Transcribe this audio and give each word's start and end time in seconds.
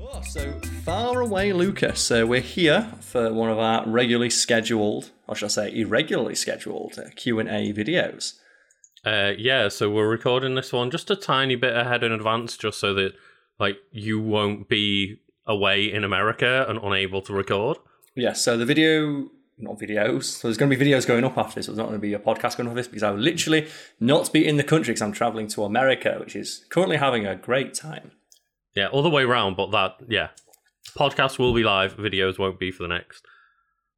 Oh, 0.00 0.20
so 0.22 0.52
far 0.84 1.20
away, 1.20 1.52
Lucas. 1.52 2.10
Uh, 2.10 2.24
we're 2.26 2.40
here 2.40 2.92
for 3.00 3.32
one 3.32 3.50
of 3.50 3.58
our 3.58 3.86
regularly 3.88 4.30
scheduled, 4.30 5.10
or 5.26 5.34
should 5.34 5.46
I 5.46 5.48
say, 5.48 5.80
irregularly 5.80 6.34
scheduled 6.34 6.98
uh, 6.98 7.10
Q 7.16 7.38
and 7.40 7.48
A 7.48 7.72
videos. 7.72 8.34
Uh, 9.04 9.32
yeah, 9.36 9.68
so 9.68 9.90
we're 9.90 10.08
recording 10.08 10.54
this 10.54 10.72
one 10.72 10.90
just 10.90 11.10
a 11.10 11.16
tiny 11.16 11.56
bit 11.56 11.76
ahead 11.76 12.02
in 12.02 12.12
advance, 12.12 12.56
just 12.56 12.78
so 12.78 12.94
that 12.94 13.12
like 13.58 13.76
you 13.92 14.20
won't 14.20 14.68
be 14.68 15.20
away 15.46 15.92
in 15.92 16.04
America 16.04 16.64
and 16.68 16.78
unable 16.82 17.22
to 17.22 17.32
record. 17.32 17.78
Yeah. 18.14 18.32
So 18.32 18.56
the 18.56 18.64
video, 18.64 19.30
not 19.58 19.78
videos. 19.78 20.24
So 20.24 20.48
there's 20.48 20.56
going 20.56 20.70
to 20.70 20.76
be 20.76 20.84
videos 20.84 21.06
going 21.06 21.24
up 21.24 21.36
after 21.36 21.56
this. 21.56 21.66
So 21.66 21.72
there's 21.72 21.78
not 21.78 21.88
going 21.88 22.00
to 22.00 22.02
be 22.02 22.14
a 22.14 22.18
podcast 22.18 22.56
going 22.56 22.68
up 22.68 22.74
this 22.74 22.88
because 22.88 23.02
I 23.02 23.10
will 23.10 23.18
literally 23.18 23.68
not 24.00 24.32
be 24.32 24.46
in 24.46 24.56
the 24.56 24.64
country 24.64 24.92
because 24.92 25.02
I'm 25.02 25.12
traveling 25.12 25.48
to 25.48 25.64
America, 25.64 26.16
which 26.20 26.36
is 26.36 26.64
currently 26.70 26.96
having 26.96 27.26
a 27.26 27.36
great 27.36 27.74
time. 27.74 28.12
Yeah, 28.74 28.88
all 28.88 29.02
the 29.02 29.10
way 29.10 29.22
around, 29.22 29.56
but 29.56 29.70
that 29.70 29.96
yeah, 30.08 30.28
podcast 30.96 31.38
will 31.38 31.54
be 31.54 31.62
live. 31.62 31.96
Videos 31.96 32.38
won't 32.38 32.58
be 32.58 32.70
for 32.70 32.82
the 32.82 32.88
next 32.88 33.24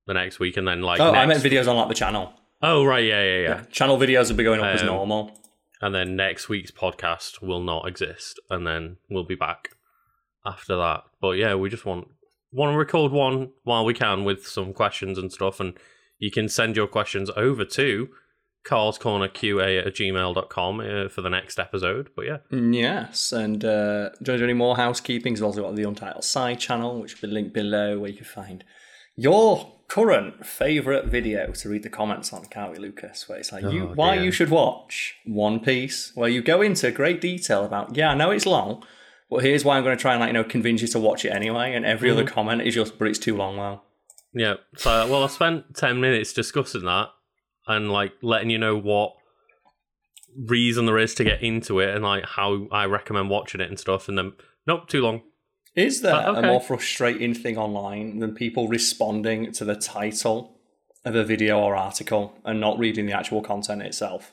the 0.07 0.15
next 0.15 0.39
week, 0.39 0.57
and 0.57 0.67
then 0.69 0.83
like 0.83 1.01
Oh, 1.01 1.13
next... 1.13 1.19
I 1.23 1.27
meant 1.27 1.43
videos 1.43 1.69
on 1.69 1.77
like 1.77 1.89
the 1.89 1.95
channel. 1.95 2.33
oh 2.63 2.85
right, 2.85 3.05
yeah, 3.05 3.23
yeah, 3.23 3.41
yeah, 3.41 3.63
Channel 3.71 3.99
videos 3.99 4.29
will 4.31 4.37
be 4.37 4.45
going 4.45 4.61
up 4.61 4.67
as 4.67 4.81
Um, 4.83 4.87
normal. 4.89 5.39
and 5.81 5.95
then 5.95 6.17
next 6.17 6.49
week's 6.49 6.71
podcast 6.71 7.43
will 7.43 7.63
not 7.63 7.89
exist, 7.89 8.39
and 8.51 8.67
then 8.67 8.99
we'll 9.11 9.25
be 9.25 9.35
back 9.35 9.71
after 10.45 10.77
that. 10.77 11.05
But 11.21 11.33
yeah, 11.33 11.55
we 11.55 11.69
just 11.71 11.85
want 11.87 12.09
want 12.53 12.73
to 12.73 12.79
record 12.79 13.13
one 13.13 13.51
while 13.65 13.85
we 13.85 13.95
can 13.95 14.25
with 14.25 14.47
some 14.47 14.73
questions 14.73 15.19
and 15.19 15.33
stuff, 15.33 15.59
and 15.61 15.75
you 16.19 16.31
can 16.31 16.49
send 16.49 16.77
your 16.77 16.87
questions 16.87 17.31
over 17.37 17.65
to 17.65 18.09
Carl's 18.67 18.99
Corner 18.99 19.29
QA 19.29 19.87
at 19.87 19.95
gmail.com 19.95 20.81
uh, 20.81 21.09
for 21.09 21.23
the 21.23 21.31
next 21.31 21.59
episode. 21.59 22.11
But 22.17 22.27
yeah, 22.27 22.39
Yes, 22.51 23.33
and 23.33 23.65
uh, 23.65 24.11
do 24.23 24.33
you 24.33 24.39
do 24.39 24.45
any 24.45 24.53
more 24.55 24.77
housekeeping? 24.77 25.35
We've 25.35 25.43
also 25.45 25.63
got 25.63 25.77
the 25.77 25.85
Untitled 25.85 26.25
Side 26.25 26.59
channel, 26.59 27.01
which 27.01 27.21
will 27.21 27.29
be 27.29 27.35
linked 27.35 27.53
below, 27.55 27.99
where 28.01 28.11
you 28.11 28.17
can 28.17 28.27
find 28.27 28.65
your 29.15 29.73
current 29.89 30.45
favourite 30.45 31.05
video 31.07 31.53
to 31.53 31.69
read 31.69 31.83
the 31.85 31.89
comments 31.89 32.33
on, 32.33 32.45
can't 32.47 32.73
we, 32.73 32.79
Lucas? 32.79 33.29
Where 33.29 33.39
it's 33.39 33.53
like, 33.53 33.63
you, 33.63 33.89
Oh, 33.91 33.93
why 33.95 34.17
dear. 34.17 34.25
you 34.25 34.31
should 34.33 34.51
watch 34.51 35.15
One 35.25 35.61
Piece, 35.61 36.11
where 36.15 36.29
you 36.29 36.43
go 36.43 36.61
into 36.61 36.91
great 36.91 37.21
detail 37.21 37.65
about, 37.65 37.97
yeah, 37.97 38.11
I 38.11 38.15
know 38.15 38.31
it's 38.33 38.47
long, 38.47 38.83
but 39.31 39.43
here's 39.45 39.65
why 39.65 39.77
I'm 39.77 39.85
going 39.85 39.97
to 39.97 40.01
try 40.01 40.13
and, 40.13 40.21
like, 40.21 40.29
you 40.29 40.33
know, 40.35 40.45
convince 40.45 40.83
you 40.83 40.89
to 40.89 40.99
watch 40.99 41.25
it 41.25 41.31
anyway. 41.31 41.73
And 41.73 41.85
every 41.87 42.11
Mm-hmm. 42.11 42.19
other 42.19 42.29
comment 42.31 42.63
is 42.63 42.75
just, 42.75 42.99
but 42.99 43.07
it's 43.09 43.19
too 43.19 43.37
long, 43.37 43.57
well. 43.57 43.85
yeah. 44.35 44.55
So 44.77 44.91
well, 45.11 45.23
I 45.25 45.29
spent 45.29 45.75
ten 45.77 46.01
minutes 46.01 46.33
discussing 46.33 46.85
that 46.85 47.09
and 47.67 47.91
like 47.91 48.13
letting 48.23 48.51
you 48.51 48.59
know 48.59 48.77
what 48.79 49.15
reason 50.37 50.87
there 50.87 50.99
is 50.99 51.15
to 51.15 51.25
get 51.25 51.43
into 51.43 51.81
it 51.81 51.95
and 51.95 52.05
like 52.05 52.25
how 52.25 52.67
I 52.71 52.85
recommend 52.87 53.31
watching 53.31 53.61
it 53.61 53.69
and 53.69 53.79
stuff. 53.79 54.09
And 54.09 54.19
then 54.19 54.33
nope, 54.67 54.89
too 54.89 55.03
long. 55.03 55.23
Is 55.75 56.01
there 56.01 56.15
Uh, 56.15 56.35
a 56.35 56.43
more 56.43 56.61
frustrating 56.61 57.35
thing 57.35 57.59
online 57.59 58.19
than 58.19 58.35
people 58.35 58.69
responding 58.69 59.53
to 59.53 59.65
the 59.65 59.75
title 59.75 60.59
of 61.05 61.15
a 61.15 61.25
video 61.25 61.61
or 61.61 61.77
article 61.77 62.39
and 62.45 62.61
not 62.61 62.79
reading 62.79 63.07
the 63.07 63.13
actual 63.13 63.43
content 63.43 63.83
itself? 63.83 64.33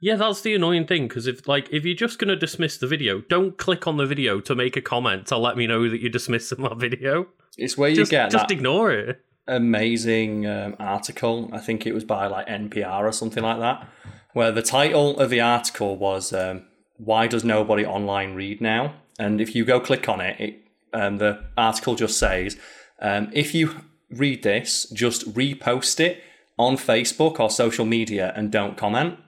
Yeah, 0.00 0.14
that's 0.14 0.42
the 0.42 0.54
annoying 0.54 0.86
thing 0.86 1.08
because 1.08 1.26
if 1.26 1.48
like 1.48 1.68
if 1.72 1.84
you're 1.84 1.96
just 1.96 2.18
gonna 2.20 2.36
dismiss 2.36 2.78
the 2.78 2.86
video, 2.86 3.20
don't 3.28 3.58
click 3.58 3.86
on 3.88 3.96
the 3.96 4.06
video 4.06 4.40
to 4.40 4.54
make 4.54 4.76
a 4.76 4.80
comment 4.80 5.26
to 5.26 5.36
let 5.36 5.56
me 5.56 5.66
know 5.66 5.88
that 5.88 6.00
you're 6.00 6.10
dismissing 6.10 6.60
my 6.62 6.74
video. 6.76 7.26
It's 7.56 7.76
where 7.76 7.90
you 7.90 7.96
Just 7.96 8.10
get 8.12 8.30
just 8.30 8.48
that 8.48 8.54
ignore 8.54 8.92
it. 8.92 9.20
Amazing 9.48 10.46
um, 10.46 10.76
article. 10.78 11.50
I 11.52 11.58
think 11.58 11.86
it 11.86 11.94
was 11.94 12.04
by 12.04 12.26
like 12.26 12.46
NPR 12.46 13.02
or 13.02 13.12
something 13.12 13.42
like 13.42 13.58
that, 13.60 13.88
where 14.32 14.52
the 14.52 14.62
title 14.62 15.18
of 15.18 15.30
the 15.30 15.40
article 15.40 15.96
was 15.96 16.32
um, 16.32 16.64
"Why 16.96 17.26
Does 17.26 17.44
Nobody 17.44 17.84
Online 17.84 18.34
Read 18.34 18.60
Now?" 18.60 18.94
And 19.18 19.40
if 19.40 19.54
you 19.54 19.64
go 19.64 19.80
click 19.80 20.08
on 20.08 20.20
it, 20.20 20.40
it 20.40 20.62
um, 20.92 21.18
the 21.18 21.44
article 21.56 21.94
just 21.94 22.18
says, 22.18 22.56
um, 23.00 23.30
"If 23.32 23.54
you 23.54 23.74
read 24.10 24.42
this, 24.42 24.86
just 24.90 25.32
repost 25.34 26.00
it 26.00 26.22
on 26.58 26.76
Facebook 26.76 27.40
or 27.40 27.50
social 27.50 27.84
media 27.84 28.32
and 28.36 28.52
don't 28.52 28.76
comment." 28.76 29.18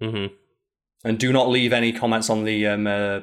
hmm 0.00 0.26
and 1.04 1.18
do 1.18 1.32
not 1.32 1.48
leave 1.48 1.72
any 1.72 1.92
comments 1.92 2.28
on 2.28 2.44
the 2.44 2.66
um 2.66 2.86
uh, 2.86 3.20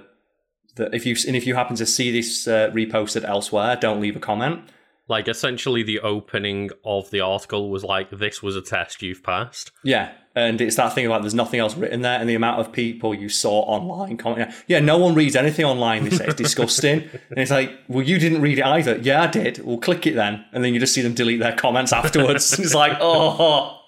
the 0.75 0.93
if 0.93 1.05
you 1.05 1.15
and 1.27 1.35
if 1.35 1.45
you 1.47 1.55
happen 1.55 1.75
to 1.75 1.85
see 1.85 2.11
this 2.11 2.47
uh, 2.47 2.69
reposted 2.71 3.23
elsewhere, 3.23 3.75
don't 3.75 4.01
leave 4.01 4.15
a 4.15 4.19
comment. 4.19 4.61
Like 5.07 5.27
essentially, 5.27 5.83
the 5.83 5.99
opening 5.99 6.71
of 6.83 7.11
the 7.11 7.21
article 7.21 7.69
was 7.69 7.83
like, 7.83 8.09
"This 8.09 8.41
was 8.41 8.55
a 8.55 8.61
test 8.61 9.01
you've 9.03 9.21
passed." 9.21 9.71
Yeah, 9.83 10.13
and 10.35 10.59
it's 10.59 10.77
that 10.77 10.93
thing 10.93 11.05
about 11.05 11.21
there's 11.21 11.35
nothing 11.35 11.59
else 11.59 11.75
written 11.77 12.01
there, 12.01 12.19
and 12.19 12.27
the 12.27 12.33
amount 12.33 12.59
of 12.59 12.71
people 12.71 13.13
you 13.13 13.29
saw 13.29 13.61
online 13.61 14.17
comment. 14.17 14.51
Yeah, 14.67 14.79
no 14.79 14.97
one 14.97 15.13
reads 15.13 15.35
anything 15.35 15.63
online. 15.63 16.05
They 16.05 16.09
say 16.09 16.25
it's 16.25 16.35
disgusting, 16.35 17.01
and 17.29 17.37
it's 17.37 17.51
like, 17.51 17.71
well, 17.87 18.03
you 18.03 18.17
didn't 18.17 18.41
read 18.41 18.57
it 18.57 18.65
either. 18.65 18.97
Yeah, 18.97 19.21
I 19.21 19.27
did. 19.27 19.63
Well, 19.63 19.77
click 19.77 20.07
it 20.07 20.15
then, 20.15 20.43
and 20.51 20.63
then 20.63 20.73
you 20.73 20.79
just 20.79 20.93
see 20.93 21.01
them 21.01 21.13
delete 21.13 21.39
their 21.39 21.55
comments 21.55 21.93
afterwards. 21.93 22.51
it's 22.59 22.73
like, 22.73 22.97
oh, 22.99 23.79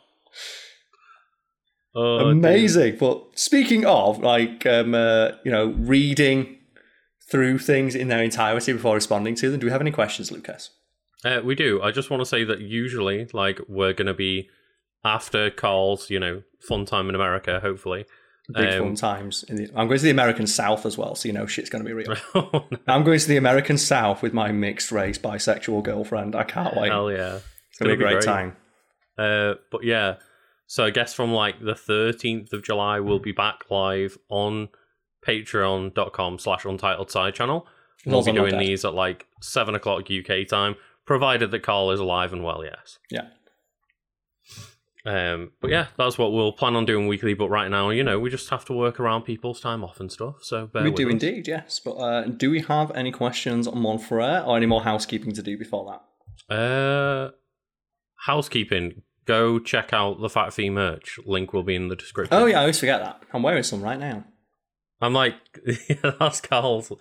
Oh, 2.00 2.29
amazing. 2.29 2.97
But 3.00 3.23
speaking 3.33 3.83
of 3.88 4.19
like, 4.19 4.67
um, 4.67 4.94
uh, 4.94 5.31
you 5.44 5.51
know, 5.51 5.69
reading 5.79 6.59
through 7.31 7.57
things 7.57 7.95
in 7.95 8.07
their 8.07 8.22
entirety 8.22 8.72
before 8.73 8.94
responding 8.94 9.33
to 9.35 9.50
them, 9.50 9.59
do 9.59 9.66
we 9.66 9.72
have 9.72 9.81
any 9.81 9.89
questions, 9.89 10.31
Lucas? 10.31 10.69
Uh, 11.25 11.41
we 11.44 11.55
do. 11.55 11.81
I 11.81 11.91
just 11.91 12.09
want 12.09 12.22
to 12.22 12.25
say 12.25 12.44
that 12.44 12.61
usually, 12.61 13.28
like, 13.33 13.59
we're 13.67 13.94
gonna 13.94 14.13
be 14.13 14.50
after 15.03 15.50
Carl's, 15.50 16.09
you 16.09 16.19
know, 16.19 16.44
fun 16.59 16.85
time 16.85 17.09
in 17.09 17.16
America. 17.16 17.59
Hopefully, 17.59 18.05
Big 18.53 18.73
Um, 18.73 18.79
fun 18.79 18.95
times. 18.95 19.44
In 19.44 19.57
the, 19.57 19.69
I'm 19.75 19.88
going 19.88 19.97
to 19.97 20.03
the 20.03 20.09
American 20.09 20.47
South 20.47 20.85
as 20.85 20.97
well, 20.97 21.16
so 21.16 21.27
you 21.27 21.33
know 21.33 21.45
shit's 21.47 21.69
going 21.69 21.83
to 21.83 21.88
be 21.88 21.94
real. 21.94 22.16
Oh, 22.35 22.66
I'm 22.88 23.03
going 23.03 23.19
to 23.19 23.27
the 23.27 23.35
American 23.35 23.77
South 23.77 24.22
with 24.22 24.33
my 24.33 24.53
mixed 24.53 24.91
race 24.91 25.17
bisexual 25.17 25.83
girlfriend. 25.83 26.33
I 26.33 26.44
can't 26.44 26.75
wait. 26.77 26.89
hell 26.89 27.11
yeah, 27.11 27.39
it's 27.69 27.77
going 27.77 27.89
to 27.91 27.97
be 27.97 28.03
a 28.03 28.07
great 28.07 28.13
great. 28.13 28.23
time. 28.23 28.56
Uh, 29.17 29.56
but 29.69 29.83
yeah, 29.83 30.16
so 30.66 30.85
I 30.85 30.91
guess 30.91 31.13
from 31.13 31.33
like 31.33 31.59
the 31.59 31.73
13th 31.73 32.53
of 32.53 32.63
July, 32.63 33.01
we'll 33.01 33.19
be 33.19 33.33
back 33.33 33.69
live 33.69 34.17
on 34.29 34.69
patreon.com 35.25 36.39
slash 36.39 36.63
untitled 36.63 37.11
side 37.11 37.35
channel. 37.35 37.67
We'll 38.06 38.23
be 38.23 38.31
doing 38.31 38.57
these 38.57 38.85
at 38.85 38.94
like 38.94 39.25
7 39.41 39.75
o'clock 39.75 40.07
UK 40.09 40.47
time, 40.47 40.75
provided 41.07 41.50
that 41.51 41.63
Carl 41.63 41.90
is 41.91 42.00
alive 42.00 42.34
and 42.34 42.44
well, 42.44 42.63
yes. 42.63 43.00
Yeah. 43.09 43.29
Um, 45.06 45.53
but 45.62 45.72
yeah, 45.72 45.88
that's 45.97 46.18
what 46.18 46.34
we'll 46.34 46.51
plan 46.51 46.75
on 46.75 46.85
doing 46.85 47.07
weekly. 47.07 47.34
But 47.34 47.50
right 47.50 47.72
now, 47.72 47.90
you 47.90 48.03
know, 48.03 48.19
we 48.19 48.29
just 48.29 48.50
have 48.50 48.66
to 48.66 48.73
work 48.73 49.00
around 49.00 49.22
people's 49.23 49.62
time 49.62 49.84
off 49.84 50.01
and 50.01 50.12
stuff. 50.12 50.44
So 50.44 50.68
bear 50.68 50.84
we 50.84 50.91
do 50.91 51.07
us. 51.07 51.13
indeed, 51.13 51.47
yes. 51.47 51.79
But 51.79 51.94
uh, 51.94 52.23
do 52.25 52.51
we 52.51 52.62
have 52.62 52.91
any 52.91 53.12
questions 53.12 53.68
on 53.68 53.75
Montferrat 53.75 54.45
or 54.45 54.57
any 54.57 54.66
more 54.66 54.84
housekeeping 54.84 55.31
to 55.34 55.41
do 55.41 55.57
before 55.57 56.00
that? 56.50 56.53
Uh, 56.53 57.31
housekeeping. 58.25 59.03
Go 59.25 59.59
check 59.59 59.94
out 59.94 60.19
the 60.19 60.29
Fact 60.29 60.53
Fiend 60.53 60.75
merch. 60.75 61.19
Link 61.25 61.53
will 61.53 61.63
be 61.63 61.75
in 61.75 61.88
the 61.88 61.95
description. 61.95 62.38
Oh 62.38 62.45
yeah, 62.45 62.57
I 62.57 62.62
always 62.62 62.79
forget 62.79 63.01
that. 63.01 63.22
I'm 63.34 63.44
wearing 63.44 63.63
some 63.63 63.81
right 63.81 64.00
now. 64.00 64.25
I'm 65.00 65.13
like, 65.13 65.35
that's 66.19 66.41
Carl's 66.41 66.91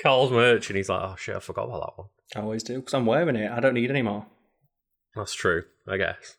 Carl's 0.00 0.30
merch, 0.30 0.70
and 0.70 0.76
he's 0.76 0.88
like, 0.88 1.02
oh 1.02 1.16
shit, 1.18 1.36
I 1.36 1.40
forgot 1.40 1.64
about 1.64 1.80
that 1.80 1.98
one. 1.98 2.08
I 2.36 2.40
always 2.40 2.62
do 2.62 2.76
because 2.76 2.94
I'm 2.94 3.06
wearing 3.06 3.36
it. 3.36 3.50
I 3.50 3.60
don't 3.60 3.74
need 3.74 3.90
any 3.90 4.02
more. 4.02 4.26
That's 5.16 5.34
true, 5.34 5.64
I 5.88 5.96
guess. 5.96 6.36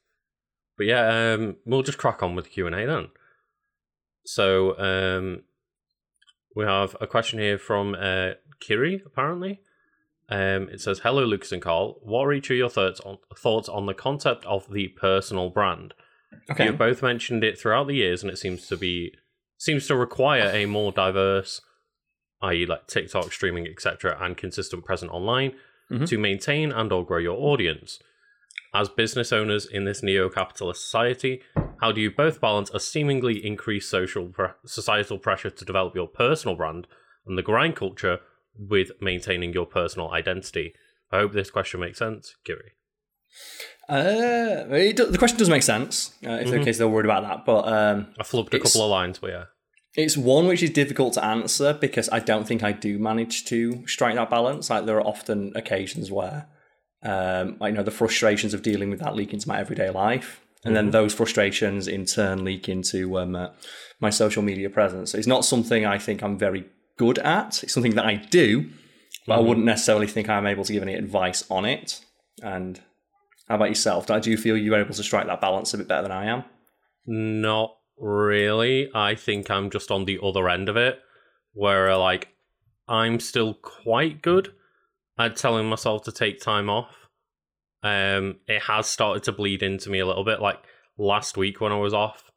But 0.77 0.87
yeah, 0.87 1.33
um, 1.33 1.57
we'll 1.65 1.83
just 1.83 1.97
crack 1.97 2.23
on 2.23 2.35
with 2.35 2.45
the 2.45 2.51
Q 2.51 2.67
and 2.67 2.75
A 2.75 2.85
then. 2.85 3.09
So 4.25 4.77
um, 4.79 5.43
we 6.55 6.65
have 6.65 6.95
a 7.01 7.07
question 7.07 7.39
here 7.39 7.57
from 7.57 7.95
uh, 7.99 8.31
Kiri, 8.59 9.01
apparently. 9.05 9.61
Um, 10.29 10.69
it 10.69 10.79
says, 10.79 10.99
"Hello, 10.99 11.25
Lucas 11.25 11.51
and 11.51 11.61
Carl. 11.61 11.99
What 12.01 12.23
are 12.23 12.33
each 12.33 12.49
of 12.49 12.57
your 12.57 12.69
thoughts 12.69 13.01
on 13.01 13.17
thoughts 13.37 13.67
on 13.67 13.85
the 13.85 13.93
concept 13.93 14.45
of 14.45 14.71
the 14.71 14.87
personal 14.87 15.49
brand? 15.49 15.93
Okay. 16.49 16.65
You've 16.65 16.77
both 16.77 17.03
mentioned 17.03 17.43
it 17.43 17.59
throughout 17.59 17.87
the 17.87 17.95
years, 17.95 18.23
and 18.23 18.31
it 18.31 18.37
seems 18.37 18.65
to 18.67 18.77
be 18.77 19.13
seems 19.57 19.87
to 19.87 19.95
require 19.97 20.49
a 20.53 20.65
more 20.65 20.93
diverse, 20.93 21.59
i.e., 22.41 22.65
like 22.65 22.87
TikTok 22.87 23.33
streaming, 23.33 23.67
etc., 23.67 24.17
and 24.21 24.37
consistent 24.37 24.85
present 24.85 25.11
online 25.11 25.53
Mhm. 25.91 26.07
to 26.07 26.17
maintain 26.17 26.71
and 26.71 26.91
or 26.91 27.05
grow 27.05 27.17
your 27.17 27.37
audience. 27.37 27.99
As 28.73 28.87
business 28.87 29.33
owners 29.33 29.65
in 29.65 29.83
this 29.83 30.01
neo-capitalist 30.01 30.81
society, 30.81 31.41
how 31.81 31.91
do 31.91 31.99
you 31.99 32.09
both 32.09 32.39
balance 32.39 32.69
a 32.73 32.79
seemingly 32.79 33.45
increased 33.45 33.89
social 33.89 34.27
pre- 34.27 34.47
societal 34.65 35.19
pressure 35.19 35.49
to 35.49 35.65
develop 35.65 35.93
your 35.95 36.07
personal 36.07 36.55
brand 36.55 36.87
and 37.25 37.37
the 37.37 37.41
grind 37.43 37.75
culture 37.75 38.19
with 38.57 38.91
maintaining 39.01 39.51
your 39.51 39.65
personal 39.65 40.11
identity? 40.11 40.73
I 41.11 41.17
hope 41.19 41.33
this 41.33 41.51
question 41.51 41.81
makes 41.81 41.99
sense, 41.99 42.35
Kiri. 42.45 42.71
Uh, 43.89 44.63
do, 44.93 45.05
the 45.05 45.17
question 45.17 45.37
does 45.37 45.49
make 45.49 45.63
sense 45.63 46.15
uh, 46.25 46.31
if 46.41 46.47
Mhm. 46.47 46.53
in 46.53 46.63
case 46.63 46.77
they're 46.77 46.87
worried 46.87 47.05
about 47.05 47.23
that, 47.23 47.45
but 47.45 47.67
um, 47.67 48.13
I 48.19 48.23
flubbed 48.23 48.53
a 48.53 48.59
couple 48.59 48.83
of 48.83 48.89
lines, 48.89 49.19
but 49.19 49.31
yeah. 49.31 49.45
It's 49.95 50.15
one 50.15 50.47
which 50.47 50.63
is 50.63 50.69
difficult 50.69 51.13
to 51.13 51.25
answer 51.25 51.73
because 51.73 52.07
I 52.11 52.19
don't 52.19 52.47
think 52.47 52.63
I 52.63 52.71
do 52.71 52.97
manage 52.97 53.45
to 53.45 53.85
strike 53.87 54.15
that 54.15 54.29
balance. 54.29 54.69
Like 54.69 54.85
there 54.85 54.97
are 54.97 55.05
often 55.05 55.51
occasions 55.55 56.09
where, 56.11 56.47
um, 57.03 57.57
I 57.59 57.71
know 57.71 57.83
the 57.83 57.91
frustrations 57.91 58.53
of 58.53 58.61
dealing 58.61 58.89
with 58.89 58.99
that 58.99 59.15
leak 59.15 59.33
into 59.33 59.47
my 59.49 59.59
everyday 59.59 59.89
life, 59.89 60.41
and 60.63 60.75
then 60.75 60.91
those 60.91 61.13
frustrations 61.13 61.87
in 61.87 62.05
turn 62.05 62.45
leak 62.45 62.69
into 62.69 63.17
um, 63.17 63.35
uh, 63.35 63.49
my 63.99 64.11
social 64.11 64.43
media 64.43 64.69
presence. 64.69 65.11
So 65.11 65.17
it's 65.17 65.27
not 65.27 65.43
something 65.43 65.85
I 65.85 65.97
think 65.97 66.21
I'm 66.21 66.37
very 66.37 66.65
good 66.97 67.17
at. 67.19 67.63
It's 67.63 67.73
something 67.73 67.95
that 67.95 68.05
I 68.05 68.15
do, 68.15 68.69
but 69.25 69.35
Mhm. 69.35 69.37
I 69.37 69.41
wouldn't 69.41 69.65
necessarily 69.65 70.07
think 70.07 70.29
I'm 70.29 70.45
able 70.45 70.63
to 70.63 70.71
give 70.71 70.83
any 70.83 70.93
advice 70.93 71.43
on 71.49 71.65
it. 71.65 71.99
And 72.43 72.79
how 73.49 73.55
about 73.55 73.69
yourself? 73.69 74.05
Do 74.05 74.29
you 74.29 74.37
feel 74.37 74.55
you're 74.55 74.79
able 74.79 74.93
to 74.93 75.03
strike 75.03 75.25
that 75.27 75.41
balance 75.41 75.73
a 75.73 75.79
bit 75.79 75.87
better 75.87 76.03
than 76.03 76.11
I 76.11 76.25
am? 76.27 76.43
Not 77.07 77.71
really. 78.01 78.89
I 78.93 79.15
think 79.15 79.49
I'm 79.49 79.69
just 79.69 79.91
on 79.91 80.05
the 80.05 80.19
other 80.21 80.49
end 80.49 80.67
of 80.67 80.75
it, 80.75 80.99
where 81.53 81.95
like 81.95 82.29
I'm 82.87 83.19
still 83.19 83.53
quite 83.53 84.21
good 84.21 84.53
at 85.17 85.35
telling 85.35 85.69
myself 85.69 86.03
to 86.03 86.11
take 86.11 86.41
time 86.41 86.69
off. 86.69 87.07
Um, 87.83 88.37
it 88.47 88.63
has 88.63 88.87
started 88.87 89.23
to 89.23 89.31
bleed 89.31 89.63
into 89.63 89.89
me 89.89 89.99
a 89.99 90.05
little 90.05 90.23
bit. 90.23 90.41
Like 90.41 90.59
last 90.97 91.37
week 91.37 91.61
when 91.61 91.71
I 91.71 91.77
was 91.77 91.93
off, 91.93 92.31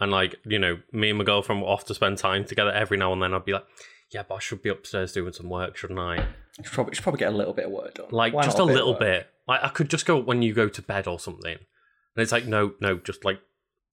and 0.00 0.10
like 0.10 0.36
you 0.44 0.58
know, 0.58 0.78
me 0.92 1.10
and 1.10 1.18
my 1.18 1.24
girlfriend 1.24 1.62
were 1.62 1.68
off 1.68 1.84
to 1.86 1.94
spend 1.94 2.18
time 2.18 2.44
together. 2.44 2.72
Every 2.72 2.96
now 2.96 3.12
and 3.12 3.22
then, 3.22 3.34
I'd 3.34 3.44
be 3.44 3.52
like, 3.52 3.66
"Yeah, 4.12 4.22
but 4.28 4.36
I 4.36 4.38
should 4.38 4.62
be 4.62 4.70
upstairs 4.70 5.12
doing 5.12 5.32
some 5.32 5.48
work, 5.48 5.76
shouldn't 5.76 5.98
I?" 5.98 6.16
You 6.58 6.64
should 6.64 6.72
probably, 6.72 6.94
should 6.94 7.02
probably 7.02 7.18
get 7.18 7.32
a 7.32 7.36
little 7.36 7.52
bit 7.52 7.66
of 7.66 7.72
work 7.72 7.94
done. 7.94 8.06
Like 8.10 8.32
Why 8.32 8.42
just 8.42 8.58
not 8.58 8.68
a 8.68 8.70
of 8.70 8.74
little 8.74 8.94
bit. 8.94 9.28
Like 9.46 9.62
I 9.62 9.68
could 9.68 9.90
just 9.90 10.06
go 10.06 10.18
when 10.18 10.42
you 10.42 10.54
go 10.54 10.68
to 10.68 10.82
bed 10.82 11.06
or 11.06 11.18
something, 11.18 11.54
and 11.54 12.22
it's 12.22 12.32
like 12.32 12.46
no, 12.46 12.72
no, 12.80 12.96
just 12.98 13.24
like 13.24 13.40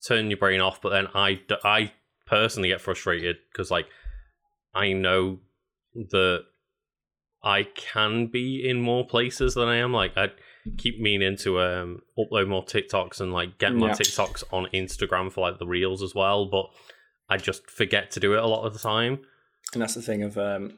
turn 0.07 0.29
your 0.29 0.37
brain 0.37 0.61
off. 0.61 0.81
But 0.81 0.89
then 0.89 1.07
I, 1.13 1.41
I 1.63 1.91
personally 2.25 2.69
get 2.69 2.81
frustrated 2.81 3.37
because 3.51 3.71
like 3.71 3.87
I 4.73 4.93
know 4.93 5.39
that 5.93 6.41
I 7.43 7.63
can 7.75 8.27
be 8.27 8.67
in 8.67 8.81
more 8.81 9.05
places 9.05 9.53
than 9.55 9.67
I 9.67 9.77
am. 9.77 9.93
Like 9.93 10.17
I 10.17 10.29
keep 10.77 10.99
meaning 10.99 11.35
to 11.37 11.59
um 11.59 12.01
upload 12.17 12.47
more 12.47 12.63
TikToks 12.65 13.19
and 13.19 13.33
like 13.33 13.57
get 13.57 13.75
my 13.75 13.87
Yeah. 13.87 13.93
TikToks 13.93 14.43
on 14.51 14.67
Instagram 14.73 15.31
for 15.31 15.41
like 15.41 15.59
the 15.59 15.67
reels 15.67 16.01
as 16.01 16.15
well, 16.15 16.45
but 16.45 16.67
I 17.29 17.37
just 17.37 17.69
forget 17.69 18.11
to 18.11 18.19
do 18.19 18.33
it 18.33 18.43
a 18.43 18.47
lot 18.47 18.65
of 18.65 18.73
the 18.73 18.79
time. 18.79 19.19
And 19.73 19.81
that's 19.81 19.95
the 19.95 20.01
thing 20.01 20.23
of 20.23 20.37
um, 20.37 20.77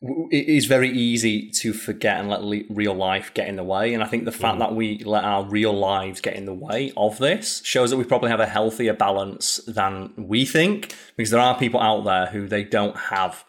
it 0.00 0.48
is 0.48 0.66
very 0.66 0.90
easy 0.90 1.50
to 1.50 1.72
forget 1.72 2.18
and 2.20 2.28
let 2.30 2.44
le- 2.44 2.62
real 2.70 2.94
life 2.94 3.32
get 3.34 3.48
in 3.48 3.56
the 3.56 3.64
way. 3.64 3.92
And 3.94 4.02
I 4.02 4.06
think 4.06 4.24
the 4.24 4.32
fact 4.32 4.56
Mm. 4.56 4.60
that 4.60 4.74
we 4.74 4.98
let 5.04 5.24
our 5.24 5.42
real 5.44 5.72
lives 5.72 6.20
get 6.20 6.34
in 6.34 6.44
the 6.44 6.54
way 6.54 6.92
of 6.96 7.18
this 7.18 7.60
shows 7.64 7.90
that 7.90 7.96
we 7.96 8.04
probably 8.04 8.30
have 8.30 8.38
a 8.40 8.46
healthier 8.46 8.92
balance 8.94 9.56
than 9.66 10.12
we 10.16 10.44
think. 10.44 10.94
Because 11.16 11.30
there 11.30 11.40
are 11.40 11.58
people 11.58 11.80
out 11.80 12.04
there 12.04 12.26
who 12.26 12.46
they 12.46 12.62
don't 12.62 12.96
have 12.96 13.44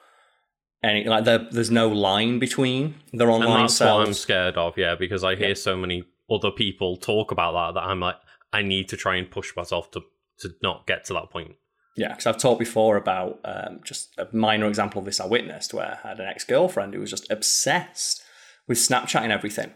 any 0.81 1.04
like 1.04 1.25
there's 1.25 1.69
no 1.69 1.88
line 1.90 2.40
between 2.40 2.96
their 3.13 3.30
And 3.30 3.44
online 3.44 3.63
that's 3.63 3.80
what 3.81 4.07
I'm 4.07 4.13
scared 4.13 4.57
of, 4.57 4.78
yeah, 4.78 4.96
because 4.96 5.24
I 5.24 5.36
hear 5.36 5.50
Yeah. 5.50 5.54
so 5.56 5.75
many 5.78 6.06
other 6.31 6.51
people 6.51 6.96
talk 6.98 7.31
about 7.31 7.51
that 7.54 7.80
that 7.80 7.88
I'm 7.88 8.00
like, 8.00 8.16
I 8.54 8.62
need 8.63 8.88
to 8.90 8.98
try 8.98 9.18
and 9.18 9.30
push 9.30 9.56
myself 9.56 9.92
to 9.92 10.01
to 10.40 10.50
not 10.63 10.88
get 10.88 11.04
to 11.06 11.13
that 11.13 11.30
point. 11.30 11.56
Yeah, 12.00 12.10
because 12.10 12.28
I've 12.28 12.38
talked 12.38 12.60
before 12.60 12.96
about 12.96 13.42
um, 13.44 13.81
just 13.84 14.18
a 14.18 14.25
minor 14.31 14.68
example 14.68 15.00
of 15.00 15.06
this 15.06 15.19
I 15.19 15.25
witnessed 15.25 15.74
where 15.74 16.00
I 16.01 16.07
had 16.07 16.19
an 16.22 16.28
ex 16.28 16.46
girlfriend 16.46 16.94
who 16.94 17.01
was 17.01 17.10
just 17.10 17.30
obsessed 17.30 18.24
with 18.69 18.78
Snapchat 18.78 19.22
and 19.22 19.34
everything. 19.34 19.72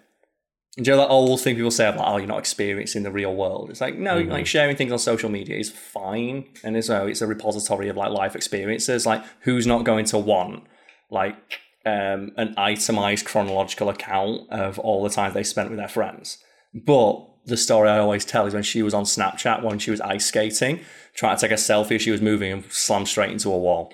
And 0.78 0.88
you 0.88 0.94
know 0.94 0.98
that 1.00 1.10
old 1.10 1.42
thing 1.42 1.56
people 1.56 1.70
say 1.70 1.88
about, 1.90 2.08
oh, 2.08 2.16
you're 2.16 2.26
not 2.28 2.40
experiencing 2.40 3.04
the 3.04 3.12
real 3.12 3.36
world? 3.36 3.70
It's 3.70 3.82
like, 3.82 3.98
no, 3.98 4.22
Mhm. 4.24 4.30
like 4.32 4.46
sharing 4.48 4.78
things 4.78 4.94
on 4.94 5.00
social 5.00 5.30
media 5.30 5.58
is 5.58 5.70
fine. 5.70 6.46
And 6.64 6.78
as 6.78 6.88
well, 6.88 7.08
it's 7.08 7.22
a 7.22 7.28
repository 7.28 7.90
of 7.90 7.98
like 7.98 8.12
life 8.12 8.38
experiences. 8.38 9.06
Like, 9.06 9.22
who's 9.42 9.68
not 9.68 9.84
going 9.84 10.06
to 10.06 10.18
want 10.18 10.64
like 11.12 11.60
um, 11.86 12.32
an 12.38 12.54
itemized 12.56 13.26
chronological 13.26 13.90
account 13.90 14.50
of 14.50 14.80
all 14.80 15.04
the 15.04 15.10
time 15.10 15.34
they 15.34 15.44
spent 15.44 15.70
with 15.70 15.78
their 15.78 15.90
friends? 15.90 16.38
But 16.74 17.20
the 17.46 17.58
story 17.58 17.90
I 17.90 18.00
always 18.00 18.24
tell 18.24 18.46
is 18.48 18.54
when 18.54 18.64
she 18.64 18.82
was 18.82 18.94
on 18.94 19.04
Snapchat, 19.04 19.62
when 19.62 19.78
she 19.78 19.92
was 19.92 20.00
ice 20.00 20.26
skating, 20.26 20.80
trying 21.16 21.38
to 21.38 21.42
take 21.42 21.52
a 21.52 21.56
selfie, 21.56 22.00
she 22.00 22.12
was 22.12 22.22
moving 22.22 22.52
and 22.52 22.72
slammed 22.72 23.08
straight 23.08 23.32
into 23.32 23.52
a 23.52 23.58
wall. 23.58 23.94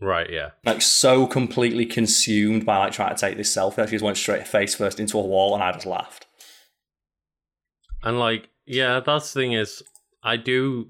Right, 0.00 0.30
yeah. 0.30 0.50
Like 0.64 0.82
so 0.82 1.26
completely 1.26 1.86
consumed 1.86 2.66
by 2.66 2.78
like 2.78 2.92
trying 2.92 3.14
to 3.14 3.20
take 3.20 3.36
this 3.36 3.54
selfie, 3.54 3.76
that 3.76 3.88
she 3.88 3.94
just 3.94 4.04
went 4.04 4.16
straight 4.16 4.46
face 4.46 4.74
first 4.74 4.98
into 4.98 5.18
a 5.18 5.22
wall, 5.22 5.54
and 5.54 5.62
I 5.62 5.72
just 5.72 5.86
laughed. 5.86 6.26
And 8.02 8.18
like, 8.18 8.48
yeah, 8.66 9.00
that's 9.00 9.32
the 9.32 9.40
thing 9.40 9.52
is 9.52 9.82
I 10.22 10.36
do 10.36 10.88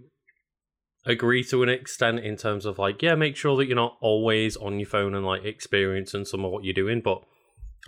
agree 1.05 1.43
to 1.45 1.63
an 1.63 1.69
extent 1.69 2.21
in 2.21 2.37
terms 2.37 2.65
of 2.65 2.79
like, 2.79 3.03
yeah, 3.03 3.15
make 3.15 3.37
sure 3.37 3.57
that 3.57 3.67
you're 3.67 3.77
not 3.77 3.99
always 4.01 4.57
on 4.57 4.79
your 4.79 4.89
phone 4.89 5.15
and 5.15 5.27
like 5.27 5.45
experiencing 5.45 6.25
some 6.25 6.45
of 6.45 6.51
what 6.51 6.65
you're 6.65 6.73
doing. 6.73 7.01
But 7.01 7.23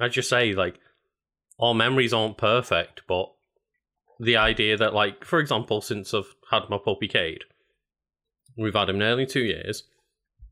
as 0.00 0.16
you 0.16 0.22
say, 0.22 0.52
like, 0.52 0.78
our 1.58 1.74
memories 1.74 2.12
aren't 2.12 2.36
perfect, 2.36 3.02
but 3.06 3.30
the 4.18 4.36
idea 4.36 4.76
that 4.76 4.92
like, 4.92 5.24
for 5.24 5.38
example, 5.38 5.80
since 5.80 6.12
I've 6.12 6.34
had 6.50 6.68
my 6.68 6.78
puppy 6.78 7.08
Cade, 7.08 7.44
we've 8.56 8.74
had 8.74 8.88
him 8.88 8.98
nearly 8.98 9.26
two 9.26 9.44
years, 9.44 9.84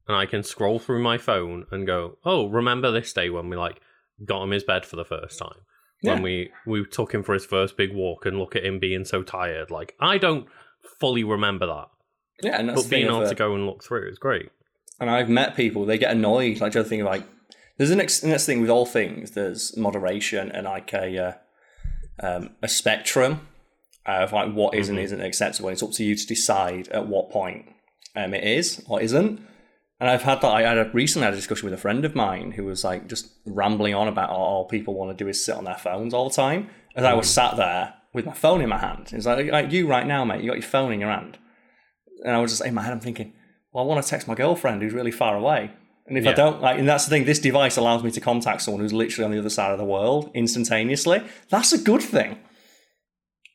and 0.08 0.16
I 0.16 0.26
can 0.26 0.42
scroll 0.42 0.78
through 0.78 1.02
my 1.02 1.18
phone 1.18 1.66
and 1.70 1.86
go, 1.86 2.18
Oh, 2.24 2.48
remember 2.48 2.90
this 2.90 3.12
day 3.12 3.30
when 3.30 3.48
we 3.48 3.56
like 3.56 3.80
got 4.24 4.42
him 4.42 4.50
his 4.50 4.64
bed 4.64 4.84
for 4.86 4.96
the 4.96 5.04
first 5.04 5.38
time? 5.38 5.60
Yeah. 6.02 6.14
when 6.14 6.22
we 6.22 6.50
we 6.66 6.84
took 6.84 7.14
him 7.14 7.22
for 7.22 7.32
his 7.32 7.46
first 7.46 7.76
big 7.76 7.94
walk 7.94 8.26
and 8.26 8.36
look 8.36 8.56
at 8.56 8.64
him 8.64 8.80
being 8.80 9.04
so 9.04 9.22
tired. 9.22 9.70
Like 9.70 9.94
I 10.00 10.18
don't 10.18 10.48
fully 10.98 11.22
remember 11.22 11.66
that, 11.66 11.88
Yeah, 12.42 12.58
and 12.58 12.68
that's 12.68 12.82
but 12.82 12.90
being 12.90 13.06
able 13.06 13.28
to 13.28 13.34
go 13.36 13.54
and 13.54 13.66
look 13.66 13.84
through 13.84 14.08
is 14.10 14.18
great. 14.18 14.50
and 15.00 15.08
I've 15.08 15.28
met 15.28 15.54
people, 15.54 15.84
they 15.86 15.98
get 15.98 16.10
annoyed. 16.10 16.60
Like 16.60 16.72
the 16.72 16.82
thing, 16.82 17.04
like 17.04 17.22
there's 17.78 17.90
an 17.90 18.00
ex- 18.00 18.24
next 18.24 18.46
thing 18.46 18.60
with 18.60 18.68
all 18.70 18.84
things. 18.84 19.30
There's 19.30 19.76
moderation 19.76 20.50
and 20.50 20.64
like 20.66 20.92
a 20.92 21.18
uh, 21.18 21.32
um, 22.26 22.50
a 22.62 22.68
spectrum 22.68 23.46
of 24.04 24.32
like 24.32 24.52
what 24.52 24.74
is 24.74 24.88
and 24.88 24.98
Mhm. 24.98 25.02
isn't 25.04 25.20
acceptable. 25.20 25.68
And 25.68 25.74
it's 25.74 25.82
up 25.84 25.92
to 25.92 26.04
you 26.04 26.16
to 26.16 26.26
decide 26.26 26.88
at 26.88 27.06
what 27.06 27.30
point 27.30 27.66
um, 28.16 28.34
it 28.34 28.44
is 28.44 28.82
or 28.88 29.00
isn't. 29.00 29.40
And 30.00 30.10
I've 30.10 30.22
had 30.22 30.40
that. 30.40 30.52
I 30.52 30.62
had 30.62 30.78
a, 30.78 30.90
recently 30.92 31.26
had 31.26 31.34
a 31.34 31.36
discussion 31.36 31.66
with 31.66 31.78
a 31.78 31.80
friend 31.80 32.04
of 32.04 32.14
mine 32.14 32.52
who 32.52 32.64
was 32.64 32.82
like 32.82 33.06
just 33.06 33.30
rambling 33.46 33.94
on 33.94 34.08
about 34.08 34.30
oh, 34.30 34.34
all 34.34 34.64
people 34.64 34.94
want 34.94 35.16
to 35.16 35.24
do 35.24 35.28
is 35.28 35.44
sit 35.44 35.54
on 35.54 35.64
their 35.64 35.76
phones 35.76 36.12
all 36.12 36.28
the 36.28 36.34
time. 36.34 36.68
As 36.96 37.04
I 37.04 37.14
was 37.14 37.30
sat 37.30 37.56
there 37.56 37.94
with 38.12 38.26
my 38.26 38.34
phone 38.34 38.60
in 38.60 38.68
my 38.68 38.78
hand, 38.78 39.10
it's 39.12 39.26
like 39.26 39.50
like 39.50 39.70
you 39.70 39.86
right 39.86 40.06
now, 40.06 40.24
mate. 40.24 40.42
You 40.42 40.50
got 40.50 40.58
your 40.58 40.62
phone 40.62 40.92
in 40.92 41.00
your 41.00 41.10
hand, 41.10 41.38
and 42.24 42.34
I 42.34 42.40
was 42.40 42.50
just 42.50 42.64
in 42.64 42.74
my 42.74 42.82
head. 42.82 42.92
I'm 42.92 43.00
thinking, 43.00 43.32
well, 43.72 43.84
I 43.84 43.86
want 43.86 44.02
to 44.02 44.10
text 44.10 44.26
my 44.26 44.34
girlfriend 44.34 44.82
who's 44.82 44.92
really 44.92 45.12
far 45.12 45.36
away. 45.36 45.70
And 46.06 46.18
if 46.18 46.26
I 46.26 46.32
don't 46.32 46.60
like, 46.60 46.78
and 46.78 46.88
that's 46.88 47.04
the 47.04 47.10
thing, 47.10 47.24
this 47.24 47.38
device 47.38 47.76
allows 47.76 48.02
me 48.02 48.10
to 48.10 48.20
contact 48.20 48.62
someone 48.62 48.82
who's 48.82 48.92
literally 48.92 49.24
on 49.24 49.30
the 49.30 49.38
other 49.38 49.48
side 49.48 49.70
of 49.70 49.78
the 49.78 49.84
world 49.84 50.30
instantaneously. 50.34 51.22
That's 51.48 51.72
a 51.72 51.78
good 51.78 52.02
thing. 52.02 52.38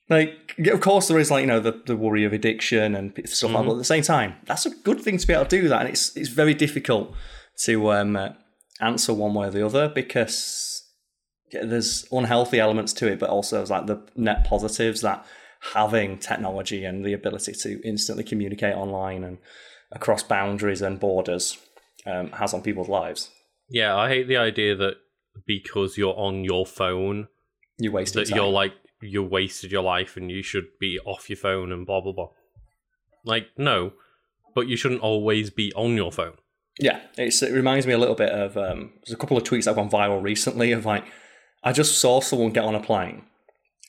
Like, 0.10 0.56
of 0.68 0.80
course, 0.80 1.08
there 1.10 1.20
is 1.20 1.30
like 1.30 1.42
you 1.42 1.48
know 1.48 1.60
the, 1.60 1.82
the 1.86 1.98
worry 1.98 2.24
of 2.24 2.34
addiction 2.34 2.96
and 2.96 3.12
stuff 3.26 3.52
like 3.52 3.62
that. 3.64 3.68
But 3.68 3.74
at 3.74 3.78
the 3.80 3.84
same 3.84 4.04
time, 4.04 4.36
that's 4.46 4.66
a 4.66 4.70
good 4.70 5.02
thing 5.02 5.18
to 5.18 5.28
be 5.28 5.34
able 5.34 5.46
to 5.46 5.62
do 5.62 5.68
that, 5.68 5.82
and 5.82 5.90
it's 5.90 6.16
it's 6.16 6.30
very 6.30 6.54
difficult 6.54 7.14
to 7.66 7.92
um, 7.92 8.16
uh, 8.16 8.30
answer 8.80 9.14
one 9.14 9.34
way 9.34 9.48
or 9.48 9.52
the 9.52 9.66
other 9.66 9.90
because 9.90 10.84
yeah, 11.52 11.66
there's 11.66 12.08
unhealthy 12.12 12.60
elements 12.60 12.94
to 12.94 13.08
it, 13.12 13.20
but 13.20 13.30
also 13.30 13.58
there's 13.58 13.70
like 13.72 13.88
the 13.88 14.02
net 14.16 14.46
positives 14.46 15.02
that 15.02 15.26
having 15.74 16.18
technology 16.20 16.86
and 16.86 17.04
the 17.04 17.14
ability 17.14 17.52
to 17.52 17.82
instantly 17.84 18.24
communicate 18.24 18.76
online 18.76 19.24
and 19.24 19.40
across 19.92 20.22
boundaries 20.24 20.82
and 20.82 21.00
borders 21.00 21.58
um, 22.06 22.30
has 22.32 22.54
on 22.54 22.62
people's 22.62 22.90
lives. 22.90 23.30
Yeah, 23.70 23.96
I 23.98 24.08
hate 24.10 24.28
the 24.28 24.38
idea 24.38 24.76
that 24.76 24.96
because 25.46 25.98
you're 25.98 26.18
on 26.18 26.44
your 26.44 26.66
phone, 26.66 27.28
You 27.80 27.92
wasted 27.92 28.26
that 28.26 28.30
time. 28.30 28.38
you're 28.38 28.52
like 28.52 28.74
you 29.02 29.24
wasted 29.24 29.72
your 29.72 29.84
life 29.84 30.18
and 30.18 30.32
you 30.32 30.42
should 30.42 30.68
be 30.80 31.00
off 31.06 31.30
your 31.30 31.38
phone 31.38 31.72
and 31.72 31.86
blah 31.86 32.02
blah 32.02 32.14
blah. 32.14 32.30
Like 33.24 33.50
no, 33.58 33.94
but 34.56 34.68
you 34.68 34.78
shouldn't 34.78 35.02
always 35.02 35.50
be 35.50 35.74
on 35.74 35.96
your 35.96 36.12
phone. 36.12 36.34
Yeah, 36.80 37.02
it's, 37.18 37.42
it 37.42 37.54
reminds 37.54 37.88
me 37.88 37.94
a 37.94 37.98
little 37.98 38.16
bit 38.16 38.30
of 38.30 38.56
um, 38.56 38.92
there's 39.06 39.14
a 39.14 39.18
couple 39.18 39.38
of 39.38 39.44
tweets 39.44 39.64
that 39.64 39.76
have 39.76 39.78
gone 39.78 39.90
viral 39.90 40.22
recently 40.22 40.72
of 40.72 40.86
like 40.86 41.06
I 41.64 41.72
just 41.72 42.00
saw 42.00 42.22
someone 42.22 42.52
get 42.52 42.64
on 42.64 42.76
a 42.76 42.80
plane 42.80 43.24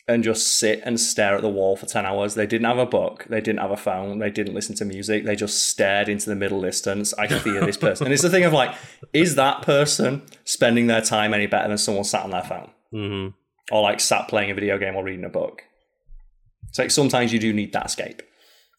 and 0.08 0.24
just 0.24 0.56
sit 0.56 0.80
and 0.84 0.98
stare 0.98 1.36
at 1.36 1.42
the 1.42 1.48
wall 1.50 1.76
for 1.76 1.84
10 1.84 2.06
hours. 2.06 2.34
They 2.34 2.46
didn't 2.46 2.66
have 2.66 2.78
a 2.78 2.86
book, 2.86 3.26
they 3.28 3.42
didn't 3.42 3.60
have 3.60 3.70
a 3.70 3.76
phone, 3.76 4.18
they 4.18 4.30
didn't 4.30 4.54
listen 4.54 4.74
to 4.76 4.86
music, 4.86 5.26
they 5.26 5.36
just 5.36 5.68
stared 5.68 6.08
into 6.08 6.30
the 6.30 6.34
middle 6.34 6.62
distance. 6.62 7.12
I 7.14 7.26
fear 7.26 7.60
this 7.60 7.76
person. 7.76 8.06
And 8.06 8.14
it's 8.14 8.22
the 8.22 8.30
thing 8.30 8.44
of 8.44 8.54
like, 8.54 8.74
is 9.12 9.34
that 9.34 9.60
person 9.62 10.22
spending 10.44 10.86
their 10.86 11.02
time 11.02 11.34
any 11.34 11.46
better 11.46 11.68
than 11.68 11.76
someone 11.76 12.04
sat 12.04 12.24
on 12.24 12.30
their 12.30 12.42
phone? 12.42 12.70
hmm 12.90 13.28
Or 13.70 13.82
like 13.82 14.00
sat 14.00 14.28
playing 14.28 14.50
a 14.50 14.54
video 14.54 14.78
game 14.78 14.96
or 14.96 15.04
reading 15.04 15.24
a 15.24 15.28
book? 15.28 15.62
It's 16.68 16.78
like 16.78 16.90
sometimes 16.90 17.32
you 17.32 17.38
do 17.38 17.52
need 17.52 17.72
that 17.72 17.86
escape. 17.86 18.22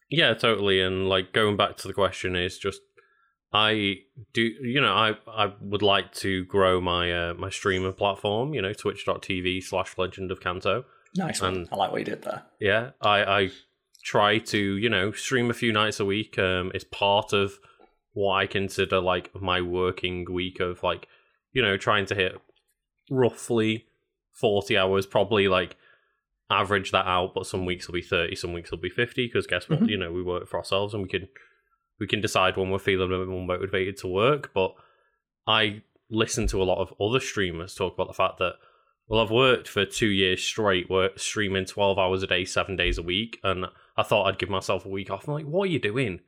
Yeah, 0.10 0.34
totally. 0.34 0.82
And 0.82 1.08
like 1.08 1.34
going 1.34 1.58
back 1.58 1.78
to 1.78 1.88
the 1.88 1.94
question 1.94 2.36
is 2.36 2.58
just 2.58 2.82
I 3.54 3.98
do 4.34 4.42
you 4.42 4.82
know, 4.82 4.94
I 4.94 5.16
I 5.28 5.54
would 5.62 5.82
like 5.82 6.14
to 6.16 6.46
grow 6.46 6.82
my 6.82 7.12
uh, 7.12 7.34
my 7.36 7.50
streamer 7.50 7.92
platform, 7.92 8.54
you 8.54 8.62
know, 8.62 8.74
twitch.tv 8.74 9.64
slash 9.64 9.98
legend 9.98 10.32
of 10.32 10.40
Kanto. 10.40 10.86
Nice 11.16 11.42
one. 11.42 11.56
And- 11.56 11.70
I 11.72 11.76
like 11.76 11.92
what 11.92 12.00
you 12.00 12.06
did 12.06 12.22
there. 12.24 12.44
Yeah. 12.60 12.92
I, 13.02 13.24
I 13.24 13.50
try 14.04 14.38
to, 14.38 14.58
you 14.58 14.90
know, 14.90 15.12
stream 15.12 15.50
a 15.50 15.54
few 15.54 15.72
nights 15.72 16.00
a 16.00 16.06
week. 16.06 16.38
Um 16.40 16.72
it's 16.74 16.86
part 16.86 17.34
of 17.34 17.60
what 18.14 18.34
I 18.36 18.48
consider 18.48 19.00
like 19.00 19.30
my 19.40 19.62
working 19.62 20.26
week 20.32 20.60
of 20.60 20.84
like, 20.84 21.08
you 21.54 21.62
know, 21.62 21.78
trying 21.78 22.06
to 22.08 22.16
hit 22.16 22.34
roughly 23.10 23.86
forty 24.40 24.78
hours, 24.78 25.06
probably 25.06 25.48
like 25.48 25.76
average 26.50 26.92
that 26.92 27.06
out, 27.06 27.34
but 27.36 27.46
some 27.46 27.64
weeks 27.66 27.88
will 27.88 27.94
be 27.94 28.02
30, 28.02 28.36
some 28.36 28.54
weeks 28.54 28.72
will 28.72 28.80
be 28.80 28.90
50 28.90 29.28
because 29.28 29.46
guess 29.46 29.70
what, 29.70 29.82
Mhm. 29.82 29.90
you 29.90 29.98
know, 29.98 30.12
we 30.12 30.24
work 30.24 30.48
for 30.48 30.58
ourselves 30.58 30.94
and 30.96 31.04
we 31.04 31.10
can 31.10 31.28
we 32.00 32.08
can 32.08 32.22
decide 32.22 32.56
when 32.58 32.70
we're 32.72 32.80
feeling 32.80 33.12
a 33.14 33.18
bit 33.20 33.28
more 33.28 33.46
motivated 33.46 33.98
to 33.98 34.08
work, 34.08 34.52
but 34.54 34.74
I 35.46 35.82
listen 36.10 36.48
to 36.48 36.62
a 36.62 36.64
lot 36.64 36.80
of 36.82 36.94
other 37.00 37.20
streamers 37.20 37.76
talk 37.76 37.94
about 37.94 38.08
the 38.08 38.14
fact 38.14 38.38
that 38.40 38.54
well, 39.08 39.22
I've 39.22 39.32
worked 39.32 39.68
for 39.68 39.86
two 39.86 40.08
years 40.08 40.42
straight, 40.44 40.90
work 40.90 41.20
streaming 41.20 41.66
twelve 41.66 41.98
hours 42.00 42.24
a 42.24 42.28
day, 42.28 42.46
seven 42.46 42.76
days 42.76 42.98
a 42.98 43.04
week, 43.04 43.40
and 43.44 43.66
I 43.98 44.04
thought 44.04 44.26
I'd 44.28 44.38
give 44.40 44.50
myself 44.50 44.86
a 44.86 44.90
week 44.90 45.10
off. 45.12 45.28
I'm 45.28 45.34
like, 45.34 45.46
what 45.46 45.64
are 45.68 45.72
you 45.72 45.80
doing? 45.80 46.20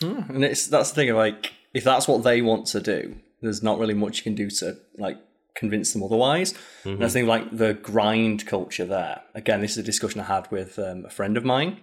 Hmm, 0.00 0.20
and 0.28 0.44
it's 0.44 0.66
that's 0.66 0.90
the 0.90 0.94
thing. 0.94 1.14
Like, 1.14 1.52
if 1.74 1.84
that's 1.84 2.06
what 2.08 2.22
they 2.22 2.40
want 2.42 2.66
to 2.68 2.80
do, 2.80 3.16
there's 3.42 3.62
not 3.62 3.78
really 3.78 3.94
much 3.94 4.18
you 4.18 4.22
can 4.24 4.34
do 4.34 4.48
to 4.50 4.76
like 4.98 5.18
convince 5.54 5.92
them 5.92 6.02
otherwise. 6.02 6.52
Mm-hmm. 6.52 6.88
And 6.90 7.04
I 7.04 7.08
think 7.08 7.28
like 7.28 7.56
the 7.56 7.74
grind 7.74 8.46
culture 8.46 8.84
there. 8.84 9.22
Again, 9.34 9.60
this 9.60 9.72
is 9.72 9.78
a 9.78 9.82
discussion 9.82 10.20
I 10.20 10.24
had 10.24 10.50
with 10.50 10.78
um, 10.78 11.04
a 11.06 11.10
friend 11.10 11.36
of 11.36 11.44
mine 11.44 11.78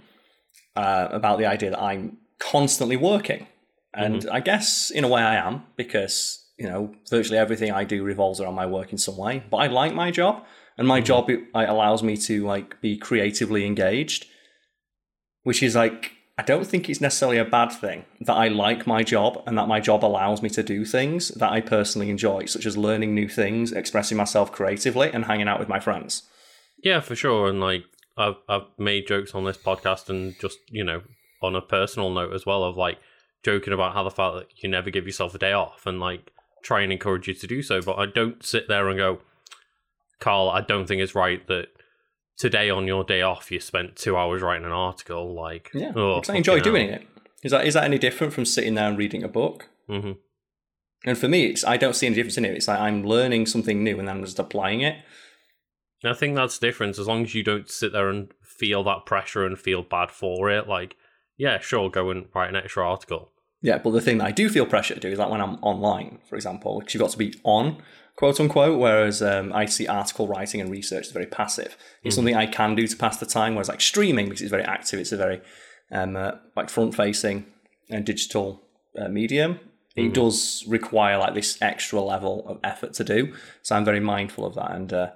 uh, 0.75 1.07
about 1.11 1.37
the 1.39 1.45
idea 1.45 1.71
that 1.71 1.81
I'm 1.81 2.17
constantly 2.39 2.97
working, 2.97 3.47
and 3.93 4.21
mm-hmm. 4.21 4.35
I 4.35 4.39
guess 4.39 4.91
in 4.91 5.03
a 5.03 5.07
way 5.07 5.21
I 5.21 5.35
am 5.35 5.63
because 5.75 6.43
you 6.57 6.67
know 6.67 6.93
virtually 7.09 7.37
everything 7.37 7.71
I 7.71 7.83
do 7.83 8.03
revolves 8.03 8.39
around 8.39 8.55
my 8.55 8.65
work 8.65 8.91
in 8.91 8.97
some 8.97 9.17
way. 9.17 9.43
But 9.49 9.57
I 9.57 9.67
like 9.67 9.93
my 9.93 10.11
job, 10.11 10.43
and 10.77 10.87
my 10.87 10.99
mm-hmm. 10.99 11.05
job 11.05 11.29
it, 11.29 11.39
it 11.55 11.69
allows 11.69 12.03
me 12.03 12.17
to 12.17 12.45
like 12.45 12.79
be 12.81 12.97
creatively 12.97 13.65
engaged, 13.65 14.27
which 15.43 15.63
is 15.63 15.75
like 15.75 16.11
I 16.39 16.43
don't 16.43 16.67
think 16.67 16.87
it's 16.87 17.01
necessarily 17.01 17.39
a 17.39 17.45
bad 17.45 17.69
thing 17.71 18.05
that 18.21 18.35
I 18.35 18.47
like 18.47 18.85
my 18.85 19.01
job 19.01 19.41
and 19.47 19.57
that 19.57 19.67
my 19.67 19.79
job 19.79 20.05
allows 20.05 20.43
me 20.43 20.49
to 20.51 20.61
do 20.61 20.85
things 20.85 21.29
that 21.29 21.51
I 21.51 21.61
personally 21.61 22.11
enjoy, 22.11 22.45
such 22.45 22.67
as 22.67 22.77
learning 22.77 23.15
new 23.15 23.27
things, 23.27 23.71
expressing 23.71 24.17
myself 24.17 24.51
creatively, 24.51 25.11
and 25.11 25.25
hanging 25.25 25.47
out 25.47 25.59
with 25.59 25.67
my 25.67 25.79
friends. 25.79 26.23
Yeah, 26.83 26.99
for 26.99 27.15
sure. 27.15 27.49
And 27.49 27.59
like 27.59 27.85
I've 28.17 28.35
I've 28.47 28.67
made 28.77 29.07
jokes 29.07 29.33
on 29.33 29.45
this 29.45 29.57
podcast 29.57 30.09
and 30.09 30.35
just 30.39 30.59
you 30.69 30.83
know 30.83 31.01
on 31.41 31.55
a 31.55 31.61
personal 31.61 32.11
note 32.11 32.33
as 32.33 32.45
well 32.45 32.63
of 32.63 32.77
like 32.77 32.99
joking 33.43 33.73
about 33.73 33.93
how 33.93 34.03
the 34.03 34.11
fact 34.11 34.35
that 34.35 34.47
you 34.57 34.69
never 34.69 34.91
give 34.91 35.05
yourself 35.05 35.33
a 35.33 35.39
day 35.39 35.53
off 35.53 35.85
and 35.85 35.99
like 35.99 36.31
try 36.63 36.81
and 36.81 36.91
encourage 36.91 37.27
you 37.27 37.33
to 37.33 37.47
do 37.47 37.63
so. 37.63 37.81
But 37.81 37.97
I 37.97 38.05
don't 38.05 38.45
sit 38.45 38.67
there 38.67 38.89
and 38.89 38.97
go, 38.97 39.21
Carl, 40.19 40.49
I 40.49 40.61
don't 40.61 40.85
think 40.87 41.01
it's 41.01 41.15
right 41.15 41.45
that 41.47 41.69
today 42.37 42.69
on 42.69 42.85
your 42.87 43.03
day 43.03 43.21
off 43.21 43.51
you 43.51 43.59
spent 43.59 43.95
two 43.95 44.15
hours 44.15 44.41
writing 44.41 44.65
an 44.65 44.71
article 44.71 45.33
like 45.33 45.71
yeah. 45.73 45.91
oh, 45.95 46.21
I 46.29 46.35
enjoy 46.35 46.59
doing 46.59 46.89
it. 46.89 47.05
Is 47.43 47.51
that 47.51 47.65
is 47.65 47.73
that 47.73 47.83
any 47.83 47.97
different 47.97 48.33
from 48.33 48.45
sitting 48.45 48.75
there 48.75 48.87
and 48.87 48.97
reading 48.97 49.23
a 49.23 49.27
book? 49.27 49.69
Mm-hmm. 49.89 50.13
and 51.05 51.17
for 51.17 51.29
me 51.29 51.45
it's 51.45 51.63
I 51.63 51.77
don't 51.77 51.95
see 51.95 52.07
any 52.07 52.15
difference 52.15 52.37
in 52.37 52.45
it. 52.45 52.53
It's 52.53 52.67
like 52.67 52.79
I'm 52.79 53.03
learning 53.03 53.45
something 53.45 53.83
new 53.83 53.99
and 53.99 54.07
then 54.07 54.17
I'm 54.17 54.23
just 54.23 54.39
applying 54.39 54.81
it. 54.81 54.97
I 56.05 56.13
think 56.13 56.35
that's 56.35 56.59
the 56.59 56.67
difference. 56.67 56.99
As 56.99 57.07
long 57.07 57.23
as 57.23 57.33
you 57.33 57.43
don't 57.43 57.69
sit 57.69 57.91
there 57.91 58.09
and 58.09 58.31
feel 58.43 58.83
that 58.83 59.05
pressure 59.05 59.45
and 59.45 59.57
feel 59.57 59.81
bad 59.81 60.11
for 60.11 60.49
it 60.49 60.67
like 60.67 60.95
yeah 61.37 61.59
sure 61.59 61.89
go 61.89 62.09
and 62.09 62.27
write 62.33 62.49
an 62.49 62.55
extra 62.55 62.87
article. 62.87 63.31
Yeah 63.61 63.79
but 63.79 63.91
the 63.91 64.01
thing 64.01 64.19
that 64.19 64.27
I 64.27 64.31
do 64.31 64.49
feel 64.49 64.65
pressure 64.65 64.93
to 64.93 64.99
do 64.99 65.09
is 65.09 65.17
like 65.17 65.31
when 65.31 65.41
I'm 65.41 65.55
online 65.61 66.19
for 66.29 66.35
example 66.35 66.79
because 66.79 66.93
you've 66.93 67.01
got 67.01 67.11
to 67.11 67.17
be 67.17 67.33
on 67.43 67.81
quote 68.17 68.39
unquote. 68.41 68.77
Whereas 68.77 69.21
um, 69.21 69.53
I 69.53 69.65
see 69.65 69.87
article 69.87 70.27
writing 70.27 70.59
and 70.59 70.69
research 70.69 71.07
is 71.07 71.11
very 71.13 71.25
passive. 71.25 71.77
It's 72.03 72.13
mm. 72.13 72.17
something 72.17 72.35
I 72.35 72.47
can 72.47 72.75
do 72.75 72.85
to 72.85 72.97
pass 72.97 73.17
the 73.17 73.25
time. 73.25 73.55
Whereas 73.55 73.69
like 73.69 73.79
streaming, 73.79 74.25
because 74.25 74.41
it's 74.41 74.51
very 74.51 74.63
active, 74.63 74.99
it's 74.99 75.13
a 75.13 75.17
very 75.17 75.41
um, 75.91 76.17
uh, 76.17 76.33
like 76.55 76.69
front 76.69 76.93
facing 76.95 77.45
and 77.89 78.05
digital 78.05 78.67
uh, 78.99 79.07
medium. 79.07 79.53
Mm. 79.53 79.59
It 79.59 80.01
mm-hmm. 80.01 80.13
does 80.13 80.65
require 80.67 81.17
like 81.17 81.33
this 81.33 81.57
extra 81.61 82.01
level 82.01 82.45
of 82.47 82.59
effort 82.63 82.93
to 82.95 83.03
do. 83.03 83.33
So 83.61 83.75
I'm 83.75 83.85
very 83.85 84.01
mindful 84.01 84.45
of 84.45 84.55
that. 84.55 84.71
And 84.71 84.91
uh, 84.91 85.11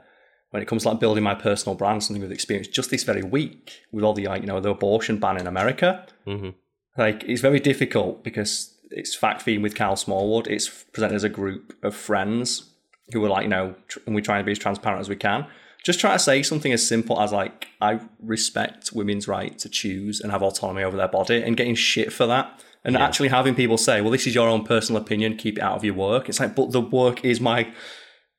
when 0.52 0.62
it 0.62 0.68
comes 0.68 0.84
to 0.84 0.90
like 0.90 1.00
building 1.00 1.24
my 1.24 1.36
personal 1.36 1.76
brand, 1.76 2.04
something 2.04 2.22
with 2.22 2.32
experience, 2.32 2.68
just 2.68 2.92
this 2.92 3.04
very 3.04 3.24
week 3.24 3.82
with 3.92 4.04
all 4.04 4.14
the 4.14 4.28
like 4.28 4.42
you 4.42 4.48
know 4.48 4.60
the 4.60 4.70
abortion 4.70 5.18
ban 5.18 5.38
in 5.38 5.48
America, 5.48 6.06
mm-hmm. 6.28 6.50
like 6.98 7.24
it's 7.24 7.42
very 7.42 7.60
difficult 7.60 8.24
because 8.24 8.78
it's 8.92 9.16
Fact 9.16 9.42
Fiend 9.42 9.64
with 9.64 9.76
Karl 9.76 9.96
Smallwood. 9.96 10.48
It's 10.48 10.68
presented 10.68 11.16
as 11.16 11.24
a 11.24 11.30
group 11.30 11.74
of 11.84 11.96
friends 11.96 12.71
who 13.12 13.24
are 13.26 13.30
like, 13.30 13.44
you 13.44 13.50
know, 13.50 13.76
tr- 13.88 14.00
and 14.06 14.16
we 14.16 14.22
try 14.22 14.38
to 14.38 14.44
be 14.44 14.52
as 14.52 14.60
transparent 14.60 15.02
as 15.02 15.10
we 15.10 15.16
can. 15.16 15.46
Just 15.84 16.00
try 16.00 16.14
to 16.14 16.20
say 16.20 16.44
something 16.44 16.72
as 16.72 16.86
simple 16.86 17.20
as 17.20 17.32
like, 17.32 17.68
I 17.82 18.02
respect 18.22 18.92
women's 18.94 19.28
right 19.28 19.58
to 19.60 19.68
choose 19.70 20.22
and 20.22 20.32
have 20.32 20.44
autonomy 20.44 20.84
over 20.84 20.96
their 20.96 21.08
body, 21.08 21.42
and 21.42 21.58
getting 21.58 21.74
shit 21.74 22.14
for 22.14 22.28
that, 22.28 22.64
and 22.84 22.94
yeah. 22.94 23.04
actually 23.04 23.30
having 23.30 23.56
people 23.56 23.78
say, 23.78 24.00
well, 24.00 24.12
this 24.12 24.28
is 24.28 24.36
your 24.36 24.48
own 24.48 24.64
personal 24.64 25.02
opinion, 25.02 25.38
keep 25.38 25.58
it 25.58 25.64
out 25.64 25.76
of 25.76 25.84
your 25.84 25.96
work. 25.96 26.30
It's 26.30 26.40
like, 26.40 26.56
but 26.56 26.72
the 26.72 26.82
work 26.82 27.26
is 27.26 27.42
my, 27.42 27.74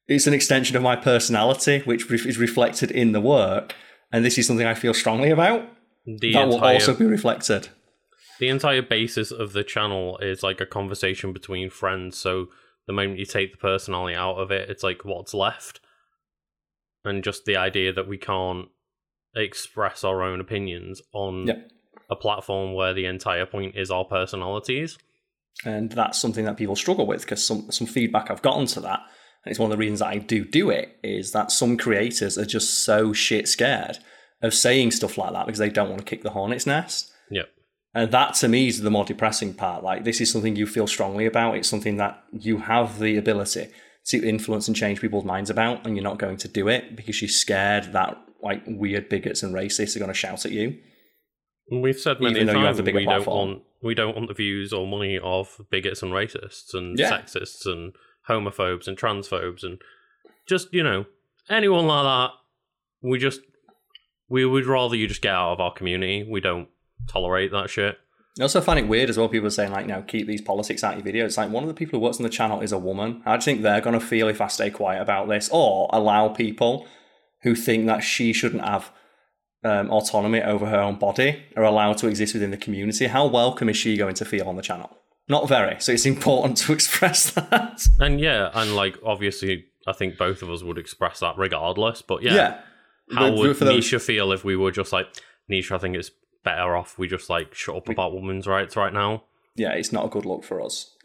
it's 0.06 0.28
an 0.28 0.34
extension 0.34 0.76
of 0.76 0.82
my 0.82 0.94
personality, 0.94 1.80
which 1.80 2.08
re- 2.08 2.20
is 2.24 2.38
reflected 2.38 2.92
in 2.92 3.10
the 3.10 3.20
work, 3.20 3.74
and 4.12 4.24
this 4.24 4.38
is 4.38 4.46
something 4.46 4.66
I 4.66 4.74
feel 4.74 4.94
strongly 4.94 5.30
about. 5.30 5.68
The 6.06 6.32
that 6.32 6.42
entire, 6.42 6.46
will 6.46 6.64
also 6.64 6.94
be 6.94 7.06
reflected. 7.06 7.68
The 8.38 8.48
entire 8.48 8.82
basis 8.82 9.32
of 9.32 9.52
the 9.52 9.64
channel 9.64 10.18
is 10.18 10.44
like 10.44 10.60
a 10.60 10.66
conversation 10.66 11.32
between 11.32 11.70
friends, 11.70 12.18
so 12.18 12.48
the 12.86 12.92
moment 12.92 13.18
you 13.18 13.26
take 13.26 13.52
the 13.52 13.58
personality 13.58 14.16
out 14.16 14.36
of 14.36 14.50
it, 14.50 14.68
it's 14.68 14.82
like 14.82 15.04
what's 15.04 15.34
left. 15.34 15.80
And 17.04 17.24
just 17.24 17.44
the 17.44 17.56
idea 17.56 17.92
that 17.92 18.08
we 18.08 18.18
can't 18.18 18.68
express 19.34 20.04
our 20.04 20.22
own 20.22 20.40
opinions 20.40 21.00
on 21.12 21.46
yep. 21.46 21.68
a 22.10 22.16
platform 22.16 22.74
where 22.74 22.94
the 22.94 23.06
entire 23.06 23.46
point 23.46 23.76
is 23.76 23.90
our 23.90 24.04
personalities. 24.04 24.98
And 25.64 25.90
that's 25.90 26.20
something 26.20 26.44
that 26.44 26.56
people 26.56 26.76
struggle 26.76 27.06
with 27.06 27.22
because 27.22 27.44
some, 27.44 27.70
some 27.70 27.86
feedback 27.86 28.30
I've 28.30 28.42
gotten 28.42 28.66
to 28.66 28.80
that, 28.80 29.00
and 29.44 29.50
it's 29.50 29.58
one 29.58 29.70
of 29.70 29.76
the 29.76 29.80
reasons 29.80 30.00
that 30.00 30.08
I 30.08 30.18
do 30.18 30.44
do 30.44 30.70
it, 30.70 30.96
is 31.02 31.32
that 31.32 31.50
some 31.50 31.76
creators 31.76 32.38
are 32.38 32.44
just 32.44 32.84
so 32.84 33.12
shit 33.12 33.48
scared 33.48 33.98
of 34.42 34.54
saying 34.54 34.90
stuff 34.92 35.18
like 35.18 35.32
that 35.32 35.46
because 35.46 35.58
they 35.58 35.70
don't 35.70 35.88
want 35.88 36.00
to 36.00 36.04
kick 36.04 36.22
the 36.22 36.30
hornet's 36.30 36.66
nest. 36.66 37.12
Yep. 37.30 37.48
And 37.94 38.11
that 38.11 38.34
to 38.37 38.49
me 38.49 38.68
is 38.68 38.80
the 38.80 38.90
more 38.90 39.04
depressing 39.04 39.54
part. 39.54 39.84
Like 39.84 40.04
this 40.04 40.20
is 40.20 40.30
something 40.30 40.56
you 40.56 40.66
feel 40.66 40.87
strongly 40.87 41.26
about. 41.26 41.56
It's 41.56 41.68
something 41.68 41.96
that 41.99 42.22
you 42.32 42.58
have 42.58 42.99
the 42.99 43.16
ability 43.16 43.68
to 44.06 44.28
influence 44.28 44.66
and 44.66 44.76
change 44.76 45.00
people's 45.00 45.25
minds 45.25 45.50
about, 45.50 45.87
and 45.87 45.96
you're 45.96 46.02
not 46.02 46.18
going 46.18 46.37
to 46.38 46.49
do 46.49 46.68
it 46.68 46.96
because 46.96 47.20
you're 47.20 47.28
scared 47.28 47.92
that 47.92 48.18
like 48.42 48.62
weird 48.66 49.08
bigots 49.08 49.42
and 49.42 49.54
racists 49.54 49.94
are 49.94 50.00
going 50.00 50.11
to 50.11 50.14
shout 50.14 50.44
at 50.44 50.52
you. 50.52 50.78
We've 51.70 51.99
said 51.99 52.20
many 52.20 52.40
Even 52.40 52.54
times 52.54 52.82
we 52.82 53.04
don't 53.04 53.26
want 53.26 53.62
we 53.82 53.94
don't 53.94 54.14
want 54.14 54.28
the 54.28 54.34
views 54.34 54.72
or 54.72 54.87
money 54.87 55.18
of 55.22 55.61
bigots 55.70 56.02
and 56.02 56.12
racists 56.12 56.75
and 56.75 56.99
yeah. 56.99 57.11
sexists 57.11 57.66
and 57.66 57.92
homophobes 58.28 58.87
and 58.87 58.96
transphobes 58.96 59.62
and 59.64 59.80
just 60.46 60.72
you 60.72 60.82
know 60.82 61.06
anyone 61.49 61.87
like 61.87 62.04
that. 62.04 62.30
We 63.02 63.18
just 63.18 63.40
we 64.28 64.44
would 64.44 64.66
rather 64.66 64.96
you 64.96 65.06
just 65.06 65.22
get 65.22 65.34
out 65.34 65.52
of 65.52 65.61
our 65.61 65.72
community. 65.72 66.26
We 66.28 66.40
don't 66.40 66.68
tolerate 67.09 67.50
that 67.52 67.71
shit. 67.71 67.99
I 68.38 68.42
also 68.42 68.62
find 68.62 68.78
it 68.78 68.88
weird 68.88 69.11
as 69.11 69.18
well. 69.18 69.28
People 69.28 69.49
are 69.49 69.50
saying 69.50 69.73
like, 69.73 69.87
"No, 69.87 70.02
keep 70.02 70.26
these 70.26 70.40
politics 70.40 70.82
out 70.82 70.97
of 70.97 71.04
your 71.04 71.12
videos." 71.12 71.26
It's 71.26 71.37
like 71.37 71.50
one 71.50 71.64
of 71.64 71.68
the 71.68 71.75
people 71.75 71.99
who 71.99 72.04
works 72.04 72.16
on 72.16 72.23
the 72.23 72.30
channel 72.30 72.61
is 72.61 72.73
a 72.73 72.78
woman. 72.78 73.23
I 73.26 73.37
just 73.37 73.44
think 73.44 73.62
they're 73.62 73.82
going 73.82 73.99
to 73.99 74.04
feel 74.04 74.28
if 74.28 74.40
I 74.40 74.47
stay 74.47 74.71
quiet 74.71 75.02
about 75.02 75.28
this, 75.28 75.50
or 75.52 75.88
allow 75.92 76.28
people 76.28 76.87
who 77.42 77.54
think 77.54 77.87
that 77.87 78.00
she 78.00 78.32
shouldn't 78.32 78.64
have 78.64 78.90
um, 79.64 79.90
autonomy 79.90 80.42
over 80.42 80.66
her 80.66 80.80
own 80.80 80.97
body 80.97 81.42
are 81.56 81.64
allowed 81.64 81.99
to 81.99 82.09
exist 82.09 82.35
within 82.35 82.50
the 82.50 82.56
community. 82.56 83.06
How 83.06 83.26
welcome 83.26 83.68
is 83.68 83.76
she 83.76 83.97
going 83.97 84.14
to 84.14 84.25
feel 84.25 84.49
on 84.49 84.56
the 84.56 84.62
channel? 84.62 84.97
Not 85.28 85.49
very. 85.49 85.76
So 85.80 85.92
it's 85.92 86.06
important 86.16 86.56
to 86.59 86.73
express 86.73 87.30
that. 87.32 87.87
And 88.00 88.21
yeah, 88.21 88.50
and 88.54 88.75
like 88.75 88.99
obviously, 89.04 89.66
I 89.87 89.92
think 89.92 90.16
both 90.16 90.42
of 90.42 90.50
us 90.50 90.62
would 90.62 90.78
express 90.78 91.21
that 91.21 91.37
regardless. 91.38 92.02
But 92.02 92.23
yeah, 92.23 92.35
yeah. 92.35 92.61
how 93.12 93.30
but 93.30 93.38
would 93.38 93.56
Nisha 93.56 94.00
feel 94.00 94.32
if 94.32 94.44
we 94.44 94.56
were 94.56 94.71
just 94.71 94.92
like 94.92 95.06
Nisha? 95.50 95.73
I 95.73 95.78
think 95.78 95.97
it's 95.97 96.11
better 96.44 96.76
off 96.76 96.99
we 96.99 97.08
just 97.08 97.30
like 97.30 97.54
shut 97.54 97.76
up 97.76 97.88
about 97.88 98.14
women's 98.14 98.46
rights 98.46 98.76
right 98.76 98.92
now. 98.92 99.25
Yeah, 99.54 99.72
it's 99.72 99.92
not 99.92 100.06
a 100.06 100.08
good 100.08 100.25
look 100.25 100.44
for 100.44 100.61
us. 100.61 100.96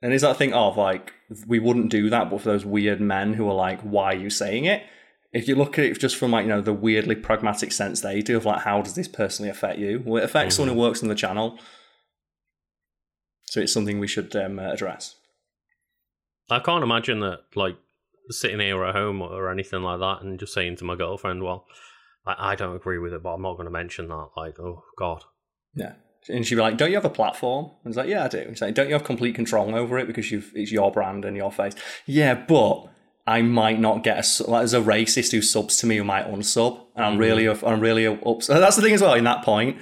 And 0.00 0.14
is 0.14 0.22
that 0.22 0.36
thing 0.36 0.52
of 0.52 0.76
like 0.76 1.12
we 1.46 1.58
wouldn't 1.58 1.90
do 1.90 2.08
that, 2.10 2.30
but 2.30 2.40
for 2.40 2.48
those 2.48 2.64
weird 2.64 3.00
men 3.00 3.34
who 3.34 3.48
are 3.48 3.54
like, 3.54 3.80
"Why 3.82 4.12
are 4.12 4.16
you 4.16 4.30
saying 4.30 4.64
it?" 4.64 4.84
If 5.32 5.46
you 5.46 5.56
look 5.56 5.78
at 5.78 5.84
it 5.84 5.98
just 5.98 6.16
from 6.16 6.30
like 6.30 6.44
you 6.44 6.50
know 6.50 6.60
the 6.60 6.72
weirdly 6.72 7.16
pragmatic 7.16 7.72
sense 7.72 8.00
they 8.00 8.22
do 8.22 8.36
of 8.36 8.44
like, 8.44 8.62
how 8.62 8.80
does 8.80 8.94
this 8.94 9.08
personally 9.08 9.50
affect 9.50 9.78
you? 9.78 10.02
Well, 10.04 10.22
it 10.22 10.24
affects 10.24 10.54
mm-hmm. 10.54 10.62
someone 10.62 10.76
who 10.76 10.82
works 10.82 11.02
on 11.02 11.08
the 11.08 11.14
channel, 11.14 11.58
so 13.46 13.60
it's 13.60 13.72
something 13.72 13.98
we 13.98 14.08
should 14.08 14.34
um, 14.36 14.58
address. 14.58 15.16
I 16.48 16.60
can't 16.60 16.84
imagine 16.84 17.20
that 17.20 17.40
like 17.56 17.76
sitting 18.30 18.60
here 18.60 18.82
at 18.84 18.94
home 18.94 19.20
or 19.20 19.50
anything 19.50 19.82
like 19.82 19.98
that 20.00 20.22
and 20.22 20.38
just 20.38 20.54
saying 20.54 20.76
to 20.76 20.84
my 20.84 20.94
girlfriend, 20.94 21.42
"Well." 21.42 21.66
I, 22.28 22.52
I 22.52 22.54
don't 22.54 22.76
agree 22.76 22.98
with 22.98 23.12
it, 23.12 23.22
but 23.22 23.34
I'm 23.34 23.42
not 23.42 23.54
going 23.54 23.66
to 23.66 23.70
mention 23.70 24.08
that. 24.08 24.28
Like, 24.36 24.58
oh 24.60 24.84
god. 24.96 25.24
Yeah. 25.74 25.94
And 26.28 26.46
she'd 26.46 26.56
be 26.56 26.60
like, 26.60 26.76
"Don't 26.76 26.90
you 26.90 26.96
have 26.96 27.04
a 27.04 27.10
platform?" 27.10 27.70
And 27.84 27.92
it's 27.92 27.96
like, 27.96 28.08
"Yeah, 28.08 28.24
I 28.24 28.28
do." 28.28 28.44
He's 28.48 28.60
like, 28.60 28.74
"Don't 28.74 28.88
you 28.88 28.94
have 28.94 29.04
complete 29.04 29.34
control 29.34 29.74
over 29.74 29.98
it 29.98 30.06
because 30.06 30.30
you've 30.30 30.52
it's 30.54 30.70
your 30.70 30.90
brand 30.90 31.24
and 31.24 31.36
your 31.36 31.50
face?" 31.50 31.74
Yeah, 32.06 32.34
but 32.34 32.88
I 33.26 33.40
might 33.40 33.78
not 33.78 34.02
get 34.02 34.18
a 34.18 34.50
like, 34.50 34.62
there's 34.62 34.74
a 34.74 34.80
racist 34.80 35.32
who 35.32 35.40
subs 35.40 35.78
to 35.78 35.86
me 35.86 35.96
who 35.96 36.04
might 36.04 36.26
unsub, 36.26 36.80
and 36.96 37.04
I'm 37.04 37.12
mm-hmm. 37.12 37.20
really 37.20 37.48
I'm 37.48 37.80
really 37.80 38.04
upset. 38.06 38.60
That's 38.60 38.76
the 38.76 38.82
thing 38.82 38.94
as 38.94 39.00
well. 39.00 39.14
In 39.14 39.24
that 39.24 39.44
point, 39.44 39.78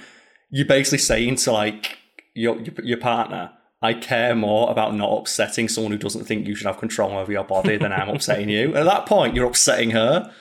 you're 0.49 0.67
basically 0.67 0.99
saying 0.99 1.37
to 1.37 1.51
like 1.51 1.97
your 2.33 2.59
your 2.83 2.99
partner, 2.99 3.51
I 3.81 3.93
care 3.93 4.35
more 4.35 4.69
about 4.71 4.95
not 4.95 5.17
upsetting 5.17 5.67
someone 5.69 5.91
who 5.91 5.97
doesn't 5.97 6.25
think 6.25 6.47
you 6.47 6.55
should 6.55 6.67
have 6.67 6.77
control 6.77 7.17
over 7.17 7.31
your 7.31 7.43
body 7.43 7.77
than 7.77 7.93
I'm 7.93 8.09
upsetting 8.09 8.49
you. 8.57 8.75
At 8.75 8.85
that 8.85 9.05
point, 9.05 9.35
you're 9.35 9.47
upsetting 9.47 9.91
her. 9.91 10.33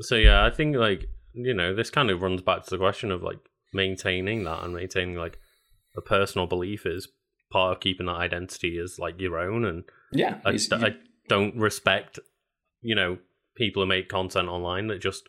So 0.00 0.16
yeah, 0.16 0.44
I 0.44 0.50
think 0.50 0.76
like 0.76 1.06
you 1.32 1.54
know 1.54 1.74
this 1.74 1.90
kind 1.90 2.10
of 2.10 2.22
runs 2.22 2.42
back 2.42 2.64
to 2.64 2.70
the 2.70 2.78
question 2.78 3.10
of 3.10 3.22
like 3.22 3.38
maintaining 3.72 4.44
that 4.44 4.62
and 4.64 4.74
maintaining 4.74 5.16
like 5.16 5.38
a 5.96 6.00
personal 6.00 6.46
belief 6.46 6.86
is 6.86 7.08
part 7.50 7.72
of 7.76 7.80
keeping 7.80 8.06
that 8.06 8.16
identity 8.16 8.78
as 8.78 8.98
like 8.98 9.20
your 9.20 9.38
own. 9.38 9.64
And 9.64 9.84
Yeah, 10.12 10.38
I, 10.44 10.50
it's- 10.50 10.72
I 10.72 10.96
don't 11.28 11.56
respect, 11.56 12.18
you 12.80 12.94
know, 12.94 13.18
people 13.56 13.82
who 13.82 13.86
make 13.86 14.08
content 14.08 14.48
online 14.48 14.86
that 14.88 15.00
just 15.00 15.28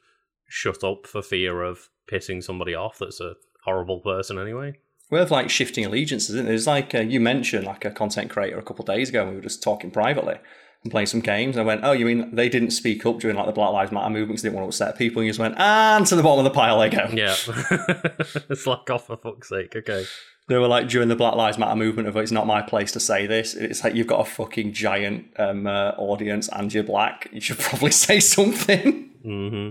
shut 0.50 0.84
up 0.84 1.08
for 1.08 1.22
fear 1.22 1.62
of 1.64 1.90
pissing 2.12 2.44
somebody 2.44 2.74
off. 2.76 3.00
That's 3.00 3.20
a 3.22 3.34
horrible 3.66 4.00
person 4.02 4.38
anyway. 4.40 4.74
we 5.12 5.20
have 5.20 5.32
like 5.32 5.50
shifting 5.50 5.86
allegiances. 5.86 6.30
Isn't 6.36 6.46
it? 6.46 6.50
There's 6.50 6.68
like 6.68 6.94
uh, 6.96 7.00
you 7.00 7.20
mentioned 7.20 7.66
like 7.66 7.86
a 7.86 7.92
content 7.92 8.30
creator 8.30 8.58
a 8.60 8.64
couple 8.64 8.84
of 8.84 8.96
days 8.96 9.10
ago, 9.10 9.22
and 9.22 9.30
we 9.32 9.36
were 9.38 9.42
just 9.42 9.64
talking 9.64 9.92
privately 9.92 10.36
and 10.84 10.92
playing 10.92 11.08
some 11.08 11.20
games. 11.20 11.56
And 11.56 11.64
I 11.64 11.66
went, 11.66 11.82
"Oh, 11.84 11.92
you 11.92 12.06
mean 12.06 12.34
they 12.34 12.50
didn't 12.50 12.72
speak 12.72 13.06
up 13.06 13.20
during 13.20 13.36
like 13.38 13.46
the 13.46 13.52
Black 13.52 13.72
Lives 13.72 13.92
Matter 13.92 14.10
movement 14.10 14.30
because 14.30 14.42
they 14.44 14.50
didn't 14.50 14.60
want 14.62 14.72
to 14.72 14.76
upset 14.84 14.98
people?" 14.98 15.20
And 15.22 15.28
you 15.28 15.32
just 15.32 15.40
went, 15.40 15.56
"And 15.58 16.06
to 16.08 16.16
the 16.16 16.24
bottom 16.24 16.46
of 16.46 16.52
the 16.52 16.56
pile 16.56 16.80
they 16.80 16.90
go." 16.90 17.10
Yeah, 17.14 17.36
it's 18.50 18.68
like 18.68 18.90
off 18.90 19.08
for 19.08 19.18
fuck's 19.18 19.50
sake. 19.50 19.76
Okay. 19.76 20.06
They 20.50 20.58
were 20.58 20.68
like 20.68 20.88
during 20.88 21.10
the 21.10 21.16
Black 21.16 21.36
Lives 21.36 21.58
Matter 21.58 21.76
movement 21.76 22.08
of 22.08 22.16
it's 22.16 22.32
not 22.32 22.48
my 22.48 22.62
place 22.62 22.94
to 22.94 23.02
say 23.02 23.28
this. 23.28 23.54
It's 23.54 23.84
like 23.84 23.96
you've 23.96 24.08
got 24.08 24.22
a 24.22 24.30
fucking 24.30 24.72
giant 24.72 25.28
um, 25.38 25.68
uh, 25.68 25.92
audience 25.98 26.48
and 26.48 26.74
you're 26.74 26.86
black. 26.86 27.28
You 27.34 27.42
should 27.42 27.60
probably 27.60 27.92
say 28.06 28.22
something. 28.22 29.10
hmm 29.24 29.70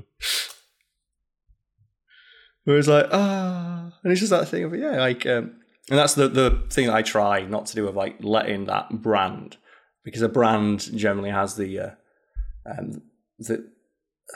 Where 2.64 2.78
it's 2.78 2.88
like, 2.88 3.06
ah, 3.10 3.92
and 4.02 4.12
it's 4.12 4.20
just 4.20 4.30
that 4.30 4.48
thing 4.48 4.64
of 4.64 4.74
yeah, 4.74 4.98
like, 4.98 5.24
um, 5.24 5.60
and 5.88 5.98
that's 5.98 6.14
the 6.14 6.28
the 6.28 6.62
thing 6.68 6.88
that 6.88 6.94
I 6.94 7.02
try 7.02 7.42
not 7.42 7.66
to 7.66 7.74
do 7.74 7.88
of 7.88 7.96
like 7.96 8.16
letting 8.20 8.66
that 8.66 9.02
brand 9.02 9.56
because 10.06 10.22
a 10.22 10.28
brand 10.28 10.80
generally 10.96 11.30
has 11.30 11.56
the 11.56 11.70
uh, 11.78 11.90
um 12.64 13.02
the 13.38 13.68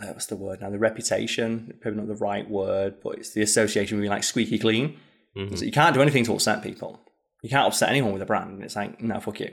uh, 0.02 0.06
what's 0.12 0.26
the 0.26 0.36
word 0.36 0.60
now 0.60 0.68
the 0.70 0.78
reputation 0.78 1.72
probably 1.80 1.98
not 2.00 2.08
the 2.08 2.22
right 2.30 2.48
word 2.50 2.94
but 3.02 3.16
it's 3.18 3.32
the 3.32 3.40
association 3.42 3.96
with 3.96 4.02
being 4.02 4.10
like 4.12 4.22
squeaky 4.24 4.58
clean 4.58 4.96
hmm 5.34 5.54
so 5.54 5.64
you 5.64 5.72
can't 5.72 5.94
do 5.94 6.02
anything 6.02 6.24
to 6.24 6.32
upset 6.34 6.62
people 6.62 7.00
you 7.42 7.48
can't 7.48 7.66
upset 7.66 7.88
anyone 7.88 8.12
with 8.12 8.22
a 8.22 8.26
brand 8.26 8.50
and 8.50 8.62
it's 8.64 8.76
like 8.76 9.00
no 9.00 9.18
fuck 9.20 9.40
you 9.40 9.50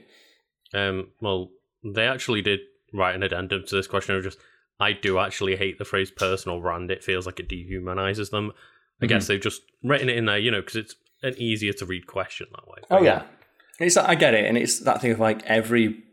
Um, 0.73 1.11
well, 1.21 1.49
they 1.95 2.05
actually 2.07 2.41
did 2.41 2.59
write 2.93 3.15
an 3.15 3.23
addendum 3.23 3.63
to 3.67 3.75
this 3.75 3.87
question 3.87 4.15
of 4.15 4.23
just, 4.23 4.37
I 4.79 4.91
do 4.91 5.17
actually 5.19 5.55
hate 5.55 5.77
the 5.79 5.85
phrase 5.85 6.11
personal 6.11 6.59
brand. 6.59 6.91
It 6.91 7.03
feels 7.03 7.25
like 7.25 7.39
it 7.39 7.47
dehumanizes 7.49 8.29
them. 8.31 8.51
I 8.51 9.05
Mm-hmm. 9.05 9.07
guess 9.07 9.27
they've 9.27 9.39
just 9.49 9.61
written 9.83 10.09
it 10.09 10.17
in 10.17 10.25
there, 10.25 10.37
you 10.37 10.51
know, 10.51 10.59
because 10.61 10.75
it's 10.75 10.95
an 11.23 11.35
easier 11.37 11.71
to 11.73 11.85
read 11.85 12.05
question 12.07 12.47
that 12.55 12.67
way. 12.67 12.79
oh 12.91 13.01
yeah 13.03 13.23
it's 13.79 13.95
I 13.95 14.15
get 14.15 14.33
it 14.33 14.45
and 14.45 14.57
it's 14.57 14.79
that 14.81 15.01
thing 15.01 15.11
of 15.11 15.19
like 15.19 15.43
every 15.45 16.03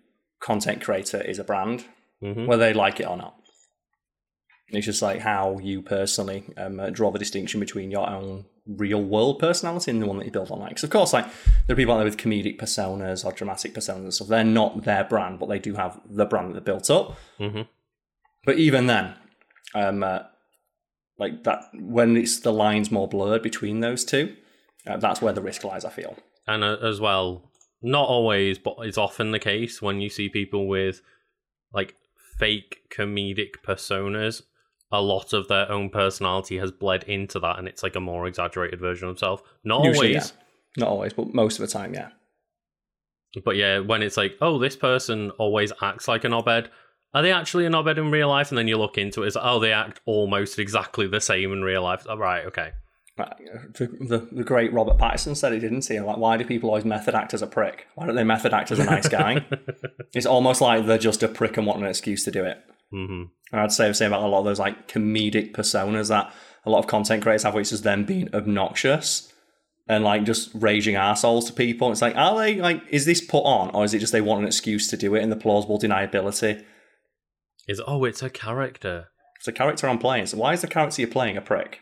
content 0.44 0.82
creator 0.82 1.20
is 1.22 1.38
a 1.38 1.44
brand 1.44 1.84
hmm 2.20 2.46
whether 2.46 2.64
they 2.64 2.74
like 2.74 3.00
it 3.00 3.08
or 3.08 3.16
not. 3.16 3.34
It's 4.68 4.86
just 4.86 5.02
like 5.02 5.20
how 5.20 5.58
you 5.58 5.82
personally 5.82 6.44
um, 6.56 6.80
uh, 6.80 6.90
draw 6.90 7.10
the 7.10 7.18
distinction 7.18 7.60
between 7.60 7.90
your 7.90 8.08
own 8.08 8.46
real 8.66 9.02
world 9.02 9.38
personality 9.38 9.90
and 9.90 10.00
the 10.02 10.06
one 10.06 10.18
that 10.18 10.24
you 10.24 10.30
build 10.30 10.50
online. 10.50 10.70
Because 10.70 10.84
of 10.84 10.90
course, 10.90 11.12
like 11.12 11.26
there 11.66 11.74
are 11.74 11.76
people 11.76 11.94
out 11.94 11.98
there 11.98 12.06
with 12.06 12.16
comedic 12.16 12.58
personas 12.58 13.24
or 13.24 13.32
dramatic 13.32 13.74
personas 13.74 14.04
and 14.04 14.14
stuff. 14.14 14.28
They're 14.28 14.42
not 14.60 14.84
their 14.84 15.04
brand, 15.04 15.38
but 15.38 15.48
they 15.48 15.58
do 15.58 15.74
have 15.74 16.00
the 16.08 16.24
brand 16.24 16.54
that 16.54 16.64
they 16.64 16.72
built 16.72 16.90
up. 16.90 17.16
hmm 17.38 17.62
But 18.44 18.58
even 18.58 18.86
then, 18.86 19.14
um, 19.74 20.02
uh, 20.02 20.20
like 21.18 21.44
that, 21.44 21.64
when 21.74 22.16
it's 22.16 22.40
the 22.40 22.52
lines 22.52 22.90
more 22.90 23.06
blurred 23.06 23.42
between 23.42 23.80
those 23.80 24.04
two, 24.04 24.34
uh, 24.86 24.96
that's 24.96 25.20
where 25.22 25.32
the 25.32 25.42
risk 25.42 25.62
lies. 25.64 25.84
I 25.84 25.90
feel. 25.90 26.16
And 26.46 26.64
uh, 26.64 26.78
as 26.82 27.00
well, 27.00 27.50
not 27.84 28.08
always, 28.08 28.58
but 28.58 28.76
it's 28.80 28.98
often 28.98 29.30
the 29.30 29.38
case 29.38 29.82
when 29.82 30.00
you 30.00 30.08
see 30.08 30.28
people 30.30 30.66
with 30.66 31.02
like 31.72 31.94
fake 32.38 32.78
comedic 32.90 33.56
personas. 33.62 34.42
A 34.90 35.02
lot 35.02 35.32
of 35.32 35.48
their 35.48 35.70
own 35.70 35.90
personality 35.90 36.56
has 36.58 36.70
bled 36.70 37.04
into 37.04 37.38
that, 37.40 37.58
and 37.58 37.68
it's 37.68 37.82
like 37.82 37.96
a 37.96 38.00
more 38.00 38.26
exaggerated 38.26 38.80
version 38.80 39.08
of 39.08 39.14
themselves. 39.14 39.42
Not 39.64 39.84
Usually, 39.84 40.16
always, 40.16 40.32
yeah. 40.32 40.82
Not 40.82 40.88
always, 40.88 41.12
but 41.12 41.34
most 41.34 41.58
of 41.58 41.66
the 41.66 41.72
time, 41.72 41.94
yeah. 41.94 42.08
But 43.44 43.56
yeah, 43.56 43.80
when 43.80 44.02
it's 44.02 44.16
like, 44.16 44.36
oh, 44.40 44.58
this 44.58 44.76
person 44.76 45.30
always 45.32 45.72
acts 45.82 46.08
like 46.08 46.24
an 46.24 46.32
obed. 46.32 46.70
Are 47.12 47.22
they 47.22 47.32
actually 47.32 47.66
an 47.66 47.74
obed 47.74 47.98
in 47.98 48.10
real 48.10 48.28
life? 48.28 48.50
And 48.50 48.58
then 48.58 48.68
you 48.68 48.76
look 48.76 48.96
into 48.96 49.22
it, 49.22 49.26
it's 49.26 49.36
oh, 49.40 49.58
they 49.58 49.72
act 49.72 50.00
almost 50.06 50.58
exactly 50.58 51.06
the 51.06 51.20
same 51.20 51.52
in 51.52 51.62
real 51.62 51.82
life. 51.82 52.06
Oh, 52.08 52.16
right, 52.16 52.46
okay. 52.46 52.72
The, 53.16 53.86
the, 54.00 54.28
the 54.32 54.44
great 54.44 54.72
Robert 54.72 54.98
Pattinson 54.98 55.36
said 55.36 55.52
it, 55.52 55.60
didn't 55.60 55.86
he? 55.86 56.00
Like, 56.00 56.16
why 56.16 56.36
do 56.36 56.44
people 56.44 56.70
always 56.70 56.84
method 56.84 57.14
act 57.14 57.32
as 57.32 57.42
a 57.42 57.46
prick? 57.46 57.86
Why 57.94 58.06
don't 58.06 58.16
they 58.16 58.24
method 58.24 58.52
act 58.52 58.72
as 58.72 58.80
a 58.80 58.84
nice 58.84 59.08
guy? 59.08 59.46
it's 60.14 60.26
almost 60.26 60.60
like 60.60 60.86
they're 60.86 60.98
just 60.98 61.22
a 61.22 61.28
prick 61.28 61.56
and 61.56 61.66
want 61.66 61.80
an 61.80 61.86
excuse 61.86 62.24
to 62.24 62.30
do 62.32 62.44
it. 62.44 62.58
hmm 62.90 63.24
And 63.52 63.60
I'd 63.60 63.72
say 63.72 63.86
the 63.86 63.94
same 63.94 64.12
about 64.12 64.24
a 64.24 64.26
lot 64.26 64.40
of 64.40 64.44
those 64.46 64.58
like 64.58 64.88
comedic 64.88 65.52
personas 65.52 66.08
that 66.08 66.32
a 66.66 66.70
lot 66.70 66.80
of 66.80 66.86
content 66.88 67.22
creators 67.22 67.44
have, 67.44 67.54
which 67.54 67.72
is 67.72 67.82
them 67.82 68.04
being 68.04 68.34
obnoxious 68.34 69.32
and 69.86 70.02
like 70.02 70.24
just 70.24 70.50
raging 70.54 70.96
assholes 70.96 71.46
to 71.46 71.52
people. 71.52 71.92
It's 71.92 72.02
like, 72.02 72.16
are 72.16 72.36
they 72.36 72.56
like, 72.56 72.82
is 72.90 73.04
this 73.04 73.20
put 73.20 73.42
on, 73.42 73.70
or 73.70 73.84
is 73.84 73.94
it 73.94 73.98
just 73.98 74.12
they 74.12 74.20
want 74.20 74.40
an 74.40 74.46
excuse 74.46 74.88
to 74.88 74.96
do 74.96 75.14
it 75.14 75.22
in 75.22 75.30
the 75.30 75.36
plausible 75.36 75.78
deniability? 75.78 76.64
Is 77.68 77.80
oh, 77.86 78.04
it's 78.04 78.22
a 78.22 78.30
character. 78.30 79.08
It's 79.38 79.48
a 79.48 79.52
character 79.52 79.88
I'm 79.88 79.98
playing. 79.98 80.26
So 80.26 80.38
why 80.38 80.52
is 80.52 80.62
the 80.62 80.68
character 80.68 81.02
you're 81.02 81.10
playing 81.10 81.36
a 81.36 81.42
prick? 81.42 81.80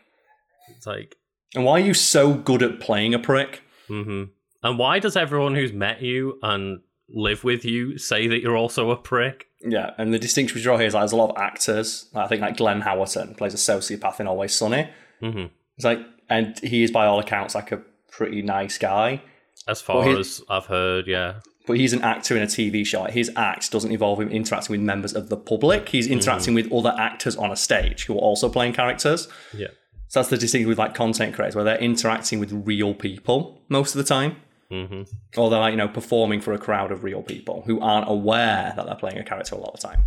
It's 0.75 0.85
like, 0.85 1.15
And 1.55 1.65
why 1.65 1.73
are 1.73 1.83
you 1.85 1.93
so 1.93 2.33
good 2.33 2.63
at 2.63 2.79
playing 2.79 3.13
a 3.13 3.19
prick? 3.19 3.61
hmm 3.87 4.23
And 4.63 4.79
why 4.79 4.99
does 4.99 5.15
everyone 5.15 5.55
who's 5.55 5.73
met 5.73 6.01
you 6.01 6.39
and 6.41 6.79
live 7.09 7.43
with 7.43 7.63
you 7.65 7.97
say 7.97 8.27
that 8.27 8.41
you're 8.41 8.57
also 8.57 8.89
a 8.91 8.95
prick? 8.97 9.47
Yeah, 9.61 9.91
and 9.97 10.13
the 10.13 10.19
distinction 10.19 10.55
we 10.55 10.61
draw 10.63 10.77
here 10.77 10.87
is 10.87 10.93
like 10.93 11.01
there's 11.01 11.11
a 11.11 11.15
lot 11.17 11.29
of 11.31 11.37
actors. 11.37 12.09
I 12.15 12.27
think 12.27 12.41
like 12.41 12.57
Glenn 12.57 12.81
Howerton 12.81 13.37
plays 13.37 13.53
a 13.53 13.57
sociopath 13.57 14.19
in 14.19 14.27
Always 14.27 14.53
Sunny. 14.53 14.89
hmm 15.19 15.45
It's 15.77 15.85
like, 15.85 15.99
and 16.29 16.57
he 16.59 16.83
is 16.83 16.91
by 16.91 17.05
all 17.05 17.19
accounts 17.19 17.55
like 17.55 17.71
a 17.71 17.81
pretty 18.11 18.41
nice 18.41 18.77
guy, 18.77 19.21
As 19.67 19.81
far 19.81 20.07
as 20.17 20.41
I've 20.49 20.65
heard, 20.65 21.07
yeah. 21.07 21.35
but 21.67 21.77
he's 21.77 21.93
an 21.93 22.01
actor 22.01 22.35
in 22.35 22.43
a 22.43 22.47
TV 22.47 22.85
show. 22.85 23.01
Like, 23.01 23.13
his 23.13 23.31
act 23.35 23.71
doesn't 23.71 23.91
involve 23.91 24.19
him 24.21 24.29
interacting 24.29 24.71
with 24.73 24.81
members 24.81 25.13
of 25.13 25.29
the 25.29 25.37
public. 25.37 25.89
He's 25.89 26.07
interacting 26.07 26.53
with 26.53 26.71
other 26.71 26.93
actors 26.97 27.35
on 27.35 27.51
a 27.51 27.55
stage 27.55 28.05
who 28.05 28.13
are 28.15 28.19
also 28.21 28.49
playing 28.49 28.73
characters. 28.73 29.27
Yeah. 29.53 29.67
So 30.13 30.19
that's 30.19 30.29
the 30.29 30.37
distinction 30.37 30.69
with 30.69 30.77
like 30.77 30.93
content 30.93 31.33
creators, 31.33 31.55
where 31.55 31.63
they're 31.65 31.79
interacting 31.79 32.39
with 32.39 32.51
real 32.51 32.93
people 32.93 33.63
most 33.67 33.95
of 33.95 33.97
the 33.97 34.03
time, 34.03 34.35
hmm 34.69 35.01
or 35.35 35.49
they're 35.49 35.59
like 35.59 35.71
you 35.71 35.77
know 35.77 35.87
performing 35.87 36.39
for 36.39 36.53
a 36.53 36.59
crowd 36.59 36.91
of 36.91 37.03
real 37.03 37.23
people 37.23 37.63
who 37.65 37.79
aren't 37.79 38.07
aware 38.07 38.73
that 38.75 38.85
they're 38.85 38.93
playing 38.93 39.17
a 39.17 39.23
character 39.23 39.55
a 39.55 39.57
lot 39.57 39.73
of 39.73 39.79
the 39.79 39.87
time. 39.87 40.05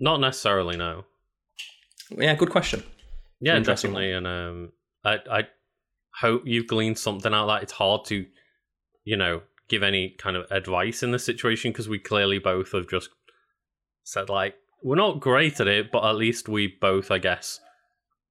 Not 0.00 0.20
necessarily, 0.20 0.78
no. 0.78 1.04
Yeah, 2.08 2.34
good 2.36 2.48
question. 2.48 2.82
Yeah, 3.38 3.58
definitely. 3.58 4.12
And 4.12 4.26
um, 4.26 4.72
I 5.04 5.18
I 5.30 5.48
hope 6.22 6.44
you've 6.46 6.66
gleaned 6.66 6.96
something 6.96 7.34
out 7.34 7.42
of 7.42 7.48
that. 7.48 7.62
It's 7.64 7.72
hard 7.72 8.06
to, 8.06 8.24
you 9.04 9.16
know, 9.18 9.42
give 9.68 9.82
any 9.82 10.16
kind 10.18 10.38
of 10.38 10.50
advice 10.50 11.02
in 11.02 11.10
this 11.10 11.26
situation 11.26 11.70
because 11.70 11.86
we 11.86 11.98
clearly 11.98 12.38
both 12.38 12.72
have 12.72 12.88
just 12.88 13.10
said 14.04 14.30
like 14.30 14.54
we're 14.82 14.96
not 14.96 15.20
great 15.20 15.60
at 15.60 15.68
it, 15.68 15.92
but 15.92 16.02
at 16.02 16.16
least 16.16 16.48
we 16.48 16.66
both, 16.80 17.10
I 17.10 17.18
guess, 17.18 17.60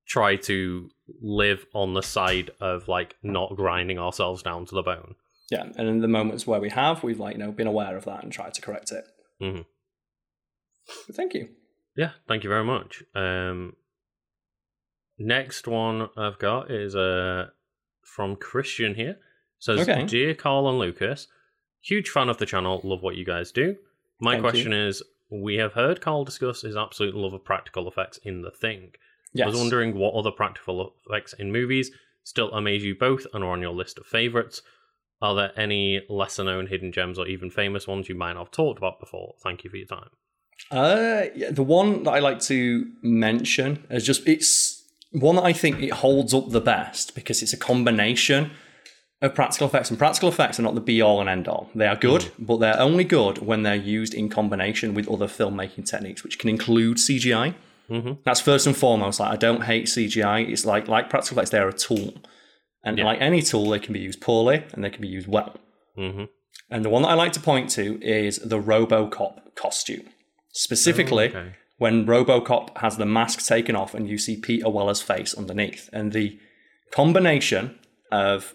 try 0.08 0.36
to 0.36 0.89
live 1.22 1.65
on 1.74 1.93
the 1.93 2.02
side 2.02 2.52
of 2.60 2.88
like 2.88 3.15
not 3.22 3.56
grinding 3.56 4.00
ourselves 4.00 4.41
down 4.41 4.65
to 4.65 4.76
the 4.76 4.82
bone. 4.82 5.15
Yeah, 5.52 5.63
and 5.78 5.88
in 5.88 6.02
the 6.02 6.08
moments 6.08 6.46
where 6.48 6.60
we 6.60 6.70
have, 6.70 7.04
we've 7.04 7.20
like 7.20 7.34
you 7.36 7.39
know 7.39 7.52
been 7.52 7.67
aware 7.67 7.96
of 7.96 8.06
that 8.06 8.24
and 8.24 8.32
tried 8.32 8.54
to 8.56 8.62
correct 8.62 8.91
it. 8.91 9.06
Mhm. 9.41 9.65
But 11.06 11.15
thank 11.15 11.34
you. 11.34 11.50
Yeah, 11.96 12.12
thank 12.28 12.43
you 12.43 12.50
very 12.50 12.63
much. 12.63 13.04
Um, 13.15 13.76
next 15.17 15.67
one 15.67 16.10
I've 16.15 16.39
got 16.39 16.72
is 16.72 16.96
uh, 16.96 17.48
from 18.04 18.36
Christian 18.36 18.96
here. 18.96 19.17
Says, 19.60 19.88
Okay. 19.89 20.06
Dear 20.06 20.36
Carl 20.36 20.70
and 20.70 20.78
Lucas, 20.78 21.28
huge 21.82 22.10
fan 22.10 22.30
of 22.30 22.38
the 22.38 22.46
channel, 22.46 22.80
love 22.84 23.02
what 23.02 23.15
you 23.15 23.26
guys 23.26 23.52
do. 23.52 23.76
My 24.20 24.34
Thank 24.34 24.43
question 24.43 24.74
is 24.74 25.02
We 25.30 25.56
have 25.56 25.74
heard 25.74 26.00
Carl 26.02 26.24
discuss 26.24 26.62
his 26.62 26.76
absolute 26.78 27.15
love 27.15 27.34
of 27.34 27.43
practical 27.43 27.88
effects 27.88 28.17
in 28.24 28.43
The 28.43 28.52
Thing. 28.52 28.93
I 29.44 29.46
was 29.46 29.58
wondering 29.58 29.96
what 29.96 30.13
other 30.13 30.32
practical 30.32 30.94
effects 31.08 31.34
in 31.34 31.52
movies 31.52 31.92
still 32.24 32.52
amaze 32.52 32.84
you 32.84 32.96
both 32.96 33.26
and 33.34 33.44
are 33.44 33.52
on 33.52 33.62
your 33.62 33.74
list 33.74 33.98
of 33.98 34.06
favourites. 34.06 34.62
Are 35.22 35.36
there 35.36 35.52
any 35.58 36.02
lesser 36.10 36.44
known 36.44 36.68
hidden 36.68 36.92
gems 36.92 37.18
or 37.18 37.28
even 37.28 37.50
famous 37.50 37.88
ones 37.88 38.10
you 38.10 38.16
might 38.16 38.34
not 38.34 38.40
have 38.40 38.52
talked 38.52 38.78
about 38.78 39.00
before? 39.00 39.36
Thank 39.42 39.63
you 39.63 39.70
for 39.70 39.78
your 39.78 39.88
time. 39.88 40.10
Uh, 40.72 41.26
yeah, 41.36 41.52
the 41.52 41.63
one 41.63 42.04
that 42.04 42.12
I 42.12 42.20
like 42.20 42.40
to 42.42 42.88
mention 43.02 43.86
is 43.90 44.06
just 44.06 44.28
it's 44.28 44.84
one 45.12 45.36
that 45.36 45.46
I 45.46 45.54
think 45.54 45.82
it 45.82 45.94
holds 45.94 46.34
up 46.34 46.50
the 46.50 46.62
best 46.62 47.16
because 47.16 47.42
it's 47.42 47.54
a 47.54 47.58
combination 47.58 48.52
of 49.22 49.34
practical 49.34 49.68
effects, 49.68 49.90
and 49.90 49.98
practical 49.98 50.30
effects 50.30 50.60
are 50.60 50.63
not 50.63 50.76
the 50.76 50.82
be 50.82 51.02
all 51.02 51.20
and 51.20 51.30
end 51.30 51.48
all. 51.48 51.70
They 51.74 51.88
are 51.88 51.96
good, 51.96 52.32
but 52.38 52.58
they're 52.58 52.80
only 52.80 53.04
good 53.04 53.40
when 53.40 53.63
they're 53.63 53.76
used 53.76 54.13
in 54.13 54.30
combination 54.30 54.94
with 54.94 55.10
other 55.10 55.28
filmmaking 55.28 55.90
techniques, 55.90 56.24
which 56.24 56.38
can 56.38 56.50
include 56.50 56.98
CGI. 56.98 57.56
Hmm 57.88 58.13
That's 58.26 58.41
first 58.41 58.67
and 58.67 58.76
foremost. 58.76 59.19
Like 59.19 59.32
I 59.32 59.36
don't 59.36 59.63
hate 59.63 59.86
CGI. 59.86 60.50
It's 60.50 60.65
like 60.65 60.88
like 60.88 61.10
practical 61.10 61.38
effects. 61.38 61.52
They're 61.52 61.67
a 61.69 61.73
tool, 61.73 62.13
and 62.84 62.97
Yeah. 62.97 63.06
like 63.06 63.21
any 63.21 63.41
tool, 63.41 63.69
they 63.69 63.80
can 63.80 63.93
be 63.93 64.00
used 64.00 64.21
poorly 64.21 64.63
and 64.73 64.84
they 64.84 64.89
can 64.89 65.02
be 65.02 65.08
used 65.08 65.28
well. 65.28 65.56
hmm 65.95 66.26
And 66.69 66.84
the 66.84 66.89
one 66.89 67.02
that 67.04 67.10
I 67.10 67.13
like 67.13 67.34
to 67.34 67.39
point 67.39 67.69
to 67.71 68.00
is 68.02 68.38
the 68.39 68.60
RoboCop 68.62 69.56
costume. 69.56 70.06
Specifically, 70.52 71.30
Okay. 71.30 71.54
when 71.78 72.06
RoboCop 72.06 72.78
has 72.80 72.97
the 72.97 73.06
mask 73.06 73.45
taken 73.45 73.76
off 73.76 73.93
and 73.93 74.08
you 74.10 74.17
see 74.17 74.36
Peter 74.38 74.69
Weller's 74.69 75.02
face 75.02 75.34
underneath. 75.34 75.89
And 75.93 76.12
the 76.13 76.38
combination 76.91 77.78
of 78.12 78.54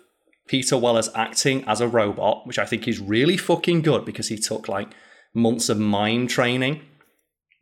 Peter 0.49 0.77
Weller's 0.77 1.09
acting 1.15 1.65
as 1.67 1.81
a 1.81 1.89
robot, 1.89 2.47
which 2.47 2.59
I 2.59 2.65
think 2.67 2.89
is 2.89 2.99
really 2.99 3.37
fucking 3.37 3.83
good 3.83 4.05
because 4.05 4.29
he 4.29 4.37
took 4.37 4.69
like 4.69 4.89
months 5.35 5.69
of 5.69 5.79
mime 5.79 6.27
training 6.27 6.83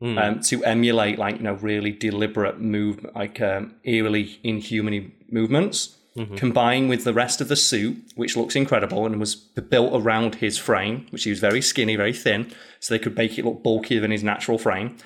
Mm. 0.03 0.19
um, 0.23 0.41
to 0.41 0.65
emulate 0.65 1.19
like 1.19 1.37
you 1.37 1.43
know 1.43 1.53
really 1.55 1.93
deliberate 1.93 2.59
move 2.59 3.05
like 3.15 3.39
um, 3.43 3.75
eerily 3.85 4.39
inhuman 4.43 5.13
movements 5.31 5.97
combined 6.37 6.89
with 6.91 7.05
the 7.05 7.13
rest 7.15 7.41
of 7.41 7.49
the 7.49 7.57
suit 7.57 7.97
which 8.17 8.37
looks 8.37 8.57
incredible 8.57 9.07
and 9.07 9.19
was 9.21 9.35
built 9.35 9.93
around 9.95 10.35
his 10.37 10.59
frame 10.59 11.07
which 11.11 11.25
he 11.25 11.31
was 11.31 11.39
very 11.39 11.63
skinny 11.63 11.97
very 11.97 12.13
thin 12.13 12.51
so 12.79 12.93
they 12.95 12.99
could 12.99 13.17
make 13.17 13.39
it 13.39 13.45
look 13.45 13.63
bulkier 13.63 14.01
than 14.01 14.11
his 14.11 14.23
natural 14.25 14.59
frame 14.59 14.97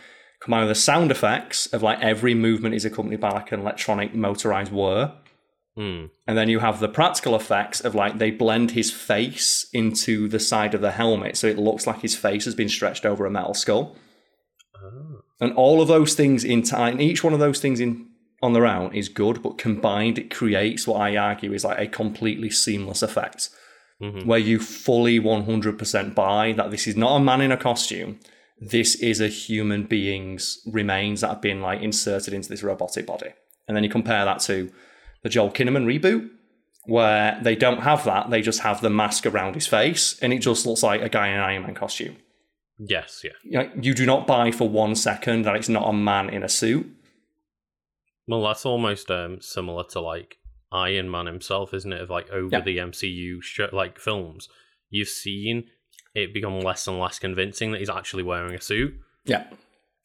combined 0.40 0.66
with 0.68 0.76
the 0.76 0.80
sound 0.80 1.10
effects 1.10 1.66
of 1.74 1.82
like 1.82 2.00
every 2.00 2.34
movement 2.34 2.74
is 2.74 2.84
accompanied 2.84 3.20
by 3.20 3.30
like 3.30 3.52
an 3.52 3.60
electronic 3.60 4.14
motorized 4.14 4.72
whir 4.72 5.12
Mm. 5.76 6.10
and 6.28 6.38
then 6.38 6.48
you 6.48 6.60
have 6.60 6.78
the 6.78 6.88
practical 6.88 7.34
effects 7.34 7.80
of 7.80 7.96
like 7.96 8.18
they 8.18 8.30
blend 8.30 8.70
his 8.70 8.92
face 8.92 9.66
into 9.72 10.28
the 10.28 10.38
side 10.38 10.72
of 10.72 10.80
the 10.80 10.92
helmet 10.92 11.36
so 11.36 11.48
it 11.48 11.58
looks 11.58 11.84
like 11.84 12.00
his 12.00 12.14
face 12.14 12.44
has 12.44 12.54
been 12.54 12.68
stretched 12.68 13.04
over 13.04 13.26
a 13.26 13.30
metal 13.30 13.54
skull 13.54 13.96
Oh. 14.84 15.22
and 15.40 15.52
all 15.54 15.80
of 15.82 15.88
those 15.88 16.14
things 16.14 16.44
in 16.44 16.62
time, 16.62 17.00
each 17.00 17.24
one 17.24 17.32
of 17.32 17.40
those 17.40 17.60
things 17.60 17.80
in 17.80 18.06
on 18.42 18.52
their 18.52 18.66
own 18.66 18.94
is 18.94 19.08
good, 19.08 19.42
but 19.42 19.56
combined 19.58 20.18
it 20.18 20.30
creates 20.34 20.86
what 20.86 21.00
I 21.00 21.16
argue 21.16 21.52
is 21.54 21.64
like 21.64 21.78
a 21.78 21.86
completely 21.86 22.50
seamless 22.50 23.02
effect, 23.02 23.48
Mhm. 24.02 24.26
where 24.26 24.38
you 24.38 24.58
fully 24.58 25.18
100% 25.18 26.14
buy 26.14 26.52
that 26.52 26.70
this 26.70 26.86
is 26.86 26.96
not 26.96 27.16
a 27.16 27.24
man 27.24 27.40
in 27.40 27.50
a 27.52 27.56
costume. 27.56 28.18
This 28.60 28.94
is 28.96 29.20
a 29.20 29.28
human 29.28 29.84
being's 29.84 30.60
remains 30.70 31.22
that 31.22 31.28
have 31.28 31.40
been 31.40 31.60
like 31.62 31.80
inserted 31.82 32.34
into 32.34 32.48
this 32.48 32.62
robotic 32.62 33.06
body, 33.06 33.30
and 33.66 33.76
then 33.76 33.82
you 33.84 33.90
compare 33.90 34.24
that 34.24 34.40
to 34.40 34.70
the 35.22 35.28
Joel 35.30 35.50
Kinnaman 35.50 35.86
reboot, 35.86 36.28
where 36.86 37.38
they 37.42 37.56
don't 37.56 37.82
have 37.82 38.04
that; 38.04 38.30
they 38.30 38.42
just 38.42 38.60
have 38.60 38.80
the 38.82 38.90
mask 38.90 39.24
around 39.26 39.54
his 39.54 39.66
face, 39.66 40.18
and 40.20 40.32
it 40.32 40.38
just 40.40 40.66
looks 40.66 40.82
like 40.82 41.00
a 41.00 41.08
guy 41.08 41.28
in 41.28 41.34
an 41.34 41.40
Iron 41.40 41.62
Man 41.62 41.74
costume 41.74 42.16
Yes, 42.78 43.22
yeah. 43.24 43.30
you, 43.44 43.58
know, 43.58 43.70
you 43.80 43.94
do 43.94 44.04
not 44.04 44.26
buy 44.26 44.50
for 44.50 44.68
one 44.68 44.94
second 44.94 45.42
that 45.44 45.54
it's 45.56 45.68
not 45.68 45.88
a 45.88 45.92
man 45.92 46.28
in 46.30 46.42
a 46.42 46.48
suit. 46.48 46.86
Well, 48.26 48.42
that's 48.42 48.64
almost 48.66 49.10
um, 49.10 49.40
similar 49.40 49.84
to 49.90 50.00
like 50.00 50.38
Iron 50.72 51.10
Man 51.10 51.26
himself, 51.26 51.72
isn't 51.74 51.92
it? 51.92 52.00
Of 52.00 52.10
like 52.10 52.30
over 52.30 52.48
Yeah. 52.50 52.60
the 52.60 52.78
MCU 52.78 53.42
sh- 53.42 53.60
like 53.72 53.98
films, 53.98 54.48
you've 54.90 55.08
seen 55.08 55.64
it 56.14 56.32
become 56.34 56.60
less 56.60 56.86
and 56.86 56.98
less 56.98 57.18
convincing 57.18 57.72
that 57.72 57.78
he's 57.80 57.90
actually 57.90 58.22
wearing 58.22 58.54
a 58.54 58.60
suit. 58.60 58.94
Yeah. 59.24 59.44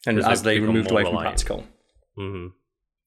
And 0.05 0.19
as 0.19 0.43
they 0.43 0.59
more 0.59 0.69
away 0.69 0.83
from 0.85 0.95
reliant. 0.95 1.19
practical. 1.21 1.63
hmm 2.15 2.47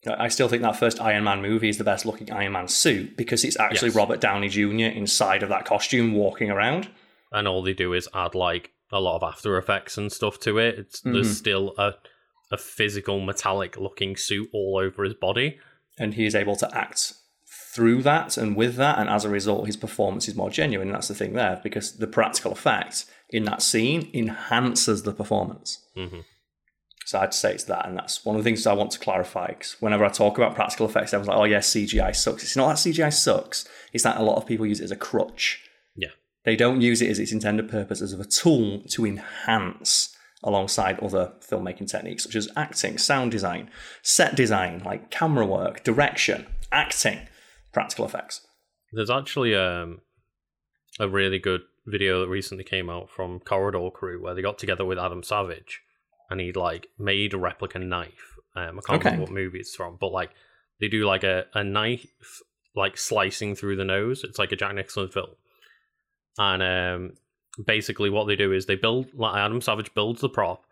I 0.05 0.27
still 0.29 0.49
think 0.49 0.63
that 0.63 0.75
first 0.75 1.01
Iron 1.01 1.23
Man 1.23 1.41
movie 1.43 1.69
is 1.69 1.79
the 1.79 1.85
best 1.85 2.05
looking 2.05 2.33
Iron 2.33 2.53
Man 2.53 2.67
suit 2.67 3.17
because 3.17 3.45
it's 3.45 3.57
actually 3.59 3.89
Yes. 3.91 3.97
Robert 3.97 4.21
Downey 4.21 4.49
Jr. 4.49 4.87
inside 4.99 5.45
of 5.45 5.49
that 5.51 5.65
costume 5.65 6.13
walking 6.15 6.51
around. 6.51 6.89
And 7.31 7.47
all 7.47 7.63
they 7.63 7.73
do 7.73 7.93
is 7.93 8.09
add 8.13 8.35
like 8.35 8.71
a 8.93 9.01
lot 9.01 9.17
of 9.17 9.23
After 9.23 9.57
Effects 9.59 9.97
and 9.97 10.13
stuff 10.13 10.39
to 10.41 10.59
it. 10.59 10.79
It's 10.79 11.01
there's 11.01 11.37
still 11.37 11.75
a 11.79 11.95
a 12.51 12.59
physical 12.59 13.19
metallic 13.21 13.79
looking 13.79 14.15
suit 14.15 14.49
all 14.53 14.77
over 14.77 15.05
his 15.05 15.15
body. 15.15 15.59
And 15.99 16.15
he 16.15 16.27
is 16.27 16.35
able 16.35 16.57
to 16.57 16.77
act 16.77 17.15
through 17.75 18.03
that 18.03 18.37
and 18.37 18.55
with 18.55 18.77
that. 18.77 18.99
And 18.99 19.09
as 19.09 19.25
a 19.25 19.31
result, 19.31 19.67
his 19.67 19.77
performance 19.79 20.29
is 20.29 20.35
more 20.35 20.51
genuine. 20.51 20.89
And 20.89 20.95
that's 20.95 21.09
the 21.09 21.15
thing 21.15 21.33
there 21.33 21.61
because 21.63 21.97
the 21.97 22.07
practical 22.07 22.53
effect 22.53 23.07
in 23.31 23.45
that 23.45 23.63
scene 23.63 24.11
enhances 24.13 25.03
the 25.03 25.13
performance. 25.13 25.79
hmm 25.95 26.21
So 27.07 27.19
I'd 27.21 27.33
say 27.35 27.55
it's 27.55 27.65
that, 27.65 27.87
and 27.87 27.97
that's 27.97 28.25
one 28.25 28.37
of 28.37 28.45
the 28.45 28.49
things 28.49 28.67
I 28.67 28.75
want 28.75 28.91
to 28.93 28.99
clarify. 28.99 29.49
Because 29.49 29.77
whenever 29.81 30.05
I 30.05 30.09
talk 30.11 30.37
about 30.37 30.55
practical 30.55 30.87
effects, 30.87 31.15
everyone's 31.15 31.29
like, 31.29 31.39
"Oh 31.39 31.45
yes, 31.45 31.69
CGI 31.75 32.15
sucks." 32.15 32.43
It's 32.43 32.57
not 32.57 32.69
that 32.69 32.77
CGI 32.79 33.11
sucks. 33.13 33.67
It's 33.95 34.05
that 34.05 34.19
a 34.19 34.23
lot 34.23 34.37
of 34.37 34.47
people 34.47 34.67
use 34.67 34.81
it 34.81 34.85
as 34.85 34.91
a 34.91 34.97
crutch. 34.97 35.63
They 36.45 36.57
don't 36.57 36.81
use 36.81 37.01
it 37.01 37.09
as 37.11 37.19
its 37.19 37.33
intended 37.33 37.69
purpose 37.69 38.03
as 38.03 38.13
a 38.13 38.25
tool 38.25 38.83
to 38.91 39.07
enhance 39.07 40.17
alongside 40.43 40.99
other 40.99 41.33
filmmaking 41.41 41.89
techniques 41.89 42.25
such 42.25 42.35
as 42.35 42.49
acting, 42.57 42.99
sound 42.99 43.31
design, 43.31 43.71
set 44.03 44.35
design, 44.35 44.83
like 44.85 45.11
camera 45.11 45.47
work, 45.47 45.85
direction, 45.85 46.47
acting, 46.73 47.29
practical 47.73 48.05
effects. 48.05 48.45
There's 48.93 49.11
actually 49.11 49.55
um, 49.55 50.01
a 50.99 51.09
really 51.09 51.39
good 51.39 51.63
video 51.87 52.21
that 52.21 52.29
recently 52.29 52.65
came 52.65 52.91
out 52.91 53.09
from 53.09 53.39
Corridor 53.41 53.91
Crew 53.91 54.21
where 54.23 54.35
they 54.35 54.43
got 54.43 54.59
together 54.59 54.85
with 54.85 54.99
Adam 54.99 55.23
Savage 55.23 55.81
and 56.29 56.41
he'd 56.41 56.57
like 56.57 56.89
made 56.99 57.35
a 57.35 57.39
replica 57.39 57.79
knife. 57.79 58.37
Um, 58.57 58.79
I 58.81 58.83
can't 58.87 58.91
Okay. 59.01 59.11
remember 59.11 59.23
what 59.23 59.33
movie 59.33 59.61
it's 59.61 59.75
from, 59.77 59.97
but 60.01 60.11
like 60.13 60.31
they 60.81 60.89
do 60.89 61.07
like 61.07 61.23
a, 61.25 61.47
a 61.55 61.63
knife 61.63 62.07
like 62.75 62.99
slicing 62.99 63.55
through 63.55 63.77
the 63.77 63.85
nose. 63.85 64.25
It's 64.25 64.39
like 64.39 64.51
a 64.53 64.57
Jack 64.57 64.75
Nicholson 64.75 65.09
film. 65.09 65.31
And 66.39 66.63
um, 66.63 67.13
basically 67.67 68.11
what 68.11 68.27
they 68.27 68.37
do 68.37 68.53
is 68.53 68.67
they 68.67 68.77
build 68.77 69.13
like 69.15 69.37
Adam 69.37 69.61
Savage 69.61 69.93
builds 69.95 70.21
the 70.21 70.29
prop. 70.29 70.65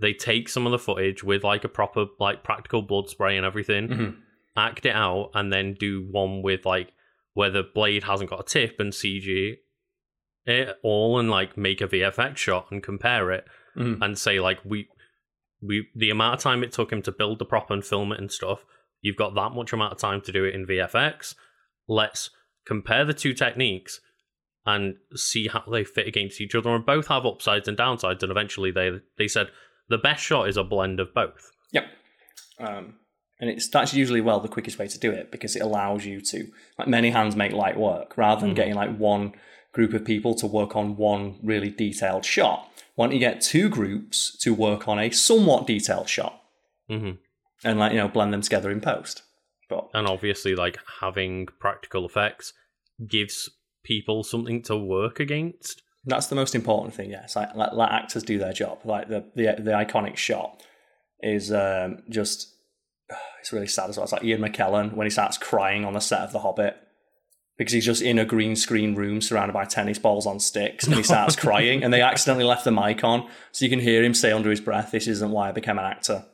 They 0.00 0.12
take 0.12 0.48
some 0.48 0.66
of 0.66 0.72
the 0.72 0.78
footage 0.78 1.22
with 1.22 1.44
like 1.44 1.64
a 1.64 1.68
proper 1.68 2.06
like 2.18 2.42
practical 2.42 2.82
blood 2.82 3.08
spray 3.08 3.36
and 3.36 3.46
everything 3.46 3.88
Mhm. 3.88 4.16
act 4.56 4.86
it 4.86 4.94
out 4.94 5.30
and 5.34 5.52
then 5.52 5.74
do 5.74 6.06
one 6.10 6.42
with 6.42 6.64
like 6.66 6.92
where 7.34 7.50
the 7.50 7.62
blade 7.62 8.04
hasn't 8.04 8.30
got 8.30 8.40
a 8.40 8.44
tip 8.44 8.78
and 8.80 8.92
CG 8.92 9.56
it 10.46 10.76
all 10.82 11.18
and 11.18 11.30
like 11.30 11.56
make 11.56 11.80
a 11.80 11.86
VFX 11.88 12.36
shot 12.36 12.70
and 12.70 12.82
compare 12.82 13.30
it 13.30 13.46
Mhm. 13.76 13.98
and 14.02 14.18
say 14.18 14.40
like 14.40 14.60
we 14.64 14.88
we 15.62 15.88
the 15.94 16.10
amount 16.10 16.34
of 16.34 16.40
time 16.40 16.62
it 16.62 16.72
took 16.72 16.92
him 16.92 17.02
to 17.02 17.12
build 17.12 17.38
the 17.38 17.44
prop 17.44 17.70
and 17.70 17.84
film 17.84 18.12
it 18.12 18.18
and 18.20 18.30
stuff 18.30 18.64
you've 19.00 19.16
got 19.16 19.34
that 19.34 19.52
much 19.52 19.72
amount 19.72 19.92
of 19.92 19.98
time 19.98 20.20
to 20.22 20.32
do 20.32 20.44
it 20.44 20.54
in 20.54 20.66
VFX 20.66 21.34
let's 21.88 22.30
compare 22.66 23.04
the 23.04 23.14
two 23.14 23.32
techniques 23.32 24.00
and 24.66 24.96
see 25.14 25.48
how 25.48 25.62
they 25.70 25.84
fit 25.84 26.06
against 26.06 26.40
each 26.40 26.54
other 26.54 26.70
and 26.74 26.86
both 26.86 27.08
have 27.08 27.26
upsides 27.26 27.68
and 27.68 27.76
downsides 27.76 28.22
and 28.22 28.30
eventually 28.30 28.70
they 28.70 28.90
they 29.18 29.28
said 29.28 29.48
the 29.88 29.98
best 29.98 30.22
shot 30.24 30.48
is 30.48 30.56
a 30.56 30.64
blend 30.64 31.00
of 31.00 31.12
both 31.14 31.50
Yep. 31.72 31.84
Um, 32.60 32.94
and 33.40 33.50
it's 33.50 33.68
that's 33.68 33.92
usually 33.92 34.20
well 34.20 34.40
the 34.40 34.48
quickest 34.48 34.78
way 34.78 34.86
to 34.88 34.98
do 34.98 35.10
it 35.10 35.30
because 35.32 35.56
it 35.56 35.62
allows 35.62 36.06
you 36.06 36.20
to 36.20 36.46
like 36.78 36.88
many 36.88 37.10
hands 37.10 37.34
make 37.36 37.52
light 37.52 37.76
work 37.76 38.16
rather 38.16 38.40
than 38.42 38.52
Mhm. 38.52 38.56
getting 38.56 38.74
like 38.74 38.96
one 38.96 39.32
group 39.72 39.92
of 39.92 40.04
people 40.04 40.34
to 40.36 40.46
work 40.46 40.76
on 40.76 40.96
one 40.96 41.38
really 41.42 41.68
detailed 41.68 42.24
shot. 42.24 42.70
Why 42.94 43.06
don't 43.06 43.12
you 43.14 43.18
get 43.18 43.40
two 43.40 43.68
groups 43.68 44.36
to 44.38 44.54
work 44.54 44.86
on 44.86 45.00
a 45.00 45.10
somewhat 45.10 45.66
detailed 45.66 46.08
shot 46.08 46.40
hmm 46.88 47.12
and 47.64 47.78
like 47.80 47.92
you 47.92 47.98
know 47.98 48.08
blend 48.08 48.32
them 48.32 48.40
together 48.40 48.70
in 48.70 48.80
post? 48.80 49.22
But 49.68 49.88
and 49.92 50.06
obviously 50.06 50.54
like 50.54 50.78
having 51.00 51.46
practical 51.58 52.06
effects 52.06 52.52
gives 53.06 53.50
people 53.84 54.24
something 54.24 54.62
to 54.62 54.76
work 54.76 55.20
against 55.20 55.82
that's 56.06 56.26
the 56.26 56.34
most 56.34 56.54
important 56.54 56.94
thing. 56.94 57.10
Yes, 57.10 57.36
like 57.36 57.54
let, 57.54 57.76
let 57.76 57.90
actors 57.90 58.22
do 58.22 58.38
their 58.38 58.52
job. 58.52 58.80
Like 58.84 59.08
the 59.08 59.24
the 59.34 59.54
the 59.58 59.70
iconic 59.72 60.16
shot 60.16 60.62
is 61.20 61.52
um, 61.52 62.02
just 62.08 62.54
it's 63.40 63.52
really 63.52 63.66
sad 63.66 63.90
as 63.90 63.96
well. 63.96 64.04
It's 64.04 64.12
like 64.12 64.24
Ian 64.24 64.42
McKellen 64.42 64.94
when 64.94 65.06
he 65.06 65.10
starts 65.10 65.38
crying 65.38 65.84
on 65.84 65.94
the 65.94 66.00
set 66.00 66.20
of 66.20 66.32
The 66.32 66.40
Hobbit 66.40 66.76
because 67.56 67.72
he's 67.72 67.86
just 67.86 68.02
in 68.02 68.18
a 68.18 68.24
green 68.24 68.56
screen 68.56 68.94
room 68.96 69.20
surrounded 69.20 69.52
by 69.52 69.64
tennis 69.64 69.98
balls 69.98 70.26
on 70.26 70.40
sticks 70.40 70.86
and 70.86 70.96
he 70.96 71.04
starts 71.04 71.36
crying 71.40 71.84
and 71.84 71.92
they 71.92 72.02
accidentally 72.02 72.44
left 72.44 72.64
the 72.64 72.72
mic 72.72 73.04
on 73.04 73.28
so 73.52 73.64
you 73.64 73.70
can 73.70 73.78
hear 73.78 74.02
him 74.02 74.12
say 74.12 74.32
under 74.32 74.50
his 74.50 74.60
breath, 74.60 74.90
"This 74.90 75.06
isn't 75.06 75.30
why 75.30 75.48
I 75.48 75.52
became 75.52 75.78
an 75.78 75.84
actor." 75.84 76.24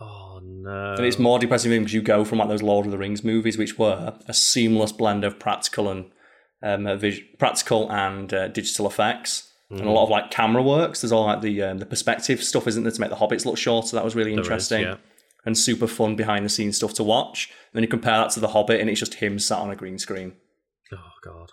oh 0.00 0.40
no 0.42 0.94
And 0.94 1.06
it's 1.06 1.18
more 1.18 1.38
depressing 1.38 1.70
because 1.70 1.94
you 1.94 2.02
go 2.02 2.24
from 2.24 2.38
like 2.38 2.48
those 2.48 2.62
Lord 2.62 2.84
of 2.84 2.92
the 2.92 2.98
Rings 2.98 3.24
movies, 3.24 3.56
which 3.56 3.78
were 3.78 4.18
a 4.26 4.34
seamless 4.34 4.92
blend 4.92 5.24
of 5.24 5.38
practical 5.38 5.88
and 5.88 6.10
um, 6.64 6.86
uh, 6.86 6.98
practical 7.38 7.90
and 7.92 8.32
uh, 8.32 8.48
digital 8.48 8.86
effects, 8.86 9.52
and 9.70 9.80
a 9.82 9.90
lot 9.90 10.04
of 10.04 10.10
like 10.10 10.30
camera 10.30 10.62
works. 10.62 11.00
There's 11.00 11.12
all 11.12 11.26
like 11.26 11.42
the 11.42 11.62
um, 11.62 11.78
the 11.78 11.86
perspective 11.86 12.42
stuff, 12.42 12.66
isn't 12.66 12.82
there, 12.82 12.92
to 12.92 13.00
make 13.00 13.10
the 13.10 13.16
hobbits 13.16 13.44
look 13.44 13.58
shorter? 13.58 13.94
That 13.94 14.04
was 14.04 14.16
really 14.16 14.32
There 14.32 14.40
is, 14.40 14.46
interesting 14.46 14.82
yeah. 14.82 14.96
and 15.44 15.56
super 15.56 15.86
fun 15.86 16.16
behind 16.16 16.44
the 16.44 16.48
scenes 16.48 16.76
stuff 16.76 16.94
to 16.94 17.04
watch. 17.04 17.50
And 17.50 17.74
then 17.74 17.82
you 17.82 17.88
compare 17.88 18.16
that 18.18 18.30
to 18.30 18.40
the 18.40 18.48
Hobbit, 18.48 18.80
and 18.80 18.88
it's 18.90 19.00
just 19.00 19.14
him 19.14 19.38
sat 19.38 19.58
on 19.58 19.70
a 19.70 19.76
green 19.76 19.98
screen. 19.98 20.32
oh 20.92 21.12
god 21.22 21.50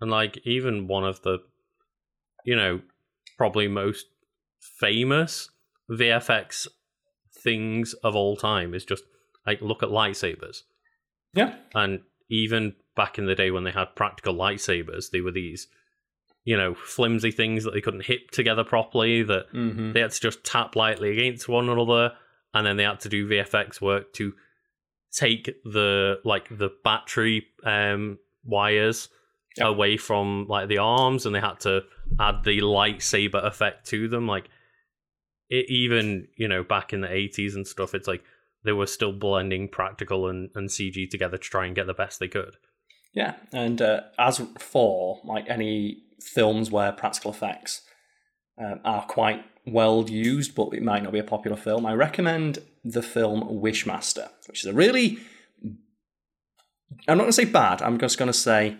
and 0.00 0.10
like 0.10 0.38
even 0.44 0.86
one 0.86 1.04
of 1.04 1.22
the 1.22 1.38
you 2.44 2.54
know 2.56 2.80
probably 3.38 3.68
most 3.68 4.06
famous 4.60 5.50
vfx 5.90 6.66
things 7.42 7.94
of 8.02 8.14
all 8.14 8.36
time 8.36 8.74
is 8.74 8.84
just 8.84 9.04
like 9.46 9.60
look 9.60 9.82
at 9.82 9.88
lightsabers 9.88 10.62
Yeah, 11.34 11.54
and 11.74 12.00
even 12.28 12.74
back 12.96 13.18
in 13.18 13.26
the 13.26 13.34
day 13.34 13.50
when 13.50 13.64
they 13.64 13.70
had 13.70 13.94
practical 13.94 14.34
lightsabers 14.34 15.10
they 15.10 15.20
were 15.20 15.30
these 15.30 15.68
you 16.44 16.56
know 16.56 16.74
flimsy 16.74 17.30
things 17.30 17.64
that 17.64 17.72
they 17.72 17.80
couldn't 17.80 18.06
hit 18.06 18.32
together 18.32 18.64
properly 18.64 19.22
that 19.22 19.52
mm-hmm. 19.52 19.92
they 19.92 20.00
had 20.00 20.10
to 20.10 20.20
just 20.20 20.42
tap 20.44 20.74
lightly 20.74 21.10
against 21.10 21.48
one 21.48 21.68
another 21.68 22.12
and 22.54 22.66
then 22.66 22.76
they 22.76 22.84
had 22.84 23.00
to 23.00 23.08
do 23.08 23.28
vfx 23.28 23.80
work 23.80 24.12
to 24.12 24.32
take 25.12 25.46
the 25.64 26.18
like 26.24 26.48
the 26.50 26.70
battery 26.82 27.46
um 27.64 28.18
wires 28.44 29.08
Yep. 29.58 29.68
away 29.68 29.96
from 29.96 30.46
like 30.48 30.68
the 30.68 30.78
arms 30.78 31.24
and 31.24 31.34
they 31.34 31.40
had 31.40 31.60
to 31.60 31.84
add 32.20 32.44
the 32.44 32.58
lightsaber 32.60 33.42
effect 33.42 33.86
to 33.86 34.06
them 34.06 34.26
like 34.26 34.50
it 35.48 35.70
even 35.70 36.28
you 36.36 36.46
know 36.46 36.62
back 36.62 36.92
in 36.92 37.00
the 37.00 37.08
80s 37.08 37.54
and 37.54 37.66
stuff 37.66 37.94
it's 37.94 38.06
like 38.06 38.22
they 38.64 38.72
were 38.72 38.86
still 38.86 39.12
blending 39.12 39.68
practical 39.68 40.28
and, 40.28 40.50
and 40.54 40.68
cg 40.68 41.08
together 41.08 41.38
to 41.38 41.42
try 41.42 41.64
and 41.64 41.74
get 41.74 41.86
the 41.86 41.94
best 41.94 42.20
they 42.20 42.28
could 42.28 42.56
Yeah, 43.16 43.34
and 43.50 43.80
uh, 43.80 44.02
as 44.18 44.42
for 44.58 45.20
like 45.24 45.48
any 45.48 46.02
films 46.20 46.70
where 46.70 46.92
practical 46.92 47.30
effects 47.30 47.80
um, 48.62 48.80
are 48.84 49.06
quite 49.06 49.42
well 49.66 50.08
used, 50.08 50.54
but 50.54 50.68
it 50.74 50.82
might 50.82 51.02
not 51.02 51.14
be 51.14 51.18
a 51.18 51.24
popular 51.24 51.56
film, 51.56 51.86
I 51.86 51.94
recommend 51.94 52.58
the 52.84 53.02
film 53.02 53.40
Wishmaster, 53.42 54.28
which 54.46 54.60
is 54.60 54.66
a 54.66 54.74
really 54.74 55.18
I'm 57.08 57.16
not 57.16 57.24
going 57.24 57.28
to 57.28 57.32
say 57.32 57.46
bad. 57.46 57.80
I'm 57.82 57.98
just 57.98 58.18
going 58.18 58.28
to 58.28 58.38
say 58.38 58.76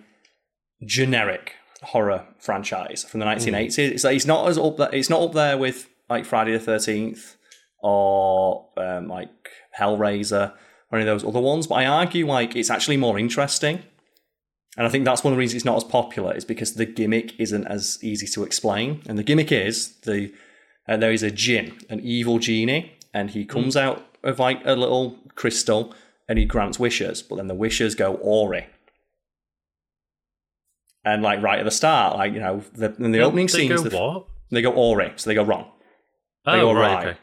generic 0.84 1.54
horror 1.82 2.26
franchise 2.38 3.04
from 3.04 3.20
the 3.20 3.26
1980s. 3.26 3.78
It's 3.78 4.04
like 4.04 4.16
it's 4.16 4.26
not 4.26 4.48
as 4.48 4.58
up 4.58 4.76
there. 4.76 4.94
It's 4.94 5.10
not 5.10 5.22
up 5.22 5.32
there 5.32 5.56
with 5.56 5.88
like 6.10 6.26
Friday 6.26 6.52
the 6.52 6.58
Thirteenth 6.58 7.36
or 7.82 8.68
um, 8.76 9.08
like 9.08 9.30
Hellraiser 9.78 10.52
or 10.90 10.98
any 10.98 11.08
of 11.08 11.20
those 11.20 11.28
other 11.28 11.40
ones. 11.40 11.66
But 11.66 11.76
I 11.76 11.86
argue 11.86 12.26
like 12.26 12.54
it's 12.54 12.70
actually 12.70 12.96
more 12.96 13.18
interesting. 13.18 13.82
And 14.76 14.86
I 14.86 14.90
think 14.90 15.04
that's 15.04 15.24
one 15.24 15.32
of 15.32 15.36
the 15.36 15.40
reasons 15.40 15.56
it's 15.56 15.64
not 15.64 15.76
as 15.76 15.84
popular 15.84 16.34
is 16.36 16.44
because 16.44 16.74
the 16.74 16.84
gimmick 16.84 17.38
isn't 17.40 17.66
as 17.66 17.98
easy 18.02 18.26
to 18.26 18.42
explain. 18.44 19.02
And 19.08 19.18
the 19.18 19.22
gimmick 19.22 19.50
is 19.50 19.94
the 20.02 20.32
uh, 20.88 20.96
there 20.98 21.12
is 21.12 21.22
a 21.22 21.30
jinn, 21.30 21.76
an 21.88 22.00
evil 22.00 22.38
genie, 22.38 22.92
and 23.14 23.30
he 23.30 23.44
comes 23.44 23.76
out 23.76 24.04
of 24.22 24.38
like 24.38 24.60
a 24.66 24.74
little 24.76 25.16
crystal 25.34 25.94
and 26.28 26.38
he 26.38 26.44
grants 26.44 26.78
wishes, 26.78 27.22
but 27.22 27.36
then 27.36 27.46
the 27.46 27.54
wishes 27.54 27.94
go 27.94 28.16
awry. 28.16 28.66
And 31.04 31.22
like 31.22 31.40
right 31.42 31.58
at 31.60 31.64
the 31.64 31.70
start, 31.70 32.16
like 32.16 32.32
you 32.34 32.40
know, 32.40 32.62
the, 32.74 32.94
in 32.96 33.12
the 33.12 33.20
opening 33.20 33.46
they 33.46 33.52
scenes, 33.52 33.82
go 33.82 33.88
the- 33.88 33.96
what? 33.96 34.26
they 34.50 34.60
go 34.62 34.72
Ori, 34.72 35.12
so 35.16 35.30
they 35.30 35.34
go 35.34 35.44
wrong. 35.44 35.66
They 36.44 36.52
Oh, 36.52 36.72
go 36.72 36.72
right. 36.74 36.94
right. 36.94 37.06
Okay. 37.08 37.18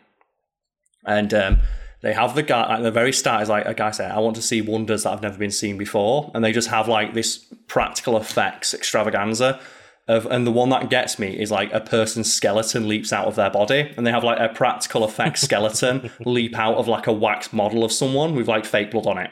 And 1.06 1.34
um, 1.34 1.60
they 2.04 2.14
have 2.14 2.36
the 2.36 2.44
guy 2.44 2.76
at 2.76 2.84
the 2.84 2.92
very 2.92 3.14
start 3.14 3.42
is 3.42 3.50
like 3.50 3.66
a 3.66 3.74
guy 3.74 3.92
saying, 3.92 4.12
"I 4.12 4.20
want 4.20 4.36
to 4.36 4.42
see 4.42 4.62
wonders 4.62 5.04
that 5.04 5.12
I've 5.14 5.22
never 5.22 5.38
been 5.38 5.52
seen 5.52 5.78
before," 5.78 6.30
and 6.36 6.44
they 6.44 6.52
just 6.52 6.68
have 6.68 6.88
like 6.88 7.14
this 7.14 7.38
practical 7.68 8.18
effects 8.18 8.74
extravaganza. 8.74 9.60
Of, 10.06 10.26
and 10.26 10.46
the 10.46 10.52
one 10.52 10.68
that 10.68 10.90
gets 10.90 11.18
me 11.18 11.30
is 11.40 11.50
like 11.50 11.72
a 11.74 11.80
person's 11.80 12.32
skeleton 12.32 12.90
leaps 12.90 13.14
out 13.14 13.26
of 13.26 13.36
their 13.36 13.50
body, 13.50 13.94
and 13.96 14.06
they 14.06 14.12
have 14.12 14.26
like 14.26 14.38
a 14.38 14.54
practical 14.54 15.06
effects 15.06 15.42
skeleton 15.48 16.12
leap 16.26 16.60
out 16.60 16.76
of 16.76 16.90
like 16.90 17.08
a 17.08 17.14
wax 17.14 17.54
model 17.54 17.86
of 17.86 17.92
someone 17.94 18.36
with 18.36 18.50
like 18.50 18.66
fake 18.66 18.92
blood 18.92 19.08
on 19.08 19.18
it, 19.18 19.32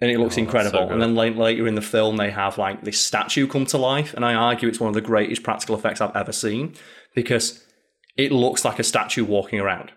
and 0.00 0.10
it 0.10 0.18
looks 0.18 0.38
Oh, 0.38 0.40
that's 0.40 0.52
so 0.52 0.58
incredible. 0.58 0.90
and 0.90 1.02
then 1.02 1.14
later 1.36 1.66
in 1.68 1.74
the 1.74 1.82
film, 1.82 2.16
they 2.16 2.30
have 2.30 2.56
like 2.56 2.82
this 2.84 2.98
statue 2.98 3.46
come 3.46 3.66
to 3.66 3.76
life, 3.76 4.14
and 4.14 4.24
I 4.24 4.32
argue 4.32 4.70
it's 4.70 4.80
one 4.80 4.88
of 4.88 4.94
the 4.94 5.02
greatest 5.02 5.42
practical 5.42 5.74
effects 5.76 6.00
I've 6.00 6.16
ever 6.16 6.32
seen 6.32 6.72
because 7.14 7.62
it 8.16 8.32
looks 8.32 8.64
like 8.64 8.78
a 8.78 8.84
statue 8.84 9.26
walking 9.26 9.60
around. 9.60 9.92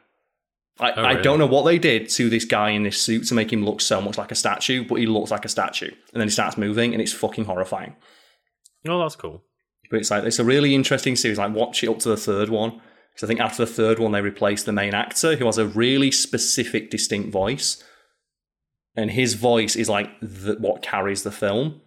I, 0.79 0.91
Oh, 0.93 1.03
I 1.05 1.13
don't 1.21 1.37
know 1.39 1.45
what 1.45 1.63
they 1.63 1.77
did 1.77 2.09
to 2.09 2.29
this 2.29 2.45
guy 2.45 2.71
in 2.71 2.83
this 2.83 2.99
suit 3.01 3.27
to 3.27 3.35
make 3.35 3.53
him 3.53 3.63
look 3.63 3.79
so 3.79 4.01
much 4.01 4.17
like 4.17 4.31
a 4.31 4.35
statue, 4.35 4.83
but 4.87 4.95
he 4.95 5.05
looks 5.05 5.29
like 5.31 5.45
a 5.45 5.49
statue. 5.49 5.91
And 6.13 6.19
then 6.19 6.27
he 6.27 6.31
starts 6.31 6.57
moving, 6.57 6.93
and 6.93 7.01
it's 7.01 7.13
fucking 7.13 7.45
horrifying. 7.45 7.95
Oh, 8.87 8.99
that's 8.99 9.15
cool. 9.15 9.43
But 9.91 9.99
it's 9.99 10.09
like 10.11 10.23
it's 10.23 10.39
a 10.39 10.43
really 10.43 10.73
interesting 10.73 11.15
series. 11.15 11.37
Like 11.37 11.53
watch 11.53 11.83
it 11.83 11.89
up 11.89 11.99
to 11.99 12.09
the 12.09 12.17
third 12.17 12.49
one 12.49 12.81
because 13.13 13.23
I 13.23 13.27
think 13.27 13.39
after 13.39 13.63
the 13.65 13.71
third 13.71 13.99
one 13.99 14.11
they 14.11 14.21
replaced 14.21 14.65
the 14.65 14.71
main 14.71 14.95
actor 14.95 15.35
who 15.35 15.45
has 15.45 15.59
a 15.59 15.67
really 15.67 16.09
specific, 16.09 16.89
distinct 16.89 17.31
voice, 17.31 17.83
and 18.95 19.11
his 19.11 19.35
voice 19.35 19.75
is 19.75 19.89
like 19.89 20.09
the, 20.21 20.55
what 20.59 20.81
carries 20.81 21.21
the 21.23 21.31
film 21.31 21.81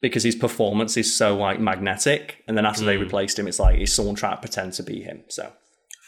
because 0.00 0.22
his 0.22 0.36
performance 0.36 0.96
is 0.96 1.12
so 1.14 1.36
like 1.36 1.58
magnetic. 1.60 2.44
And 2.46 2.56
then 2.56 2.64
after 2.66 2.84
they 2.84 2.96
Mm. 2.96 3.00
replaced 3.00 3.38
him, 3.38 3.48
it's 3.48 3.58
like 3.58 3.80
is 3.80 3.92
someone 3.92 4.14
trying 4.14 4.36
to 4.36 4.40
pretend 4.40 4.74
to 4.74 4.82
be 4.84 5.02
him. 5.02 5.24
So 5.28 5.52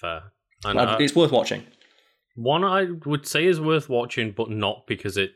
Fair. 0.00 0.22
And 0.64 0.78
uh, 0.78 0.96
it's 1.00 1.16
worth 1.16 1.32
watching. 1.32 1.64
One 2.34 2.64
I 2.64 2.86
would 3.04 3.26
say 3.26 3.46
is 3.46 3.60
worth 3.60 3.88
watching, 3.88 4.32
but 4.36 4.50
not 4.50 4.86
because 4.86 5.16
it 5.16 5.32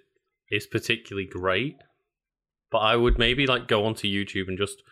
is 0.51 0.67
particularly 0.67 1.29
great. 1.29 1.77
But 2.71 2.79
I 2.79 2.97
would 2.97 3.19
maybe 3.19 3.47
like 3.47 3.69
go 3.69 3.85
onto 3.85 4.09
YouTube 4.09 4.49
and 4.49 4.59
just 4.59 4.83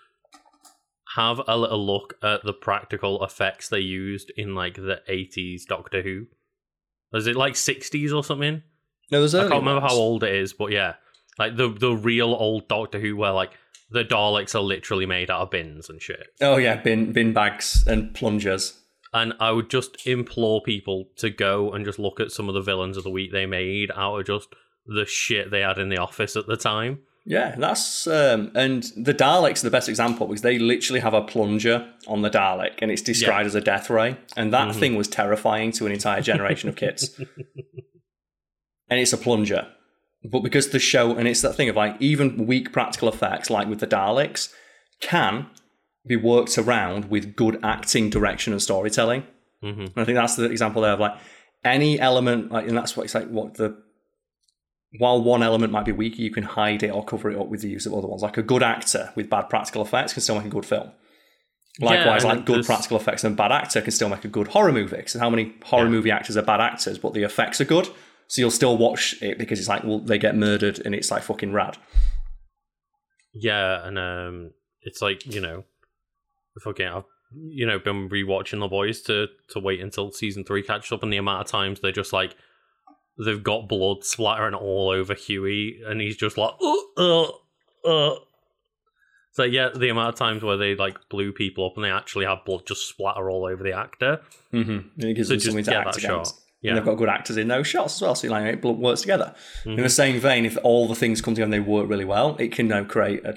have 1.16 1.40
a 1.46 1.56
little 1.56 1.84
look 1.84 2.14
at 2.22 2.44
the 2.44 2.52
practical 2.52 3.22
effects 3.24 3.68
they 3.68 3.80
used 3.80 4.32
in 4.36 4.54
like 4.54 4.74
the 4.74 5.00
80s 5.08 5.62
Doctor 5.66 6.02
Who. 6.02 6.26
Was 7.12 7.26
it 7.26 7.36
like 7.36 7.54
60s 7.54 8.14
or 8.14 8.24
something? 8.24 8.62
No, 9.10 9.20
there's 9.20 9.34
I 9.34 9.42
can't 9.42 9.60
remember 9.62 9.80
ones. 9.80 9.92
how 9.92 9.98
old 9.98 10.24
it 10.24 10.34
is, 10.34 10.52
but 10.52 10.72
yeah, 10.72 10.94
like 11.38 11.56
the 11.56 11.68
the 11.68 11.92
real 11.94 12.34
old 12.34 12.68
Doctor 12.68 12.98
Who, 12.98 13.16
where 13.16 13.32
like 13.32 13.52
the 13.90 14.04
Daleks 14.04 14.54
are 14.54 14.62
literally 14.62 15.06
made 15.06 15.30
out 15.30 15.42
of 15.42 15.50
bins 15.50 15.88
and 15.88 16.00
shit. 16.00 16.26
Oh 16.40 16.56
yeah, 16.56 16.76
bin 16.76 17.12
bin 17.12 17.32
bags 17.32 17.84
and 17.86 18.14
plungers. 18.14 18.80
And 19.14 19.33
I 19.40 19.53
would 19.53 19.70
just 19.70 20.07
implore 20.07 20.61
people 20.61 21.07
to 21.18 21.31
go 21.31 21.70
and 21.72 21.85
just 21.85 21.98
look 22.00 22.18
at 22.20 22.33
some 22.33 22.48
of 22.48 22.55
the 22.55 22.61
villains 22.61 22.96
of 22.96 23.05
the 23.05 23.11
week 23.11 23.31
they 23.33 23.46
made 23.46 23.90
out 23.94 24.18
of 24.18 24.27
just 24.27 24.48
the 24.87 25.07
shit 25.07 25.50
they 25.50 25.61
had 25.61 25.79
in 25.79 25.88
the 25.88 25.96
office 25.98 26.35
at 26.37 26.46
the 26.48 26.57
time. 26.57 26.98
Yeah, 27.27 27.55
that's 27.57 28.07
um, 28.07 28.50
and 28.55 28.83
the 28.98 29.14
Daleks 29.14 29.61
are 29.62 29.66
the 29.68 29.70
best 29.70 29.88
example 29.88 30.27
because 30.27 30.42
they 30.42 30.59
literally 30.59 31.00
have 31.00 31.14
a 31.14 31.22
plunger 31.22 31.88
on 32.07 32.20
the 32.20 32.29
Dalek, 32.29 32.72
and 32.83 32.90
it's 32.90 33.00
described 33.00 33.46
as 33.46 33.55
a 33.55 33.62
death 33.62 33.88
ray, 33.88 34.18
and 34.37 34.53
that 34.53 34.68
Mhm. 34.74 34.79
thing 34.81 34.94
was 34.96 35.09
terrifying 35.09 35.72
to 35.72 35.87
an 35.87 35.92
entire 35.92 36.20
generation 36.20 36.68
of 36.68 36.77
kids. 36.77 37.18
And 38.90 39.00
it's 39.00 39.14
a 39.14 39.18
plunger, 39.18 39.66
but 40.31 40.40
because 40.40 40.68
the 40.68 40.79
show 40.79 41.16
and 41.16 41.27
it's 41.27 41.40
that 41.40 41.55
thing 41.55 41.70
of 41.70 41.77
like 41.77 41.96
even 42.00 42.46
weak 42.46 42.70
practical 42.72 43.09
effects, 43.09 43.48
like 43.48 43.66
with 43.66 43.81
the 43.81 43.87
Daleks, 43.87 44.53
can 45.00 45.46
be 46.06 46.16
worked 46.16 46.58
around 46.58 47.06
with 47.10 47.34
good 47.36 47.58
acting, 47.62 48.10
direction, 48.10 48.52
and 48.52 48.60
storytelling. 48.62 49.22
hmm 49.62 49.68
And 49.80 49.92
I 49.96 50.04
think 50.04 50.16
that's 50.16 50.36
the 50.36 50.44
example 50.44 50.82
there 50.82 50.92
of 50.92 51.00
like 51.00 51.14
any 51.64 51.98
element, 51.98 52.52
like, 52.52 52.68
and 52.68 52.76
that's 52.76 52.96
what 52.96 53.04
it's 53.04 53.14
like. 53.14 53.28
What 53.28 53.54
the 53.54 53.76
while 54.98 55.20
one 55.22 55.42
element 55.42 55.72
might 55.72 55.84
be 55.86 55.92
weaker, 55.92 56.20
you 56.22 56.30
can 56.30 56.44
hide 56.44 56.82
it 56.84 56.90
or 56.90 57.04
cover 57.04 57.30
it 57.30 57.38
up 57.40 57.48
with 57.48 57.62
the 57.62 57.68
use 57.68 57.84
of 57.86 57.92
other 57.94 58.06
ones. 58.06 58.22
Like 58.22 58.36
a 58.36 58.42
good 58.42 58.62
actor 58.62 59.10
with 59.16 59.28
bad 59.28 59.48
practical 59.48 59.82
effects 59.82 60.12
can 60.12 60.22
still 60.22 60.36
make 60.36 60.44
a 60.46 60.50
good 60.50 60.66
film. 60.66 60.92
Likewise, 61.80 62.22
and 62.22 62.32
like 62.36 62.46
good 62.46 62.54
there's- 62.56 62.66
practical 62.66 62.96
effects 62.96 63.24
and 63.24 63.36
bad 63.36 63.50
actor 63.50 63.80
can 63.80 63.90
still 63.90 64.08
make 64.08 64.24
a 64.24 64.28
good 64.28 64.48
horror 64.48 64.72
movie. 64.72 64.96
Because 64.98 65.14
how 65.14 65.28
many 65.30 65.54
horror 65.64 65.84
Yeah. 65.86 65.90
movie 65.90 66.10
actors 66.12 66.36
are 66.36 66.42
bad 66.42 66.60
actors, 66.60 66.98
but 66.98 67.14
the 67.14 67.24
effects 67.24 67.60
are 67.60 67.64
good, 67.64 67.88
so 68.28 68.40
you'll 68.40 68.52
still 68.52 68.76
watch 68.76 69.16
it 69.20 69.38
because 69.38 69.58
it's 69.58 69.68
like, 69.68 69.82
well, 69.82 69.98
they 69.98 70.18
get 70.18 70.36
murdered 70.36 70.78
and 70.84 70.94
it's 70.94 71.10
like 71.10 71.22
fucking 71.24 71.52
rad. 71.52 71.76
Yeah, 73.32 73.84
and 73.86 73.98
um, 73.98 74.50
it's 74.82 75.02
like 75.02 75.26
you 75.26 75.40
know, 75.40 75.64
fucking, 76.62 76.86
I've 76.86 77.04
you 77.50 77.66
know 77.66 77.78
been 77.78 78.08
rewatching 78.08 78.60
the 78.60 78.68
boys 78.68 79.00
to 79.02 79.26
to 79.48 79.58
wait 79.58 79.80
until 79.80 80.12
season 80.12 80.44
three 80.44 80.62
catches 80.62 80.92
up, 80.92 81.02
and 81.02 81.12
the 81.12 81.16
amount 81.16 81.42
of 81.46 81.50
times 81.50 81.80
they're 81.80 81.90
just 81.92 82.12
like 82.12 82.36
they've 83.24 83.42
got 83.42 83.68
blood 83.68 84.04
splattering 84.04 84.54
all 84.54 84.90
over 84.90 85.14
Hughie, 85.14 85.80
and 85.86 86.00
he's 86.00 86.16
just 86.16 86.36
like, 86.38 86.52
uh, 86.60 86.74
uh, 86.96 87.28
uh. 87.84 88.16
So 89.32 89.42
yeah, 89.42 89.68
the 89.74 89.88
amount 89.88 90.10
of 90.10 90.14
times 90.14 90.44
where 90.44 90.56
they 90.56 90.74
like 90.76 90.96
blew 91.08 91.32
people 91.32 91.66
up 91.66 91.72
and 91.76 91.84
they 91.84 91.90
actually 91.90 92.24
have 92.26 92.44
blood 92.44 92.66
just 92.66 92.88
splatter 92.88 93.28
all 93.30 93.46
over 93.46 93.62
the 93.64 93.72
actor. 93.72 94.20
Mm-hmm. 94.52 94.70
And 95.00 95.04
it 95.10 95.14
gives 95.14 95.28
So 95.28 95.34
them 95.34 95.40
just 95.40 95.46
something 95.46 95.64
to 95.64 95.76
act 95.76 95.96
against. 95.96 96.02
shot. 96.06 96.28
And 96.28 96.38
Yeah, 96.62 96.74
they've 96.74 96.84
got 96.84 96.94
good 96.94 97.08
actors 97.08 97.36
in 97.36 97.48
those 97.48 97.66
shots 97.66 97.96
as 97.96 98.02
well, 98.02 98.14
so 98.14 98.28
like 98.28 98.46
it 98.46 98.62
works 98.64 99.00
together. 99.00 99.34
In 99.64 99.72
Mhm. 99.76 99.82
the 99.82 99.88
same 99.90 100.20
vein, 100.20 100.46
if 100.46 100.56
all 100.62 100.86
the 100.88 100.94
things 100.94 101.20
come 101.20 101.34
together 101.34 101.44
and 101.46 101.52
they 101.52 101.58
work 101.60 101.88
really 101.90 102.04
well, 102.04 102.36
it 102.38 102.52
can 102.52 102.68
now 102.68 102.84
create 102.84 103.24
a, 103.24 103.30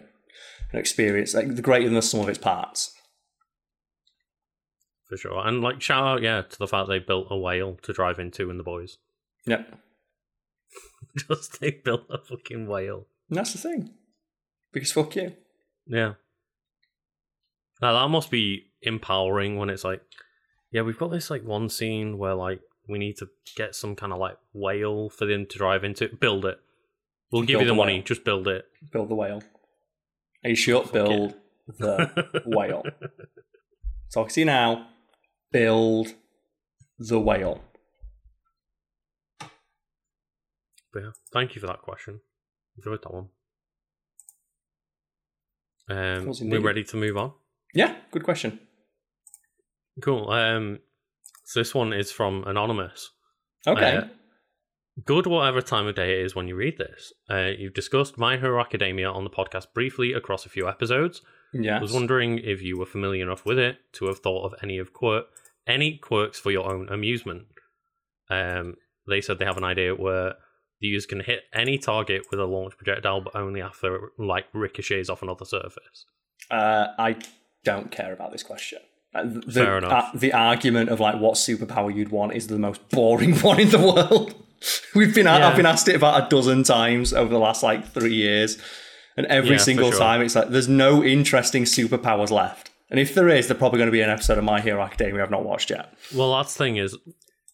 an 0.72 0.80
experience 0.80 1.34
like 1.34 1.56
the 1.56 1.62
greater 1.64 1.86
than 1.86 1.96
the 1.96 2.02
sum 2.04 2.20
of 2.22 2.30
its 2.30 2.38
parts. 2.38 2.94
For 5.10 5.18
sure. 5.18 5.46
And 5.46 5.62
like 5.62 5.82
shout 5.82 6.04
out, 6.04 6.22
yeah, 6.22 6.42
to 6.42 6.60
the 6.60 6.68
fact 6.68 6.90
they 6.90 7.00
built 7.00 7.28
a 7.30 7.38
whale 7.38 7.78
to 7.84 7.94
drive 7.94 8.20
into 8.20 8.50
in 8.50 8.58
the 8.58 8.64
boys. 8.64 8.98
Yep. 9.46 9.78
just 11.30 11.60
they 11.60 11.72
built 11.72 12.04
a 12.10 12.18
fucking 12.18 12.68
whale. 12.68 13.08
And 13.30 13.38
that's 13.38 13.54
the 13.54 13.60
thing. 13.60 13.92
Because 14.72 14.92
fuck 14.92 15.16
you. 15.16 15.34
Yeah. 15.86 16.14
Now 17.82 17.94
that 17.94 18.10
must 18.10 18.32
be 18.32 18.66
empowering 18.82 19.58
when 19.58 19.70
it's 19.70 19.84
like, 19.84 20.02
yeah, 20.72 20.82
we've 20.82 20.98
got 20.98 21.12
this 21.12 21.30
like 21.30 21.44
one 21.44 21.70
scene 21.70 22.18
where 22.18 22.34
like 22.36 22.60
we 22.90 22.98
need 23.00 23.18
to 23.18 23.30
get 23.56 23.76
some 23.76 23.96
kind 23.96 24.12
of 24.14 24.20
like 24.20 24.38
whale 24.54 25.10
for 25.10 25.26
them 25.26 25.46
to 25.46 25.58
drive 25.58 25.84
into. 25.84 26.10
Build 26.20 26.46
it. 26.46 26.60
We'll 27.32 27.42
give 27.44 27.56
Build 27.56 27.62
you 27.62 27.68
the 27.68 27.74
the 27.74 27.78
money. 27.78 27.94
whale. 27.96 28.04
Just 28.04 28.24
build 28.24 28.48
it. 28.48 28.66
Build 28.92 29.10
the 29.10 29.16
whale. 29.16 29.44
Are 30.44 30.50
you 30.50 30.56
shut? 30.56 30.92
Build 30.94 31.34
the 31.78 32.42
whale. 32.46 32.84
Talk 34.14 34.30
to 34.30 34.40
you 34.40 34.46
now. 34.46 34.88
Build 35.52 36.14
the 37.00 37.20
whale. 37.20 37.62
But 40.94 41.04
yeah, 41.04 41.12
thank 41.32 41.56
you 41.56 41.62
for 41.62 41.68
that 41.68 41.82
question. 41.82 42.22
Enjoyed 42.78 43.02
that 43.04 43.14
one. 43.14 43.30
Um, 45.90 46.34
we're 46.42 46.60
ready 46.60 46.84
to 46.86 46.98
move 46.98 47.18
on. 47.18 47.34
Yeah, 47.74 47.96
good 48.12 48.24
question. 48.24 48.60
Cool. 50.02 50.30
Um, 50.30 50.80
so 51.46 51.60
this 51.60 51.74
one 51.74 51.94
is 51.94 52.12
from 52.12 52.44
anonymous. 52.46 53.10
Okay. 53.66 53.98
Uh, 53.98 54.04
Good, 55.06 55.28
whatever 55.28 55.62
time 55.62 55.88
of 55.88 55.96
day 55.96 56.20
it 56.20 56.26
is 56.26 56.36
when 56.36 56.48
you 56.48 56.56
read 56.56 56.78
this. 56.78 57.14
Uh, 57.30 57.52
you've 57.58 57.74
discussed 57.74 58.18
My 58.18 58.38
Hero 58.38 58.60
Academia 58.60 59.10
on 59.10 59.24
the 59.24 59.30
podcast 59.30 59.68
briefly 59.74 60.14
across 60.14 60.46
a 60.46 60.50
few 60.50 60.68
episodes. 60.68 61.22
yeah. 61.54 61.78
I 61.78 61.82
was 61.82 61.94
wondering 61.94 62.40
if 62.40 62.62
you 62.62 62.78
were 62.80 62.86
familiar 62.86 63.24
enough 63.24 63.46
with 63.46 63.60
it 63.60 63.78
to 63.94 64.06
have 64.08 64.20
thought 64.20 64.46
of 64.46 64.56
any 64.64 64.78
of 64.80 64.94
quirk, 64.94 65.26
any 65.68 65.98
quirks 65.98 66.40
for 66.40 66.52
your 66.52 66.72
own 66.72 66.90
amusement. 66.90 67.46
Um, 68.30 68.76
they 69.08 69.22
said 69.22 69.38
they 69.40 69.46
have 69.46 69.58
an 69.58 69.64
idea 69.64 69.94
where 69.96 70.34
The 70.82 70.88
user 70.88 71.08
can 71.08 71.20
hit 71.22 71.42
any 71.54 71.78
target 71.78 72.24
with 72.30 72.40
a 72.40 72.46
launch 72.46 72.76
projectile, 72.78 73.22
but 73.22 73.36
only 73.36 73.62
after 73.62 73.96
it, 73.96 74.02
like 74.20 74.46
ricochets 74.54 75.10
off 75.10 75.22
another 75.22 75.46
surface. 75.46 76.06
Uh, 76.52 76.88
I 77.00 77.18
don't 77.64 77.92
care 77.92 78.14
about 78.14 78.32
this 78.32 78.44
question. 78.44 78.80
Uh, 79.16 79.24
The, 79.26 79.52
Fair 79.52 79.78
enough. 79.78 79.92
uh, 80.14 80.18
the 80.18 80.34
argument 80.34 80.90
of 80.90 81.00
like 81.00 81.20
what 81.20 81.36
superpower 81.36 81.94
you'd 81.96 82.10
want 82.12 82.34
is 82.34 82.48
the 82.48 82.60
most 82.60 82.88
boring 82.90 83.36
one 83.40 83.60
in 83.60 83.70
the 83.70 83.80
world. 83.80 84.36
We've 84.96 85.14
been 85.14 85.26
Yeah. 85.26 85.48
I've 85.48 85.56
been 85.56 85.66
asked 85.66 85.88
it 85.88 85.96
about 85.96 86.26
a 86.26 86.30
dozen 86.30 86.64
times 86.64 87.14
over 87.14 87.30
the 87.30 87.40
last 87.40 87.64
like 87.64 87.92
three 87.92 88.14
years, 88.16 88.58
and 89.16 89.26
every 89.28 89.52
Yeah, 89.52 89.58
single 89.58 89.92
sure. 89.92 90.00
time 90.00 90.22
it's 90.22 90.36
like 90.36 90.50
there's 90.50 90.68
no 90.68 91.04
interesting 91.04 91.64
superpowers 91.64 92.32
left. 92.32 92.70
And 92.90 93.00
if 93.00 93.14
there 93.14 93.28
is, 93.28 93.48
they're 93.48 93.58
probably 93.58 93.78
going 93.80 93.88
to 93.88 93.92
be 93.92 94.02
an 94.02 94.10
episode 94.10 94.38
of 94.38 94.44
My 94.46 94.62
Hero 94.62 94.82
Academia 94.82 95.22
I've 95.24 95.32
not 95.32 95.44
watched 95.44 95.70
yet. 95.70 95.94
Well, 96.16 96.34
that's 96.38 96.54
the 96.54 96.58
thing 96.60 96.78
is, 96.78 96.98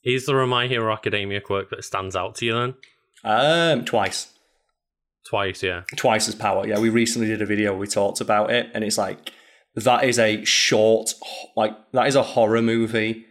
is 0.04 0.26
there 0.28 0.40
a 0.42 0.46
My 0.48 0.68
Hero 0.68 0.94
Academia 0.94 1.42
quirk 1.42 1.70
that 1.72 1.84
stands 1.84 2.16
out 2.16 2.36
to 2.36 2.46
you 2.46 2.54
then? 2.54 2.76
Um, 3.24 3.84
twice. 3.86 4.32
Twice, 5.28 5.64
yeah. 5.64 5.84
twice 5.96 6.28
as 6.28 6.36
power. 6.36 6.68
Yeah, 6.68 6.80
we 6.80 6.90
recently 6.90 7.28
did 7.30 7.42
a 7.42 7.46
video 7.46 7.72
where 7.72 7.80
we 7.80 7.88
talked 7.88 8.20
about 8.22 8.52
it, 8.52 8.70
and 8.76 8.84
it's 8.84 8.98
like 8.98 9.32
that 9.76 10.04
is 10.04 10.20
a 10.20 10.44
short, 10.46 11.14
like 11.56 11.72
that 11.94 12.08
is 12.08 12.16
a 12.16 12.22
horror 12.24 12.62
movie 12.62 13.26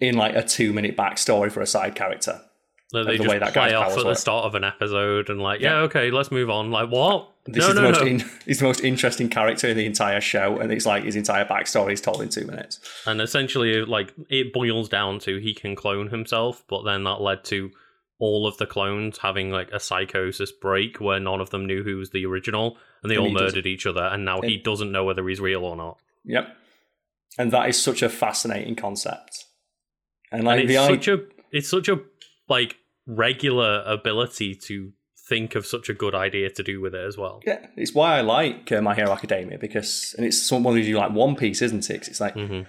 in 0.00 0.14
like 0.16 0.36
a 0.36 0.42
two 0.44 0.72
minute 0.72 0.96
backstory 0.96 1.50
for 1.50 1.60
a 1.60 1.66
side 1.66 1.94
character. 1.94 2.42
That 2.92 3.06
they 3.06 3.12
the 3.18 3.24
just 3.24 3.28
way 3.30 3.38
that 3.38 3.52
play 3.52 3.72
off 3.74 3.96
at 3.96 4.04
the 4.04 4.14
start 4.14 4.46
of 4.46 4.54
an 4.56 4.64
episode 4.64 5.30
and 5.30 5.40
like, 5.40 5.60
yeah, 5.60 5.74
Yeah. 5.74 5.80
okay, 5.82 6.10
let's 6.10 6.30
move 6.32 6.50
on. 6.50 6.70
Like, 6.72 6.88
what? 6.90 7.28
This 7.46 7.62
no, 7.62 7.68
is 7.68 7.74
the 7.76 7.82
most 7.82 8.00
no. 8.00 8.06
in, 8.06 8.24
he's 8.46 8.58
the 8.58 8.64
most 8.64 8.82
interesting 8.82 9.28
character 9.28 9.68
in 9.68 9.76
the 9.76 9.86
entire 9.86 10.20
show, 10.20 10.58
and 10.58 10.72
it's 10.72 10.86
like 10.86 11.04
his 11.04 11.14
entire 11.16 11.44
backstory 11.44 11.92
is 11.92 12.00
told 12.00 12.20
in 12.20 12.28
two 12.28 12.44
minutes. 12.44 12.80
And 13.06 13.20
essentially, 13.20 13.84
like, 13.84 14.12
it 14.28 14.52
boils 14.52 14.88
down 14.88 15.20
to 15.20 15.38
he 15.38 15.54
can 15.54 15.76
clone 15.76 16.08
himself, 16.08 16.64
but 16.68 16.82
then 16.82 17.04
that 17.04 17.20
led 17.20 17.44
to 17.44 17.70
all 18.18 18.46
of 18.46 18.56
the 18.58 18.66
clones 18.66 19.18
having 19.18 19.50
like 19.50 19.70
a 19.72 19.80
psychosis 19.80 20.52
break 20.52 21.00
where 21.00 21.18
none 21.18 21.40
of 21.40 21.48
them 21.50 21.64
knew 21.66 21.82
who 21.82 21.96
was 21.96 22.10
the 22.10 22.26
original, 22.26 22.76
and 23.02 23.10
they 23.10 23.14
And 23.14 23.22
all 23.22 23.28
he 23.28 23.34
doesn't- 23.34 23.46
murdered 23.46 23.66
each 23.66 23.86
other, 23.86 24.02
and 24.02 24.24
now 24.24 24.40
he 24.42 24.56
doesn't 24.58 24.92
know 24.92 25.04
whether 25.04 25.26
he's 25.28 25.40
real 25.40 25.64
or 25.64 25.76
not. 25.76 25.98
Yep, 26.24 26.56
and 27.38 27.52
that 27.52 27.68
is 27.68 27.80
such 27.80 28.02
a 28.02 28.08
fascinating 28.10 28.74
concept. 28.76 29.46
And 30.32 30.44
like 30.44 30.60
and 30.60 30.68
the 30.68 30.74
it's 30.74 30.82
idea, 30.84 30.96
such 30.96 31.08
a 31.08 31.20
it's 31.50 31.68
such 31.68 31.88
a 31.88 32.00
like 32.50 32.76
regular 33.06 33.82
ability 33.86 34.54
to 34.54 34.92
think 35.28 35.54
of 35.54 35.64
such 35.64 35.88
a 35.88 35.94
good 35.94 36.14
idea 36.14 36.50
to 36.50 36.62
do 36.62 36.80
with 36.80 36.94
it 36.94 37.04
as 37.06 37.16
well. 37.16 37.40
yeah, 37.46 37.64
it's 37.76 37.94
why 37.94 38.18
I 38.18 38.20
like 38.20 38.72
uh, 38.72 38.82
My 38.82 38.94
Hero 38.96 39.12
Academia 39.12 39.58
because, 39.58 40.14
and 40.18 40.26
it's 40.26 40.42
someone 40.42 40.74
who 40.74 40.82
do 40.82 40.96
like 40.98 41.12
One 41.12 41.36
Piece, 41.36 41.62
isn't 41.62 41.88
it? 41.88 41.98
'Cause 42.00 42.08
It's 42.08 42.20
like 42.20 42.34
hmm 42.34 42.62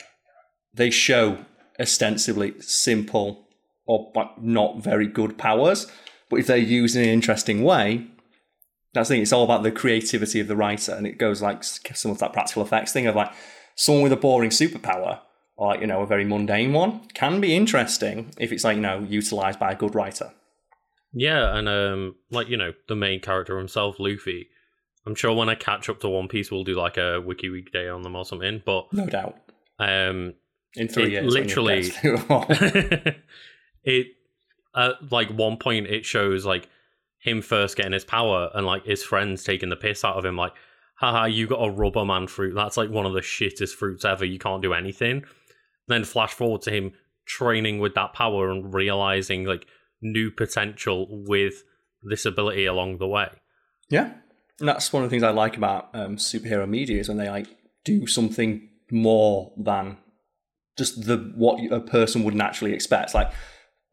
they 0.73 0.89
show 0.89 1.43
ostensibly 1.79 2.53
simple 2.61 3.45
or 3.85 4.09
but 4.13 4.41
not 4.41 4.81
very 4.81 5.07
good 5.07 5.37
powers, 5.37 5.87
but 6.29 6.37
if 6.39 6.47
they're 6.47 6.57
used 6.57 6.95
in 6.95 7.01
an 7.03 7.09
interesting 7.09 7.63
way, 7.63 8.07
that's 8.93 9.09
the 9.09 9.15
thing. 9.15 9.21
It's 9.21 9.33
all 9.33 9.43
about 9.43 9.63
the 9.63 9.71
creativity 9.71 10.39
of 10.39 10.47
the 10.47 10.55
writer, 10.55 10.93
and 10.93 11.05
it 11.07 11.17
goes 11.17 11.41
like 11.41 11.63
some 11.63 12.11
of 12.11 12.19
that 12.19 12.31
practical 12.33 12.63
effects 12.63 12.93
thing 12.93 13.07
of 13.07 13.15
like 13.15 13.31
someone 13.75 14.03
with 14.03 14.13
a 14.13 14.17
boring 14.17 14.49
superpower 14.51 15.19
or 15.61 15.67
like 15.67 15.81
you 15.81 15.87
know 15.87 16.01
a 16.01 16.05
very 16.07 16.25
mundane 16.25 16.73
one 16.73 17.01
can 17.13 17.39
be 17.39 17.55
interesting 17.55 18.31
if 18.39 18.51
it's 18.51 18.63
like 18.63 18.75
you 18.77 18.81
know 18.81 18.99
utilized 19.07 19.59
by 19.59 19.71
a 19.71 19.75
good 19.75 19.93
writer. 19.95 20.31
Yeah, 21.13 21.55
and 21.57 21.67
um, 21.69 22.15
like 22.31 22.47
you 22.49 22.57
know, 22.57 22.73
the 22.87 22.95
main 22.95 23.19
character 23.19 23.57
himself, 23.57 23.97
Luffy. 23.99 24.47
I'm 25.05 25.13
sure 25.15 25.33
when 25.33 25.49
I 25.49 25.55
catch 25.55 25.89
up 25.89 25.99
to 26.01 26.09
One 26.09 26.27
Piece, 26.27 26.51
we'll 26.51 26.63
do 26.63 26.75
like 26.75 26.97
a 26.97 27.19
Wiki 27.19 27.49
Week 27.49 27.71
day 27.71 27.87
on 27.89 28.01
them 28.01 28.15
or 28.15 28.23
something. 28.23 28.61
But 28.65 28.91
No 28.93 29.05
doubt. 29.07 29.35
um, 29.79 30.33
In 30.75 30.87
three 30.87 31.05
It 31.05 31.11
years, 31.23 31.33
literally- 31.33 31.81
get 31.83 31.93
through 31.93 32.17
them 32.17 32.25
all. 32.29 32.45
it 33.83 34.07
at 34.75 35.11
like 35.11 35.29
one 35.31 35.57
point 35.57 35.87
it 35.87 36.05
shows 36.05 36.45
like 36.45 36.69
him 37.19 37.41
first 37.41 37.75
getting 37.77 37.91
his 37.91 38.05
power 38.05 38.49
and 38.53 38.65
like 38.65 38.85
his 38.85 39.03
friends 39.03 39.43
taking 39.43 39.69
the 39.69 39.75
piss 39.75 40.03
out 40.05 40.15
of 40.15 40.23
him 40.25 40.37
like 40.37 40.53
haha 40.95 41.25
you 41.25 41.45
got 41.47 41.57
a 41.57 41.69
rubber 41.69 42.05
man 42.05 42.25
fruit 42.27 42.53
that's 42.55 42.77
like 42.77 42.89
one 42.89 43.05
of 43.05 43.13
the 43.13 43.19
shittest 43.21 43.73
fruits 43.75 44.05
ever 44.05 44.23
you 44.23 44.39
can't 44.39 44.61
do 44.61 44.73
anything 44.73 45.23
then 45.91 46.03
flash 46.03 46.33
forward 46.33 46.61
to 46.61 46.71
him 46.71 46.93
training 47.25 47.79
with 47.79 47.93
that 47.95 48.13
power 48.13 48.49
and 48.49 48.73
realizing 48.73 49.45
like 49.45 49.65
new 50.01 50.31
potential 50.31 51.07
with 51.09 51.63
this 52.03 52.25
ability 52.25 52.65
along 52.65 52.97
the 52.97 53.07
way 53.07 53.29
Yeah, 53.89 54.13
and 54.59 54.67
that's 54.67 54.91
one 54.91 55.03
of 55.03 55.09
the 55.09 55.13
things 55.13 55.23
I 55.23 55.31
like 55.31 55.57
about 55.57 55.89
um, 55.93 56.17
superhero 56.17 56.67
media 56.67 56.99
is 56.99 57.07
when 57.07 57.17
they 57.17 57.29
like 57.29 57.47
do 57.83 58.07
something 58.07 58.69
more 58.91 59.53
than 59.57 59.97
just 60.77 61.05
the 61.05 61.17
what 61.35 61.59
a 61.71 61.79
person 61.79 62.23
would 62.23 62.35
naturally 62.35 62.73
expect. 62.73 63.13
Like, 63.13 63.31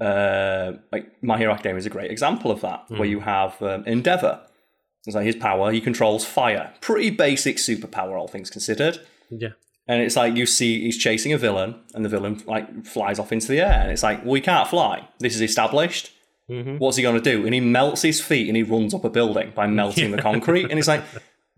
uh, 0.01 0.73
like 0.93 1.23
My 1.23 1.39
Hero 1.39 1.53
Academia 1.53 1.79
is 1.79 1.87
a 1.87 1.91
great 1.91 2.11
example 2.11 2.51
of 2.51 2.61
that, 2.61 2.85
where 2.91 3.09
you 3.09 3.21
have 3.21 3.61
um, 3.63 3.85
Endeavor. 3.85 4.41
It's 5.07 5.15
like 5.15 5.27
his 5.27 5.37
power; 5.37 5.73
he 5.73 5.81
controls 5.81 6.25
fire. 6.25 6.73
Pretty 6.81 7.11
basic 7.11 7.57
superpower, 7.57 8.19
all 8.19 8.29
things 8.29 8.51
considered. 8.51 9.01
yeah 9.31 9.51
And 9.89 10.03
it's 10.03 10.17
like 10.17 10.37
you 10.37 10.45
see 10.47 10.83
he's 10.83 10.99
chasing 10.99 11.33
a 11.33 11.39
villain, 11.39 11.75
and 11.95 12.05
the 12.05 12.09
villain 12.11 12.43
like 12.47 12.85
flies 12.85 13.19
off 13.19 13.33
into 13.33 13.49
the 13.49 13.61
air, 13.61 13.81
and 13.83 13.91
it's 13.91 14.03
like, 14.03 14.25
well, 14.25 14.35
he 14.35 14.41
can't 14.43 14.69
fly. 14.69 15.09
This 15.19 15.35
is 15.35 15.41
established. 15.41 16.13
Mhm. 16.51 16.79
What's 16.79 16.97
he 16.97 17.03
going 17.03 17.21
to 17.21 17.31
do? 17.37 17.45
And 17.45 17.53
he 17.55 17.61
melts 17.61 18.03
his 18.03 18.21
feet 18.23 18.49
and 18.49 18.57
he 18.57 18.63
runs 18.63 18.95
up 18.95 19.05
a 19.05 19.11
building 19.11 19.53
by 19.55 19.67
melting 19.67 20.11
the 20.13 20.23
concrete. 20.31 20.71
And 20.71 20.79
it's 20.79 20.89
like 20.89 21.03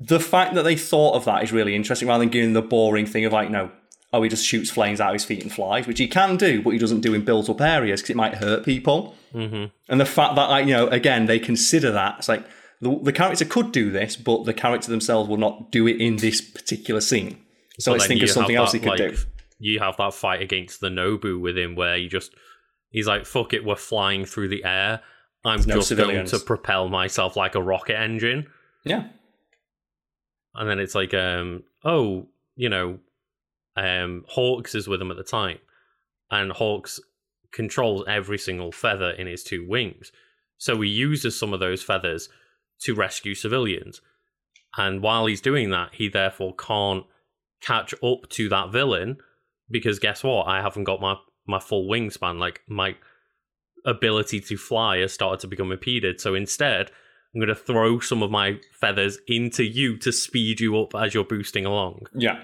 the 0.01 0.19
fact 0.19 0.55
that 0.55 0.63
they 0.65 0.75
thought 0.77 1.15
of 1.15 1.25
that 1.27 1.45
is 1.45 1.53
really 1.53 1.75
interesting, 1.77 2.09
rather 2.09 2.23
than 2.23 2.29
giving 2.29 2.55
the 2.55 2.63
boring 2.63 3.07
thing 3.07 3.25
of 3.25 3.33
like, 3.33 3.51
no, 3.51 3.71
oh, 4.13 4.23
he 4.23 4.29
just 4.29 4.45
shoots 4.45 4.69
flames 4.71 5.01
out 5.01 5.11
of 5.11 5.13
his 5.15 5.25
feet 5.25 5.43
and 5.43 5.53
flies, 5.53 5.87
which 5.87 5.99
he 6.01 6.09
can 6.09 6.37
do, 6.37 6.61
but 6.63 6.71
he 6.71 6.79
doesn't 6.79 7.03
do 7.03 7.15
in 7.15 7.25
built-up 7.25 7.61
areas 7.61 8.01
because 8.01 8.11
it 8.11 8.17
might 8.17 8.35
hurt 8.35 8.65
people. 8.65 9.15
hmm 9.33 9.67
And 9.89 10.01
the 10.01 10.05
fact 10.07 10.35
that, 10.35 10.51
like, 10.51 10.67
you 10.67 10.73
know, 10.73 10.89
again, 10.89 11.27
they 11.27 11.39
consider 11.39 11.93
that 11.93 12.17
it's 12.19 12.29
like 12.29 12.45
the, 12.81 12.99
the 13.03 13.13
character 13.13 13.45
could 13.45 13.71
do 13.71 13.93
this, 13.93 14.17
but 14.17 14.45
the 14.45 14.53
character 14.55 14.91
themselves 14.91 15.29
will 15.29 15.37
not 15.37 15.71
do 15.71 15.87
it 15.87 16.01
in 16.01 16.17
this 16.17 16.41
particular 16.41 17.01
scene. 17.01 17.37
So 17.81 17.93
let's 17.93 18.07
think 18.07 18.23
of 18.23 18.31
something 18.31 18.57
else 18.57 18.73
he 18.73 18.79
could 18.79 18.89
like, 18.89 18.99
do. 18.99 19.17
You 19.59 19.79
have 19.81 19.97
that 19.99 20.15
fight 20.15 20.43
against 20.43 20.81
the 20.81 20.89
Nomu 20.89 21.41
with 21.41 21.57
him 21.57 21.75
where 21.75 21.97
he 21.97 22.09
just 22.09 22.35
he's 22.91 23.07
like, 23.07 23.27
fuck 23.27 23.53
it, 23.53 23.65
we're 23.65 23.77
flying 23.77 24.25
through 24.25 24.49
the 24.49 24.65
air. 24.65 25.01
I'm 25.45 25.63
no 25.63 25.77
just 25.77 25.89
civilians. 25.89 26.31
going 26.31 26.41
to 26.41 26.47
propel 26.47 26.89
myself 26.89 27.37
like 27.37 27.55
a 27.55 27.63
rocket 27.63 27.99
engine. 27.99 28.47
Yeah. 28.85 29.09
And 30.55 30.69
then 30.69 30.79
it's 30.79 30.95
like, 30.95 31.15
um, 31.15 31.65
oh, 31.85 32.29
you 32.57 32.69
know, 32.69 32.99
um, 33.77 34.25
Hawks 34.29 34.75
is 34.75 34.89
with 34.89 35.01
him 35.01 35.11
at 35.11 35.17
the 35.17 35.23
time. 35.23 35.59
And 36.31 36.53
Hawks 36.53 37.01
controls 37.53 38.05
every 38.07 38.39
single 38.39 38.73
feather 38.73 39.11
in 39.11 39.27
his 39.27 39.43
two 39.43 39.67
wings. 39.67 40.13
So 40.59 40.81
he 40.81 40.89
uses 40.89 41.39
some 41.39 41.55
of 41.55 41.61
those 41.61 41.83
feathers 41.83 42.29
to 42.83 42.95
rescue 42.95 43.35
civilians. 43.35 44.01
And 44.77 45.03
while 45.03 45.27
he's 45.27 45.41
doing 45.41 45.71
that, 45.71 45.95
he 45.95 46.09
therefore 46.09 46.55
can't 46.55 47.05
catch 47.61 47.95
up 48.03 48.29
to 48.31 48.49
that 48.49 48.73
villain 48.73 49.19
because 49.71 49.99
guess 49.99 50.25
what? 50.25 50.47
I 50.47 50.61
haven't 50.61 50.85
got 50.85 51.01
my, 51.01 51.17
my 51.47 51.61
full 51.61 51.89
wingspan. 51.89 52.39
Like 52.39 52.63
my 52.69 52.97
ability 53.85 54.41
to 54.41 54.57
fly 54.57 54.99
has 54.99 55.13
started 55.13 55.41
to 55.41 55.47
become 55.47 55.73
impeded. 55.73 56.21
So 56.21 56.35
instead, 56.35 56.91
I'm 57.35 57.41
going 57.41 57.49
to 57.49 57.55
throw 57.55 58.01
some 58.01 58.23
of 58.23 58.31
my 58.31 58.59
feathers 58.73 59.19
into 59.27 59.65
you 59.65 59.97
to 59.99 60.13
speed 60.13 60.61
you 60.61 60.79
up 60.81 60.95
as 60.95 61.15
you're 61.15 61.25
boosting 61.25 61.65
along. 61.65 62.07
Yeah. 62.15 62.41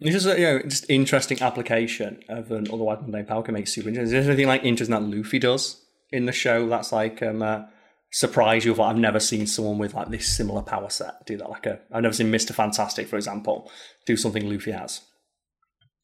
This 0.00 0.14
is 0.14 0.26
a, 0.26 0.38
you 0.38 0.46
know, 0.46 0.62
just 0.62 0.88
interesting 0.88 1.42
application 1.42 2.22
of 2.28 2.50
an 2.50 2.68
otherwise 2.72 3.00
mundane 3.02 3.26
power 3.26 3.42
can 3.42 3.52
make 3.52 3.68
super 3.68 3.88
interesting. 3.88 4.16
Is 4.16 4.24
there 4.24 4.32
anything 4.32 4.48
like 4.48 4.64
interesting 4.64 4.94
that 4.94 5.16
Luffy 5.16 5.38
does 5.38 5.84
in 6.10 6.24
the 6.24 6.32
show 6.32 6.68
that's 6.68 6.90
like 6.90 7.22
um 7.22 7.42
uh, 7.42 7.62
surprise 8.10 8.64
you? 8.64 8.72
Of, 8.72 8.78
like, 8.78 8.90
I've 8.90 9.00
never 9.00 9.20
seen 9.20 9.46
someone 9.46 9.78
with 9.78 9.94
like 9.94 10.08
this 10.08 10.26
similar 10.36 10.62
power 10.62 10.90
set 10.90 11.26
do 11.26 11.36
that. 11.36 11.50
Like 11.50 11.66
a, 11.66 11.80
I've 11.92 12.02
never 12.02 12.14
seen 12.14 12.30
Mister 12.30 12.52
Fantastic, 12.52 13.08
for 13.08 13.16
example, 13.16 13.70
do 14.06 14.16
something 14.16 14.48
Luffy 14.48 14.72
has. 14.72 15.02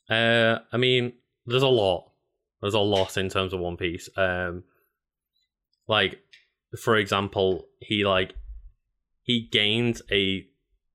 Uh, 0.08 0.60
I 0.72 0.76
mean, 0.76 1.14
there's 1.46 1.62
a 1.62 1.68
lot. 1.68 2.10
There's 2.62 2.74
a 2.74 2.78
lot 2.80 3.16
in 3.16 3.28
terms 3.28 3.52
of 3.52 3.60
One 3.60 3.76
Piece. 3.76 4.08
Um, 4.16 4.64
like, 5.88 6.20
for 6.80 6.96
example, 6.96 7.66
he 7.80 8.04
like 8.04 8.34
he 9.22 9.48
gained 9.50 10.00
a 10.10 10.46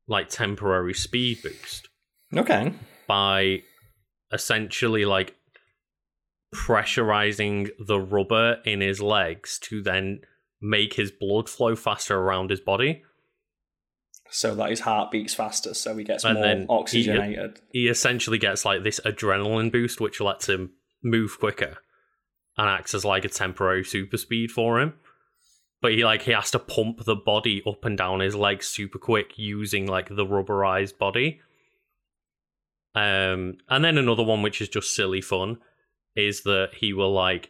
like 0.07 0.29
temporary 0.29 0.93
speed 0.93 1.41
boost 1.43 1.87
Okay. 2.35 2.73
by 3.07 3.61
essentially 4.33 5.05
like 5.05 5.35
pressurizing 6.53 7.69
the 7.85 7.99
rubber 7.99 8.57
in 8.65 8.81
his 8.81 9.01
legs 9.01 9.59
to 9.59 9.81
then 9.81 10.21
make 10.61 10.93
his 10.93 11.11
blood 11.11 11.49
flow 11.49 11.75
faster 11.75 12.17
around 12.17 12.49
his 12.49 12.59
body. 12.61 13.03
So 14.29 14.55
that 14.55 14.69
his 14.69 14.79
heart 14.81 15.11
beats 15.11 15.33
faster, 15.33 15.73
so 15.73 15.97
he 15.97 16.03
gets 16.05 16.23
And 16.23 16.39
more 16.39 16.55
he- 16.55 16.65
oxygenated. 16.69 17.59
he 17.73 17.87
essentially 17.89 18.37
gets 18.37 18.63
like 18.63 18.83
this 18.83 18.99
adrenaline 19.05 19.71
boost, 19.71 19.99
which 19.99 20.21
lets 20.21 20.47
him 20.47 20.71
move 21.03 21.37
quicker 21.39 21.77
and 22.57 22.69
acts 22.69 22.93
as 22.93 23.03
like 23.03 23.25
a 23.25 23.29
temporary 23.29 23.83
super 23.83 24.17
speed 24.17 24.51
for 24.51 24.79
him. 24.79 24.93
But 25.81 25.93
he 25.93 26.05
like 26.05 26.21
he 26.21 26.31
has 26.31 26.51
to 26.51 26.59
pump 26.59 27.03
the 27.05 27.15
body 27.15 27.61
up 27.67 27.83
and 27.83 27.97
down 27.97 28.19
his 28.19 28.35
legs 28.35 28.67
super 28.67 28.99
quick 28.99 29.37
using 29.37 29.87
like 29.87 30.07
the 30.09 30.25
rubberized 30.25 30.97
body. 30.97 31.41
Um, 32.93 33.57
and 33.69 33.83
then 33.83 33.97
another 33.97 34.23
one 34.23 34.41
which 34.41 34.61
is 34.61 34.69
just 34.69 34.93
silly 34.95 35.21
fun 35.21 35.57
is 36.15 36.43
that 36.43 36.71
he 36.77 36.93
will 36.93 37.11
like 37.13 37.49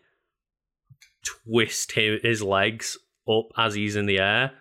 twist 1.24 1.94
his 1.94 2.42
legs 2.42 2.98
up 3.28 3.46
as 3.58 3.76
he's 3.76 3.96
in 3.96 4.06
the 4.06 4.20
air 4.20 4.52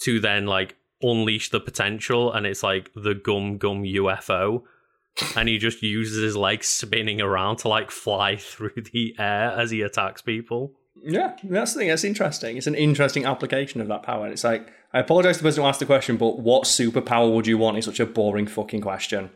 to 0.00 0.20
then 0.20 0.46
like 0.46 0.76
unleash 1.02 1.50
the 1.50 1.60
potential, 1.60 2.32
and 2.32 2.46
it's 2.46 2.62
like 2.62 2.90
the 2.94 3.14
gum 3.14 3.58
gum 3.58 3.82
UFO. 3.82 4.62
And 5.36 5.48
he 5.48 5.58
just 5.58 5.82
uses 5.82 6.22
his 6.22 6.36
legs 6.36 6.68
spinning 6.68 7.20
around 7.20 7.56
to 7.58 7.68
like 7.68 7.90
fly 7.90 8.36
through 8.40 8.82
the 8.92 9.14
air 9.18 9.50
as 9.50 9.70
he 9.70 9.82
attacks 9.82 10.22
people. 10.22 10.72
Yeah, 11.02 11.36
that's 11.44 11.74
the 11.74 11.80
thing. 11.80 11.88
That's 11.88 12.04
interesting. 12.04 12.56
It's 12.56 12.66
an 12.66 12.74
interesting 12.74 13.24
application 13.24 13.80
of 13.80 13.88
that 13.88 14.02
power. 14.02 14.24
And 14.24 14.32
it's 14.32 14.44
like, 14.44 14.68
I 14.92 15.00
apologize 15.00 15.36
to 15.36 15.42
the 15.42 15.48
person 15.48 15.62
who 15.62 15.68
asked 15.68 15.80
the 15.80 15.86
question, 15.86 16.16
but 16.16 16.38
what 16.40 16.64
superpower 16.64 17.32
would 17.32 17.46
you 17.46 17.58
want? 17.58 17.78
Is 17.78 17.84
such 17.84 18.00
a 18.00 18.06
boring 18.06 18.46
fucking 18.46 18.80
question. 18.80 19.30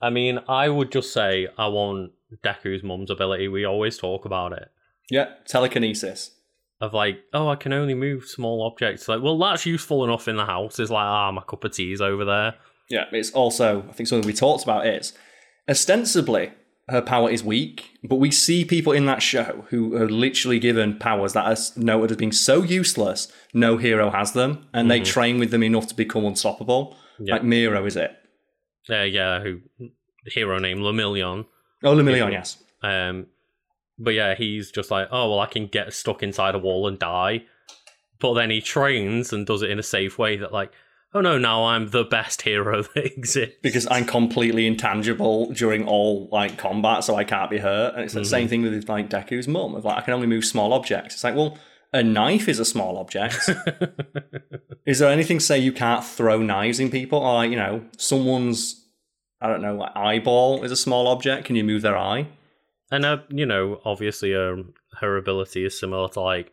I 0.00 0.10
mean, 0.10 0.38
I 0.48 0.68
would 0.68 0.92
just 0.92 1.12
say 1.12 1.48
I 1.56 1.68
want 1.68 2.12
Deku's 2.44 2.84
mum's 2.84 3.10
ability. 3.10 3.48
We 3.48 3.64
always 3.64 3.98
talk 3.98 4.24
about 4.24 4.52
it. 4.52 4.70
Yeah, 5.10 5.30
telekinesis. 5.46 6.32
Of 6.80 6.94
like, 6.94 7.18
oh, 7.32 7.48
I 7.48 7.56
can 7.56 7.72
only 7.72 7.94
move 7.94 8.24
small 8.24 8.64
objects. 8.64 9.08
Like, 9.08 9.20
well, 9.20 9.36
that's 9.36 9.66
useful 9.66 10.04
enough 10.04 10.28
in 10.28 10.36
the 10.36 10.44
house. 10.44 10.78
It's 10.78 10.92
like, 10.92 11.04
ah, 11.04 11.32
my 11.32 11.42
cup 11.42 11.64
of 11.64 11.72
tea 11.72 11.92
is 11.92 12.00
over 12.00 12.24
there. 12.24 12.54
Yeah, 12.88 13.06
it's 13.10 13.32
also, 13.32 13.84
I 13.88 13.92
think 13.92 14.08
something 14.08 14.26
we 14.26 14.32
talked 14.32 14.62
about 14.62 14.86
is 14.86 15.12
ostensibly 15.68 16.52
her 16.88 17.02
power 17.02 17.28
is 17.30 17.44
weak, 17.44 17.98
but 18.02 18.16
we 18.16 18.30
see 18.30 18.64
people 18.64 18.92
in 18.92 19.04
that 19.06 19.22
show 19.22 19.64
who 19.68 19.94
are 19.94 20.08
literally 20.08 20.58
given 20.58 20.98
powers 20.98 21.34
that 21.34 21.44
are 21.44 21.56
noted 21.76 22.12
as 22.12 22.16
being 22.16 22.32
so 22.32 22.62
useless, 22.62 23.30
no 23.52 23.76
hero 23.76 24.10
has 24.10 24.32
them, 24.32 24.66
and 24.72 24.90
they 24.90 25.00
train 25.00 25.38
with 25.38 25.50
them 25.50 25.62
enough 25.62 25.86
to 25.88 25.94
become 25.94 26.24
unstoppable. 26.24 26.96
Yeah. 27.18 27.34
Like 27.34 27.42
Mirio, 27.42 27.86
is 27.86 27.96
it? 27.96 28.12
Uh, 28.88 29.02
yeah, 29.02 29.40
who 29.40 29.60
hero 30.26 30.58
name 30.58 30.78
Lemillion. 30.78 31.44
Oh, 31.84 31.94
Lemillion, 31.94 32.32
yes. 32.32 32.62
Um, 32.82 33.26
but 33.98 34.14
yeah, 34.14 34.34
he's 34.34 34.70
just 34.70 34.90
like, 34.90 35.08
oh 35.10 35.30
well, 35.30 35.40
I 35.40 35.46
can 35.46 35.66
get 35.66 35.92
stuck 35.92 36.22
inside 36.22 36.54
a 36.54 36.58
wall 36.58 36.86
and 36.86 36.98
die. 36.98 37.44
But 38.20 38.34
then 38.34 38.50
he 38.50 38.60
trains 38.60 39.32
and 39.32 39.46
does 39.46 39.62
it 39.62 39.70
in 39.70 39.78
a 39.78 39.82
safe 39.82 40.18
way 40.18 40.36
that 40.36 40.52
like, 40.52 40.72
oh 41.14 41.20
no, 41.20 41.38
now 41.38 41.64
I'm 41.64 41.88
the 41.88 42.04
best 42.04 42.42
hero 42.42 42.82
that 42.94 43.04
exists. 43.04 43.56
Because 43.62 43.86
I'm 43.90 44.04
completely 44.04 44.66
intangible 44.66 45.52
during 45.52 45.86
all 45.86 46.28
like 46.30 46.58
combat, 46.58 47.04
so 47.04 47.16
I 47.16 47.24
can't 47.24 47.50
be 47.50 47.58
hurt. 47.58 47.94
And 47.94 48.04
it's 48.04 48.14
the 48.14 48.24
same 48.24 48.42
mm-hmm. 48.42 48.50
thing 48.50 48.62
with 48.62 48.88
like 48.88 49.10
Deku's 49.10 49.48
mum. 49.48 49.74
Of 49.74 49.84
like, 49.84 49.98
I 49.98 50.00
can 50.02 50.14
only 50.14 50.26
move 50.26 50.44
small 50.44 50.72
objects. 50.72 51.14
It's 51.14 51.24
like, 51.24 51.34
well, 51.34 51.58
a 51.92 52.02
knife 52.02 52.48
is 52.48 52.58
a 52.58 52.64
small 52.64 52.98
object. 52.98 53.50
is 54.86 54.98
there 54.98 55.10
anything 55.10 55.40
say 55.40 55.58
you 55.58 55.72
can't 55.72 56.04
throw 56.04 56.42
knives 56.42 56.80
in 56.80 56.90
people? 56.90 57.18
Or 57.18 57.34
like, 57.34 57.50
you 57.50 57.56
know, 57.56 57.84
someone's 57.96 58.84
I 59.40 59.48
don't 59.48 59.62
know, 59.62 59.76
like 59.76 59.94
eyeball 59.94 60.64
is 60.64 60.72
a 60.72 60.76
small 60.76 61.06
object. 61.06 61.44
Can 61.44 61.56
you 61.56 61.62
move 61.62 61.82
their 61.82 61.96
eye? 61.96 62.26
And 62.90 63.04
uh, 63.04 63.18
you 63.28 63.46
know, 63.46 63.80
obviously, 63.84 64.34
um, 64.34 64.74
her 65.00 65.16
ability 65.16 65.64
is 65.64 65.78
similar 65.78 66.08
to 66.10 66.20
like 66.20 66.52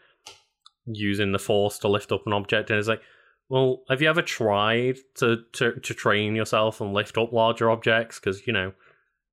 using 0.85 1.31
the 1.31 1.39
force 1.39 1.79
to 1.79 1.87
lift 1.87 2.11
up 2.11 2.25
an 2.25 2.33
object, 2.33 2.69
and 2.69 2.79
it's 2.79 2.87
like, 2.87 3.01
well, 3.49 3.83
have 3.89 4.01
you 4.01 4.09
ever 4.09 4.21
tried 4.21 4.97
to 5.15 5.43
to, 5.53 5.79
to 5.79 5.93
train 5.93 6.35
yourself 6.35 6.81
and 6.81 6.93
lift 6.93 7.17
up 7.17 7.31
larger 7.31 7.69
objects? 7.69 8.19
Because 8.19 8.45
you 8.45 8.53
know, 8.53 8.73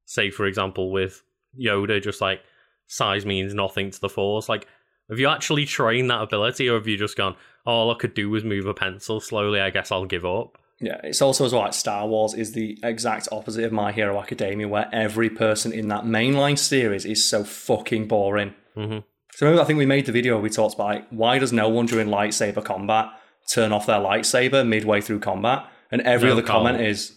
say 0.04 0.30
for 0.30 0.46
example, 0.46 0.92
with 0.92 1.22
Yoda, 1.60 2.02
just 2.02 2.20
like 2.20 2.40
size 2.86 3.26
means 3.26 3.54
nothing 3.54 3.90
to 3.90 4.00
the 4.00 4.08
force. 4.08 4.48
Like, 4.48 4.68
have 5.10 5.18
you 5.18 5.28
actually 5.28 5.64
trained 5.64 6.10
that 6.10 6.22
ability, 6.22 6.68
or 6.68 6.74
have 6.74 6.86
you 6.86 6.96
just 6.96 7.16
gone, 7.16 7.36
oh, 7.66 7.72
all 7.72 7.90
I 7.90 7.98
could 7.98 8.14
do 8.14 8.30
was 8.30 8.44
move 8.44 8.66
a 8.66 8.74
pencil 8.74 9.20
slowly? 9.20 9.60
I 9.60 9.70
guess 9.70 9.90
I'll 9.90 10.06
give 10.06 10.24
up. 10.24 10.58
Yeah, 10.82 11.00
it's 11.04 11.22
also 11.22 11.44
as 11.44 11.52
well 11.52 11.62
like 11.62 11.74
Star 11.74 12.06
Wars 12.08 12.34
is 12.34 12.52
the 12.52 12.78
exact 12.82 13.28
opposite 13.30 13.64
of 13.64 13.72
My 13.72 13.92
Hero 13.92 14.20
Academia, 14.20 14.66
where 14.66 14.88
every 14.92 15.30
person 15.30 15.72
in 15.72 15.88
that 15.88 16.04
mainline 16.04 16.58
series 16.58 17.04
is 17.04 17.24
so 17.24 17.44
fucking 17.44 18.08
boring. 18.08 18.54
hmm 18.74 18.98
So 19.32 19.46
remember, 19.46 19.62
I 19.62 19.64
think 19.64 19.78
we 19.78 19.86
made 19.86 20.06
the 20.06 20.12
video 20.12 20.34
where 20.34 20.42
we 20.42 20.50
talked 20.50 20.74
about 20.74 20.86
like, 20.88 21.08
why 21.10 21.38
does 21.38 21.52
no 21.52 21.68
one 21.68 21.86
during 21.86 22.08
lightsaber 22.08 22.64
combat 22.64 23.06
turn 23.48 23.72
off 23.72 23.86
their 23.86 24.00
lightsaber 24.00 24.66
midway 24.66 25.00
through 25.00 25.20
combat? 25.20 25.66
And 25.92 26.02
every 26.02 26.28
No, 26.28 26.32
other 26.34 26.42
comment 26.42 26.80
is, 26.80 27.12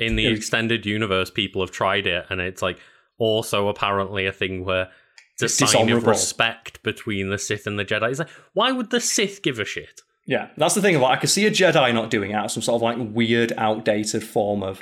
in 0.00 0.16
the 0.16 0.26
extended 0.26 0.86
universe, 0.86 1.30
people 1.30 1.60
have 1.60 1.70
tried 1.70 2.06
it, 2.06 2.24
and 2.30 2.40
it's 2.40 2.62
like 2.62 2.78
also 3.18 3.68
apparently 3.68 4.26
a 4.26 4.32
thing 4.32 4.64
where 4.64 4.88
it's 5.34 5.42
a 5.42 5.44
It's 5.46 5.72
sign 5.72 5.90
of 5.90 6.06
respect 6.06 6.82
between 6.82 7.28
the 7.30 7.38
Sith 7.38 7.66
and 7.66 7.78
the 7.78 7.84
Jedi. 7.84 8.10
It's 8.10 8.20
like, 8.20 8.30
why 8.54 8.72
would 8.72 8.90
the 8.90 9.00
Sith 9.00 9.42
give 9.42 9.58
a 9.58 9.64
shit? 9.64 10.00
Yeah, 10.26 10.48
that's 10.56 10.74
the 10.74 10.80
thing. 10.82 10.96
About 10.96 11.10
it. 11.10 11.14
I 11.14 11.16
could 11.16 11.30
see 11.30 11.46
a 11.46 11.50
Jedi 11.50 11.92
not 11.94 12.10
doing 12.10 12.30
it 12.30 12.34
out 12.34 12.50
some 12.50 12.62
sort 12.62 12.76
of 12.76 12.82
like 12.82 12.96
weird, 13.14 13.52
outdated 13.56 14.22
form 14.24 14.62
of, 14.62 14.80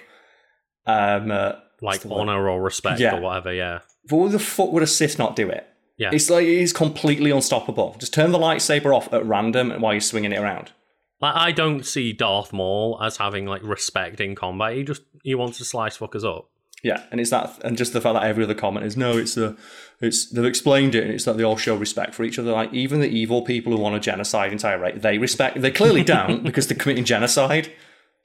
um, 0.86 1.30
uh, 1.30 1.52
Like 1.82 2.04
honor 2.06 2.48
or 2.48 2.60
respect 2.62 3.00
Yeah. 3.00 3.16
or 3.16 3.20
whatever. 3.20 3.52
Yeah, 3.52 3.80
but 4.08 4.16
why 4.16 4.28
the 4.28 4.38
fuck 4.38 4.72
would 4.72 4.82
a 4.82 4.86
Sith 4.86 5.18
not 5.18 5.36
do 5.36 5.48
it? 5.48 5.66
yeah. 5.96 6.10
It's 6.12 6.30
like 6.30 6.44
it 6.46 6.58
is 6.60 6.72
completely 6.72 7.30
unstoppable. 7.30 7.96
Just 7.98 8.14
turn 8.14 8.32
the 8.32 8.38
lightsaber 8.38 8.94
off 8.96 9.12
at 9.12 9.24
random 9.26 9.70
while 9.80 9.92
you're 9.94 10.00
swinging 10.00 10.32
it 10.32 10.38
around. 10.38 10.72
Like, 11.20 11.36
I 11.36 11.52
don't 11.52 11.84
see 11.84 12.14
Darth 12.14 12.50
Maul 12.52 12.98
as 13.02 13.18
having 13.18 13.44
like 13.46 13.62
respect 13.62 14.20
in 14.20 14.34
combat. 14.34 14.74
He 14.76 14.84
just 14.84 15.02
he 15.22 15.34
wants 15.34 15.58
to 15.58 15.64
slice 15.66 15.98
fuckers 15.98 16.24
up. 16.24 16.48
Yeah, 16.82 17.04
and 17.10 17.20
it's 17.20 17.30
that, 17.30 17.58
and 17.62 17.76
just 17.76 17.92
the 17.92 18.00
fact 18.00 18.14
that 18.14 18.24
every 18.24 18.44
other 18.44 18.54
comment 18.54 18.86
is 18.86 18.96
no, 18.96 19.18
it's 19.18 19.34
the, 19.34 19.56
it's 20.00 20.30
they've 20.30 20.44
explained 20.44 20.94
it, 20.94 21.04
and 21.04 21.12
it's 21.12 21.24
that 21.24 21.36
they 21.36 21.42
all 21.42 21.56
show 21.58 21.76
respect 21.76 22.14
for 22.14 22.24
each 22.24 22.38
other. 22.38 22.52
Like 22.52 22.72
even 22.72 23.00
the 23.00 23.08
evil 23.08 23.42
people 23.42 23.72
who 23.72 23.78
want 23.78 23.94
to 23.94 24.00
genocide 24.00 24.50
entire 24.52 24.78
race, 24.78 25.00
they 25.02 25.18
respect. 25.18 25.60
They 25.60 25.70
clearly 25.70 26.02
don't 26.04 26.42
because 26.44 26.68
they're 26.68 26.78
committing 26.78 27.04
genocide. 27.04 27.70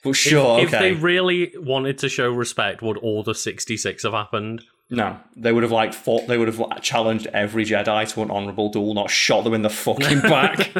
But 0.04 0.14
sure, 0.14 0.60
If 0.60 0.74
okay, 0.74 0.80
they 0.80 0.94
really 0.94 1.52
wanted 1.58 1.98
to 1.98 2.10
show 2.10 2.30
respect, 2.32 2.82
would 2.82 3.00
Order 3.02 3.34
sixty 3.34 3.76
six 3.76 4.04
have 4.04 4.14
happened? 4.14 4.64
no, 4.92 5.18
they 5.36 5.52
would 5.52 5.64
have 5.64 5.72
like 5.72 5.94
fought. 5.94 6.28
They 6.28 6.38
would 6.38 6.48
have 6.48 6.60
like, 6.60 6.82
challenged 6.84 7.26
every 7.34 7.66
Jedi 7.66 8.08
to 8.14 8.22
an 8.22 8.30
honorable 8.30 8.70
duel, 8.70 8.94
not 8.94 9.10
shot 9.10 9.44
them 9.44 9.56
in 9.56 9.64
the 9.64 9.70
fucking 9.70 10.22
back. 10.22 10.72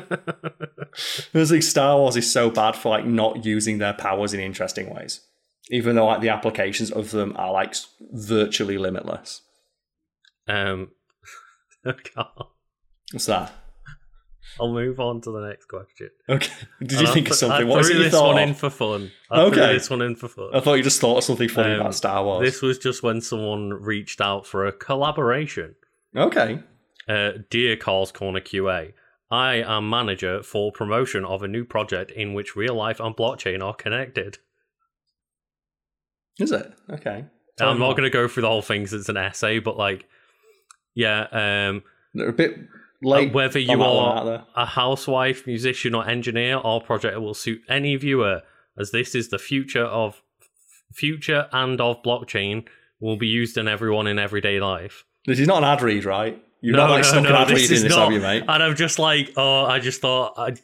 It's 1.34 1.52
like 1.52 1.64
Star 1.64 1.98
Wars 1.98 2.16
is 2.16 2.32
so 2.32 2.50
bad 2.52 2.76
for 2.76 2.90
like 2.90 3.06
not 3.06 3.44
using 3.44 3.80
their 3.80 3.94
powers 3.94 4.34
in 4.34 4.40
interesting 4.40 4.94
ways, 4.94 5.22
even 5.70 5.96
though 5.96 6.06
like 6.06 6.22
the 6.22 6.30
applications 6.30 6.92
of 6.92 7.12
them 7.12 7.34
are 7.38 7.52
like 7.52 7.76
virtually 8.12 8.78
limitless. 8.78 9.42
Um, 10.48 10.92
What's 11.84 13.26
that? 13.28 13.52
I'll 14.60 14.72
move 14.72 15.00
on 15.00 15.22
to 15.22 15.32
the 15.32 15.48
next 15.48 15.66
question. 15.66 16.10
Okay. 16.30 16.52
Did 16.80 16.92
And 16.94 17.02
you 17.02 17.08
I 17.08 17.12
think 17.12 17.30
of 17.30 17.36
something? 17.36 17.62
I 17.68 17.70
What 17.70 17.86
threw 17.86 17.98
this 18.00 18.14
thought? 18.14 18.34
one 18.36 18.42
in 18.44 18.54
for 18.54 18.70
fun. 18.70 19.12
I 19.30 19.36
threw 19.38 19.46
Okay. 19.62 19.74
this 19.74 19.90
one 19.90 20.02
in 20.02 20.16
for 20.16 20.28
fun. 20.30 20.50
I 20.54 20.60
thought 20.62 20.76
you 20.76 20.84
just 20.84 21.02
thought 21.02 21.18
of 21.18 21.24
something 21.24 21.50
funny 21.50 21.74
Um, 21.74 21.82
about 21.82 21.96
Star 21.96 22.24
Wars. 22.24 22.46
This 22.46 22.62
was 22.62 22.78
just 22.78 23.04
when 23.04 23.22
someone 23.22 23.72
reached 23.74 24.22
out 24.22 24.46
for 24.48 24.66
a 24.66 24.72
collaboration. 24.72 25.76
Okay. 26.16 26.60
Uh, 27.08 27.32
Dear 27.50 27.76
Karl's 27.76 28.12
Corner 28.12 28.40
QA, 28.40 28.94
I 29.30 29.56
am 29.56 29.90
manager 29.90 30.42
for 30.42 30.72
promotion 30.72 31.26
of 31.26 31.44
a 31.44 31.48
new 31.48 31.66
project 31.66 32.12
in 32.12 32.34
which 32.34 32.56
real 32.56 32.76
life 32.76 33.00
and 33.00 33.16
blockchain 33.16 33.62
are 33.62 33.74
connected. 33.74 34.38
Is 36.40 36.52
it? 36.52 36.74
Okay. 36.90 37.26
I'm 37.60 37.80
not 37.80 37.92
going 37.92 38.04
to 38.04 38.10
go 38.10 38.28
through 38.28 38.42
the 38.42 38.50
whole 38.50 38.62
thing 38.62 38.82
because 38.82 38.94
it's 38.94 39.10
an 39.10 39.18
essay, 39.18 39.60
but 39.60 39.78
like, 39.78 40.06
yeah, 40.94 41.28
um, 41.32 41.84
They're 42.14 42.30
a 42.30 42.34
bit. 42.34 42.58
Uh, 43.06 43.26
whether 43.26 43.60
you 43.60 43.84
are 43.84 44.46
a 44.56 44.66
housewife, 44.66 45.46
musician, 45.46 45.94
or 45.94 46.08
engineer, 46.08 46.58
our 46.58 46.82
project 46.82 47.20
will 47.20 47.34
suit 47.34 47.62
any 47.70 47.96
viewer, 47.96 48.42
as 48.80 48.92
this 48.92 49.14
is 49.14 49.30
the 49.30 49.38
future 49.38 49.84
of 49.84 50.22
future 50.92 51.48
and 51.52 51.80
of 51.80 52.02
blockchain 52.02 52.66
will 53.00 53.18
be 53.18 53.28
used 53.28 53.58
in 53.58 53.68
everyone 53.68 54.08
in 54.08 54.18
everyday 54.18 54.60
life. 54.60 55.06
This 55.26 55.40
is 55.40 55.48
not 55.48 55.60
an 55.60 55.66
ad 55.66 55.82
read, 55.82 56.06
right? 56.06 56.42
You've 56.62 56.76
not 56.76 56.90
like 56.90 57.04
stuck 57.04 57.26
an 57.26 57.34
ad 57.34 57.50
read 57.50 57.70
in 57.70 57.84
this, 57.84 57.96
have 57.96 58.12
you, 58.12 58.22
mate? 58.22 58.44
And 58.48 58.64
I'm 58.64 58.76
just 58.76 58.98
like, 58.98 59.34
oh, 59.38 59.66
I 59.66 59.80
just 59.80 60.02
thought 60.02 60.34
I, 60.38 60.56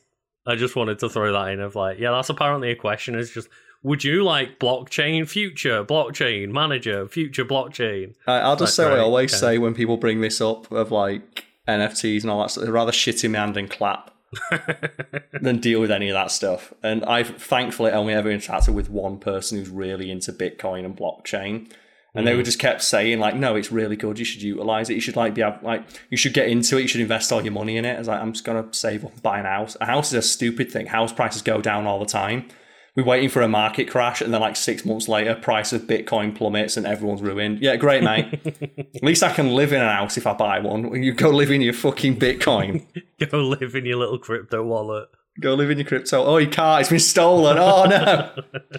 I 0.47 0.55
just 0.55 0.75
wanted 0.75 0.99
to 0.99 1.09
throw 1.09 1.31
that 1.33 1.49
in 1.49 1.59
of 1.59 1.75
like, 1.75 1.99
yeah, 1.99 2.11
that's 2.11 2.29
apparently 2.29 2.71
a 2.71 2.75
question. 2.75 3.13
It's 3.15 3.29
just, 3.29 3.49
would 3.83 4.03
you 4.03 4.23
like 4.23 4.59
blockchain 4.59 5.27
future 5.27 5.83
blockchain 5.83 6.49
manager 6.49 7.07
future 7.07 7.45
blockchain? 7.45 8.13
I'll 8.27 8.55
just 8.55 8.59
That's 8.59 8.75
say 8.75 8.83
what 8.89 8.99
I 8.99 9.01
always 9.01 9.33
okay. 9.33 9.39
say 9.39 9.57
when 9.57 9.73
people 9.73 9.97
bring 9.97 10.21
this 10.21 10.39
up 10.41 10.71
of 10.71 10.91
like 10.91 11.45
NFTs 11.67 12.21
and 12.21 12.31
all 12.31 12.41
that 12.41 12.51
stuff. 12.51 12.63
They'd 12.65 12.71
rather 12.71 12.91
shit 12.91 13.23
in 13.23 13.31
my 13.33 13.39
hand 13.39 13.57
and 13.57 13.69
clap 13.69 14.13
than 15.41 15.57
deal 15.59 15.79
with 15.81 15.91
any 15.91 16.09
of 16.09 16.13
that 16.13 16.31
stuff. 16.31 16.73
And 16.83 17.03
I've 17.05 17.37
thankfully 17.37 17.91
only 17.91 18.13
ever 18.13 18.29
interacted 18.29 18.73
with 18.73 18.89
one 18.89 19.17
person 19.19 19.57
who's 19.57 19.69
really 19.69 20.11
into 20.11 20.31
Bitcoin 20.33 20.85
and 20.85 20.95
blockchain. 20.95 21.71
And 22.13 22.27
they 22.27 22.33
Mm. 22.33 22.37
were 22.37 22.43
just 22.43 22.59
kept 22.59 22.83
saying 22.83 23.19
like, 23.19 23.35
no, 23.35 23.55
it's 23.55 23.71
really 23.71 23.95
good. 23.95 24.19
You 24.19 24.25
should 24.25 24.41
utilize 24.41 24.89
it. 24.89 24.95
You 24.95 24.99
should 25.01 25.15
like 25.15 25.33
be 25.33 25.43
like, 25.63 25.83
you 26.09 26.17
should 26.17 26.33
get 26.33 26.49
into 26.49 26.77
it. 26.77 26.81
You 26.81 26.87
should 26.89 26.99
invest 27.01 27.31
all 27.31 27.41
your 27.41 27.53
money 27.53 27.77
in 27.77 27.85
it. 27.85 27.95
I 27.95 27.99
was 27.99 28.07
like, 28.09 28.19
I'm 28.21 28.33
just 28.33 28.43
gonna 28.43 28.67
save 28.71 29.05
up 29.05 29.13
and 29.13 29.23
buy 29.23 29.39
an 29.39 29.45
house. 29.45 29.77
A 29.79 29.85
house 29.85 30.07
is 30.07 30.13
a 30.15 30.21
stupid 30.21 30.69
thing. 30.69 30.87
House 30.87 31.13
prices 31.13 31.41
go 31.41 31.61
down 31.61 31.87
all 31.87 31.99
the 31.99 32.05
time. 32.05 32.47
We're 32.95 33.05
waiting 33.05 33.29
for 33.29 33.41
a 33.41 33.47
market 33.47 33.89
crash, 33.89 34.19
and 34.21 34.33
then 34.33 34.41
like 34.41 34.57
six 34.57 34.83
months 34.83 35.07
later, 35.07 35.33
price 35.35 35.71
of 35.71 35.83
Bitcoin 35.83 36.35
plummets 36.35 36.75
and 36.75 36.85
everyone's 36.85 37.21
ruined. 37.21 37.59
Yeah, 37.61 37.77
great, 37.77 38.03
mate. 38.03 38.39
At 38.95 39.01
least 39.03 39.23
I 39.23 39.31
can 39.31 39.53
live 39.53 39.71
in 39.71 39.81
a 39.81 39.93
house 39.93 40.17
if 40.17 40.27
I 40.27 40.33
buy 40.33 40.59
one. 40.59 41.01
You 41.01 41.13
go 41.13 41.29
live 41.29 41.51
in 41.51 41.61
your 41.61 41.73
fucking 41.73 42.17
Bitcoin. 42.19 42.85
Go 43.29 43.39
live 43.39 43.75
in 43.75 43.85
your 43.85 43.97
little 43.97 44.17
crypto 44.17 44.63
wallet. 44.63 45.07
go 45.39 45.53
live 45.53 45.69
in 45.69 45.77
your 45.77 45.87
crypto. 45.87 46.23
Oh, 46.25 46.37
your 46.37 46.51
car, 46.51 46.79
it's 46.81 46.89
been 46.89 46.99
stolen. 46.99 47.57
Oh 47.59 47.85
no. 47.85 48.31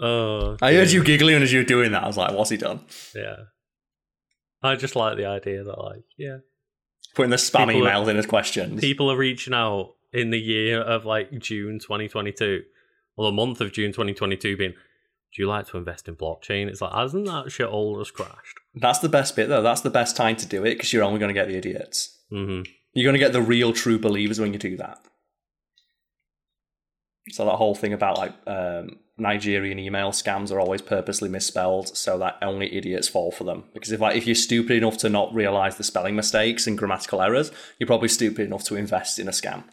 Oh, 0.00 0.56
I 0.62 0.74
heard 0.74 0.90
you 0.92 1.02
giggling 1.02 1.42
as 1.42 1.52
you 1.52 1.58
were 1.58 1.64
doing 1.64 1.90
that. 1.92 2.04
I 2.04 2.06
was 2.06 2.16
like, 2.16 2.32
what's 2.32 2.50
he 2.50 2.56
done? 2.56 2.80
yeah. 3.16 3.34
I 4.62 4.76
just 4.76 4.94
like 4.96 5.16
the 5.16 5.26
idea 5.26 5.64
that, 5.64 5.78
like, 5.78 6.02
yeah, 6.16 6.38
Putting 7.14 7.30
the 7.30 7.36
spam 7.36 7.66
People 7.68 7.86
are- 7.88 7.90
emails 7.92 8.08
in 8.08 8.16
as 8.16 8.26
questions. 8.26 8.80
people 8.80 9.10
are 9.10 9.16
reaching 9.16 9.54
out 9.54 9.94
in 10.12 10.30
the 10.30 10.40
year 10.40 10.80
of 10.80 11.04
like 11.04 11.30
June 11.38 11.78
2022, 11.78 12.62
or 13.16 13.26
the 13.26 13.32
month 13.32 13.60
of 13.60 13.72
June 13.72 13.92
2022, 13.92 14.56
being, 14.56 14.72
"Do 14.72 15.42
you 15.42 15.48
like 15.48 15.66
to 15.68 15.76
invest 15.76 16.08
in 16.08 16.16
blockchain?" 16.16 16.68
It's 16.68 16.80
like, 16.80 16.92
hasn't 16.92 17.26
that 17.26 17.50
shit 17.50 17.68
all 17.68 17.98
just 17.98 18.14
crashed? 18.14 18.58
That's 18.74 19.00
the 19.00 19.08
best 19.08 19.36
bit, 19.36 19.48
though. 19.48 19.62
That's 19.62 19.82
the 19.82 19.90
best 19.90 20.16
time 20.16 20.36
to 20.36 20.46
do 20.46 20.64
it 20.64 20.74
because 20.74 20.92
you're 20.92 21.04
only 21.04 21.18
going 21.18 21.34
to 21.34 21.40
get 21.40 21.48
the 21.48 21.56
idiots. 21.56 22.18
hmm 22.30 22.62
You're 22.94 23.04
going 23.04 23.14
to 23.14 23.18
get 23.18 23.32
the 23.32 23.42
real 23.42 23.72
true 23.72 23.98
believers 23.98 24.40
when 24.40 24.52
you 24.52 24.58
do 24.58 24.76
that. 24.76 24.98
So 27.30 27.44
that 27.44 27.56
whole 27.56 27.74
thing 27.74 27.92
about 27.92 28.16
like 28.16 28.32
um, 28.46 29.00
Nigerian 29.18 29.78
email 29.78 30.12
scams 30.12 30.50
are 30.50 30.60
always 30.60 30.80
purposely 30.80 31.28
misspelled 31.28 31.94
so 31.96 32.18
that 32.18 32.38
only 32.40 32.74
idiots 32.74 33.08
fall 33.08 33.30
for 33.30 33.44
them. 33.44 33.64
Because 33.74 33.92
if 33.92 34.00
like 34.00 34.16
if 34.16 34.26
you're 34.26 34.34
stupid 34.34 34.76
enough 34.78 34.96
to 34.98 35.08
not 35.08 35.34
realize 35.34 35.76
the 35.76 35.84
spelling 35.84 36.16
mistakes 36.16 36.66
and 36.66 36.78
grammatical 36.78 37.20
errors, 37.20 37.52
you're 37.78 37.86
probably 37.86 38.08
stupid 38.08 38.46
enough 38.46 38.64
to 38.64 38.76
invest 38.76 39.18
in 39.18 39.28
a 39.28 39.32
scam. 39.32 39.64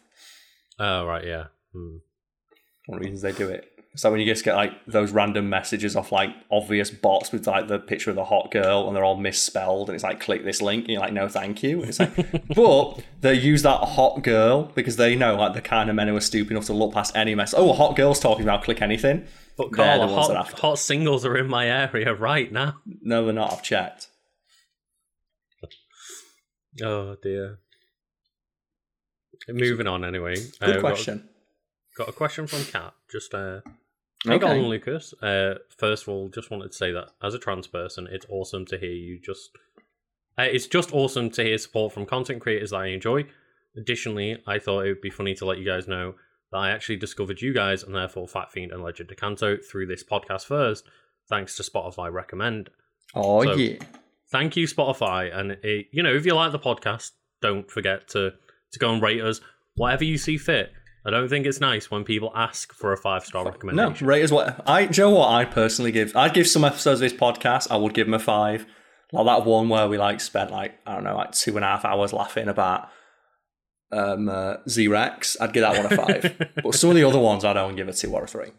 Oh 0.79 1.05
right, 1.05 1.25
yeah. 1.25 1.45
Hmm. 1.73 1.97
One 2.87 2.97
of 2.97 3.03
the 3.03 3.09
reasons 3.09 3.21
they 3.21 3.31
do 3.31 3.49
it. 3.49 3.71
So 3.97 4.11
when 4.11 4.19
you 4.19 4.25
just 4.25 4.43
get 4.43 4.55
like 4.55 4.73
those 4.85 5.11
random 5.11 5.49
messages 5.49 5.95
off 5.95 6.11
like 6.11 6.29
obvious 6.51 6.91
bots 6.91 7.31
with 7.31 7.47
like 7.47 7.69
the 7.69 7.79
picture 7.79 8.09
of 8.09 8.17
the 8.17 8.25
hot 8.25 8.51
girl 8.51 8.87
and 8.87 8.95
they're 8.95 9.05
all 9.05 9.15
misspelled 9.15 9.87
and 9.89 9.95
it's 9.95 10.03
like 10.03 10.19
click 10.19 10.43
this 10.43 10.61
link 10.61 10.83
and 10.83 10.91
you're 10.91 10.99
like 10.99 11.13
no 11.13 11.29
thank 11.29 11.63
you. 11.63 11.79
And 11.79 11.89
it's 11.89 11.99
like 11.99 12.13
but 12.55 12.99
they 13.21 13.35
use 13.35 13.61
that 13.61 13.79
hot 13.79 14.21
girl 14.21 14.63
because 14.75 14.97
they 14.97 15.15
know 15.15 15.35
like 15.35 15.53
the 15.53 15.61
kind 15.61 15.89
of 15.89 15.95
men 15.95 16.09
who 16.09 16.15
are 16.15 16.21
stupid 16.21 16.51
enough 16.51 16.65
to 16.65 16.73
look 16.73 16.93
past 16.93 17.15
any 17.15 17.35
mess. 17.35 17.53
Oh, 17.55 17.69
a 17.69 17.73
hot 17.73 17.95
girl's 17.95 18.19
talking 18.19 18.43
about 18.43 18.63
click 18.63 18.81
anything. 18.81 19.27
But 19.57 19.71
Karl, 19.71 20.05
the 20.05 20.13
hot, 20.13 20.59
hot 20.59 20.79
singles 20.79 21.25
are 21.25 21.37
in 21.37 21.47
my 21.47 21.67
area 21.67 22.13
right 22.13 22.51
now. 22.51 22.75
No, 23.01 23.23
they're 23.23 23.33
not. 23.33 23.53
I've 23.53 23.63
checked. 23.63 24.09
Oh 26.83 27.15
dear. 27.23 27.59
Moving 29.47 29.87
on 29.87 30.03
anyway. 30.03 30.35
Good 30.35 30.53
Uh, 30.61 30.71
got- 30.73 30.79
question. 30.81 31.29
Got, 31.97 32.09
a 32.09 32.11
question 32.11 32.45
from 32.47 32.63
Kat. 32.65 32.93
Just 33.09 33.33
uh, 33.33 33.61
Hey, 34.25 34.37
go 34.39 34.47
Okay. 34.47 34.59
on, 34.59 34.67
Lucas. 34.67 35.13
Uh, 35.21 35.55
first 35.77 36.03
of 36.03 36.09
all, 36.09 36.27
just 36.29 36.49
wanted 36.51 36.71
to 36.71 36.77
say 36.77 36.91
that 36.91 37.09
as 37.21 37.33
a 37.33 37.39
trans 37.39 37.67
person, 37.67 38.07
it's 38.11 38.25
awesome 38.29 38.65
to 38.67 38.77
hear 38.77 38.91
you 38.91 39.19
just. 39.23 39.51
Uh, 40.37 40.43
it's 40.43 40.67
just 40.67 40.93
awesome 40.93 41.29
to 41.29 41.43
hear 41.43 41.57
support 41.57 41.93
from 41.93 42.05
content 42.05 42.41
creators 42.41 42.71
that 42.71 42.77
I 42.77 42.87
enjoy. 42.87 43.25
Additionally, 43.77 44.41
I 44.47 44.59
thought 44.59 44.81
it 44.85 44.89
would 44.89 45.01
be 45.01 45.09
funny 45.09 45.35
to 45.35 45.45
let 45.45 45.57
you 45.59 45.65
guys 45.65 45.87
know 45.87 46.15
that 46.51 46.57
I 46.57 46.71
actually 46.71 46.97
discovered 46.97 47.41
you 47.41 47.53
guys 47.53 47.83
and 47.83 47.93
therefore 47.95 48.27
Fact 48.27 48.51
Fiend 48.51 48.71
and 48.71 48.83
Legend 48.83 49.09
Decanto 49.09 49.57
through 49.65 49.85
this 49.87 50.03
podcast 50.03 50.45
first, 50.45 50.85
thanks 51.29 51.55
to 51.57 51.63
Spotify 51.63 52.11
Recommend. 52.11 52.69
Oh 53.13 53.43
So- 53.43 53.53
yeah. 53.53 53.77
Thank 54.31 54.57
you, 54.57 54.65
Spotify. 54.67 55.33
And 55.33 55.51
it, 55.63 55.87
you 55.91 56.01
know, 56.03 56.13
if 56.13 56.25
you 56.25 56.33
like 56.33 56.51
the 56.51 56.59
podcast, 56.59 57.11
don't 57.41 57.69
forget 57.69 58.07
to 58.09 58.33
to 58.75 58.79
go 58.79 58.93
and 58.93 59.01
rate 59.01 59.21
us 59.21 59.41
whatever 59.75 60.03
you 60.03 60.17
see 60.17 60.37
fit. 60.37 60.71
I 61.05 61.11
don't 61.11 61.27
think 61.29 61.45
it's 61.45 61.59
nice 61.59 61.91
when 61.91 62.03
people 62.03 62.31
ask 62.35 62.73
for 62.73 62.91
a 62.93 62.97
five 62.97 63.25
star 63.25 63.45
recommendation. 63.45 64.05
No, 64.05 64.07
rate 64.11 64.23
as 64.23 64.31
what 64.31 64.63
I. 64.67 64.85
Joe. 64.87 65.09
you 65.09 65.13
know 65.13 65.19
what 65.19 65.29
I 65.29 65.45
personally 65.45 65.91
give? 65.91 66.15
I'd 66.15 66.33
give 66.33 66.47
some 66.47 66.63
episodes 66.63 67.01
of 67.01 67.09
this 67.09 67.19
podcast. 67.19 67.69
I 67.69 67.75
would 67.77 67.93
give 67.93 68.07
them 68.07 68.13
a 68.15 68.19
five. 68.19 68.65
Like 69.11 69.25
that 69.25 69.45
one 69.45 69.69
where 69.69 69.87
we 69.87 69.97
like 69.97 70.19
spent 70.21 70.51
like 70.51 70.73
I 70.85 70.95
don't 70.95 71.03
know 71.03 71.15
like 71.15 71.31
two 71.31 71.55
and 71.57 71.63
a 71.65 71.67
half 71.67 71.85
hours 71.85 72.11
laughing 72.11 72.47
about 72.47 72.89
um 73.91 74.27
uh, 74.29 74.55
Z-Rex. 74.67 75.37
I'd 75.39 75.53
give 75.53 75.61
that 75.61 75.77
one 75.83 75.93
a 75.93 75.95
five. 75.95 76.51
but 76.63 76.73
some 76.73 76.89
of 76.89 76.95
the 76.95 77.03
other 77.03 77.19
ones 77.19 77.45
I'd 77.45 77.55
only 77.55 77.75
give 77.75 77.87
a 77.87 77.93
two 77.93 78.11
or 78.11 78.23
a 78.23 78.27
three. 78.27 78.49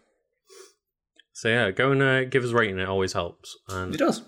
So 1.32 1.48
yeah, 1.48 1.70
go 1.72 1.90
and 1.92 2.02
uh, 2.02 2.24
give 2.24 2.44
us 2.44 2.50
a 2.50 2.54
rating. 2.54 2.78
It 2.78 2.88
always 2.88 3.12
helps. 3.12 3.56
And 3.68 3.94
It 3.94 3.98
does. 3.98 4.22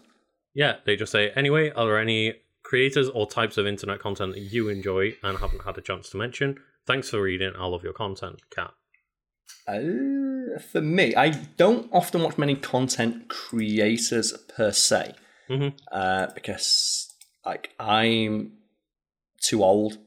yeah, 0.55 0.77
they 0.85 0.97
just 0.97 1.13
say 1.13 1.31
anyway. 1.31 1.71
Are 1.71 1.87
there 1.87 1.99
any 1.99 2.35
creators 2.69 3.09
or 3.09 3.27
types 3.27 3.57
of 3.57 3.67
internet 3.67 3.99
content 3.99 4.35
that 4.35 4.41
you 4.41 4.69
enjoy 4.69 5.15
and 5.23 5.39
haven't 5.39 5.65
had 5.65 5.77
a 5.79 5.81
chance 5.81 6.11
to 6.11 6.17
mention? 6.19 6.57
Thanks 6.87 7.11
for 7.11 7.21
reading. 7.23 7.53
I 7.59 7.67
love 7.67 7.83
your 7.83 7.93
content, 7.95 8.41
Cat. 8.55 8.73
Uh, 9.67 10.59
for 10.73 10.81
me, 10.81 11.15
I 11.15 11.31
don't 11.57 11.89
often 11.93 12.23
watch 12.23 12.39
many 12.39 12.55
content 12.57 13.29
creators 13.29 14.33
per 14.57 14.73
se, 14.73 15.15
Mhm. 15.51 15.73
uh, 15.93 16.27
because 16.35 17.09
like 17.45 17.71
I'm 17.81 18.53
too 19.43 19.63
old. 19.65 19.99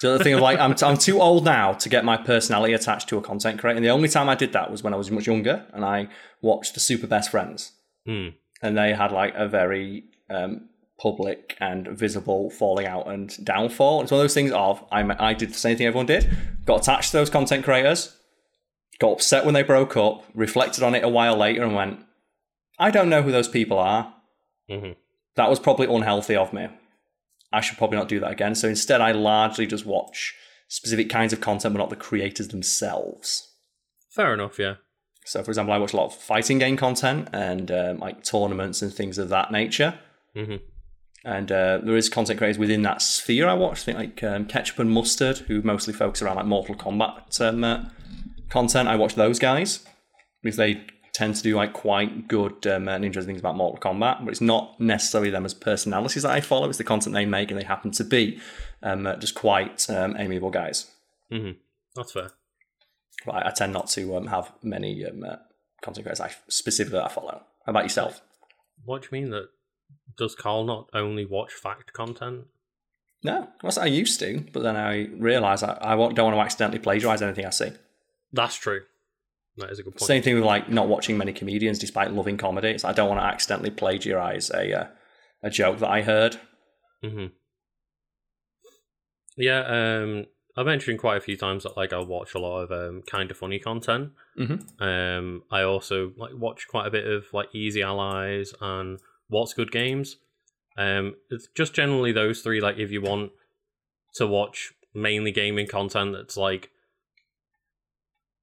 The 0.00 0.14
other 0.14 0.24
thing 0.24 0.34
of 0.34 0.40
like 0.40 0.58
I'm, 0.58 0.74
I'm 0.82 0.96
too 0.98 1.20
old 1.20 1.44
now 1.44 1.72
to 1.72 1.88
get 1.88 2.04
my 2.04 2.16
personality 2.16 2.74
attached 2.74 3.08
to 3.08 3.18
a 3.18 3.22
content 3.22 3.58
creator. 3.60 3.76
And 3.76 3.84
the 3.84 3.90
only 3.90 4.08
time 4.08 4.28
I 4.28 4.34
did 4.34 4.52
that 4.52 4.70
was 4.70 4.82
when 4.82 4.94
I 4.94 4.96
was 4.96 5.10
much 5.10 5.26
younger, 5.26 5.66
and 5.72 5.84
I 5.84 6.08
watched 6.42 6.74
the 6.74 6.80
Super 6.80 7.06
Best 7.06 7.30
Friends, 7.30 7.72
Hmm. 8.06 8.28
and 8.62 8.76
they 8.78 8.92
had 8.94 9.10
like 9.12 9.34
a 9.34 9.48
very 9.48 10.04
um, 10.30 10.68
public 11.04 11.54
and 11.60 11.86
visible 11.88 12.48
falling 12.48 12.86
out 12.86 13.06
and 13.06 13.44
downfall. 13.44 14.00
It's 14.00 14.10
one 14.10 14.20
of 14.20 14.24
those 14.24 14.32
things 14.32 14.52
of 14.52 14.82
I 14.90 15.02
I 15.18 15.34
did 15.34 15.50
the 15.50 15.58
same 15.58 15.76
thing 15.76 15.86
everyone 15.86 16.06
did, 16.06 16.34
got 16.64 16.80
attached 16.80 17.10
to 17.10 17.18
those 17.18 17.28
content 17.28 17.62
creators, 17.62 18.16
got 19.00 19.12
upset 19.12 19.44
when 19.44 19.52
they 19.52 19.62
broke 19.62 19.98
up, 19.98 20.24
reflected 20.34 20.82
on 20.82 20.94
it 20.94 21.04
a 21.04 21.08
while 21.10 21.36
later, 21.36 21.62
and 21.62 21.74
went, 21.74 22.00
I 22.78 22.90
don't 22.90 23.10
know 23.10 23.20
who 23.20 23.32
those 23.32 23.48
people 23.48 23.78
are. 23.78 24.14
hmm 24.66 24.92
That 25.36 25.50
was 25.50 25.60
probably 25.60 25.94
unhealthy 25.94 26.36
of 26.36 26.54
me. 26.54 26.68
I 27.52 27.60
should 27.60 27.76
probably 27.76 27.98
not 27.98 28.08
do 28.08 28.20
that 28.20 28.32
again. 28.32 28.54
So 28.54 28.66
instead, 28.68 29.02
I 29.02 29.12
largely 29.12 29.66
just 29.66 29.84
watch 29.84 30.34
specific 30.68 31.10
kinds 31.10 31.34
of 31.34 31.42
content, 31.42 31.74
but 31.74 31.80
not 31.80 31.90
the 31.90 31.96
creators 31.96 32.48
themselves. 32.48 33.52
Fair 34.10 34.32
enough. 34.32 34.58
Yeah. 34.58 34.76
So, 35.26 35.42
for 35.42 35.50
example, 35.50 35.74
I 35.74 35.78
watch 35.78 35.92
a 35.92 35.96
lot 35.96 36.06
of 36.06 36.14
fighting 36.14 36.58
game 36.58 36.78
content 36.78 37.28
and 37.32 37.70
um, 37.70 37.98
like 37.98 38.24
tournaments 38.24 38.80
and 38.80 38.90
things 38.90 39.18
of 39.18 39.28
that 39.28 39.52
nature. 39.52 39.98
hmm 40.34 40.56
And 41.24 41.50
uh, 41.50 41.78
there 41.82 41.96
is 41.96 42.08
content 42.10 42.38
creators 42.38 42.58
within 42.58 42.82
that 42.82 43.00
sphere 43.00 43.48
I 43.48 43.54
watch, 43.54 43.80
I 43.80 43.82
think 43.84 43.98
like 43.98 44.22
um, 44.22 44.44
Ketchup 44.44 44.78
and 44.78 44.90
Mustard, 44.90 45.38
who 45.38 45.62
mostly 45.62 45.94
focus 45.94 46.20
around 46.20 46.36
like 46.36 46.44
Mortal 46.44 46.74
Kombat 46.74 47.40
um, 47.40 47.64
uh, 47.64 47.84
content. 48.50 48.88
I 48.88 48.96
watch 48.96 49.14
those 49.14 49.38
guys 49.38 49.84
because 50.42 50.58
they 50.58 50.84
tend 51.14 51.36
to 51.36 51.42
do 51.42 51.56
like 51.56 51.72
quite 51.72 52.28
good 52.28 52.66
um, 52.66 52.88
and 52.88 53.04
interesting 53.04 53.34
things 53.34 53.40
about 53.40 53.56
Mortal 53.56 53.80
Kombat, 53.80 54.22
but 54.22 54.30
it's 54.30 54.42
not 54.42 54.78
necessarily 54.78 55.30
them 55.30 55.46
as 55.46 55.54
personalities 55.54 56.24
that 56.24 56.32
I 56.32 56.40
follow. 56.40 56.68
It's 56.68 56.76
the 56.76 56.84
content 56.84 57.14
they 57.14 57.24
make, 57.24 57.50
and 57.50 57.58
they 57.58 57.64
happen 57.64 57.90
to 57.92 58.04
be 58.04 58.38
um, 58.82 59.06
uh, 59.06 59.16
just 59.16 59.34
quite 59.34 59.88
um, 59.88 60.16
amiable 60.18 60.50
guys. 60.50 60.90
hmm 61.30 61.52
That's 61.96 62.12
fair. 62.12 62.32
But 63.24 63.36
I, 63.36 63.48
I 63.48 63.50
tend 63.52 63.72
not 63.72 63.88
to 63.90 64.16
um, 64.16 64.26
have 64.26 64.52
many 64.62 65.06
um, 65.06 65.24
uh, 65.24 65.36
content 65.82 66.04
creators 66.04 66.20
I 66.20 66.32
specifically 66.48 66.98
that 66.98 67.06
I 67.06 67.14
follow. 67.14 67.40
How 67.64 67.70
about 67.70 67.84
yourself? 67.84 68.20
What 68.84 69.02
do 69.02 69.08
you 69.10 69.22
mean 69.22 69.30
that? 69.30 69.48
Does 70.16 70.34
Karl 70.34 70.64
not 70.64 70.88
only 70.92 71.24
watch 71.24 71.52
fact 71.52 71.92
content? 71.92 72.44
No, 73.22 73.48
that's 73.62 73.78
I 73.78 73.86
used 73.86 74.20
to, 74.20 74.44
but 74.52 74.62
then 74.62 74.76
I 74.76 75.06
realised 75.18 75.64
I, 75.64 75.78
I 75.80 75.94
don't 75.96 76.18
want 76.18 76.36
to 76.36 76.40
accidentally 76.40 76.78
plagiarise 76.78 77.22
anything 77.22 77.46
I 77.46 77.50
see. 77.50 77.70
That's 78.32 78.56
true. 78.56 78.82
That 79.56 79.70
is 79.70 79.78
a 79.78 79.82
good 79.82 79.94
point. 79.94 80.02
Same 80.06 80.22
thing 80.22 80.34
with 80.34 80.44
like 80.44 80.68
not 80.68 80.88
watching 80.88 81.16
many 81.16 81.32
comedians 81.32 81.78
despite 81.78 82.12
loving 82.12 82.36
comedy. 82.36 82.68
It's, 82.68 82.84
I 82.84 82.92
don't 82.92 83.08
want 83.08 83.20
to 83.20 83.24
accidentally 83.24 83.70
plagiarise 83.70 84.50
a 84.50 84.80
uh, 84.80 84.86
a 85.42 85.50
joke 85.50 85.78
that 85.78 85.90
I 85.90 86.02
heard. 86.02 86.38
hmm 87.02 87.26
Yeah, 89.36 89.60
um, 89.66 90.26
I've 90.56 90.66
mentioned 90.66 90.98
quite 90.98 91.16
a 91.16 91.20
few 91.20 91.36
times 91.36 91.62
that 91.64 91.76
like 91.76 91.92
I 91.92 91.98
watch 91.98 92.34
a 92.34 92.38
lot 92.38 92.60
of 92.62 92.70
um, 92.72 93.02
kind 93.02 93.30
of 93.30 93.36
funny 93.36 93.58
content. 93.58 94.12
Mhm. 94.38 94.80
Um, 94.80 95.42
I 95.50 95.62
also 95.62 96.12
like 96.16 96.32
watch 96.34 96.66
quite 96.68 96.86
a 96.86 96.90
bit 96.90 97.06
of 97.06 97.24
like 97.32 97.54
Easy 97.54 97.82
Allies 97.82 98.52
and 98.60 98.98
What's 99.28 99.54
Good 99.54 99.72
Games. 99.72 100.16
Um, 100.76 101.14
it's 101.30 101.48
just 101.56 101.72
generally 101.74 102.12
those 102.12 102.40
three. 102.42 102.60
Like 102.60 102.78
if 102.78 102.90
you 102.90 103.00
want 103.00 103.32
to 104.16 104.26
watch 104.26 104.72
mainly 104.92 105.32
gaming 105.32 105.66
content 105.66 106.12
that's 106.12 106.36
like 106.36 106.70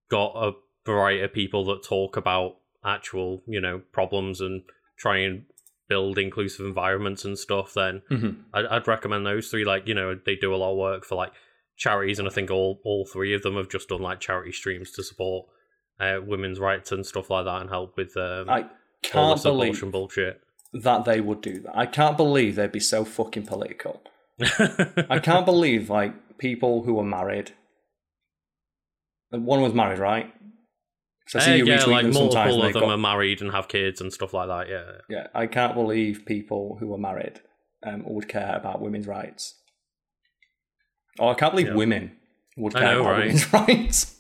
got 0.10 0.34
a 0.36 0.52
variety 0.86 1.22
of 1.24 1.34
people 1.34 1.64
that 1.66 1.84
talk 1.84 2.18
about 2.18 2.58
actual 2.84 3.42
you 3.48 3.62
know 3.62 3.82
problems 3.92 4.42
and 4.42 4.64
try 4.98 5.18
and 5.20 5.44
build 5.88 6.18
inclusive 6.18 6.66
environments 6.66 7.26
and 7.26 7.38
stuff, 7.38 7.74
then 7.74 8.02
Mhm. 8.10 8.44
I'd, 8.54 8.66
I'd 8.66 8.88
recommend 8.88 9.26
those 9.26 9.50
three. 9.50 9.66
Like, 9.66 9.88
you 9.88 9.94
know, 9.94 10.16
they 10.16 10.36
do 10.38 10.54
a 10.54 10.58
lot 10.58 10.72
of 10.72 10.78
work 10.78 11.04
for 11.04 11.16
like 11.16 11.34
charities, 11.76 12.18
and 12.18 12.28
I 12.28 12.32
think 12.32 12.50
all 12.50 12.80
all 12.86 13.06
three 13.06 13.34
of 13.34 13.42
them 13.42 13.56
have 13.56 13.70
just 13.70 13.90
done 13.90 14.02
like 14.02 14.20
charity 14.22 14.52
streams 14.54 14.92
to 14.92 15.04
support 15.04 15.48
uh, 16.00 16.20
women's 16.26 16.60
rights 16.60 16.92
and 16.92 17.06
stuff 17.06 17.30
like 17.30 17.46
that, 17.46 17.62
and 17.62 17.70
help 17.70 17.98
with 17.98 18.16
um, 18.16 18.50
I 18.50 18.62
all 18.62 18.70
can't 19.04 19.36
this 19.38 19.44
believe 19.44 19.70
abortion 19.70 19.92
bullshit. 19.92 20.42
That 20.74 21.06
they 21.06 21.20
would 21.22 21.42
do 21.42 21.60
that. 21.62 21.78
I 21.78 21.86
can't 21.86 22.18
believe 22.18 22.56
they'd 22.56 22.72
be 22.72 22.80
so 22.80 23.04
fucking 23.06 23.46
political. 23.46 24.02
I 25.10 25.20
can't 25.22 25.46
believe 25.54 25.90
like 25.90 26.38
people 26.38 26.84
who 26.84 27.00
are 27.00 27.04
married. 27.06 27.52
One 29.30 29.62
was 29.62 29.74
married, 29.74 30.00
right? 30.00 30.34
So 31.28 31.40
I 31.40 31.42
see 31.44 31.52
Uh, 31.52 31.56
you 31.56 31.66
yeah, 31.66 31.84
like 31.86 32.06
multiple 32.08 32.64
of 32.64 32.74
them 32.74 32.82
got- 32.82 32.92
are 32.92 32.98
married 32.98 33.42
and 33.42 33.52
have 33.52 33.68
kids 33.68 34.02
and 34.02 34.12
stuff 34.12 34.34
like 34.34 34.48
that. 34.48 34.68
Yeah, 34.70 34.92
Yeah, 35.10 35.28
I 35.34 35.48
can't 35.48 35.74
believe 35.74 36.26
people 36.26 36.78
who 36.80 36.94
are 36.94 36.98
married 36.98 37.40
um, 37.86 38.04
would 38.06 38.28
care 38.28 38.56
about 38.56 38.82
women's 38.82 39.08
rights. 39.08 39.56
Oh, 41.20 41.30
I 41.30 41.34
can't 41.36 41.54
believe 41.54 41.68
Yeah. 41.68 41.76
women 41.76 42.18
would 42.58 42.74
care 42.74 42.82
know, 42.96 43.02
about 43.02 43.12
right? 43.12 43.20
women's 43.28 43.54
rights. 43.54 44.16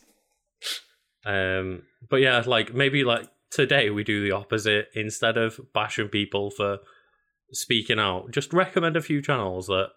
Um, 1.26 1.84
but 2.10 2.18
yeah, 2.18 2.42
like 2.46 2.74
maybe 2.74 3.04
like 3.04 3.28
today 3.52 3.90
we 3.90 4.04
do 4.04 4.24
the 4.24 4.32
opposite 4.32 4.88
instead 4.94 5.38
of 5.38 5.60
bashing 5.74 6.08
people 6.08 6.50
for 6.50 6.80
speaking 7.52 8.00
out. 8.00 8.32
Just 8.32 8.54
recommend 8.54 8.98
a 8.98 9.02
few 9.02 9.22
channels 9.22 9.68
that 9.68 9.90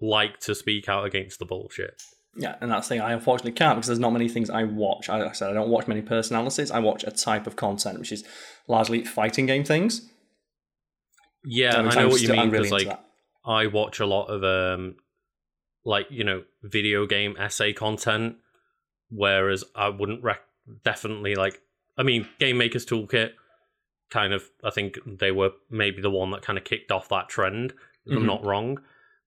like 0.00 0.38
to 0.40 0.54
speak 0.54 0.88
out 0.88 1.04
against 1.04 1.38
the 1.38 1.44
bullshit. 1.44 2.02
Yeah, 2.36 2.56
and 2.60 2.70
that's 2.70 2.88
the 2.88 2.94
thing. 2.94 3.02
I 3.02 3.12
unfortunately 3.12 3.52
can't 3.52 3.76
because 3.76 3.88
there's 3.88 3.98
not 3.98 4.12
many 4.12 4.28
things 4.28 4.48
I 4.48 4.64
watch. 4.64 5.10
I, 5.10 5.18
like 5.18 5.30
I 5.30 5.32
said 5.32 5.50
I 5.50 5.52
don't 5.52 5.68
watch 5.68 5.86
many 5.86 6.00
personalities. 6.00 6.70
I 6.70 6.78
watch 6.78 7.04
a 7.04 7.10
type 7.10 7.46
of 7.46 7.56
content, 7.56 7.98
which 7.98 8.12
is 8.12 8.24
largely 8.68 9.04
fighting 9.04 9.46
game 9.46 9.64
things. 9.64 10.08
Yeah, 11.44 11.76
I 11.76 11.94
know 11.94 12.08
what 12.08 12.22
you 12.22 12.30
mean 12.30 12.50
really 12.50 12.64
because 12.64 12.70
like 12.70 12.86
that. 12.86 13.04
I 13.44 13.66
watch 13.66 14.00
a 14.00 14.06
lot 14.06 14.26
of 14.26 14.44
um 14.44 14.96
like 15.84 16.06
you 16.10 16.24
know 16.24 16.44
video 16.62 17.06
game 17.06 17.36
essay 17.38 17.72
content, 17.72 18.36
whereas 19.10 19.64
I 19.74 19.88
wouldn't 19.90 20.22
rec- 20.22 20.46
definitely 20.84 21.34
like. 21.34 21.60
I 21.98 22.02
mean, 22.02 22.28
Game 22.38 22.58
Maker's 22.58 22.86
Toolkit 22.86 23.30
kind 24.10 24.32
of. 24.32 24.44
I 24.64 24.70
think 24.70 24.98
they 25.06 25.30
were 25.32 25.50
maybe 25.70 26.00
the 26.02 26.10
one 26.10 26.30
that 26.30 26.42
kind 26.42 26.58
of 26.58 26.64
kicked 26.64 26.90
off 26.92 27.08
that 27.10 27.28
trend. 27.28 27.72
If 28.06 28.12
Mhm. 28.14 28.16
I'm 28.18 28.26
not 28.26 28.44
wrong. 28.44 28.80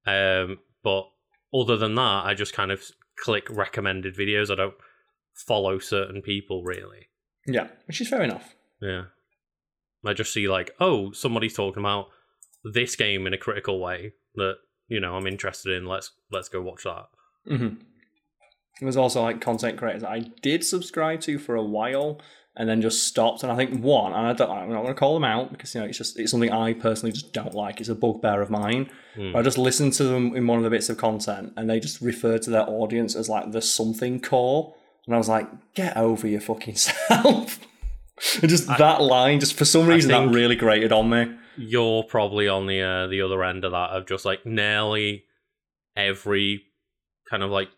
Um, 0.05 0.59
but 0.83 1.09
other 1.53 1.77
than 1.77 1.95
that, 1.95 2.25
I 2.25 2.33
just 2.33 2.53
kind 2.53 2.71
of 2.71 2.83
click 3.17 3.47
recommended 3.49 4.15
videos. 4.15 4.51
I 4.51 4.55
don't 4.55 4.75
follow 5.33 5.79
certain 5.79 6.21
people 6.21 6.63
really. 6.63 7.07
Yeah, 7.47 7.67
which 7.85 8.01
is 8.01 8.09
fair 8.09 8.23
enough. 8.23 8.55
Yeah. 8.81 9.05
I 10.05 10.13
just 10.13 10.33
see 10.33 10.47
like, 10.47 10.71
oh, 10.79 11.11
somebody's 11.11 11.55
talking 11.55 11.81
about 11.81 12.07
this 12.63 12.95
game 12.95 13.25
in 13.27 13.33
a 13.33 13.37
critical 13.37 13.79
way 13.79 14.13
that 14.35 14.57
you 14.87 14.99
know 14.99 15.15
I'm 15.15 15.25
interested 15.27 15.71
in. 15.75 15.85
Let's 15.85 16.11
let's 16.31 16.49
go 16.49 16.61
watch 16.61 16.83
that. 16.83 17.05
hmm 17.47 17.75
There's 18.81 18.97
also 18.97 19.21
like 19.21 19.39
content 19.41 19.77
creators 19.77 20.03
I 20.03 20.19
did 20.41 20.63
subscribe 20.63 21.21
to 21.21 21.39
for 21.39 21.55
a 21.55 21.63
while 21.63 22.19
and 22.57 22.69
then 22.69 22.81
just 22.81 23.03
stopped. 23.03 23.43
And 23.43 23.51
I 23.51 23.55
think 23.55 23.81
one, 23.83 24.13
and 24.13 24.27
I 24.27 24.33
don't, 24.33 24.49
I'm 24.49 24.69
not 24.69 24.81
going 24.81 24.93
to 24.93 24.99
call 24.99 25.13
them 25.13 25.23
out 25.23 25.51
because 25.51 25.75
you 25.75 25.81
know 25.81 25.87
it's 25.87 25.97
just 25.97 26.17
it's 26.19 26.31
something 26.31 26.51
I 26.51 26.73
personally 26.73 27.11
just 27.11 27.33
don't 27.33 27.53
like. 27.53 27.79
It's 27.79 27.89
a 27.89 27.95
bugbear 27.95 28.41
of 28.41 28.49
mine. 28.49 28.89
Hmm. 29.15 29.35
I 29.35 29.41
just 29.41 29.57
listened 29.57 29.93
to 29.93 30.03
them 30.05 30.35
in 30.35 30.47
one 30.47 30.57
of 30.57 30.63
the 30.63 30.69
bits 30.69 30.89
of 30.89 30.97
content, 30.97 31.53
and 31.57 31.69
they 31.69 31.79
just 31.79 32.01
referred 32.01 32.41
to 32.43 32.49
their 32.49 32.67
audience 32.67 33.15
as 33.15 33.29
like 33.29 33.51
the 33.51 33.61
something 33.61 34.21
core, 34.21 34.73
and 35.05 35.15
I 35.15 35.17
was 35.17 35.29
like, 35.29 35.47
get 35.73 35.97
over 35.97 36.27
your 36.27 36.41
fucking 36.41 36.75
self. 36.75 37.59
and 38.41 38.49
just 38.49 38.67
that 38.67 39.01
line, 39.01 39.39
just 39.39 39.55
for 39.55 39.65
some 39.65 39.87
reason, 39.87 40.11
that 40.11 40.33
really 40.33 40.55
grated 40.55 40.91
on 40.91 41.09
me. 41.09 41.35
You're 41.57 42.03
probably 42.03 42.47
on 42.47 42.67
the 42.67 42.81
uh, 42.81 43.07
the 43.07 43.21
other 43.21 43.43
end 43.43 43.65
of 43.65 43.71
that 43.71 43.91
of 43.91 44.07
just 44.07 44.25
like 44.25 44.45
nearly 44.45 45.25
every 45.95 46.63
kind 47.29 47.43
of 47.43 47.49
like 47.49 47.69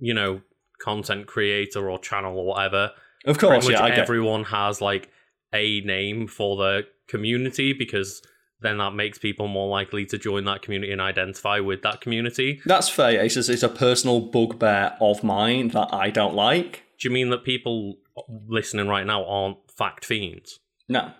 you 0.00 0.14
know 0.14 0.40
content 0.80 1.26
creator 1.26 1.90
or 1.90 1.98
channel 1.98 2.36
or 2.36 2.46
whatever. 2.46 2.92
Of 3.24 3.38
course, 3.38 3.68
yeah, 3.68 3.84
everyone 3.84 4.44
has 4.44 4.80
like 4.80 5.10
a 5.52 5.80
name 5.82 6.26
for 6.26 6.56
the 6.56 6.86
community 7.08 7.72
because 7.72 8.22
then 8.60 8.78
that 8.78 8.92
makes 8.92 9.18
people 9.18 9.48
more 9.48 9.68
likely 9.68 10.04
to 10.06 10.18
join 10.18 10.44
that 10.44 10.62
community 10.62 10.92
and 10.92 11.00
identify 11.00 11.60
with 11.60 11.82
that 11.82 12.00
community. 12.00 12.60
That's 12.64 12.88
fair. 12.88 13.22
It's 13.22 13.34
just 13.34 13.48
it's 13.48 13.62
a 13.62 13.68
personal 13.68 14.20
bugbear 14.20 14.96
of 15.00 15.24
mine 15.24 15.68
that 15.68 15.92
I 15.92 16.10
don't 16.10 16.34
like. 16.34 16.84
Do 16.98 17.08
you 17.08 17.14
mean 17.14 17.30
that 17.30 17.44
people 17.44 17.96
listening 18.46 18.88
right 18.88 19.06
now 19.06 19.24
aren't 19.24 19.58
fact 19.70 20.04
fiends? 20.04 20.60
No. 20.88 21.12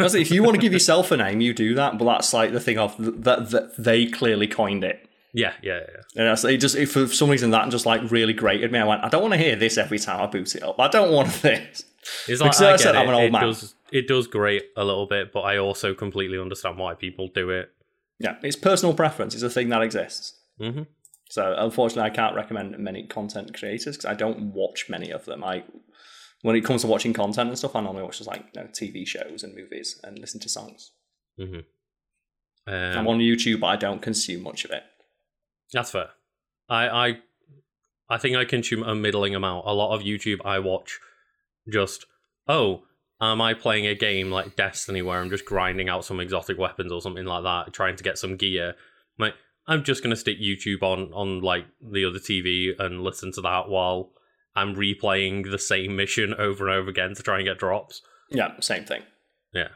If 0.00 0.30
you 0.30 0.42
want 0.42 0.56
to 0.56 0.60
give 0.60 0.72
yourself 0.72 1.10
a 1.10 1.16
name, 1.16 1.40
you 1.40 1.54
do 1.54 1.74
that. 1.74 1.98
But 1.98 2.04
that's 2.04 2.32
like 2.32 2.52
the 2.52 2.60
thing 2.60 2.78
of 2.78 2.94
that 2.98 3.50
that 3.50 3.76
they 3.78 4.06
clearly 4.06 4.46
coined 4.46 4.84
it. 4.84 5.08
Yeah, 5.32 5.52
yeah, 5.62 5.80
yeah. 6.16 6.28
And 6.28 6.44
it 6.44 6.56
just 6.58 6.76
for 6.92 7.06
some 7.06 7.30
reason 7.30 7.50
that 7.50 7.68
just 7.70 7.86
like 7.86 8.10
really 8.10 8.32
grated 8.32 8.72
me. 8.72 8.78
I 8.78 8.84
went, 8.84 9.04
I 9.04 9.08
don't 9.08 9.22
want 9.22 9.34
to 9.34 9.38
hear 9.38 9.56
this 9.56 9.78
every 9.78 9.98
time 9.98 10.20
I 10.20 10.26
boot 10.26 10.54
it 10.56 10.62
up. 10.62 10.78
I 10.80 10.88
don't 10.88 11.12
want 11.12 11.28
this. 11.42 11.84
It's 12.26 12.40
like, 12.40 12.50
Because 12.52 12.62
I 12.62 12.72
I 12.72 12.76
said 12.76 12.94
it. 12.94 12.98
I'm 12.98 13.08
an 13.08 13.14
old 13.14 13.24
it 13.24 13.32
man. 13.32 13.42
does 13.42 13.74
it 13.92 14.08
does 14.08 14.26
grate 14.26 14.64
a 14.76 14.84
little 14.84 15.06
bit, 15.06 15.32
but 15.32 15.40
I 15.40 15.58
also 15.58 15.94
completely 15.94 16.38
understand 16.38 16.78
why 16.78 16.94
people 16.94 17.28
do 17.34 17.50
it. 17.50 17.70
Yeah, 18.18 18.36
it's 18.42 18.56
personal 18.56 18.94
preference. 18.94 19.34
It's 19.34 19.42
a 19.42 19.50
thing 19.50 19.68
that 19.70 19.82
exists. 19.82 20.34
hmm 20.58 20.82
So 21.30 21.54
unfortunately, 21.56 22.10
I 22.10 22.14
can't 22.14 22.34
recommend 22.34 22.76
many 22.78 23.06
content 23.06 23.56
creators 23.56 23.96
because 23.96 24.04
I 24.10 24.14
don't 24.14 24.52
watch 24.52 24.88
many 24.88 25.10
of 25.10 25.24
them. 25.26 25.44
I 25.44 25.64
when 26.42 26.56
it 26.56 26.62
comes 26.64 26.80
to 26.82 26.86
watching 26.88 27.12
content 27.12 27.48
and 27.50 27.58
stuff, 27.58 27.76
I 27.76 27.80
normally 27.80 28.02
watch 28.02 28.18
just 28.18 28.28
like 28.28 28.44
you 28.54 28.62
know, 28.62 28.68
TV 28.68 29.06
shows 29.06 29.42
and 29.44 29.54
movies 29.54 30.00
and 30.02 30.18
listen 30.18 30.40
to 30.40 30.48
songs. 30.48 30.90
hmm 31.38 31.60
I'm 32.66 32.98
Um, 32.98 33.08
on 33.08 33.18
YouTube, 33.18 33.60
but 33.60 33.68
I 33.68 33.76
don't 33.76 34.02
consume 34.02 34.42
much 34.42 34.64
of 34.64 34.70
it. 34.70 34.82
That's 35.72 35.90
fair. 35.90 36.10
I, 36.68 36.88
I 36.88 37.18
I 38.08 38.18
think 38.18 38.36
I 38.36 38.44
consume 38.44 38.82
a 38.82 38.94
middling 38.94 39.34
amount. 39.34 39.66
A 39.66 39.74
lot 39.74 39.94
of 39.94 40.02
YouTube 40.02 40.40
I 40.44 40.58
watch 40.58 40.98
just 41.68 42.06
oh, 42.48 42.82
am 43.20 43.40
I 43.40 43.54
playing 43.54 43.86
a 43.86 43.94
game 43.94 44.30
like 44.30 44.56
Destiny 44.56 45.02
where 45.02 45.20
I'm 45.20 45.30
just 45.30 45.44
grinding 45.44 45.88
out 45.88 46.04
some 46.04 46.20
exotic 46.20 46.58
weapons 46.58 46.90
or 46.90 47.00
something 47.00 47.24
like 47.24 47.44
that, 47.44 47.72
trying 47.72 47.96
to 47.96 48.04
get 48.04 48.18
some 48.18 48.36
gear? 48.36 48.74
Like 49.18 49.34
I'm 49.66 49.84
just 49.84 50.02
gonna 50.02 50.16
stick 50.16 50.40
YouTube 50.40 50.82
on 50.82 51.12
on 51.12 51.40
like 51.40 51.66
the 51.80 52.04
other 52.04 52.18
TV 52.18 52.72
and 52.78 53.02
listen 53.02 53.32
to 53.32 53.40
that 53.42 53.68
while 53.68 54.12
I'm 54.56 54.74
replaying 54.74 55.50
the 55.50 55.58
same 55.58 55.96
mission 55.96 56.34
over 56.34 56.68
and 56.68 56.76
over 56.76 56.90
again 56.90 57.14
to 57.14 57.22
try 57.22 57.36
and 57.36 57.46
get 57.46 57.58
drops. 57.58 58.02
Yeah, 58.30 58.58
same 58.60 58.84
thing. 58.84 59.02
Yeah. 59.52 59.68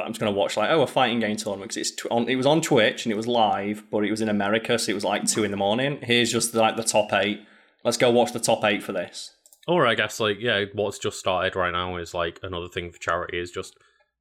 I'm 0.00 0.08
just 0.08 0.20
going 0.20 0.32
to 0.32 0.38
watch 0.38 0.56
like 0.56 0.70
oh 0.70 0.82
a 0.82 0.86
fighting 0.86 1.20
game 1.20 1.36
tournament 1.36 1.70
because 1.70 1.88
it's 1.88 1.96
tw- 2.02 2.10
on, 2.10 2.28
it 2.28 2.36
was 2.36 2.46
on 2.46 2.60
Twitch 2.60 3.04
and 3.04 3.12
it 3.12 3.16
was 3.16 3.26
live, 3.26 3.84
but 3.90 4.04
it 4.04 4.10
was 4.10 4.20
in 4.20 4.28
America, 4.28 4.78
so 4.78 4.90
it 4.90 4.94
was 4.94 5.04
like 5.04 5.24
two 5.26 5.44
in 5.44 5.50
the 5.50 5.56
morning. 5.56 5.98
Here's 6.02 6.30
just 6.32 6.54
like 6.54 6.76
the 6.76 6.82
top 6.84 7.12
eight. 7.12 7.40
Let's 7.84 7.96
go 7.96 8.10
watch 8.10 8.32
the 8.32 8.40
top 8.40 8.64
eight 8.64 8.82
for 8.82 8.92
this. 8.92 9.34
Or 9.68 9.86
I 9.86 9.94
guess 9.94 10.18
like 10.20 10.38
yeah, 10.40 10.64
what's 10.72 10.98
just 10.98 11.18
started 11.18 11.54
right 11.56 11.72
now 11.72 11.96
is 11.96 12.14
like 12.14 12.40
another 12.42 12.68
thing 12.68 12.90
for 12.90 12.98
charity 12.98 13.38
is 13.38 13.50
just 13.50 13.76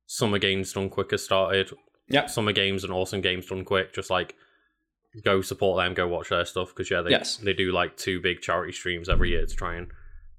summer 0.07 0.39
games 0.39 0.73
done 0.73 0.89
quick 0.89 1.11
has 1.11 1.23
started. 1.23 1.71
Yep. 2.09 2.29
Summer 2.29 2.51
games 2.51 2.83
and 2.83 2.91
awesome 2.91 3.21
games 3.21 3.45
done 3.45 3.63
quick. 3.63 3.93
Just 3.93 4.09
like 4.09 4.35
go 5.23 5.41
support 5.41 5.77
them, 5.83 5.93
go 5.93 6.07
watch 6.07 6.29
their 6.29 6.45
stuff 6.45 6.69
because 6.69 6.91
yeah, 6.91 7.01
they 7.01 7.11
Yes. 7.11 7.37
they 7.37 7.53
do 7.53 7.71
like 7.71 7.97
two 7.97 8.19
big 8.21 8.41
charity 8.41 8.71
streams 8.73 9.09
every 9.09 9.29
year 9.29 9.45
to 9.45 9.55
try 9.55 9.75
and 9.75 9.87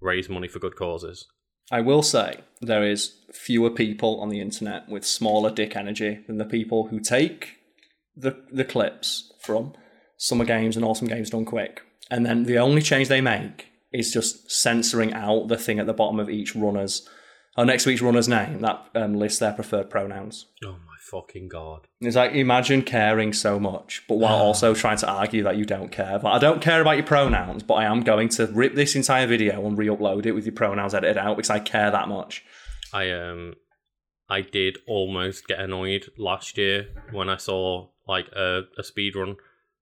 raise 0.01 0.29
money 0.29 0.49
for 0.49 0.59
good 0.59 0.77
causes. 0.77 1.27
I 1.71 1.81
will 1.81 2.03
say 2.03 2.41
there 2.61 2.85
is 2.85 3.15
fewer 3.33 3.71
people 3.71 4.21
on 4.21 4.29
the 4.29 4.41
internet 4.41 4.89
with 4.89 5.07
smaller 5.07 5.51
dick 5.51 5.75
energy 5.77 6.21
than 6.27 6.39
the 6.39 6.45
people 6.45 6.89
who 6.89 7.01
take 7.01 7.57
the 8.17 8.37
the 8.53 8.65
clips 8.65 9.33
from 9.41 9.73
summer 10.19 10.45
games 10.45 10.77
and 10.77 10.85
awesome 10.85 11.09
games 11.09 11.31
done 11.31 11.45
quick, 11.45 11.83
and 12.11 12.27
then 12.27 12.45
the 12.45 12.59
only 12.59 12.83
change 12.83 13.09
they 13.09 13.21
make 13.21 13.69
is 13.93 14.13
just 14.13 14.51
censoring 14.51 15.13
out 15.13 15.49
the 15.49 15.59
thing 15.59 15.79
at 15.79 15.87
the 15.87 15.93
bottom 15.93 16.19
of 16.19 16.31
each 16.31 16.55
runner's 16.55 17.09
or 17.57 17.65
next 17.65 17.85
to 17.85 17.91
each 17.91 18.03
runner's 18.03 18.29
name 18.29 18.61
that 18.61 18.87
um, 18.95 19.15
lists 19.15 19.39
their 19.39 19.53
preferred 19.53 19.91
pronouns. 19.91 20.47
Oh 20.65 20.73
my 20.73 20.92
fucking 21.13 21.49
god! 21.49 21.87
It's 22.01 22.17
like 22.17 22.33
imagine 22.33 22.83
caring 22.83 23.33
so 23.33 23.61
much, 23.61 24.03
but 24.09 24.17
while 24.17 24.39
also 24.39 24.75
trying 24.75 24.97
to 24.99 25.09
argue 25.09 25.43
that 25.45 25.57
you 25.57 25.65
don't 25.65 25.93
care. 25.93 26.19
But 26.19 26.33
I 26.33 26.39
don't 26.39 26.63
care 26.63 26.81
about 26.81 26.97
your 26.97 27.07
pronouns, 27.07 27.63
but 27.63 27.75
I 27.75 27.85
am 27.85 28.01
going 28.01 28.31
to 28.31 28.47
rip 28.47 28.75
this 28.75 28.97
entire 28.97 29.27
video 29.27 29.65
and 29.67 29.77
re-upload 29.77 30.27
it 30.27 30.33
with 30.33 30.47
your 30.47 30.55
pronouns 30.55 30.95
edited 30.95 31.19
out 31.19 31.37
because 31.37 31.51
I 31.51 31.59
care 31.59 31.91
that 31.91 32.09
much. 32.09 32.45
I 32.93 33.11
um 33.11 33.55
I 34.29 34.41
did 34.41 34.79
almost 34.89 35.47
get 35.47 35.61
annoyed 35.61 36.11
last 36.17 36.57
year 36.57 36.89
when 37.13 37.29
I 37.29 37.37
saw 37.37 37.89
like 38.09 38.29
a, 38.35 38.63
a 38.79 38.83
speed 38.83 39.15
run 39.15 39.37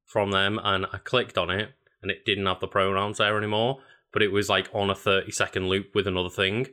from 0.05 0.33
them 0.33 0.59
and 0.63 0.87
I 0.93 0.99
clicked 0.99 1.39
on 1.39 1.51
it 1.51 1.71
and 2.03 2.11
it 2.11 2.25
didn't 2.25 2.47
have 2.47 2.59
the 2.59 2.67
pronouns 2.67 3.19
there 3.19 3.39
anymore, 3.39 3.79
but 4.13 4.23
it 4.23 4.33
was 4.33 4.49
like 4.49 4.69
on 4.75 4.91
a 4.91 4.95
30 4.95 5.31
second 5.31 5.69
loop 5.69 5.95
with 5.95 6.09
another 6.09 6.31
thing. 6.31 6.67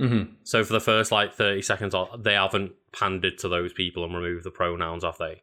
Mm-hmm. 0.00 0.32
So 0.44 0.64
for 0.64 0.72
the 0.72 0.80
first 0.80 1.12
like 1.12 1.34
30 1.34 1.62
seconds, 1.62 1.94
they 2.18 2.34
haven't 2.34 2.72
pandered 2.92 3.38
to 3.38 3.48
those 3.48 3.72
people 3.72 4.04
and 4.04 4.14
removed 4.14 4.44
the 4.44 4.50
pronouns, 4.50 5.04
have 5.04 5.18
they? 5.18 5.42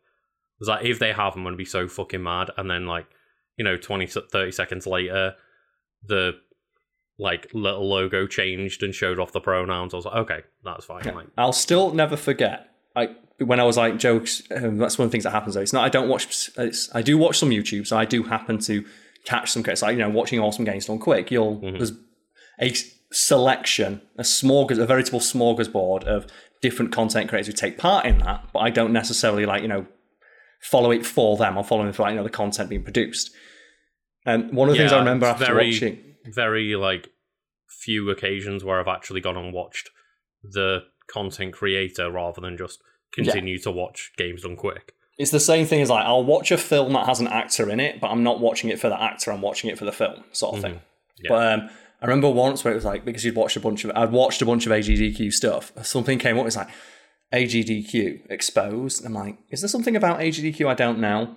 It's 0.60 0.68
like, 0.68 0.86
if 0.86 1.00
they 1.00 1.14
have, 1.14 1.36
I'm 1.36 1.44
going 1.44 1.54
to 1.54 1.58
be 1.58 1.66
so 1.66 1.88
fucking 1.88 2.24
mad. 2.24 2.50
And 2.58 2.70
then 2.70 2.88
like, 2.88 3.06
you 3.58 3.64
know, 3.64 3.78
20, 3.78 4.08
30 4.08 4.52
seconds 4.52 4.88
later, 4.88 5.36
the 6.04 6.34
like 7.20 7.48
little 7.54 7.88
logo 7.88 8.28
changed 8.28 8.84
and 8.84 8.94
showed 8.94 9.20
off 9.20 9.32
the 9.32 9.42
pronouns. 9.42 9.94
I 9.94 9.98
was 9.98 10.06
like, 10.06 10.16
okay, 10.16 10.40
that's 10.64 10.86
fine. 10.86 11.04
Like, 11.04 11.28
I'll 11.38 11.54
still 11.54 11.94
never 11.94 12.18
forget. 12.18 12.72
I 12.96 13.16
when 13.40 13.60
I 13.60 13.64
was 13.64 13.78
like 13.78 13.98
jokes. 13.98 14.42
Um, 14.52 14.78
that's 14.78 14.98
one 14.98 15.06
of 15.06 15.12
the 15.12 15.14
things 15.14 15.24
that 15.24 15.32
happens. 15.32 15.56
Though 15.56 15.62
it's 15.62 15.74
not. 15.74 15.84
I 15.84 15.90
don't 15.90 16.10
watch. 16.10 16.50
It's, 16.58 16.94
I 16.96 17.02
do 17.02 17.18
watch 17.18 17.38
some 17.38 17.50
YouTube, 17.50 17.88
so 17.88 17.98
I 17.98 18.06
do 18.06 18.24
happen 18.24 18.58
to 18.60 18.86
catch 19.26 19.52
some. 19.52 19.64
It's 19.66 19.82
like 19.82 19.94
you 19.94 20.00
know, 20.00 20.10
watching 20.10 20.40
awesome 20.40 20.66
games 20.66 20.88
done 20.88 21.00
quick. 21.00 21.32
You'll 21.32 21.60
there's 21.60 21.92
a 22.60 22.74
selection, 23.12 24.02
a 24.18 24.24
smorgas, 24.24 24.80
a 24.80 24.86
veritable 24.86 25.20
smorgasbord 25.20 26.04
of 26.04 26.28
different 26.62 26.92
content 26.92 27.30
creators 27.30 27.48
who 27.48 27.54
take 27.54 27.78
part 27.78 28.06
in 28.06 28.20
that. 28.20 28.50
But 28.54 28.60
I 28.60 28.70
don't 28.70 28.94
necessarily 28.94 29.46
like 29.46 29.62
you 29.62 29.68
know 29.68 29.86
follow 30.62 30.92
it 30.92 31.06
for 31.06 31.38
them. 31.38 31.58
I'm 31.58 31.64
following 31.64 31.92
for 31.94 32.04
like 32.04 32.12
you 32.12 32.18
know 32.18 32.24
the 32.24 32.30
content 32.30 32.70
being 32.70 32.84
produced. 32.84 33.32
And 34.26 34.54
one 34.54 34.68
of 34.68 34.76
the 34.76 34.80
things 34.80 34.92
I 34.92 35.00
remember 35.00 35.26
after 35.26 35.46
very- 35.46 35.72
watching. 35.72 36.16
very 36.26 36.76
like 36.76 37.10
few 37.70 38.10
occasions 38.10 38.64
where 38.64 38.80
I've 38.80 38.88
actually 38.88 39.22
gone 39.22 39.38
and 39.38 39.54
watched 39.54 39.90
the 40.44 40.82
content 41.10 41.54
creator 41.54 42.12
rather 42.12 42.42
than 42.42 42.58
just 42.58 42.80
continue 43.14 43.58
to 43.60 43.72
watch 43.72 44.12
games 44.18 44.42
done 44.42 44.58
quick. 44.58 44.94
It's 45.18 45.32
the 45.32 45.40
same 45.40 45.66
thing 45.66 45.82
as 45.82 45.90
like 45.90 46.06
I'll 46.06 46.24
watch 46.24 46.52
a 46.52 46.58
film 46.58 46.94
that 46.94 47.06
has 47.08 47.20
an 47.20 47.28
actor 47.28 47.70
in 47.70 47.80
it, 47.80 48.00
but 48.00 48.10
I'm 48.10 48.24
not 48.24 48.40
watching 48.40 48.70
it 48.70 48.80
for 48.80 48.90
the 48.90 49.02
actor. 49.02 49.32
I'm 49.32 49.42
watching 49.42 49.70
it 49.70 49.78
for 49.78 49.86
the 49.86 49.92
film, 49.92 50.24
sort 50.32 50.58
of 50.58 50.62
thing. 50.62 50.82
Yeah. 51.18 51.30
But 51.30 51.54
um, 51.54 51.70
I 52.02 52.06
remember 52.06 52.30
once 52.30 52.64
where 52.64 52.74
it 52.74 52.76
was 52.76 52.86
like 52.86 53.06
because 53.06 53.26
you'd 53.26 53.36
watched 53.36 53.58
a 53.58 53.60
bunch 53.60 53.84
of 53.84 53.92
I'd 53.96 54.12
watched 54.12 54.42
a 54.42 54.46
bunch 54.46 54.66
of 54.66 54.72
AGDQ 54.72 55.34
stuff. 55.34 55.72
Something 55.84 56.20
came 56.20 56.38
up. 56.38 56.46
It's 56.46 56.56
like 56.56 56.70
AGDQ 57.34 58.30
exposed. 58.30 59.06
I'm 59.06 59.14
like, 59.14 59.38
is 59.50 59.62
there 59.62 59.68
something 59.68 59.96
about 59.96 60.20
AGDQ 60.20 60.68
I 60.68 60.74
don't 60.74 61.00
know? 61.00 61.36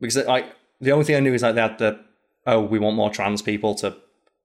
Because 0.00 0.16
like 0.26 0.46
the 0.80 0.92
only 0.92 1.04
thing 1.04 1.16
I 1.16 1.20
knew 1.20 1.34
is 1.34 1.42
like 1.42 1.54
they 1.54 1.62
had 1.62 1.78
the 1.78 2.00
oh, 2.46 2.62
we 2.62 2.78
want 2.78 2.96
more 2.96 3.10
trans 3.10 3.42
people 3.42 3.74
to 3.76 3.96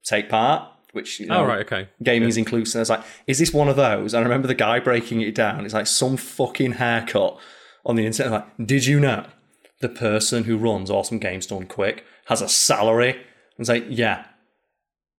take 0.03 0.29
part, 0.29 0.67
which 0.91 1.19
you 1.19 1.27
oh, 1.27 1.29
know, 1.29 1.39
Oh 1.41 1.45
right, 1.45 1.59
okay. 1.65 1.89
gaming's 2.01 2.37
inclusive. 2.37 2.79
I 2.79 2.81
was 2.81 2.89
like, 2.89 3.03
is 3.27 3.39
this 3.39 3.53
one 3.53 3.69
of 3.69 3.75
those? 3.75 4.13
And 4.13 4.21
I 4.21 4.23
remember 4.23 4.47
the 4.47 4.55
guy 4.55 4.79
breaking 4.79 5.21
it 5.21 5.35
down. 5.35 5.65
It's 5.65 5.73
like 5.73 5.87
some 5.87 6.17
fucking 6.17 6.73
haircut 6.73 7.37
on 7.85 7.95
the 7.95 8.05
internet. 8.05 8.31
Like, 8.31 8.67
did 8.67 8.85
you 8.85 8.99
know 8.99 9.25
the 9.81 9.89
person 9.89 10.45
who 10.45 10.57
runs 10.57 10.89
Awesome 10.89 11.19
Games 11.19 11.47
Done 11.47 11.65
Quick 11.65 12.05
has 12.25 12.41
a 12.41 12.49
salary? 12.49 13.13
I 13.13 13.57
was 13.57 13.69
like, 13.69 13.85
yeah. 13.89 14.25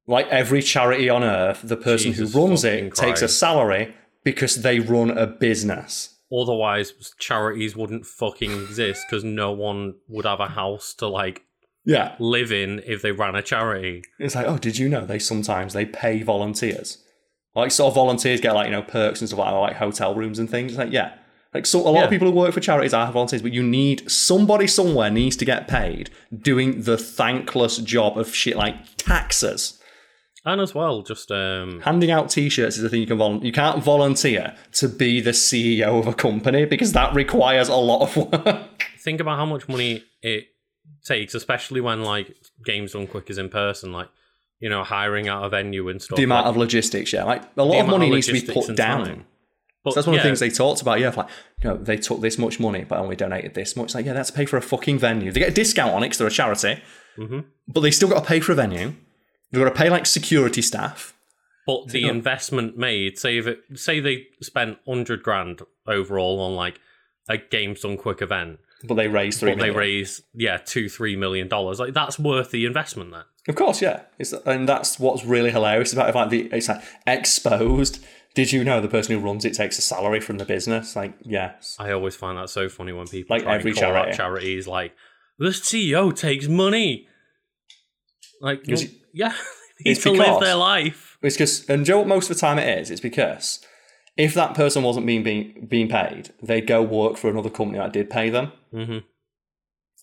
Like 0.07 0.27
every 0.29 0.61
charity 0.63 1.09
on 1.09 1.25
earth, 1.25 1.61
the 1.65 1.77
person 1.77 2.13
Jesus 2.13 2.33
who 2.35 2.47
runs 2.47 2.65
it 2.65 2.95
takes 2.95 3.23
a 3.23 3.29
salary 3.29 3.95
because 4.23 4.57
they 4.57 4.79
run 4.81 5.11
a 5.17 5.27
business. 5.27 6.11
Otherwise, 6.33 6.93
charities 7.19 7.77
wouldn't 7.77 8.05
fucking 8.07 8.51
exist 8.51 9.03
because 9.09 9.25
no 9.25 9.53
one 9.53 9.95
would 10.09 10.25
have 10.27 10.41
a 10.41 10.49
house 10.49 10.93
to 10.95 11.07
like 11.07 11.43
Yeah. 11.87 12.17
live 12.19 12.51
in 12.53 12.83
if 12.87 13.03
they 13.03 13.13
ran 13.13 13.35
a 13.35 13.43
charity. 13.43 14.03
It's 14.19 14.35
like, 14.35 14.47
oh, 14.47 14.59
did 14.59 14.79
you 14.79 14.89
know 14.89 15.07
they 15.07 15.19
sometimes 15.19 15.73
they 15.73 15.85
pay 15.87 16.23
volunteers? 16.23 16.99
Like 17.55 17.71
sort 17.71 17.89
of 17.91 17.95
volunteers 17.95 18.41
get 18.41 18.55
like, 18.55 18.67
you 18.67 18.73
know, 18.73 18.83
perks 18.83 19.21
and 19.21 19.29
stuff 19.29 19.39
like 19.39 19.51
that, 19.53 19.59
like 19.59 19.77
hotel 19.77 20.15
rooms 20.15 20.39
and 20.39 20.51
things. 20.51 20.73
It's 20.73 20.79
like, 20.79 20.93
yeah. 20.93 21.15
Like 21.53 21.67
so 21.67 21.79
a 21.81 21.83
lot 21.89 21.95
Yeah. 22.01 22.05
of 22.05 22.11
people 22.11 22.29
who 22.31 22.37
work 22.37 22.53
for 22.53 22.61
charities 22.61 22.93
are 22.93 23.11
volunteers, 23.13 23.43
but 23.43 23.53
you 23.53 23.63
need 23.63 24.11
somebody 24.11 24.67
somewhere 24.67 25.09
needs 25.11 25.37
to 25.37 25.45
get 25.45 25.69
paid 25.69 26.11
doing 26.37 26.83
the 26.83 26.99
thankless 26.99 27.79
job 27.79 28.19
of 28.19 28.35
shit 28.35 28.57
like 28.57 28.75
taxes. 28.97 29.79
And 30.47 30.61
as 30.61 30.75
well, 30.75 31.03
just 31.03 31.31
um, 31.31 31.81
Handing 31.81 32.11
out 32.11 32.29
t-shirts 32.29 32.77
is 32.77 32.85
a 32.85 32.89
thing 32.91 33.01
you 33.01 33.07
can 33.07 33.17
volunteer. 33.17 33.47
You 33.47 33.53
can't 33.53 33.83
volunteer 33.83 34.55
to 34.73 34.89
be 34.89 35.21
the 35.21 35.31
CEO 35.31 35.99
of 35.99 36.07
a 36.07 36.13
company 36.13 36.67
because 36.67 36.93
that 36.93 37.15
requires 37.15 37.69
a 37.69 37.77
lot 37.77 38.03
of 38.03 38.17
work. 38.17 38.61
think 39.03 39.21
about 39.21 39.39
how 39.39 39.47
much 39.47 39.69
money 39.69 40.05
it 40.23 40.45
takes, 41.05 41.35
especially 41.35 41.81
when 41.81 42.03
like 42.03 42.35
games 42.65 42.93
done 42.93 43.07
quick 43.07 43.31
is 43.31 43.39
in 43.39 43.49
person, 43.49 43.93
like 43.93 44.09
you 44.61 44.69
know, 44.69 44.85
hiring 44.85 45.29
out 45.29 45.45
a 45.45 45.49
venue 45.49 45.89
and 45.89 46.01
stuff. 46.01 46.17
the 46.17 46.25
amount 46.25 46.47
like, 46.47 46.51
of 46.55 46.57
logistics, 46.59 47.13
yeah. 47.13 47.25
Like 47.25 47.43
a 47.57 47.65
lot 47.65 47.81
of 47.81 47.87
money 47.89 48.09
of 48.09 48.15
needs 48.15 48.27
to 48.27 48.33
be 48.35 48.41
put 48.43 48.75
down. 48.77 49.05
time. 49.07 49.25
But, 49.83 49.91
So 49.93 49.95
that's 49.97 50.07
one 50.07 50.17
of 50.17 50.23
the 50.23 50.29
things 50.29 50.41
they 50.41 50.49
talked 50.51 50.81
about. 50.83 51.01
Yeah, 51.01 51.11
like 51.17 51.29
you 51.63 51.71
know, 51.71 51.77
they 51.77 51.97
took 51.97 52.21
this 52.21 52.39
much 52.39 52.61
money, 52.61 52.85
but 52.85 52.99
only 52.99 53.17
donated 53.17 53.55
this 53.55 53.77
much. 53.77 53.95
Like, 53.95 54.07
yeah, 54.07 54.13
that's 54.15 54.31
pay 54.31 54.47
for 54.47 54.57
a 54.57 54.63
fucking 54.63 54.99
venue. 54.99 55.33
They 55.33 55.41
get 55.41 55.51
a 55.51 55.55
discount 55.55 55.93
on 55.93 56.03
it 56.03 56.07
because 56.07 56.19
they're 56.19 56.29
a 56.29 56.31
charity, 56.31 56.83
Mhm. 57.19 57.45
but 57.69 57.81
they 57.81 57.91
still 57.91 58.09
got 58.09 58.21
to 58.21 58.27
pay 58.27 58.41
for 58.41 58.53
a 58.53 58.55
venue. 58.55 58.95
They've 59.55 59.63
got 59.65 59.71
to 59.71 59.79
pay 59.79 59.91
like 59.91 60.07
security 60.07 60.63
staff. 60.63 61.15
But 61.67 61.89
the 61.89 62.07
investment 62.09 62.77
made, 62.77 63.19
say 63.19 63.39
if 63.39 63.47
it, 63.47 63.61
say 63.75 63.99
they 63.99 64.27
spent 64.43 64.79
hundred 64.87 65.23
grand 65.23 65.63
overall 65.87 66.41
on 66.41 66.55
like 66.55 66.79
a 67.29 67.39
games 67.39 67.81
done 67.81 67.97
quick 67.97 68.21
event, 68.21 68.59
But 68.83 68.95
they 68.95 69.09
raise 69.09 69.39
three 69.39 69.55
but 69.55 69.61
they 69.61 69.71
raise 69.71 70.21
yeah 70.35 70.59
two 70.59 70.91
three 70.91 71.17
million 71.17 71.49
dollars. 71.49 71.81
Like 71.81 71.95
that's 71.95 72.19
worth 72.19 72.51
the 72.51 72.67
investment. 72.67 73.13
Then 73.13 73.23
Of 73.49 73.55
course, 73.55 73.81
yeah. 73.81 74.03
It's, 74.19 74.33
and 74.33 74.69
that's 74.69 74.99
what's 74.99 75.25
really 75.25 75.51
hilarious 75.51 75.95
about 75.95 76.11
it. 76.11 76.15
Like 76.15 76.29
the, 76.29 76.43
it's 76.53 76.69
like 76.69 76.83
exposed. 77.07 78.05
Did 78.35 78.53
you 78.53 78.65
know 78.65 78.81
the 78.81 78.89
person 78.89 79.15
who 79.15 79.25
runs 79.25 79.45
it 79.45 79.55
takes 79.55 79.79
a 79.79 79.83
salary 79.83 80.21
from 80.21 80.39
the 80.39 80.45
business? 80.45 80.97
Like, 80.97 81.15
yes. 81.23 81.77
I 81.79 81.93
always 81.93 82.17
find 82.17 82.37
that 82.37 82.51
so 82.51 82.69
funny 82.69 82.93
when 82.93 83.07
people 83.07 83.37
Like 83.37 83.47
every 83.47 83.71
and 83.71 83.81
call 83.81 83.95
out 83.95 84.13
charity. 84.13 84.17
charities 84.17 84.67
like 84.67 84.93
the 85.39 85.47
CEO 85.47 86.15
takes 86.15 86.47
money. 86.49 87.09
Like 88.41 88.65
well, 88.67 88.77
yeah, 89.15 89.35
it's 89.79 90.03
to 90.03 90.11
live 90.11 90.19
because- 90.21 90.41
their 90.41 90.57
life. 90.57 91.17
It's 91.23 91.37
because, 91.37 91.65
and 91.71 91.87
Joe, 91.87 92.05
most 92.05 92.29
of 92.31 92.37
the 92.37 92.41
time 92.41 92.59
it 92.59 92.79
is. 92.81 92.91
It's 92.91 93.01
because 93.01 93.65
if 94.17 94.35
that 94.35 94.55
person 94.55 94.83
wasn't 94.83 95.07
being 95.07 95.23
being, 95.23 95.67
being 95.69 95.89
paid, 95.89 96.33
they'd 96.43 96.67
go 96.67 96.83
work 96.83 97.17
for 97.17 97.31
another 97.31 97.49
company 97.51 97.79
that 97.79 97.93
did 97.95 98.11
pay 98.11 98.29
them. 98.31 98.53
hmm 98.71 98.99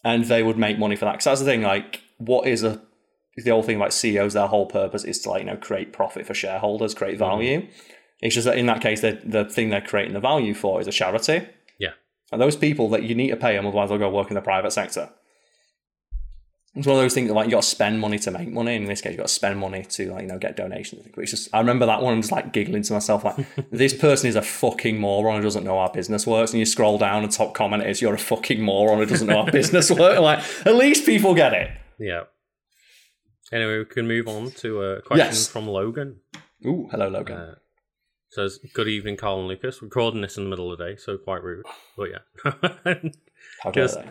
and 0.03 0.25
they 0.25 0.41
would 0.41 0.57
make 0.57 0.79
money 0.79 0.95
for 0.95 1.05
that. 1.05 1.11
Because 1.11 1.25
that's 1.25 1.39
the 1.41 1.45
thing, 1.45 1.61
like, 1.61 2.01
what 2.17 2.47
is 2.47 2.63
a 2.63 2.81
the 3.37 3.51
whole 3.51 3.61
thing 3.63 3.77
like 3.79 3.91
CEOs? 3.91 4.33
Their 4.33 4.47
whole 4.47 4.65
purpose 4.65 5.03
is 5.03 5.19
to 5.21 5.29
like 5.29 5.41
you 5.41 5.45
know 5.45 5.57
create 5.57 5.93
profit 5.93 6.25
for 6.25 6.33
shareholders, 6.33 6.93
create 6.95 7.19
Mm-hmm. 7.19 7.19
value. 7.19 7.67
It's 8.19 8.35
just 8.35 8.45
that 8.45 8.57
in 8.57 8.65
that 8.65 8.81
case, 8.81 9.01
the 9.01 9.19
the 9.23 9.45
thing 9.45 9.69
they're 9.69 9.81
creating 9.81 10.13
the 10.13 10.19
value 10.19 10.53
for 10.55 10.81
is 10.81 10.87
a 10.87 10.91
charity. 10.91 11.47
Yeah. 11.79 11.91
and 12.31 12.41
those 12.41 12.55
people 12.55 12.89
that 12.89 13.03
you 13.03 13.13
need 13.15 13.29
to 13.29 13.35
pay 13.37 13.55
them, 13.55 13.65
otherwise 13.67 13.89
they'll 13.89 13.97
go 13.99 14.09
work 14.09 14.29
in 14.31 14.35
the 14.35 14.41
private 14.41 14.71
sector. 14.71 15.09
It's 16.73 16.87
one 16.87 16.95
of 16.95 17.01
those 17.01 17.13
things 17.13 17.27
that 17.27 17.33
like 17.33 17.47
you 17.47 17.51
got 17.51 17.63
to 17.63 17.67
spend 17.67 17.99
money 17.99 18.17
to 18.19 18.31
make 18.31 18.49
money. 18.49 18.75
In 18.75 18.85
this 18.85 19.01
case, 19.01 19.11
you 19.11 19.17
got 19.17 19.27
to 19.27 19.33
spend 19.33 19.59
money 19.59 19.83
to 19.83 20.11
like 20.13 20.21
you 20.21 20.27
know 20.29 20.37
get 20.39 20.55
donations. 20.55 21.05
It's 21.17 21.31
just 21.31 21.49
I 21.53 21.59
remember 21.59 21.85
that 21.85 22.01
one 22.01 22.13
and 22.13 22.21
just 22.23 22.31
like 22.31 22.53
giggling 22.53 22.83
to 22.83 22.93
myself 22.93 23.25
like 23.25 23.35
this 23.71 23.93
person 23.93 24.29
is 24.29 24.37
a 24.37 24.41
fucking 24.41 24.97
moron 24.97 25.37
who 25.37 25.43
doesn't 25.43 25.65
know 25.65 25.79
how 25.79 25.89
business 25.89 26.25
works. 26.25 26.51
And 26.51 26.59
you 26.59 26.65
scroll 26.65 26.97
down 26.97 27.23
and 27.23 27.31
top 27.31 27.53
comment 27.53 27.83
is 27.83 28.01
you're 28.01 28.13
a 28.13 28.17
fucking 28.17 28.61
moron 28.61 28.99
who 28.99 29.05
doesn't 29.05 29.27
know 29.27 29.43
how 29.45 29.51
business 29.51 29.91
works. 29.99 30.19
Like 30.21 30.39
at 30.65 30.75
least 30.75 31.05
people 31.05 31.35
get 31.35 31.51
it. 31.53 31.71
Yeah. 31.99 32.21
Anyway, 33.51 33.79
we 33.79 33.85
can 33.85 34.07
move 34.07 34.29
on 34.29 34.51
to 34.51 34.81
a 34.81 35.01
question 35.01 35.25
Yes. 35.27 35.47
from 35.49 35.67
Logan. 35.67 36.21
Ooh, 36.65 36.87
hello 36.89 37.09
Logan. 37.09 37.35
Uh, 37.37 37.55
says, 38.29 38.59
"Good 38.73 38.87
evening, 38.87 39.17
Karl 39.17 39.39
and 39.39 39.49
Lucas. 39.49 39.81
Recording 39.81 40.21
this 40.21 40.37
in 40.37 40.45
the 40.45 40.49
middle 40.49 40.71
of 40.71 40.77
the 40.77 40.85
day, 40.85 40.95
so 40.95 41.17
quite 41.17 41.43
rude. 41.43 41.65
But 41.97 42.09
yeah. 42.11 42.53
how 43.61 43.71
dare 43.71 43.87
they? 43.89 44.09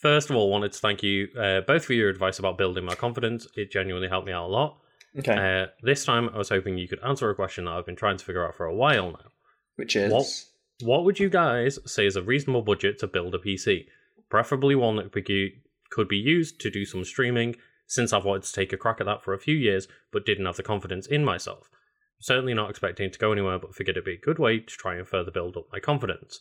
First 0.00 0.30
of 0.30 0.36
all, 0.36 0.50
wanted 0.50 0.72
to 0.72 0.78
thank 0.78 1.02
you 1.02 1.28
uh, 1.38 1.60
both 1.60 1.84
for 1.84 1.92
your 1.92 2.08
advice 2.08 2.38
about 2.38 2.56
building 2.56 2.84
my 2.84 2.94
confidence. 2.94 3.46
It 3.56 3.70
genuinely 3.70 4.08
helped 4.08 4.26
me 4.26 4.32
out 4.32 4.46
a 4.46 4.52
lot. 4.52 4.78
Okay, 5.18 5.62
Uh, 5.62 5.66
this 5.82 6.04
time, 6.04 6.28
I 6.32 6.38
was 6.38 6.48
hoping 6.48 6.78
you 6.78 6.88
could 6.88 7.00
answer 7.04 7.28
a 7.28 7.34
question 7.34 7.64
that 7.64 7.72
I've 7.72 7.84
been 7.86 7.96
trying 7.96 8.16
to 8.16 8.24
figure 8.24 8.46
out 8.46 8.54
for 8.56 8.66
a 8.66 8.74
while 8.74 9.10
now. 9.12 9.30
which 9.76 9.96
is 9.96 10.12
what- 10.12 10.26
What 10.86 11.04
would 11.04 11.18
you 11.18 11.28
guys 11.30 11.78
say 11.90 12.04
is 12.06 12.14
a 12.16 12.22
reasonable 12.22 12.60
budget 12.62 12.98
to 12.98 13.06
build 13.06 13.34
a 13.34 13.38
PC? 13.38 13.88
Preferably 14.28 14.74
one 14.74 14.96
that 14.96 15.10
could 15.12 16.08
be, 16.08 16.16
used 16.16 16.60
to 16.60 16.70
do 16.70 16.84
some 16.84 17.04
streaming, 17.04 17.56
since 17.86 18.12
I've 18.12 18.24
wanted 18.26 18.42
to 18.44 18.52
take 18.52 18.72
a 18.72 18.76
crack 18.76 19.00
at 19.00 19.06
that 19.06 19.22
for 19.24 19.32
a 19.34 19.38
few 19.38 19.54
years, 19.56 19.88
but 20.12 20.24
didn't 20.26 20.46
have 20.46 20.56
the 20.56 20.62
confidence 20.62 21.06
in 21.06 21.24
myself. 21.24 21.68
Certainly 22.20 22.54
not 22.54 22.68
expecting 22.70 23.10
to 23.10 23.18
go 23.18 23.32
anywhere, 23.32 23.58
but 23.58 23.74
figured 23.74 23.96
it'd 23.96 24.04
be 24.04 24.14
a 24.14 24.18
good 24.18 24.38
way 24.38 24.58
to 24.60 24.76
try 24.76 24.94
and 24.96 25.08
further 25.08 25.30
build 25.30 25.56
up 25.56 25.66
my 25.72 25.80
confidence. 25.80 26.40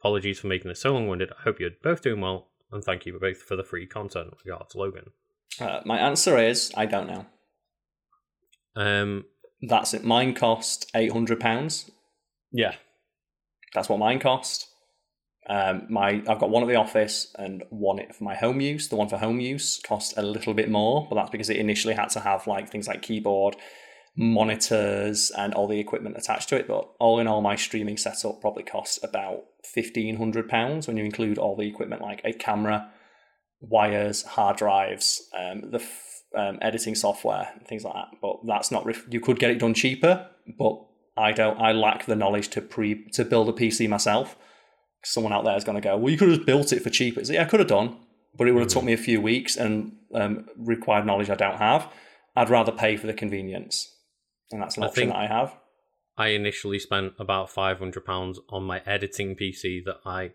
Apologies 0.00 0.40
for 0.40 0.46
making 0.46 0.68
this 0.70 0.80
so 0.80 0.92
long-winded. 0.94 1.30
I 1.38 1.42
hope 1.42 1.60
you're 1.60 1.70
both 1.82 2.02
doing 2.02 2.20
well, 2.22 2.50
and 2.72 2.82
thank 2.84 3.06
you 3.06 3.18
both 3.18 3.42
for 3.42 3.56
the 3.56 3.64
free 3.64 3.86
content. 3.86 4.34
Regards, 4.44 4.74
Logan. 4.74 5.10
uh, 5.60 5.80
my 5.84 5.98
answer 5.98 6.38
is 6.38 6.70
I 6.76 6.86
don't 6.86 7.06
know. 7.08 7.26
Um, 8.76 9.24
That's 9.62 9.94
it. 9.94 10.04
Mine 10.04 10.34
cost 10.34 10.90
eight 10.94 11.12
hundred 11.12 11.40
pounds. 11.40 11.90
yeah, 12.52 12.74
That's 13.74 13.88
what 13.88 13.98
mine 13.98 14.20
cost. 14.20 14.66
Um, 15.48 15.86
my 15.88 16.22
I've 16.28 16.38
got 16.38 16.50
one 16.50 16.62
at 16.62 16.68
the 16.68 16.76
office 16.76 17.34
and 17.38 17.64
one 17.70 18.00
for 18.12 18.22
my 18.24 18.34
home 18.34 18.60
use. 18.60 18.88
The 18.88 18.96
one 18.96 19.08
for 19.08 19.16
home 19.16 19.40
use 19.40 19.80
cost 19.82 20.14
a 20.18 20.22
little 20.22 20.52
bit 20.54 20.70
more, 20.70 21.06
but 21.08 21.16
that's 21.16 21.30
because 21.30 21.48
it 21.50 21.56
initially 21.56 21.94
had 21.94 22.10
to 22.10 22.20
have 22.20 22.46
like 22.46 22.68
things 22.70 22.86
like 22.86 23.00
keyboard, 23.02 23.56
monitors, 24.18 25.30
and 25.38 25.54
all 25.54 25.68
the 25.68 25.78
equipment 25.78 26.16
attached 26.18 26.48
to 26.48 26.56
it. 26.56 26.66
But 26.66 26.90
all 26.98 27.20
in 27.20 27.28
all, 27.28 27.40
my 27.40 27.56
streaming 27.56 27.96
setup 27.96 28.40
probably 28.40 28.64
costs 28.64 28.98
about 29.02 29.44
fifteen 29.64 30.16
hundred 30.16 30.48
pounds 30.48 30.86
when 30.86 30.96
you 30.96 31.04
include 31.04 31.38
all 31.38 31.56
the 31.56 31.68
equipment 31.68 32.02
like 32.02 32.20
a 32.24 32.32
camera, 32.32 32.90
wires, 33.60 34.24
hard 34.24 34.56
drives, 34.56 35.22
um, 35.38 35.70
the 35.70 35.78
f- 35.78 36.22
um, 36.36 36.58
editing 36.60 36.96
software, 36.96 37.48
things 37.66 37.84
like 37.84 37.94
that. 37.94 38.08
But 38.20 38.38
that's 38.46 38.70
not. 38.70 38.84
Ref- 38.84 39.06
you 39.08 39.20
could 39.20 39.38
get 39.38 39.52
it 39.52 39.60
done 39.60 39.72
cheaper, 39.74 40.28
but 40.58 40.76
I 41.16 41.32
don't. 41.32 41.58
I 41.60 41.72
lack 41.72 42.06
the 42.06 42.16
knowledge 42.16 42.48
to 42.50 42.60
pre 42.60 43.08
to 43.12 43.24
build 43.24 43.48
a 43.48 43.52
PC 43.52 43.88
myself. 43.88 44.36
Someone 45.04 45.32
out 45.32 45.44
there 45.44 45.56
is 45.56 45.62
going 45.62 45.80
to 45.80 45.80
go, 45.80 45.96
well, 45.96 46.10
you 46.10 46.18
could 46.18 46.28
have 46.28 46.44
built 46.44 46.72
it 46.72 46.82
for 46.82 46.90
cheaper. 46.90 47.20
Like, 47.20 47.30
yeah, 47.30 47.42
I 47.42 47.44
could 47.44 47.60
have 47.60 47.68
done, 47.68 47.96
but 48.36 48.48
it 48.48 48.52
would 48.52 48.62
have 48.62 48.68
took 48.68 48.82
me 48.82 48.92
a 48.92 48.96
few 48.98 49.20
weeks 49.20 49.56
and 49.56 49.92
um, 50.12 50.46
required 50.56 51.06
knowledge 51.06 51.30
I 51.30 51.36
don't 51.36 51.58
have. 51.58 51.88
I'd 52.34 52.50
rather 52.50 52.72
pay 52.72 52.96
for 52.96 53.06
the 53.06 53.14
convenience, 53.14 53.94
and 54.50 54.62
that's 54.62 54.76
an 54.76 54.84
I 54.84 54.86
option 54.86 55.08
that 55.08 55.16
I 55.16 55.26
have. 55.26 55.54
I 56.16 56.28
initially 56.28 56.78
spent 56.78 57.14
about 57.18 57.50
five 57.50 57.78
hundred 57.78 58.04
pounds 58.04 58.40
on 58.48 58.64
my 58.64 58.82
editing 58.86 59.36
PC 59.36 59.84
that 59.84 59.98
I 60.04 60.32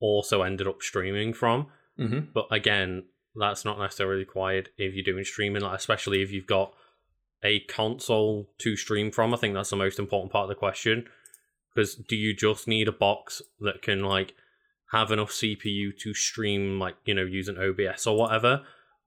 also 0.00 0.42
ended 0.42 0.66
up 0.66 0.82
streaming 0.82 1.34
from. 1.34 1.66
Mm-hmm. 1.98 2.30
But 2.34 2.46
again, 2.50 3.04
that's 3.34 3.64
not 3.64 3.78
necessarily 3.78 4.20
required 4.20 4.70
if 4.78 4.94
you're 4.94 5.04
doing 5.04 5.24
streaming, 5.24 5.62
like 5.62 5.78
especially 5.78 6.22
if 6.22 6.30
you've 6.30 6.46
got 6.46 6.74
a 7.42 7.60
console 7.60 8.48
to 8.58 8.76
stream 8.76 9.10
from. 9.10 9.34
I 9.34 9.36
think 9.36 9.54
that's 9.54 9.70
the 9.70 9.76
most 9.76 9.98
important 9.98 10.32
part 10.32 10.44
of 10.44 10.48
the 10.48 10.54
question. 10.54 11.06
Because 11.74 11.94
do 11.94 12.16
you 12.16 12.34
just 12.34 12.66
need 12.66 12.88
a 12.88 12.92
box 12.92 13.42
that 13.60 13.82
can 13.82 14.02
like 14.02 14.34
have 14.92 15.10
enough 15.10 15.30
CPU 15.30 15.96
to 15.98 16.14
stream, 16.14 16.78
like 16.78 16.96
you 17.04 17.14
know, 17.14 17.24
using 17.24 17.58
OBS 17.58 18.06
or 18.06 18.16
whatever, 18.16 18.62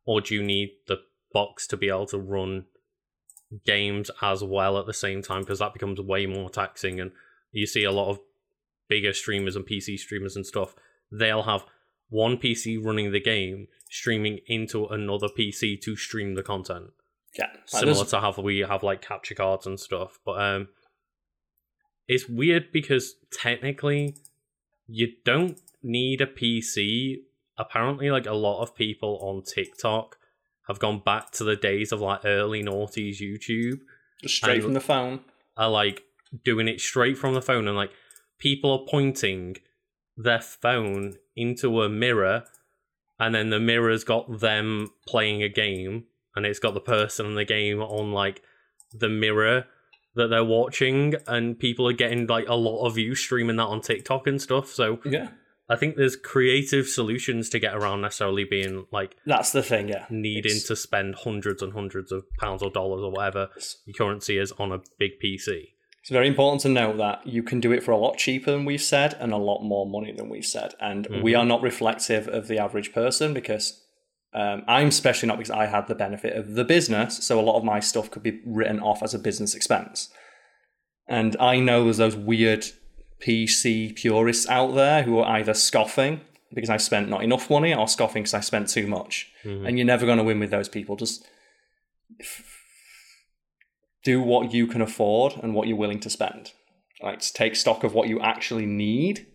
or 0.05 0.21
do 0.21 0.35
you 0.35 0.43
need 0.43 0.69
the 0.87 0.97
box 1.33 1.65
to 1.67 1.77
be 1.77 1.89
able 1.89 2.05
to 2.07 2.17
run 2.17 2.65
games 3.65 4.11
as 4.21 4.43
well 4.43 4.77
at 4.77 4.85
the 4.85 4.93
same 4.93 5.21
time? 5.21 5.41
Because 5.41 5.59
that 5.59 5.73
becomes 5.73 5.99
way 5.99 6.25
more 6.25 6.49
taxing, 6.49 6.99
and 6.99 7.11
you 7.51 7.65
see 7.65 7.83
a 7.83 7.91
lot 7.91 8.09
of 8.09 8.19
bigger 8.87 9.13
streamers 9.13 9.55
and 9.55 9.65
PC 9.65 9.97
streamers 9.97 10.35
and 10.35 10.45
stuff. 10.45 10.75
They'll 11.11 11.43
have 11.43 11.65
one 12.09 12.37
PC 12.37 12.83
running 12.83 13.11
the 13.11 13.19
game, 13.19 13.67
streaming 13.89 14.39
into 14.47 14.85
another 14.87 15.27
PC 15.27 15.79
to 15.81 15.95
stream 15.95 16.35
the 16.35 16.43
content. 16.43 16.91
Yeah, 17.37 17.47
Like, 17.71 17.81
Similar 17.81 18.05
to 18.05 18.19
how 18.19 18.33
we 18.41 18.59
have 18.59 18.83
like 18.83 19.01
capture 19.01 19.35
cards 19.35 19.67
and 19.67 19.79
stuff. 19.79 20.19
But 20.25 20.41
um 20.41 20.69
it's 22.07 22.27
weird 22.27 22.71
because 22.71 23.15
technically 23.31 24.15
you 24.87 25.09
don't 25.23 25.59
need 25.83 26.21
a 26.21 26.25
PC. 26.25 27.17
Apparently, 27.57 28.09
like 28.09 28.25
a 28.25 28.33
lot 28.33 28.61
of 28.63 28.75
people 28.75 29.19
on 29.21 29.43
TikTok 29.43 30.17
have 30.69 30.79
gone 30.79 31.01
back 31.03 31.31
to 31.31 31.43
the 31.43 31.57
days 31.57 31.91
of 31.91 31.99
like 31.99 32.21
early 32.23 32.63
noughties 32.63 33.19
YouTube 33.19 33.79
Just 34.21 34.35
straight 34.37 34.63
from 34.63 34.73
the 34.73 34.79
phone. 34.79 35.19
are 35.57 35.69
like 35.69 36.03
doing 36.45 36.67
it 36.69 36.79
straight 36.79 37.17
from 37.17 37.33
the 37.33 37.41
phone 37.41 37.67
and 37.67 37.75
like 37.75 37.91
people 38.37 38.71
are 38.71 38.85
pointing 38.89 39.57
their 40.15 40.39
phone 40.39 41.15
into 41.35 41.81
a 41.81 41.89
mirror 41.89 42.43
and 43.19 43.35
then 43.35 43.49
the 43.49 43.59
mirror's 43.59 44.03
got 44.05 44.39
them 44.39 44.87
playing 45.07 45.43
a 45.43 45.49
game 45.49 46.05
and 46.35 46.45
it's 46.45 46.59
got 46.59 46.73
the 46.73 46.79
person 46.79 47.25
in 47.25 47.35
the 47.35 47.43
game 47.45 47.81
on 47.81 48.13
like 48.13 48.41
the 48.93 49.09
mirror 49.09 49.65
that 50.15 50.27
they're 50.27 50.43
watching 50.43 51.15
and 51.27 51.59
people 51.59 51.87
are 51.87 51.93
getting 51.93 52.27
like 52.27 52.47
a 52.47 52.55
lot 52.55 52.85
of 52.85 52.95
views 52.95 53.19
streaming 53.19 53.55
that 53.57 53.63
on 53.63 53.81
TikTok 53.81 54.27
and 54.27 54.41
stuff 54.41 54.67
so 54.69 54.99
Yeah. 55.05 55.29
I 55.69 55.75
think 55.75 55.95
there's 55.95 56.15
creative 56.15 56.87
solutions 56.87 57.47
to 57.49 57.59
get 57.59 57.75
around 57.75 58.01
necessarily 58.01 58.43
being 58.43 58.87
like 58.91 59.15
That's 59.25 59.51
the 59.51 59.61
thing, 59.61 59.89
yeah. 59.89 60.05
needing 60.09 60.51
It's- 60.51 60.67
to 60.67 60.75
spend 60.75 61.15
hundreds 61.15 61.61
and 61.61 61.73
hundreds 61.73 62.11
of 62.11 62.25
pounds 62.39 62.63
or 62.63 62.71
dollars 62.71 63.01
or 63.03 63.11
whatever 63.11 63.49
your 63.85 63.93
currency 63.93 64.37
is 64.37 64.51
on 64.53 64.71
a 64.71 64.81
big 64.97 65.19
PC. 65.23 65.73
It's 66.01 66.09
very 66.09 66.27
important 66.27 66.61
to 66.61 66.69
note 66.69 66.97
that 66.97 67.27
you 67.27 67.43
can 67.43 67.59
do 67.59 67.71
it 67.71 67.83
for 67.83 67.91
a 67.91 67.97
lot 67.97 68.17
cheaper 68.17 68.51
than 68.51 68.65
we've 68.65 68.81
said 68.81 69.15
and 69.19 69.31
a 69.31 69.37
lot 69.37 69.61
more 69.61 69.85
money 69.87 70.11
than 70.11 70.29
we've 70.29 70.45
said. 70.45 70.73
And 70.79 71.07
we 71.21 71.35
are 71.35 71.45
not 71.45 71.61
reflective 71.61 72.27
of 72.27 72.47
the 72.47 72.57
average 72.57 72.93
person 72.93 73.33
because 73.33 73.83
um, 74.33 74.63
I'm 74.67 74.87
especially 74.87 75.27
not 75.27 75.37
because 75.37 75.51
I 75.51 75.65
had 75.65 75.87
the 75.87 75.95
benefit 75.95 76.35
of 76.35 76.53
the 76.53 76.63
business. 76.63 77.17
So 77.23 77.39
a 77.39 77.41
lot 77.41 77.57
of 77.57 77.63
my 77.63 77.79
stuff 77.79 78.09
could 78.09 78.23
be 78.23 78.41
written 78.45 78.79
off 78.79 79.03
as 79.03 79.13
a 79.13 79.19
business 79.19 79.53
expense. 79.53 80.09
And 81.07 81.35
I 81.39 81.59
know 81.59 81.83
there's 81.83 81.97
those 81.97 82.15
weird 82.15 82.65
PC 83.25 83.95
purists 83.95 84.47
out 84.49 84.73
there 84.75 85.03
who 85.03 85.19
are 85.19 85.37
either 85.37 85.53
scoffing 85.53 86.21
because 86.53 86.69
I 86.69 86.77
spent 86.77 87.09
not 87.09 87.23
enough 87.23 87.49
money 87.49 87.73
or 87.75 87.87
scoffing 87.87 88.23
because 88.23 88.33
I 88.33 88.39
spent 88.39 88.69
too 88.69 88.87
much. 88.87 89.31
And 89.43 89.77
you're 89.77 89.85
never 89.85 90.05
going 90.05 90.17
to 90.17 90.23
win 90.23 90.39
with 90.39 90.51
those 90.51 90.67
people. 90.69 90.95
Just 90.95 91.25
do 94.03 94.21
what 94.21 94.53
you 94.53 94.67
can 94.67 94.81
afford 94.81 95.33
and 95.43 95.53
what 95.53 95.67
you're 95.67 95.77
willing 95.77 95.99
to 96.01 96.09
spend. 96.09 96.51
Like 97.01 97.19
take 97.21 97.55
stock 97.55 97.83
of 97.83 97.93
what 97.93 98.09
you 98.09 98.19
actually 98.19 98.65
need 98.65 99.27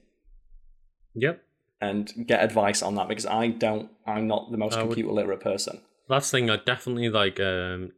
Yep. 1.14 1.42
and 1.80 2.12
get 2.26 2.42
advice 2.42 2.82
on 2.82 2.94
that 2.96 3.08
because 3.08 3.26
I 3.26 3.48
don't 3.48 3.90
I'm 4.06 4.26
not 4.26 4.50
the 4.50 4.56
most 4.58 4.74
I 4.74 4.82
would- 4.82 4.88
computer 4.88 5.12
literate 5.12 5.40
person. 5.40 5.80
Last 6.08 6.30
thing, 6.30 6.50
I'd 6.50 6.64
definitely 6.66 7.08
like 7.08 7.40
um 7.40 7.92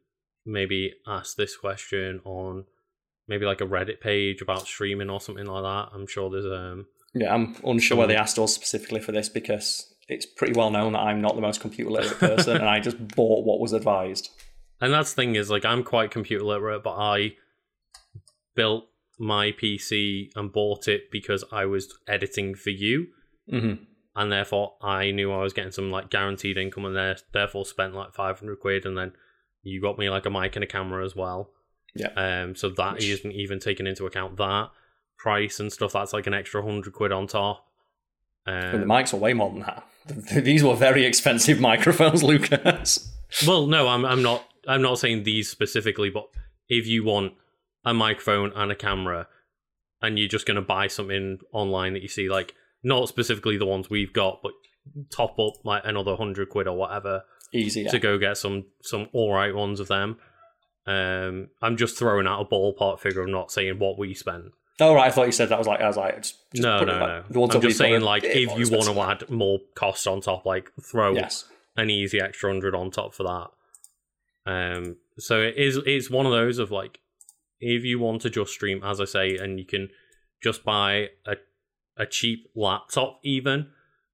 maybe 0.44 0.92
ask 1.06 1.36
this 1.36 1.56
question 1.56 2.20
on 2.24 2.66
maybe 3.28 3.46
like 3.46 3.60
a 3.60 3.66
Reddit 3.66 4.00
page 4.00 4.40
about 4.42 4.66
streaming 4.66 5.10
or 5.10 5.20
something 5.20 5.46
like 5.46 5.62
that. 5.62 5.94
I'm 5.94 6.06
sure 6.06 6.30
there's 6.30 6.46
um 6.46 6.86
Yeah, 7.14 7.34
I'm 7.34 7.56
unsure 7.64 7.96
whether 7.98 8.12
they 8.12 8.18
asked 8.18 8.38
us 8.38 8.54
specifically 8.54 9.00
for 9.00 9.12
this 9.12 9.28
because 9.28 9.92
it's 10.08 10.26
pretty 10.26 10.52
well 10.52 10.70
known 10.70 10.92
that 10.92 11.00
I'm 11.00 11.20
not 11.20 11.34
the 11.34 11.40
most 11.40 11.60
computer 11.60 11.90
literate 11.90 12.18
person 12.20 12.56
and 12.56 12.68
I 12.68 12.78
just 12.80 13.08
bought 13.08 13.44
what 13.44 13.58
was 13.60 13.72
advised. 13.72 14.30
and 14.80 14.92
that's 14.92 15.12
the 15.14 15.22
thing 15.22 15.34
is 15.34 15.50
like 15.50 15.64
I'm 15.64 15.82
quite 15.82 16.10
computer 16.10 16.44
literate, 16.44 16.82
but 16.82 16.94
I 16.96 17.32
built 18.54 18.84
my 19.18 19.50
PC 19.52 20.28
and 20.36 20.52
bought 20.52 20.88
it 20.88 21.10
because 21.10 21.44
I 21.50 21.64
was 21.66 21.92
editing 22.06 22.54
for 22.54 22.70
you. 22.70 23.08
hmm 23.50 23.74
and 24.18 24.32
therefore 24.32 24.76
I 24.80 25.10
knew 25.10 25.30
I 25.30 25.42
was 25.42 25.52
getting 25.52 25.72
some 25.72 25.90
like 25.90 26.08
guaranteed 26.08 26.56
income, 26.56 26.86
and 26.86 26.96
there, 26.96 27.16
therefore 27.34 27.66
spent 27.66 27.94
like 27.94 28.14
five 28.14 28.38
hundred 28.40 28.60
quid, 28.60 28.86
and 28.86 28.96
then 28.96 29.12
you 29.62 29.82
got 29.82 29.98
me 29.98 30.08
like 30.08 30.24
a 30.24 30.30
mic 30.30 30.56
and 30.56 30.64
a 30.64 30.66
camera 30.66 31.04
as 31.04 31.14
well. 31.14 31.50
Yeah. 31.98 32.42
Um. 32.42 32.54
So 32.54 32.70
that 32.70 32.94
Which- 32.94 33.24
not 33.24 33.32
even 33.34 33.58
taking 33.60 33.86
into 33.86 34.06
account 34.06 34.36
that 34.38 34.70
price 35.18 35.58
and 35.60 35.72
stuff. 35.72 35.92
That's 35.92 36.12
like 36.12 36.26
an 36.26 36.34
extra 36.34 36.62
hundred 36.62 36.92
quid 36.92 37.12
on 37.12 37.26
top. 37.26 37.64
But 38.44 38.72
the 38.72 38.82
Um, 38.82 38.84
mics 38.84 39.12
were 39.12 39.18
way 39.18 39.32
more 39.32 39.50
than 39.50 39.60
that. 39.60 39.84
These 40.44 40.62
were 40.62 40.76
very 40.76 41.04
expensive 41.04 41.58
microphones, 41.70 42.22
Lucas. 42.22 43.12
well, 43.46 43.66
no, 43.66 43.88
I'm 43.88 44.04
I'm 44.04 44.22
not 44.22 44.44
I'm 44.68 44.82
not 44.82 44.98
saying 44.98 45.22
these 45.24 45.48
specifically, 45.48 46.10
but 46.10 46.28
if 46.68 46.86
you 46.86 47.02
want 47.04 47.34
a 47.84 47.92
microphone 47.94 48.52
and 48.54 48.70
a 48.70 48.76
camera, 48.76 49.26
and 50.02 50.18
you're 50.18 50.28
just 50.28 50.46
gonna 50.46 50.62
buy 50.62 50.86
something 50.86 51.38
online 51.52 51.92
that 51.94 52.02
you 52.02 52.08
see 52.08 52.28
like 52.28 52.54
not 52.84 53.08
specifically 53.08 53.56
the 53.56 53.66
ones 53.66 53.90
we've 53.90 54.12
got, 54.12 54.40
but 54.42 54.52
top 55.10 55.38
up 55.40 55.54
like 55.64 55.82
another 55.84 56.14
hundred 56.14 56.48
quid 56.50 56.68
or 56.68 56.76
whatever. 56.76 57.24
Easy. 57.52 57.82
Yeah. 57.82 57.90
to 57.90 57.98
go 57.98 58.18
get 58.18 58.36
some 58.36 58.66
some 58.82 59.08
all 59.12 59.32
right 59.32 59.54
ones 59.54 59.80
of 59.80 59.88
them. 59.88 60.18
Um, 60.86 61.48
I'm 61.60 61.76
just 61.76 61.98
throwing 61.98 62.26
out 62.26 62.40
a 62.40 62.44
ballpark 62.44 63.00
figure. 63.00 63.22
I'm 63.22 63.32
not 63.32 63.50
saying 63.50 63.78
what 63.78 63.98
we 63.98 64.14
spent. 64.14 64.52
Oh 64.78 64.94
right, 64.94 65.06
I 65.06 65.10
thought 65.10 65.26
you 65.26 65.32
said 65.32 65.48
that 65.48 65.58
was 65.58 65.66
like 65.66 65.80
I 65.80 65.86
was 65.86 65.96
like 65.96 66.16
just, 66.22 66.36
just 66.52 66.62
no, 66.62 66.78
it 66.78 66.86
no, 66.86 66.92
like- 66.98 67.30
no. 67.30 67.44
I'm 67.44 67.60
just 67.60 67.78
saying, 67.78 68.02
like, 68.02 68.24
if 68.24 68.56
you 68.58 68.68
want 68.70 68.84
to 68.84 69.00
add 69.00 69.30
more 69.30 69.58
costs 69.74 70.06
on 70.06 70.20
top, 70.20 70.44
like 70.44 70.70
throw 70.82 71.14
yes, 71.14 71.46
an 71.76 71.88
easy 71.90 72.20
extra 72.20 72.50
hundred 72.50 72.74
on 72.74 72.90
top 72.90 73.14
for 73.14 73.22
that. 73.22 73.48
Um, 74.50 74.96
so 75.18 75.40
it 75.40 75.56
is 75.56 75.78
it's 75.86 76.10
one 76.10 76.26
of 76.26 76.32
those 76.32 76.58
of 76.58 76.70
like, 76.70 77.00
if 77.58 77.84
you 77.84 77.98
want 77.98 78.22
to 78.22 78.30
just 78.30 78.52
stream, 78.52 78.82
as 78.84 79.00
I 79.00 79.06
say, 79.06 79.36
and 79.36 79.58
you 79.58 79.64
can 79.64 79.88
just 80.42 80.62
buy 80.62 81.08
a 81.26 81.36
a 81.96 82.04
cheap 82.04 82.50
laptop, 82.54 83.18
even 83.24 83.68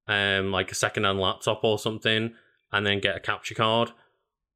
um, 0.06 0.52
like 0.52 0.70
a 0.70 0.76
second 0.76 1.04
hand 1.04 1.18
laptop 1.18 1.64
or 1.64 1.78
something, 1.78 2.34
and 2.70 2.86
then 2.86 3.00
get 3.00 3.16
a 3.16 3.20
capture 3.20 3.56
card, 3.56 3.90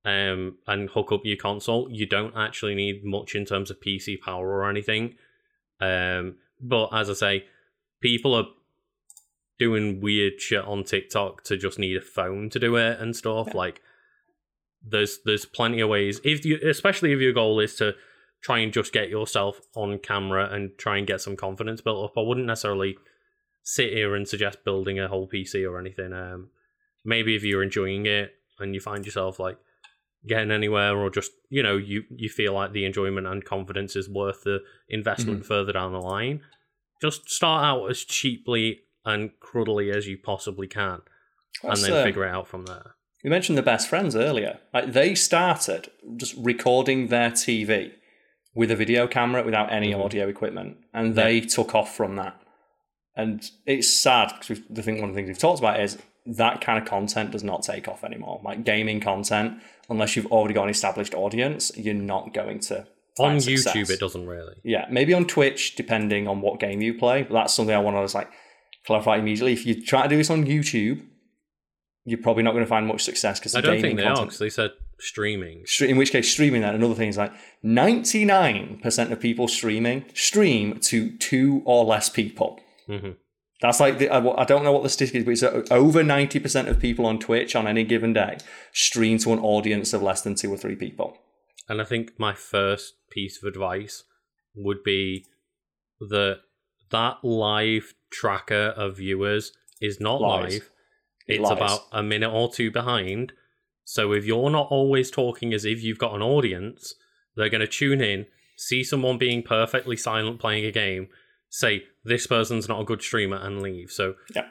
um, 0.07 0.57
and 0.69 0.89
hook 0.89 1.11
up 1.11 1.23
your 1.25 1.37
console. 1.37 1.91
You 1.91 2.07
don't 2.07 2.35
actually 2.37 2.77
need 2.77 3.05
much 3.05 3.35
in 3.35 3.45
terms 3.45 3.71
of 3.71 3.81
PC 3.81 4.21
power 4.21 4.49
or 4.49 4.71
anything. 4.71 5.17
Um, 5.81 6.37
but 6.61 6.89
as 6.95 7.11
I 7.11 7.15
say, 7.15 7.45
people 8.01 8.33
are 8.35 8.47
doing 9.59 10.01
weird 10.01 10.41
shit 10.41 10.65
on 10.65 10.85
TikTok 10.85 11.43
to 11.45 11.57
just 11.57 11.79
need 11.79 11.97
a 11.97 12.01
phone 12.01 12.49
to 12.51 12.59
do 12.61 12.77
it 12.77 13.01
and 13.01 13.17
stuff. 13.17 13.49
Yeah. 13.49 13.57
Like 13.57 13.83
there's 14.87 15.19
there's 15.25 15.45
plenty 15.45 15.81
of 15.81 15.89
ways. 15.89 16.21
If 16.23 16.45
you 16.45 16.61
especially 16.65 17.13
if 17.13 17.19
your 17.19 17.33
goal 17.33 17.59
is 17.59 17.75
to 17.77 17.97
try 18.43 18.59
and 18.59 18.73
just 18.73 18.93
get 18.93 19.11
yourself 19.11 19.61
on 19.75 19.99
camera 19.99 20.49
and 20.53 20.71
try 20.79 20.99
and 20.99 21.07
get 21.07 21.21
some 21.21 21.37
confidence 21.37 21.81
built 21.81 22.05
up, 22.05 22.17
I 22.17 22.21
wouldn't 22.21 22.47
necessarily 22.47 22.97
sit 23.65 23.93
here 23.93 24.15
and 24.15 24.29
suggest 24.29 24.65
building 24.65 25.01
a 25.01 25.09
whole 25.09 25.29
PC 25.29 25.69
or 25.69 25.81
anything. 25.81 26.13
Um 26.13 26.51
maybe 27.05 27.35
if 27.35 27.43
you're 27.43 27.63
enjoying 27.63 28.07
it 28.07 28.35
and 28.61 28.73
you 28.73 28.81
find 28.81 29.05
yourself 29.05 29.41
like 29.41 29.59
getting 30.27 30.51
anywhere 30.51 30.97
or 30.97 31.11
just 31.11 31.31
you 31.51 31.63
know 31.63 31.77
you 31.77 32.05
you 32.11 32.29
feel 32.29 32.53
like 32.53 32.73
the 32.73 32.85
enjoyment 32.85 33.27
and 33.27 33.45
confidence 33.45 33.95
is 33.97 34.09
worth 34.09 34.43
the 34.45 34.59
investment 34.89 35.45
further 35.47 35.73
down 35.73 35.93
the 35.93 36.01
line 36.01 36.41
just 37.01 37.31
start 37.31 37.65
out 37.65 37.87
as 37.91 38.05
cheaply 38.05 38.81
and 39.05 39.31
cruddly 39.41 39.91
as 39.91 40.07
you 40.09 40.17
possibly 40.19 40.67
can 40.67 41.01
That's, 41.63 41.83
and 41.83 41.93
then 41.93 42.01
uh, 42.01 42.05
figure 42.05 42.25
it 42.25 42.31
out 42.31 42.49
from 42.49 42.67
there 42.67 42.95
You 43.23 43.31
mentioned 43.31 43.57
the 43.59 43.63
best 43.63 43.89
friends 43.89 44.15
earlier. 44.17 44.59
Like 44.75 44.93
they 44.93 45.15
started 45.15 45.91
just 46.17 46.35
recording 46.37 47.09
their 47.09 47.31
TV 47.31 47.93
with 48.55 48.71
a 48.71 48.77
video 48.77 49.07
camera 49.07 49.43
without 49.43 49.73
any 49.73 49.93
Mhm. 49.93 50.05
audio 50.05 50.29
equipment, 50.29 50.77
and 50.95 51.15
they 51.15 51.41
took 51.41 51.75
off 51.75 51.95
from 51.97 52.17
that. 52.17 52.41
And 53.15 53.49
it's 53.67 53.89
sad 53.93 54.33
because 54.39 54.61
the 54.71 54.83
thing, 54.83 55.01
one 55.01 55.09
of 55.11 55.15
the 55.15 55.19
things 55.19 55.29
we've 55.29 55.39
talked 55.39 55.59
about 55.59 55.81
is 55.81 55.99
that 56.27 56.61
kind 56.61 56.79
of 56.79 56.85
content 56.89 57.31
does 57.31 57.45
not 57.45 57.63
take 57.63 57.89
off 57.89 58.05
anymore. 58.05 58.41
Like 58.45 58.65
gaming 58.65 59.01
content, 59.01 59.63
unless 59.89 60.17
you've 60.17 60.27
already 60.27 60.55
got 60.55 60.65
an 60.65 60.71
established 60.71 61.15
audience, 61.15 61.73
you're 61.77 61.95
not 61.95 62.35
going 62.35 62.61
to 62.61 62.87
on 63.19 63.41
success. 63.41 63.75
youtube 63.75 63.91
it 63.91 63.99
doesn't 64.01 64.27
really 64.27 64.55
Yeah, 64.63 64.87
maybe 64.91 65.15
on 65.15 65.27
Twitch, 65.27 65.75
depending 65.77 66.29
on 66.29 66.41
what 66.41 66.61
game 66.61 66.83
you 66.83 66.95
play. 66.95 67.23
But 67.23 67.35
that's 67.35 67.55
something 67.55 67.75
I 67.75 67.79
want 67.79 67.97
to 67.97 68.03
just 68.03 68.15
like 68.15 68.29
clarify 68.87 69.17
immediately. 69.17 69.53
If 69.53 69.65
you 69.65 69.83
try 69.83 70.03
to 70.03 70.09
do 70.09 70.17
this 70.17 70.29
on 70.31 70.45
YouTube, 70.45 71.03
you're 72.05 72.21
probably 72.21 72.43
not 72.43 72.53
going 72.53 72.65
to 72.65 72.69
find 72.69 72.87
much 72.87 73.03
success 73.03 73.41
because 73.41 73.55
i 73.57 73.61
don't 73.61 73.73
think 73.73 73.83
gaming 73.83 73.97
they 73.97 74.03
are 74.05 74.11
content. 74.15 74.29
because 74.29 74.39
they 74.39 74.49
said 74.51 74.71
streaming 75.01 75.65
In 75.81 75.97
which 75.97 76.13
case, 76.13 76.31
streaming 76.31 76.61
that 76.63 76.75
another 76.75 76.95
thing 76.95 77.09
is 77.09 77.17
like 77.19 77.33
99% 77.65 79.11
of 79.13 79.21
people 79.21 79.49
streaming 79.49 80.05
stream 80.15 80.79
to 80.85 81.17
two 81.19 81.63
or 81.65 81.85
less 81.85 82.09
people. 82.09 82.61
hmm 82.87 83.11
That's 83.63 83.81
like 83.81 83.99
the, 83.99 84.11
I, 84.11 84.45
don't 84.45 84.65
know 84.65 84.73
what 84.73 84.83
the 84.83 84.91
statistic 84.91 85.27
is, 85.27 85.41
but 85.41 85.55
it's 85.55 85.71
over 85.71 86.03
90% 86.03 86.69
of 86.69 86.79
people 86.79 87.07
on 87.07 87.19
Twitch 87.19 87.57
on 87.57 87.67
any 87.67 87.85
given 87.85 88.13
day 88.13 88.37
stream 88.73 89.17
to 89.19 89.33
an 89.33 89.39
audience 89.39 89.95
of 89.95 90.03
less 90.03 90.21
than 90.21 90.35
two 90.35 90.53
or 90.53 90.59
three 90.59 90.77
people. 90.77 91.17
and 91.69 91.81
i 91.81 91.85
think 91.85 92.13
my 92.19 92.35
first 92.35 92.95
piece 93.11 93.43
of 93.43 93.49
advice 93.49 94.05
would 94.55 94.83
be 94.85 95.25
that 96.01 96.41
that 96.91 97.17
live 97.25 97.95
tracker 98.11 98.75
of 98.77 98.99
viewers 98.99 99.53
is 99.81 100.01
not 100.01 100.21
Lies. 100.21 100.53
live 100.53 100.71
it's 101.27 101.41
lies. 101.43 101.53
about 101.53 101.81
a 101.93 102.03
minute 102.03 102.31
or 102.31 102.53
two 102.53 102.71
behind. 102.71 103.33
So 103.85 104.13
if 104.13 104.25
you're 104.25 104.51
not 104.51 104.69
always 104.71 105.11
talking 105.11 105.53
as 105.53 105.65
if 105.65 105.83
you've 105.83 105.99
got 105.99 106.15
an 106.15 106.23
audience, 106.23 106.95
they're 107.37 107.49
going 107.49 107.61
to 107.61 107.67
tune 107.67 108.01
in, 108.01 108.27
see 108.57 108.83
someone 108.85 109.19
being 109.19 109.43
perfectly 109.43 109.97
silent 109.97 110.41
playing 110.41 110.65
a 110.65 110.73
game, 110.73 111.09
say 111.57 111.85
this 112.05 112.27
person's 112.27 112.69
not 112.69 112.81
a 112.81 112.85
good 112.85 113.01
streamer, 113.03 113.37
and 113.39 113.63
leave. 113.63 113.91
So 113.91 114.15
Yeah. 114.35 114.47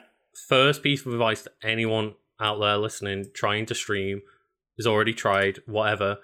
first 0.48 0.82
piece 0.82 1.06
of 1.06 1.12
advice 1.12 1.42
to 1.44 1.52
anyone 1.62 2.14
out 2.40 2.58
there 2.60 2.76
listening, 2.76 3.30
trying 3.32 3.64
to 3.66 3.74
stream, 3.74 4.22
has 4.76 4.86
already 4.86 5.14
tried, 5.14 5.58
whatever. 5.66 6.18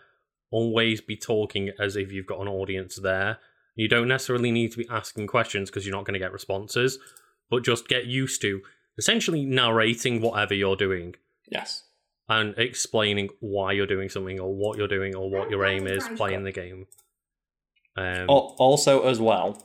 Always 0.51 1.01
be 1.01 1.17
talking 1.17 1.71
as 1.79 1.97
if 1.97 2.11
you've 2.13 2.27
got 2.27 2.41
an 2.41 2.49
audience 2.49 2.97
there. 2.97 3.39
You 3.77 3.89
don't 3.89 4.09
necessarily 4.09 4.51
need 4.51 4.73
to 4.73 4.79
be 4.79 4.89
asking 4.91 5.29
questions 5.29 5.71
because 5.71 5.87
you're 5.87 5.97
not 5.97 6.05
going 6.05 6.13
to 6.15 6.19
get 6.19 6.33
responses, 6.33 6.99
but 7.49 7.65
just 7.65 7.89
get 7.89 8.05
used 8.07 8.43
to 8.43 8.61
essentially 8.99 9.45
narrating 9.47 10.21
whatever 10.21 10.53
you're 10.53 10.77
doing 10.77 11.15
Yes. 11.51 11.85
and 12.29 12.55
explaining 12.59 13.31
why 13.41 13.73
you're 13.73 13.87
doing 13.87 14.09
something 14.11 14.39
or 14.39 14.55
what 14.55 14.77
you're 14.77 14.89
doing 14.89 15.15
or 15.15 15.31
what 15.31 15.49
your 15.51 15.65
aim 15.65 15.87
is 15.87 16.07
playing 16.17 16.43
the 16.45 16.53
game. 16.53 16.87
Um, 17.97 18.27
Also, 18.29 19.03
as 19.07 19.21
well, 19.21 19.63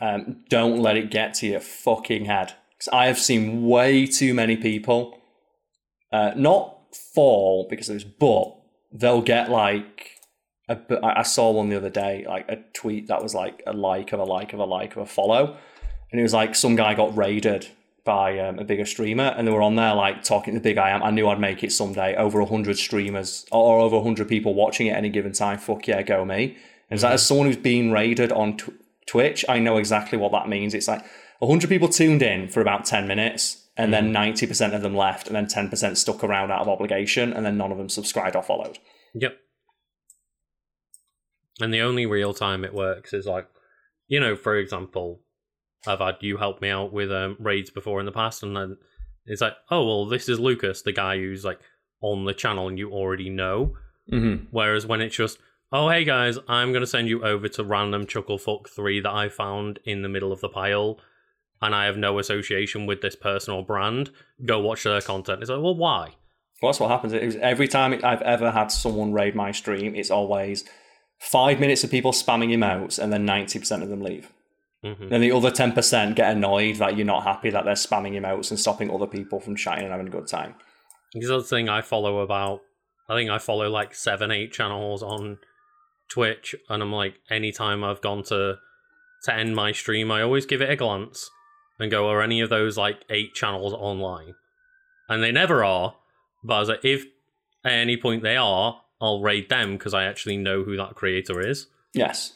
um, 0.00 0.44
don't 0.48 0.78
let 0.80 0.96
it 0.96 1.10
get 1.10 1.34
to 1.34 1.46
your 1.46 1.60
fucking 1.60 2.24
head. 2.26 2.54
'Cause 2.78 2.88
I 2.92 3.06
have 3.06 3.18
seen 3.18 3.66
way 3.66 4.06
too 4.06 4.34
many 4.34 4.56
people 4.56 5.18
uh, 6.12 6.32
not 6.36 6.76
fall 7.14 7.66
because 7.68 7.88
of 7.88 7.96
this, 7.96 8.04
but 8.04 8.54
they'll 8.92 9.22
get 9.22 9.50
like. 9.50 10.12
A, 10.70 10.78
I 11.02 11.22
saw 11.22 11.50
one 11.50 11.70
the 11.70 11.76
other 11.76 11.88
day, 11.90 12.26
like 12.28 12.46
a 12.50 12.56
tweet 12.74 13.08
that 13.08 13.22
was 13.22 13.34
like 13.34 13.62
a 13.66 13.72
like 13.72 14.12
of 14.12 14.20
a 14.20 14.24
like 14.24 14.52
of 14.52 14.60
a 14.60 14.64
like 14.66 14.92
of 14.96 15.02
a 15.02 15.06
follow, 15.06 15.56
and 16.12 16.20
it 16.20 16.22
was 16.22 16.34
like 16.34 16.54
some 16.54 16.76
guy 16.76 16.92
got 16.92 17.16
raided 17.16 17.68
by 18.04 18.38
um, 18.38 18.58
a 18.58 18.64
bigger 18.64 18.84
streamer, 18.84 19.34
and 19.36 19.48
they 19.48 19.52
were 19.52 19.62
on 19.62 19.76
there 19.76 19.94
like 19.94 20.22
talking 20.22 20.52
to 20.54 20.60
the 20.60 20.62
big 20.62 20.76
I 20.76 20.90
am. 20.90 21.02
I 21.02 21.10
knew 21.10 21.26
I'd 21.26 21.40
make 21.40 21.64
it 21.64 21.72
someday. 21.72 22.14
Over 22.16 22.44
hundred 22.44 22.76
streamers 22.76 23.46
or 23.50 23.80
over 23.80 24.02
hundred 24.02 24.28
people 24.28 24.52
watching 24.54 24.90
at 24.90 24.96
any 24.96 25.08
given 25.08 25.32
time. 25.32 25.58
Fuck 25.58 25.88
yeah, 25.88 26.02
go 26.02 26.24
me. 26.24 26.56
And 26.90 26.96
it's 26.96 27.02
like 27.02 27.14
as 27.14 27.26
someone 27.26 27.46
who's 27.46 27.56
been 27.56 27.90
raided 27.90 28.30
on 28.30 28.58
tw- 28.58 28.72
Twitch, 29.08 29.44
I 29.48 29.58
know 29.58 29.78
exactly 29.78 30.18
what 30.18 30.32
that 30.32 30.48
means. 30.48 30.74
It's 30.74 30.88
like 30.88 31.04
hundred 31.42 31.68
people 31.68 31.88
tuned 31.88 32.22
in 32.22 32.48
for 32.48 32.60
about 32.60 32.84
ten 32.84 33.06
minutes, 33.08 33.68
and 33.76 33.92
then 33.92 34.12
ninety 34.12 34.46
percent 34.46 34.74
of 34.74 34.82
them 34.82 34.94
left, 34.94 35.26
and 35.26 35.34
then 35.34 35.46
ten 35.46 35.68
percent 35.68 35.98
stuck 35.98 36.22
around 36.22 36.52
out 36.52 36.60
of 36.60 36.68
obligation, 36.68 37.32
and 37.32 37.44
then 37.44 37.56
none 37.56 37.72
of 37.72 37.78
them 37.78 37.88
subscribed 37.88 38.36
or 38.36 38.42
followed. 38.42 38.78
Yep. 39.14 39.36
And 41.60 41.74
the 41.74 41.80
only 41.80 42.06
real 42.06 42.34
time 42.34 42.64
it 42.64 42.74
works 42.74 43.12
is 43.12 43.26
like, 43.26 43.48
you 44.06 44.20
know, 44.20 44.36
for 44.36 44.56
example, 44.56 45.22
I've 45.86 45.98
had 45.98 46.16
you 46.20 46.36
help 46.36 46.60
me 46.60 46.68
out 46.68 46.92
with 46.92 47.10
um, 47.10 47.36
raids 47.40 47.70
before 47.70 47.98
in 48.00 48.06
the 48.06 48.12
past, 48.12 48.42
and 48.42 48.56
then 48.56 48.76
it's 49.26 49.40
like, 49.40 49.54
oh 49.70 49.84
well, 49.84 50.06
this 50.06 50.28
is 50.28 50.38
Lucas, 50.38 50.82
the 50.82 50.92
guy 50.92 51.16
who's 51.16 51.44
like 51.44 51.60
on 52.00 52.26
the 52.26 52.34
channel, 52.34 52.68
and 52.68 52.78
you 52.78 52.90
already 52.92 53.30
know. 53.30 53.74
Mm-hmm. 54.12 54.46
Whereas 54.50 54.86
when 54.86 55.00
it's 55.00 55.16
just, 55.16 55.38
oh 55.72 55.88
hey 55.88 56.04
guys, 56.04 56.38
I'm 56.48 56.72
gonna 56.72 56.86
send 56.86 57.08
you 57.08 57.24
over 57.24 57.48
to 57.48 57.64
random 57.64 58.06
chucklefuck 58.06 58.68
three 58.68 59.00
that 59.00 59.12
I 59.12 59.28
found 59.28 59.78
in 59.84 60.02
the 60.02 60.08
middle 60.08 60.32
of 60.32 60.40
the 60.40 60.48
pile, 60.48 60.98
and 61.60 61.74
I 61.74 61.86
have 61.86 61.96
no 61.96 62.18
association 62.18 62.86
with 62.86 63.00
this 63.00 63.16
person 63.16 63.54
or 63.54 63.64
brand. 63.64 64.10
Go 64.44 64.60
watch 64.60 64.84
their 64.84 65.00
content. 65.00 65.42
It's 65.42 65.50
like, 65.50 65.62
well, 65.62 65.76
why? 65.76 66.14
Well, 66.60 66.72
that's 66.72 66.80
what 66.80 66.90
happens. 66.90 67.12
It 67.12 67.24
was 67.24 67.36
every 67.36 67.68
time 67.68 67.98
I've 68.02 68.22
ever 68.22 68.50
had 68.50 68.72
someone 68.72 69.12
raid 69.12 69.34
my 69.34 69.52
stream, 69.52 69.94
it's 69.94 70.10
always 70.10 70.64
five 71.18 71.60
minutes 71.60 71.84
of 71.84 71.90
people 71.90 72.12
spamming 72.12 72.50
emotes, 72.50 72.98
and 72.98 73.12
then 73.12 73.24
ninety 73.24 73.58
percent 73.58 73.82
of 73.82 73.88
them 73.88 74.00
leave. 74.00 74.32
hmm 74.82 75.08
Then 75.08 75.20
the 75.20 75.32
other 75.32 75.50
ten 75.50 75.72
percent 75.72 76.16
get 76.16 76.32
annoyed 76.32 76.76
that 76.76 76.96
you're 76.96 77.06
not 77.06 77.24
happy 77.24 77.50
that 77.50 77.64
they're 77.64 77.74
spamming 77.74 78.14
emotes 78.14 78.50
and 78.50 78.58
stopping 78.58 78.90
other 78.90 79.06
people 79.06 79.40
from 79.40 79.56
chatting 79.56 79.84
and 79.84 79.92
having 79.92 80.08
a 80.08 80.10
good 80.10 80.26
time. 80.26 80.54
Because 81.12 81.28
the 81.28 81.42
thing 81.42 81.68
I 81.68 81.80
follow 81.80 82.20
about, 82.20 82.60
I 83.08 83.16
think 83.16 83.30
I 83.30 83.38
follow 83.38 83.70
like 83.70 83.94
seven, 83.94 84.30
eight 84.30 84.52
channels 84.52 85.02
on 85.02 85.38
Twitch, 86.08 86.54
and 86.68 86.82
I'm 86.82 86.92
like, 86.92 87.14
anytime 87.30 87.84
I've 87.84 88.00
gone 88.00 88.22
to 88.24 88.58
to 89.24 89.34
end 89.34 89.56
my 89.56 89.72
stream, 89.72 90.10
I 90.10 90.22
always 90.22 90.46
give 90.46 90.62
it 90.62 90.70
a 90.70 90.76
glance 90.76 91.30
and 91.78 91.90
go, 91.90 92.08
are 92.08 92.22
any 92.22 92.40
of 92.40 92.50
those 92.50 92.76
like 92.76 93.04
eight 93.10 93.34
channels 93.34 93.72
online? 93.72 94.34
And 95.08 95.22
they 95.22 95.32
never 95.32 95.64
are. 95.64 95.96
But 96.44 96.54
I 96.54 96.60
was 96.60 96.68
like, 96.68 96.84
if 96.84 97.04
at 97.64 97.72
any 97.72 97.96
point 97.96 98.22
they 98.22 98.36
are, 98.36 98.80
I'll 99.00 99.20
raid 99.20 99.48
them 99.48 99.72
because 99.72 99.94
I 99.94 100.04
actually 100.04 100.36
know 100.36 100.62
who 100.64 100.76
that 100.76 100.94
creator 100.94 101.40
is. 101.40 101.66
Yes. 101.94 102.34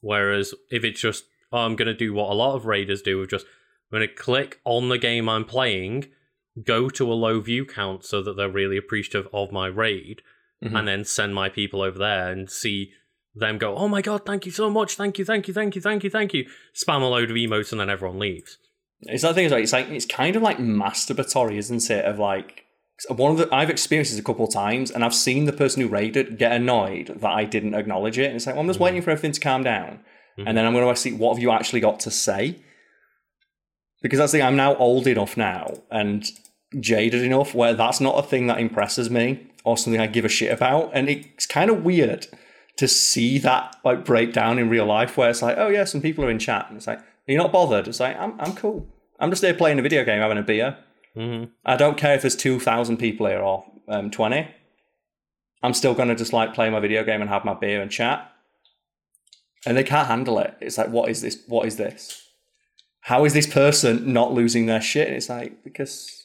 Whereas 0.00 0.54
if 0.70 0.84
it's 0.84 1.00
just, 1.00 1.24
oh, 1.52 1.58
I'm 1.58 1.76
going 1.76 1.86
to 1.86 1.94
do 1.94 2.12
what 2.12 2.30
a 2.30 2.34
lot 2.34 2.54
of 2.54 2.66
raiders 2.66 3.02
do 3.02 3.20
of 3.20 3.28
just, 3.28 3.46
I'm 3.90 3.98
going 3.98 4.08
to 4.08 4.14
click 4.14 4.60
on 4.64 4.88
the 4.88 4.98
game 4.98 5.28
I'm 5.28 5.44
playing, 5.44 6.06
go 6.64 6.88
to 6.90 7.12
a 7.12 7.14
low 7.14 7.40
view 7.40 7.64
count 7.64 8.04
so 8.04 8.22
that 8.22 8.36
they're 8.36 8.48
really 8.48 8.76
appreciative 8.76 9.28
of 9.32 9.52
my 9.52 9.66
raid, 9.66 10.22
Mhm. 10.64 10.78
and 10.78 10.88
then 10.88 11.04
send 11.04 11.34
my 11.34 11.48
people 11.48 11.82
over 11.82 11.98
there 11.98 12.30
and 12.30 12.50
see 12.50 12.90
them 13.34 13.58
go, 13.58 13.76
oh 13.76 13.88
my 13.88 14.02
god, 14.02 14.26
thank 14.26 14.44
you 14.46 14.52
so 14.52 14.68
much, 14.68 14.96
thank 14.96 15.18
you, 15.18 15.24
thank 15.24 15.46
you, 15.46 15.54
thank 15.54 15.76
you, 15.76 15.80
thank 15.80 16.02
you, 16.02 16.10
thank 16.10 16.34
you. 16.34 16.46
Spam 16.74 17.02
a 17.02 17.04
load 17.04 17.30
of 17.30 17.36
emotes 17.36 17.70
and 17.70 17.80
then 17.80 17.90
everyone 17.90 18.18
leaves. 18.18 18.58
It's 19.02 19.22
that 19.22 19.34
thing. 19.36 19.44
Is 19.44 19.52
like 19.52 19.62
it's 19.62 19.72
like 19.72 19.88
it's 19.90 20.06
kind 20.06 20.34
of 20.34 20.42
like 20.42 20.58
masturbatory, 20.58 21.56
isn't 21.56 21.88
it? 21.88 22.04
Of 22.04 22.18
like 22.18 22.64
one 23.08 23.30
of 23.30 23.38
the 23.38 23.54
I've 23.54 23.70
experienced 23.70 24.10
this 24.10 24.18
a 24.18 24.24
couple 24.24 24.44
of 24.44 24.52
times, 24.52 24.90
and 24.90 25.04
I've 25.04 25.14
seen 25.14 25.44
the 25.44 25.52
person 25.52 25.82
who 25.82 25.88
raided 25.88 26.36
get 26.36 26.50
annoyed 26.50 27.16
that 27.20 27.30
I 27.30 27.44
didn't 27.44 27.74
acknowledge 27.74 28.18
it. 28.18 28.26
And 28.26 28.34
it's 28.34 28.46
like, 28.46 28.56
well, 28.56 28.62
I'm 28.62 28.68
just 28.68 28.80
waiting 28.80 29.00
for 29.02 29.10
everything 29.10 29.30
to 29.30 29.40
calm 29.40 29.62
down, 29.62 30.00
and 30.36 30.56
then 30.56 30.66
I'm 30.66 30.72
going 30.72 30.92
to 30.92 31.00
see 31.00 31.12
what 31.12 31.34
have 31.34 31.42
you 31.42 31.52
actually 31.52 31.78
got 31.80 32.00
to 32.00 32.10
say. 32.10 32.56
Because 34.02 34.18
that's 34.18 34.32
the 34.32 34.38
thing. 34.38 34.46
I'm 34.46 34.56
now 34.56 34.74
old 34.76 35.06
enough 35.06 35.36
now 35.36 35.74
and 35.90 36.24
jaded 36.80 37.22
enough 37.22 37.54
where 37.54 37.74
that's 37.74 38.00
not 38.00 38.18
a 38.18 38.22
thing 38.26 38.46
that 38.46 38.58
impresses 38.58 39.10
me 39.10 39.47
or 39.64 39.76
something 39.76 40.00
I 40.00 40.06
give 40.06 40.24
a 40.24 40.28
shit 40.28 40.52
about, 40.52 40.90
and 40.94 41.08
it's 41.08 41.46
kind 41.46 41.70
of 41.70 41.84
weird 41.84 42.26
to 42.76 42.86
see 42.88 43.38
that 43.38 43.76
like 43.84 44.04
break 44.04 44.32
down 44.32 44.58
in 44.58 44.68
real 44.68 44.86
life 44.86 45.16
where 45.16 45.30
it's 45.30 45.42
like, 45.42 45.56
oh 45.58 45.68
yeah, 45.68 45.84
some 45.84 46.00
people 46.00 46.24
are 46.24 46.30
in 46.30 46.38
chat, 46.38 46.66
and 46.68 46.76
it's 46.76 46.86
like, 46.86 47.00
you're 47.26 47.36
you 47.36 47.38
not 47.38 47.52
bothered? 47.52 47.88
It's 47.88 48.00
like, 48.00 48.16
I'm 48.18 48.40
I'm 48.40 48.54
cool. 48.54 48.86
I'm 49.20 49.30
just 49.30 49.42
here 49.42 49.54
playing 49.54 49.78
a 49.78 49.82
video 49.82 50.04
game, 50.04 50.20
having 50.20 50.38
a 50.38 50.42
beer. 50.42 50.78
hmm 51.14 51.44
I 51.64 51.76
don't 51.76 51.98
care 51.98 52.14
if 52.14 52.22
there's 52.22 52.36
two 52.36 52.58
thousand 52.58 52.98
people 52.98 53.26
here 53.26 53.40
or 53.40 53.64
um, 53.88 54.10
twenty. 54.10 54.48
I'm 55.62 55.74
still 55.74 55.94
gonna 55.94 56.14
just 56.14 56.32
like 56.32 56.54
play 56.54 56.70
my 56.70 56.80
video 56.80 57.04
game 57.04 57.20
and 57.20 57.28
have 57.28 57.44
my 57.44 57.54
beer 57.54 57.82
and 57.82 57.90
chat. 57.90 58.32
And 59.66 59.76
they 59.76 59.82
can't 59.82 60.06
handle 60.06 60.38
it. 60.38 60.54
It's 60.60 60.78
like, 60.78 60.88
what 60.88 61.10
is 61.10 61.20
this? 61.20 61.42
What 61.48 61.66
is 61.66 61.76
this? 61.76 62.22
How 63.00 63.24
is 63.24 63.32
this 63.32 63.46
person 63.46 64.12
not 64.12 64.32
losing 64.32 64.66
their 64.66 64.80
shit? 64.80 65.08
And 65.08 65.16
it's 65.16 65.28
like 65.28 65.64
because 65.64 66.17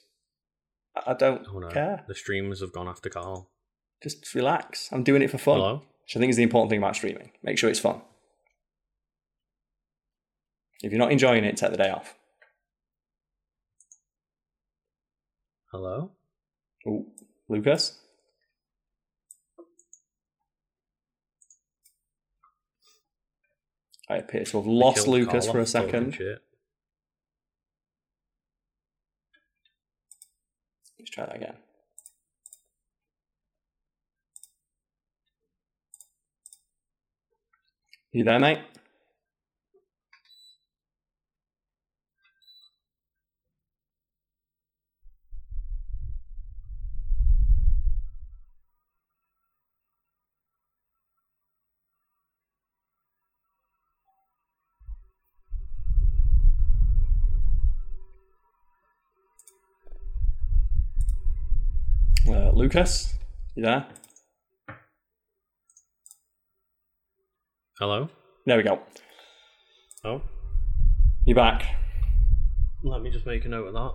I 0.96 1.14
don't 1.14 1.46
Oh 1.52 1.60
no, 1.60 1.70
care. 1.70 2.04
the 2.08 2.16
streamers 2.16 2.62
have 2.62 2.72
gone 2.72 2.88
after 2.88 3.10
Karl. 3.10 3.50
Just 4.04 4.34
relax. 4.36 4.90
I'm 4.92 5.04
doing 5.04 5.22
it 5.22 5.32
for 5.32 5.38
fun. 5.38 5.58
Hello? 5.58 5.76
Which 6.04 6.16
I 6.16 6.20
think 6.20 6.30
is 6.30 6.36
the 6.36 6.44
important 6.44 6.70
thing 6.70 6.80
about 6.80 6.96
streaming. 6.96 7.32
Make 7.42 7.58
sure 7.58 7.70
it's 7.70 7.80
fun. 7.80 8.02
If 10.84 10.92
you're 10.92 11.00
not 11.00 11.12
enjoying 11.14 11.46
it, 11.46 11.56
take 11.58 11.72
the 11.72 11.78
day 11.78 11.90
off. 11.90 12.16
Hello? 15.72 16.12
Lucas? 17.48 17.98
I 24.10 24.18
appear 24.18 24.44
to 24.44 24.58
have 24.58 24.68
lost 24.68 25.08
Lucas 25.08 25.46
Karl 25.46 25.54
for 25.54 25.60
a 25.62 25.66
second. 25.66 26.18
Let's 31.04 31.12
try 31.12 31.26
that 31.26 31.36
again. 31.36 31.56
You 38.14 38.24
there, 38.24 38.40
mate? 38.40 38.60
Uh, 62.28 62.52
Lucas? 62.52 63.14
You 63.56 63.64
there? 63.64 63.86
Hello? 67.80 68.10
There 68.46 68.58
we 68.58 68.64
go. 68.64 68.80
Oh, 70.06 70.22
You're 71.26 71.36
back. 71.36 71.66
let 72.84 73.02
me 73.02 73.10
just 73.10 73.26
make 73.26 73.46
a 73.46 73.50
note 73.50 73.68
of 73.68 73.74
that. 73.74 73.92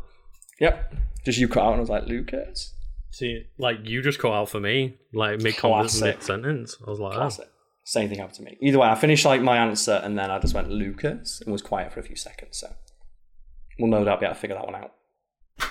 Yep. 0.60 0.94
Just 1.24 1.38
you 1.38 1.48
cut 1.48 1.62
out 1.62 1.72
and 1.72 1.76
I 1.76 1.80
was 1.80 1.88
like, 1.90 2.06
Lucas? 2.06 2.74
See, 3.10 3.44
like 3.58 3.78
you 3.84 4.02
just 4.02 4.18
cut 4.18 4.32
out 4.32 4.50
for 4.50 4.60
me, 4.60 4.96
like 5.14 5.40
mid 5.40 5.54
sentence. 5.54 6.76
I 6.86 6.90
was 6.90 7.00
like, 7.00 7.14
oh. 7.14 7.18
Classic. 7.18 7.48
Same 7.84 8.10
thing 8.10 8.18
happened 8.18 8.36
to 8.36 8.42
me. 8.42 8.58
Either 8.60 8.78
way, 8.78 8.88
I 8.88 8.94
finished 8.94 9.24
like 9.24 9.40
my 9.40 9.56
answer 9.56 10.00
and 10.04 10.18
then 10.18 10.30
I 10.30 10.38
just 10.38 10.54
went 10.54 10.68
Lucas 10.70 11.40
and 11.40 11.52
was 11.52 11.62
quiet 11.62 11.92
for 11.92 12.00
a 12.00 12.02
few 12.02 12.16
seconds. 12.16 12.58
So 12.58 12.70
we'll 13.78 13.90
no 13.90 14.04
doubt 14.04 14.20
be 14.20 14.26
able 14.26 14.34
to 14.34 14.40
figure 14.40 14.56
that 14.56 14.66
one 14.66 14.74
out. 14.74 14.92
Do 15.58 15.64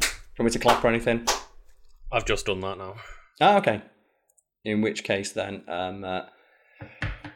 you 0.00 0.44
want 0.44 0.46
me 0.46 0.50
to 0.50 0.58
clap 0.58 0.84
or 0.84 0.88
anything? 0.88 1.24
I've 2.12 2.24
just 2.26 2.46
done 2.46 2.60
that 2.60 2.78
now. 2.78 2.94
Ah, 3.40 3.56
okay. 3.58 3.82
In 4.64 4.80
which 4.80 5.02
case, 5.04 5.32
then, 5.32 5.64
um, 5.68 6.04
uh, 6.04 6.22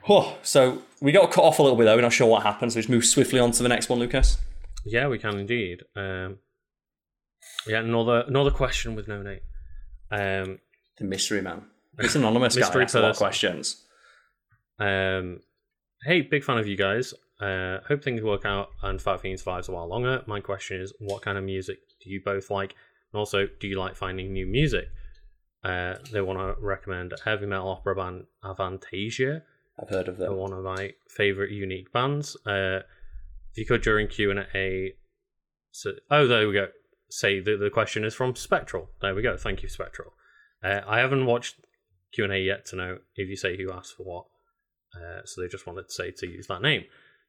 oh, 0.09 0.37
so 0.43 0.83
we 1.01 1.11
got 1.12 1.31
cut 1.33 1.43
off 1.45 1.59
a 1.59 1.62
little 1.62 1.77
bit 1.77 1.85
though. 1.85 1.97
We're 1.97 2.03
not 2.03 2.12
sure 2.12 2.29
what 2.29 2.43
happened, 2.43 2.72
so 2.72 2.79
let's 2.79 2.89
move 2.89 3.05
swiftly 3.05 3.41
on 3.41 3.51
to 3.53 3.62
the 3.62 3.68
next 3.68 3.89
one, 3.89 3.99
Lucas. 3.99 4.39
Yeah, 4.85 5.09
we 5.09 5.18
can 5.18 5.39
indeed. 5.39 5.83
Um, 5.97 6.39
yeah, 7.66 7.81
another 7.81 8.24
another 8.29 8.51
question 8.53 8.95
with 8.95 9.09
no 9.09 9.22
name. 9.22 9.41
Um, 10.11 10.59
The 10.99 11.05
mystery 11.05 11.43
man. 11.43 11.64
It's 11.99 12.14
anonymous 12.14 12.55
guy. 12.55 12.61
Mystery 12.61 12.83
Asks 12.85 12.95
a 12.95 13.01
lot 13.01 13.11
of 13.12 13.16
questions. 13.16 13.85
um, 14.79 15.41
hey, 16.05 16.20
big 16.20 16.45
fan 16.45 16.59
of 16.59 16.66
you 16.68 16.77
guys. 16.77 17.14
Uh, 17.41 17.79
hope 17.89 18.03
things 18.05 18.22
work 18.22 18.45
out 18.45 18.68
and 18.83 19.01
Five 19.01 19.20
Fiends 19.22 19.43
survives 19.43 19.68
a 19.68 19.72
while 19.72 19.89
longer. 19.89 20.22
My 20.27 20.41
question 20.41 20.81
is, 20.81 20.93
what 21.01 21.22
kind 21.22 21.37
of 21.37 21.45
music 21.45 21.79
do 22.03 22.11
you 22.11 22.20
both 22.24 22.51
like? 22.51 22.74
And 23.13 23.19
also, 23.19 23.47
do 23.61 23.69
you 23.69 23.79
like 23.79 23.97
finding 23.97 24.33
new 24.33 24.47
music? 24.47 24.89
Uh, 25.65 25.95
they 26.13 26.21
want 26.21 26.39
to 26.39 26.55
recommend 26.65 27.13
heavy 27.25 27.47
metal 27.47 27.69
opera 27.69 27.95
band 27.97 28.25
Avantasia. 28.45 29.43
I've 29.81 29.89
heard 29.89 30.09
of 30.09 30.17
They're 30.17 30.29
them. 30.29 30.39
one 30.39 30.53
of 30.53 30.65
my 30.65 30.93
favorite 31.09 31.51
unique 31.51 31.93
bands. 31.93 32.37
Uh, 32.47 32.81
if 33.51 33.59
you 33.59 33.67
could 33.67 33.83
during 33.83 34.09
Q 34.09 34.31
and 34.31 34.47
A, 34.55 34.95
so 35.71 35.93
oh, 36.11 36.27
there 36.27 36.47
we 36.47 36.55
go. 36.55 36.69
Say 37.11 37.41
the 37.41 37.57
the 37.57 37.71
question 37.71 38.05
is 38.05 38.15
from 38.15 38.35
Spectral. 38.37 38.91
There 39.01 39.15
we 39.15 39.23
go. 39.23 39.37
Thank 39.37 39.63
you, 39.63 39.69
Spectral. 39.69 40.13
Uh, 40.63 40.81
I 40.87 40.99
haven't 40.99 41.27
watched 41.27 41.57
Q 42.13 42.25
and 42.25 42.33
A 42.33 42.39
yet 42.39 42.67
to 42.67 42.77
know 42.77 42.99
if 43.17 43.29
you 43.29 43.37
say 43.37 43.57
who 43.57 43.73
asked 43.73 43.97
for 43.97 44.03
what. 44.05 44.25
Uh, 44.95 45.21
so 45.25 45.41
they 45.41 45.49
just 45.49 45.67
wanted 45.67 45.89
to 45.89 45.93
say 45.95 46.11
to 46.11 46.27
use 46.27 46.47
that 46.47 46.63
name. 46.63 46.85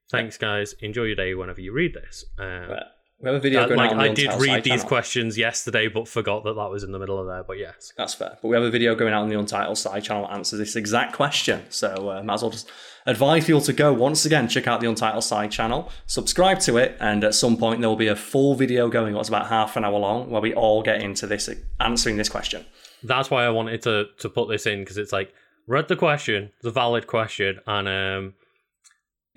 Thanks, 0.10 0.38
guys. 0.38 0.74
Enjoy 0.80 1.04
your 1.04 1.16
day 1.16 1.34
whenever 1.36 1.60
you 1.60 1.74
read 1.74 1.94
this. 1.94 2.24
Um, 2.40 2.66
But 2.70 2.84
we 3.20 3.28
have 3.28 3.36
a 3.36 3.40
video 3.40 3.62
uh, 3.62 3.68
going 3.68 3.78
like 3.78 3.92
out 3.92 3.98
on 3.98 4.04
the 4.04 4.12
I 4.12 4.14
did 4.14 4.26
Untitled 4.26 4.42
read 4.42 4.50
Side 4.50 4.64
these 4.64 4.72
channel. 4.74 4.88
questions 4.88 5.38
yesterday, 5.38 5.88
but 5.88 6.08
forgot 6.08 6.44
that 6.44 6.56
that 6.56 6.70
was 6.70 6.84
in 6.84 6.92
the 6.92 7.00
middle 7.00 7.20
of 7.20 7.28
there. 7.28 7.44
But 7.44 7.58
yes, 7.58 7.94
That's 7.98 8.14
fair. 8.14 8.38
But 8.42 8.48
we 8.48 8.56
have 8.56 8.64
a 8.64 8.70
video 8.70 8.96
going 8.96 9.14
out 9.14 9.24
on 9.24 9.30
the 9.30 9.40
Untitled 9.40 9.78
side 9.78 10.04
channel 10.04 10.28
that 10.28 10.34
answers 10.34 10.60
this 10.60 10.76
exact 10.76 11.14
question. 11.14 11.64
So 11.70 12.12
uh, 12.12 12.24
might 12.24 12.36
as 12.36 12.42
well 12.44 12.52
just 12.52 12.70
advise 13.06 13.46
people 13.46 13.62
to 13.62 13.74
go 13.74 13.92
once 13.94 14.26
again, 14.26 14.48
check 14.48 14.68
out 14.68 14.82
the 14.82 14.90
Untitled 14.90 15.24
side 15.24 15.52
channel, 15.52 15.90
subscribe 16.06 16.60
to 16.62 16.78
it, 16.78 16.96
and 17.00 17.24
at 17.24 17.34
some 17.34 17.58
point 17.58 17.80
there 17.82 17.90
will 17.90 17.96
be 17.96 18.08
a 18.08 18.16
full 18.16 18.54
video 18.56 18.88
going. 18.90 19.16
It's 19.16 19.30
about 19.30 19.48
half 19.48 19.76
an 19.78 19.84
hour 19.86 19.98
long 19.98 20.30
where 20.30 20.42
we 20.42 20.54
all 20.54 20.84
get 20.84 21.02
into 21.02 21.26
this 21.26 21.50
answering 21.80 22.18
this 22.18 22.30
question. 22.30 22.66
that's 23.04 23.32
why 23.32 23.46
I 23.46 23.50
wanted 23.50 23.82
to 23.84 24.06
to 24.20 24.30
put 24.30 24.50
this 24.50 24.66
in 24.66 24.80
because 24.80 24.98
it's 24.98 25.12
like 25.14 25.34
read 25.66 25.88
the 25.88 25.96
question, 25.96 26.52
it's 26.58 26.66
a 26.66 26.72
valid 26.72 27.08
question, 27.08 27.60
and 27.66 27.88
um, 27.88 28.34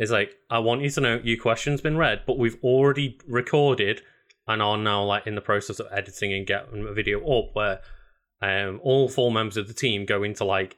it's 0.00 0.10
like 0.10 0.34
I 0.48 0.58
want 0.60 0.80
you 0.80 0.88
to 0.88 1.00
know 1.02 1.20
your 1.22 1.36
question's 1.36 1.82
been 1.82 1.98
read, 1.98 2.22
but 2.26 2.38
we've 2.38 2.56
already 2.64 3.18
recorded 3.28 4.00
and 4.48 4.62
are 4.62 4.78
now 4.78 5.04
like 5.04 5.26
in 5.26 5.34
the 5.34 5.42
process 5.42 5.78
of 5.78 5.88
editing 5.92 6.32
and 6.32 6.46
getting 6.46 6.86
a 6.86 6.92
video 6.92 7.20
up 7.20 7.50
where 7.52 7.80
um 8.40 8.80
all 8.82 9.10
four 9.10 9.30
members 9.30 9.58
of 9.58 9.68
the 9.68 9.74
team 9.74 10.06
go 10.06 10.22
into 10.22 10.42
like 10.42 10.74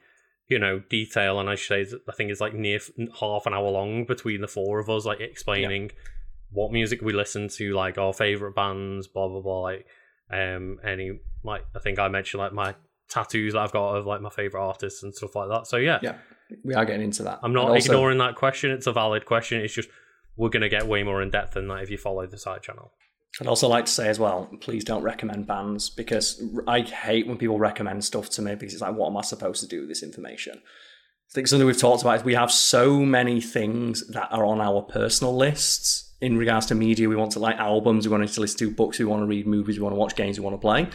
you 0.49 0.59
know 0.59 0.83
detail 0.89 1.39
and 1.39 1.49
I 1.49 1.55
say 1.55 1.85
I 2.07 2.11
think 2.11 2.31
it's 2.31 2.41
like 2.41 2.53
near 2.53 2.81
half 3.17 3.45
an 3.45 3.53
hour 3.53 3.69
long 3.69 4.03
between 4.03 4.41
the 4.41 4.47
four 4.49 4.79
of 4.79 4.89
us 4.89 5.05
like 5.05 5.21
explaining 5.21 5.91
what 6.51 6.73
music 6.73 7.01
we 7.01 7.13
listen 7.13 7.47
to 7.47 7.73
like 7.73 7.97
our 7.97 8.11
favorite 8.11 8.55
bands 8.55 9.07
blah 9.07 9.29
blah 9.29 9.39
blah 9.39 9.61
like 9.61 9.87
um 10.29 10.79
any 10.83 11.21
like 11.45 11.63
I 11.73 11.79
think 11.79 11.97
I 11.97 12.09
mentioned 12.09 12.39
like 12.39 12.51
my 12.51 12.75
tattoos 13.09 13.53
that 13.53 13.59
I've 13.59 13.71
got 13.71 13.95
of 13.95 14.05
like 14.05 14.19
my 14.19 14.29
favorite 14.29 14.61
artists 14.61 15.01
and 15.01 15.15
stuff 15.15 15.35
like 15.35 15.47
that. 15.49 15.67
So 15.67 15.77
yeah, 15.77 15.99
Yeah, 16.01 16.15
we 16.63 16.73
are 16.73 16.85
getting 16.85 17.03
into 17.03 17.23
that. 17.23 17.39
I'm 17.43 17.53
not 17.53 17.69
also- 17.69 17.91
ignoring 17.91 18.17
that 18.19 18.35
question 18.35 18.71
it's 18.71 18.87
a 18.87 18.93
valid 18.93 19.25
question 19.25 19.61
it's 19.61 19.73
just 19.73 19.89
we're 20.35 20.49
gonna 20.49 20.69
get 20.69 20.87
way 20.87 21.03
more 21.03 21.21
in 21.21 21.29
depth 21.29 21.53
than 21.53 21.67
that 21.67 21.83
if 21.83 21.89
you 21.89 21.97
follow 21.97 22.25
the 22.25 22.37
side 22.37 22.61
channel 22.61 22.91
I'd 23.41 23.47
also 23.47 23.67
like 23.67 23.85
to 23.85 23.91
say 23.91 24.09
as 24.09 24.19
well, 24.19 24.47
please 24.61 24.83
don't 24.83 25.01
recommend 25.01 25.47
bands 25.47 25.89
because 25.89 26.41
I 26.67 26.81
hate 26.81 27.25
when 27.25 27.37
people 27.37 27.57
recommend 27.57 28.05
stuff 28.05 28.29
to 28.31 28.43
me 28.43 28.53
because 28.53 28.73
it's 28.73 28.81
like, 28.81 28.93
what 28.93 29.09
am 29.09 29.17
I 29.17 29.21
supposed 29.21 29.61
to 29.61 29.67
do 29.67 29.79
with 29.79 29.89
this 29.89 30.03
information? 30.03 30.61
I 30.63 31.33
think 31.33 31.47
something 31.47 31.65
we've 31.65 31.75
talked 31.75 32.03
about 32.03 32.17
is 32.19 32.23
we 32.23 32.35
have 32.35 32.51
so 32.51 32.99
many 32.99 33.41
things 33.41 34.05
that 34.09 34.31
are 34.31 34.45
on 34.45 34.61
our 34.61 34.83
personal 34.83 35.35
lists 35.35 36.13
in 36.21 36.37
regards 36.37 36.67
to 36.67 36.75
media. 36.75 37.09
We 37.09 37.15
want 37.15 37.31
to 37.31 37.39
like 37.39 37.57
albums, 37.57 38.07
we 38.07 38.11
want 38.11 38.29
to 38.29 38.39
listen 38.39 38.59
to 38.59 38.69
books, 38.69 38.99
we 38.99 39.05
want 39.05 39.23
to 39.23 39.25
read 39.25 39.47
movies, 39.47 39.79
we 39.79 39.83
want 39.83 39.95
to 39.95 39.99
watch 39.99 40.15
games, 40.15 40.39
we 40.39 40.45
want 40.45 40.53
to 40.53 40.61
play. 40.61 40.87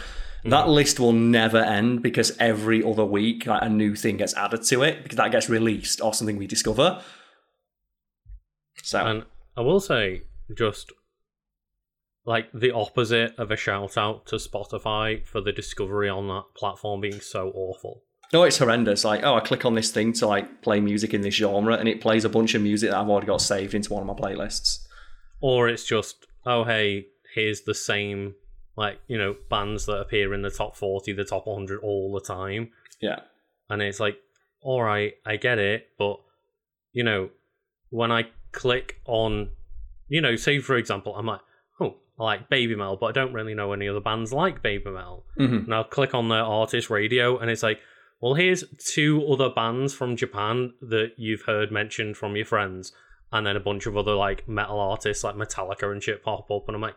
That 0.45 0.65
mm-hmm. 0.65 0.71
list 0.71 1.01
will 1.01 1.13
never 1.13 1.59
end 1.59 2.03
because 2.03 2.37
every 2.39 2.83
other 2.83 3.05
week 3.05 3.47
like, 3.47 3.63
a 3.63 3.69
new 3.69 3.95
thing 3.97 4.19
gets 4.19 4.35
added 4.37 4.63
to 4.65 4.83
it 4.83 5.03
because 5.03 5.17
that 5.17 5.33
gets 5.33 5.49
released 5.49 6.01
or 6.01 6.15
something 6.15 6.37
we 6.37 6.47
discover. 6.47 7.03
So 8.83 9.05
And 9.05 9.25
I 9.57 9.63
will 9.63 9.81
say, 9.81 10.23
just 10.57 10.93
like 12.25 12.49
the 12.53 12.71
opposite 12.71 13.35
of 13.39 13.51
a 13.51 13.57
shout 13.57 13.97
out 13.97 14.27
to 14.27 14.37
Spotify 14.37 15.27
for 15.27 15.41
the 15.41 15.53
discovery 15.53 16.09
on 16.09 16.29
that 16.29 16.45
platform 16.55 17.01
being 17.01 17.21
so 17.21 17.51
awful. 17.55 18.03
No, 18.33 18.43
it's 18.43 18.59
horrendous. 18.59 19.05
Like, 19.05 19.23
oh, 19.25 19.37
I 19.37 19.41
click 19.41 19.65
on 19.65 19.75
this 19.75 19.91
thing 19.91 20.13
to 20.15 20.27
like 20.27 20.61
play 20.61 20.81
music 20.81 21.15
in 21.15 21.23
this 21.23 21.35
genre, 21.35 21.75
and 21.77 21.89
it 21.89 22.03
plays 22.03 22.27
a 22.27 22.29
bunch 22.29 22.55
of 22.55 22.61
music 22.61 22.91
that 22.91 22.99
I've 22.99 23.09
already 23.09 23.27
got 23.27 23.41
saved 23.41 23.75
into 23.75 23.93
one 23.93 24.07
of 24.07 24.07
my 24.07 24.29
playlists. 24.29 24.87
Or 25.41 25.69
it's 25.69 25.85
just, 25.85 26.27
oh, 26.45 26.65
hey, 26.65 27.07
here's 27.35 27.63
the 27.63 27.75
same, 27.75 28.35
like, 28.79 29.01
you 29.09 29.19
know, 29.19 29.35
bands 29.51 29.87
that 29.87 30.01
appear 30.01 30.33
in 30.33 30.43
the 30.43 30.51
top 30.51 30.77
40, 30.77 31.13
the 31.13 31.25
top 31.25 31.47
100 31.47 31.81
all 31.83 32.13
the 32.13 32.21
time. 32.21 32.71
Yeah, 33.01 33.21
And 33.69 33.83
it's 33.83 34.01
like, 34.01 34.17
all 34.63 34.83
right, 34.83 35.15
I 35.27 35.37
get 35.37 35.59
it, 35.59 35.89
but, 35.99 36.21
you 36.93 37.05
know, 37.05 37.31
when 37.91 38.11
I 38.11 38.25
click 38.53 39.01
on, 39.05 39.51
you 40.09 40.21
know, 40.21 40.37
say 40.37 40.59
for 40.61 40.77
example, 40.77 41.15
I'm 41.17 41.27
like, 41.27 41.41
oh, 41.81 41.97
I 42.19 42.25
like 42.25 42.49
Baby 42.49 42.75
Mel, 42.75 42.97
but 42.97 43.07
I 43.07 43.13
don't 43.13 43.33
really 43.33 43.55
know 43.55 43.73
any 43.73 43.89
other 43.89 44.01
bands 44.01 44.33
like 44.33 44.63
Baby 44.63 44.91
Mel. 44.91 45.25
Mhm. 45.39 45.65
And 45.65 45.75
I'll 45.75 45.85
click 45.85 46.15
on 46.15 46.29
their 46.29 46.43
artist 46.43 46.91
radio, 46.91 47.39
and 47.39 47.51
it's 47.51 47.63
like, 47.63 47.81
well, 48.21 48.35
here's 48.35 48.65
two 48.95 49.25
other 49.31 49.49
bands 49.51 49.95
from 49.95 50.17
Japan 50.17 50.75
that 50.81 51.13
you've 51.17 51.43
heard 51.43 51.71
mentioned 51.71 52.17
from 52.17 52.35
your 52.35 52.47
friends, 52.47 52.93
and 53.31 53.47
then 53.47 53.57
a 53.57 53.61
bunch 53.61 53.87
of 53.87 53.97
other 53.97 54.15
like 54.15 54.49
metal 54.49 54.81
artists 54.81 55.23
like 55.23 55.37
Metallica 55.37 55.93
and 55.93 56.03
shit 56.03 56.23
pop 56.25 56.51
up, 56.51 56.67
and 56.67 56.75
I'm 56.75 56.83
like, 56.83 56.97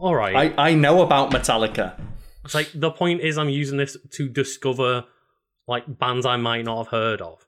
all 0.00 0.14
right. 0.14 0.54
I 0.58 0.70
I 0.70 0.74
know 0.74 1.02
about 1.02 1.30
Metallica. 1.30 1.98
it's 2.44 2.54
like 2.54 2.70
the 2.74 2.90
point 2.90 3.20
is, 3.20 3.38
I'm 3.38 3.48
using 3.48 3.78
this 3.78 3.96
to 4.16 4.28
discover 4.28 5.04
like 5.68 5.84
bands 5.98 6.26
I 6.26 6.36
might 6.36 6.64
not 6.64 6.78
have 6.84 6.88
heard 6.88 7.20
of, 7.22 7.46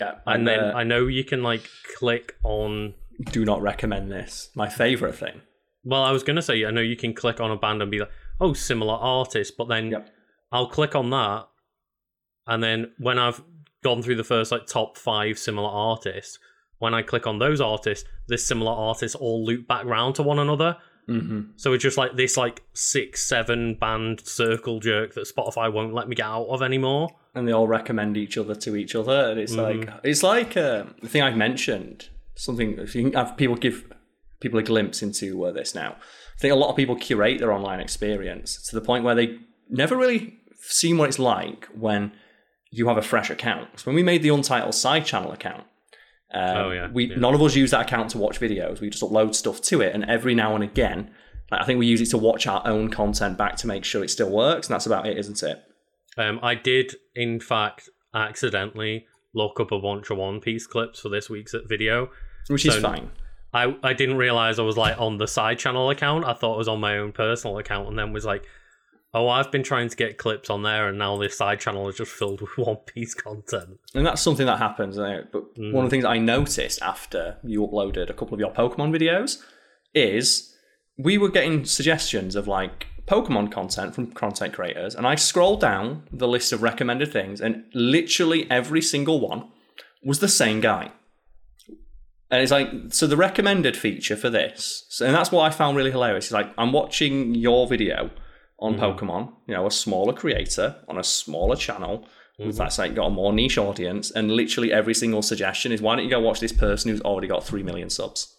Yeah, 0.00 0.14
and 0.26 0.46
then 0.48 0.60
uh, 0.60 0.72
I 0.74 0.84
know 0.84 1.06
you 1.06 1.24
can 1.24 1.42
like 1.42 1.68
click 1.98 2.34
on. 2.42 2.94
do 3.30 3.44
not 3.44 3.60
recommend 3.62 4.10
this. 4.10 4.50
My 4.54 4.68
favorite 4.68 5.14
thing. 5.16 5.42
Well, 5.84 6.02
I 6.02 6.12
was 6.12 6.22
gonna 6.22 6.42
say, 6.42 6.64
I 6.64 6.70
know 6.70 6.80
you 6.80 6.96
can 6.96 7.12
click 7.14 7.40
on 7.40 7.50
a 7.50 7.56
band 7.56 7.82
and 7.82 7.90
be 7.90 7.98
like, 7.98 8.10
oh, 8.40 8.52
similar 8.54 8.94
artist, 8.94 9.54
but 9.58 9.68
then 9.68 9.90
Yep. 9.90 10.08
I'll 10.52 10.68
click 10.68 10.94
on 10.94 11.10
that, 11.10 11.48
and 12.46 12.62
then 12.62 12.92
when 12.98 13.18
I've 13.18 13.42
gone 13.82 14.02
through 14.02 14.16
the 14.16 14.24
first 14.24 14.52
like 14.52 14.66
top 14.66 14.96
five 14.96 15.38
similar 15.38 15.68
artists, 15.68 16.38
when 16.78 16.94
I 16.94 17.02
click 17.02 17.26
on 17.26 17.38
those 17.38 17.60
artists, 17.60 18.08
this 18.28 18.46
similar 18.46 18.72
artists 18.72 19.14
all 19.16 19.44
loop 19.44 19.66
back 19.66 19.84
round 19.84 20.14
to 20.16 20.22
one 20.22 20.38
another. 20.38 20.76
Hmm 21.06 21.40
So 21.56 21.72
it's 21.72 21.82
just 21.82 21.98
like 21.98 22.16
this 22.16 22.36
like 22.36 22.62
six, 22.72 23.26
seven 23.26 23.74
band 23.74 24.26
circle 24.26 24.80
jerk 24.80 25.14
that 25.14 25.26
Spotify 25.26 25.72
won't 25.72 25.94
let 25.94 26.08
me 26.08 26.14
get 26.14 26.26
out 26.26 26.46
of 26.46 26.62
anymore. 26.62 27.10
And 27.34 27.48
they 27.48 27.52
all 27.52 27.66
recommend 27.66 28.16
each 28.16 28.36
other 28.36 28.54
to 28.54 28.76
each 28.76 28.94
other, 28.94 29.30
and 29.30 29.40
it's 29.40 29.54
like 29.54 29.88
it's 30.02 30.22
like 30.22 30.56
uh, 30.56 30.84
the 31.00 31.08
thing 31.08 31.22
I've 31.22 31.36
mentioned. 31.36 32.08
Something 32.34 32.78
if 32.78 32.94
you 32.94 33.10
have 33.12 33.36
people 33.36 33.56
give 33.56 33.84
people 34.40 34.58
a 34.58 34.62
glimpse 34.62 35.02
into 35.02 35.44
uh, 35.44 35.52
this 35.52 35.74
now. 35.74 35.96
I 36.36 36.40
think 36.40 36.52
a 36.52 36.56
lot 36.56 36.70
of 36.70 36.76
people 36.76 36.96
curate 36.96 37.38
their 37.38 37.52
online 37.52 37.80
experience 37.80 38.60
to 38.68 38.74
the 38.74 38.80
point 38.80 39.04
where 39.04 39.14
they 39.14 39.38
never 39.70 39.96
really 39.96 40.38
seen 40.58 40.98
what 40.98 41.08
it's 41.08 41.18
like 41.18 41.66
when 41.74 42.12
you 42.70 42.88
have 42.88 42.96
a 42.96 43.02
fresh 43.02 43.30
account. 43.30 43.68
So 43.78 43.84
when 43.86 43.94
we 43.94 44.02
made 44.02 44.22
the 44.22 44.30
Untitled 44.30 44.74
side 44.74 45.04
channel 45.04 45.32
account, 45.32 45.64
um, 46.32 46.56
Oh, 46.56 46.70
yeah, 46.70 46.88
we 46.90 47.06
yeah. 47.06 47.16
none 47.16 47.34
of 47.34 47.42
us 47.42 47.54
use 47.54 47.70
that 47.72 47.82
account 47.82 48.10
to 48.10 48.18
watch 48.18 48.40
videos. 48.40 48.80
We 48.80 48.90
just 48.90 49.02
upload 49.02 49.34
stuff 49.34 49.60
to 49.62 49.80
it, 49.80 49.94
and 49.94 50.04
every 50.04 50.34
now 50.34 50.54
and 50.54 50.64
again, 50.64 51.10
like, 51.50 51.60
I 51.60 51.64
think 51.64 51.78
we 51.78 51.86
use 51.86 52.00
it 52.00 52.10
to 52.10 52.18
watch 52.18 52.46
our 52.46 52.66
own 52.66 52.88
content 52.90 53.36
back 53.36 53.56
to 53.56 53.66
make 53.66 53.84
sure 53.84 54.02
it 54.02 54.10
still 54.10 54.30
works, 54.30 54.68
and 54.68 54.74
that's 54.74 54.86
about 54.86 55.06
it, 55.06 55.18
isn't 55.18 55.42
it? 55.42 55.62
Um, 56.16 56.40
I 56.42 56.54
did, 56.54 56.94
in 57.14 57.40
fact, 57.40 57.88
accidentally 58.14 59.06
look 59.34 59.60
up 59.60 59.72
a 59.72 59.78
bunch 59.78 60.10
of 60.10 60.18
One 60.18 60.40
Piece 60.40 60.66
clips 60.66 61.00
for 61.00 61.08
this 61.08 61.30
week's 61.30 61.54
video. 61.66 62.10
Which 62.48 62.66
is 62.66 62.76
fine. 62.76 63.10
I, 63.54 63.76
I 63.82 63.92
didn't 63.92 64.16
realize 64.16 64.58
I 64.58 64.62
was 64.62 64.76
like 64.76 64.98
on 64.98 65.18
the 65.18 65.26
side 65.26 65.58
channel 65.58 65.90
account. 65.90 66.24
I 66.24 66.32
thought 66.32 66.54
it 66.54 66.58
was 66.58 66.68
on 66.68 66.80
my 66.80 66.98
own 66.98 67.12
personal 67.12 67.58
account, 67.58 67.88
and 67.88 67.98
then 67.98 68.12
was 68.12 68.24
like, 68.24 68.44
oh, 69.14 69.28
I've 69.28 69.50
been 69.50 69.62
trying 69.62 69.88
to 69.88 69.96
get 69.96 70.16
clips 70.18 70.48
on 70.50 70.62
there, 70.62 70.88
and 70.88 70.98
now 70.98 71.16
this 71.18 71.36
side 71.36 71.60
channel 71.60 71.88
is 71.88 71.96
just 71.96 72.12
filled 72.12 72.40
with 72.42 72.56
One 72.56 72.76
Piece 72.76 73.14
content. 73.14 73.78
And 73.94 74.06
that's 74.06 74.22
something 74.22 74.46
that 74.46 74.58
happens. 74.58 74.96
But 74.96 75.54
Mm. 75.56 75.72
one 75.72 75.84
of 75.84 75.90
the 75.90 75.94
things 75.94 76.04
I 76.04 76.18
noticed 76.18 76.80
after 76.82 77.36
you 77.44 77.60
uploaded 77.66 78.08
a 78.10 78.14
couple 78.14 78.34
of 78.34 78.40
your 78.40 78.52
Pokemon 78.52 78.96
videos 78.96 79.42
is 79.94 80.54
we 80.98 81.18
were 81.18 81.28
getting 81.28 81.64
suggestions 81.64 82.34
of 82.36 82.48
like 82.48 82.86
Pokemon 83.06 83.50
content 83.52 83.94
from 83.94 84.12
content 84.12 84.54
creators, 84.54 84.94
and 84.94 85.06
I 85.06 85.16
scrolled 85.16 85.60
down 85.60 86.04
the 86.12 86.28
list 86.28 86.52
of 86.52 86.62
recommended 86.62 87.12
things, 87.12 87.40
and 87.40 87.64
literally 87.74 88.50
every 88.50 88.80
single 88.80 89.20
one 89.20 89.48
was 90.04 90.20
the 90.20 90.28
same 90.28 90.60
guy. 90.60 90.90
And 92.30 92.40
it's 92.40 92.50
like, 92.52 92.70
so 92.88 93.06
the 93.06 93.16
recommended 93.16 93.76
feature 93.76 94.16
for 94.16 94.30
this, 94.30 94.98
and 95.04 95.14
that's 95.14 95.30
what 95.30 95.42
I 95.42 95.50
found 95.50 95.76
really 95.76 95.90
hilarious. 95.90 96.26
Is 96.26 96.32
like, 96.32 96.50
I'm 96.56 96.72
watching 96.72 97.34
your 97.34 97.66
video 97.66 98.10
on 98.62 98.76
mm-hmm. 98.76 98.84
Pokemon, 98.84 99.32
you 99.46 99.54
know, 99.54 99.66
a 99.66 99.70
smaller 99.70 100.14
creator 100.14 100.76
on 100.88 100.98
a 100.98 101.04
smaller 101.04 101.56
channel. 101.56 102.06
With 102.38 102.56
that's 102.56 102.78
like 102.78 102.96
got 102.96 103.06
a 103.06 103.10
more 103.10 103.32
niche 103.32 103.58
audience, 103.58 104.10
and 104.10 104.32
literally 104.32 104.72
every 104.72 104.94
single 104.94 105.22
suggestion 105.22 105.70
is 105.70 105.80
why 105.80 105.94
don't 105.94 106.04
you 106.04 106.10
go 106.10 106.18
watch 106.18 106.40
this 106.40 106.52
person 106.52 106.90
who's 106.90 107.00
already 107.02 107.28
got 107.28 107.44
three 107.44 107.62
million 107.62 107.88
subs? 107.88 108.34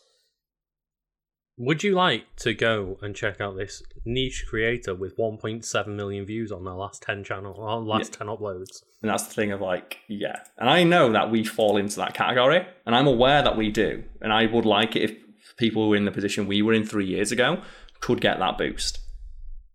Would 1.58 1.84
you 1.84 1.94
like 1.94 2.36
to 2.38 2.54
go 2.54 2.98
and 3.02 3.16
check 3.16 3.40
out 3.40 3.56
this 3.56 3.84
niche 4.06 4.46
creator 4.50 4.96
with 4.96 5.16
1.7 5.18 5.88
million 5.88 6.26
views 6.26 6.52
on 6.52 6.66
their 6.66 6.74
last 6.74 7.04
10 7.04 7.24
channel, 7.24 7.54
or 7.56 7.80
last 7.80 8.14
10 8.14 8.28
uploads? 8.28 8.82
And 9.04 9.12
that's 9.12 9.28
the 9.28 9.34
thing 9.34 9.52
of 9.52 9.62
like, 9.62 10.00
yeah. 10.10 10.40
And 10.58 10.70
I 10.70 10.84
know 10.84 11.12
that 11.12 11.30
we 11.30 11.44
fall 11.44 11.78
into 11.78 11.98
that 11.98 12.16
category, 12.16 12.66
and 12.86 12.96
I'm 12.96 13.08
aware 13.08 13.44
that 13.44 13.56
we 13.56 13.70
do. 13.70 14.04
And 14.20 14.34
I 14.34 14.48
would 14.48 14.66
like 14.66 14.96
it 14.96 15.04
if 15.12 15.56
people 15.58 15.84
who 15.84 15.90
were 15.90 15.96
in 15.96 16.06
the 16.06 16.12
position 16.12 16.48
we 16.48 16.64
were 16.64 16.74
in 16.74 16.84
three 16.84 17.06
years 17.06 17.32
ago 17.32 17.62
could 18.00 18.20
get 18.20 18.40
that 18.40 18.58
boost. 18.58 19.00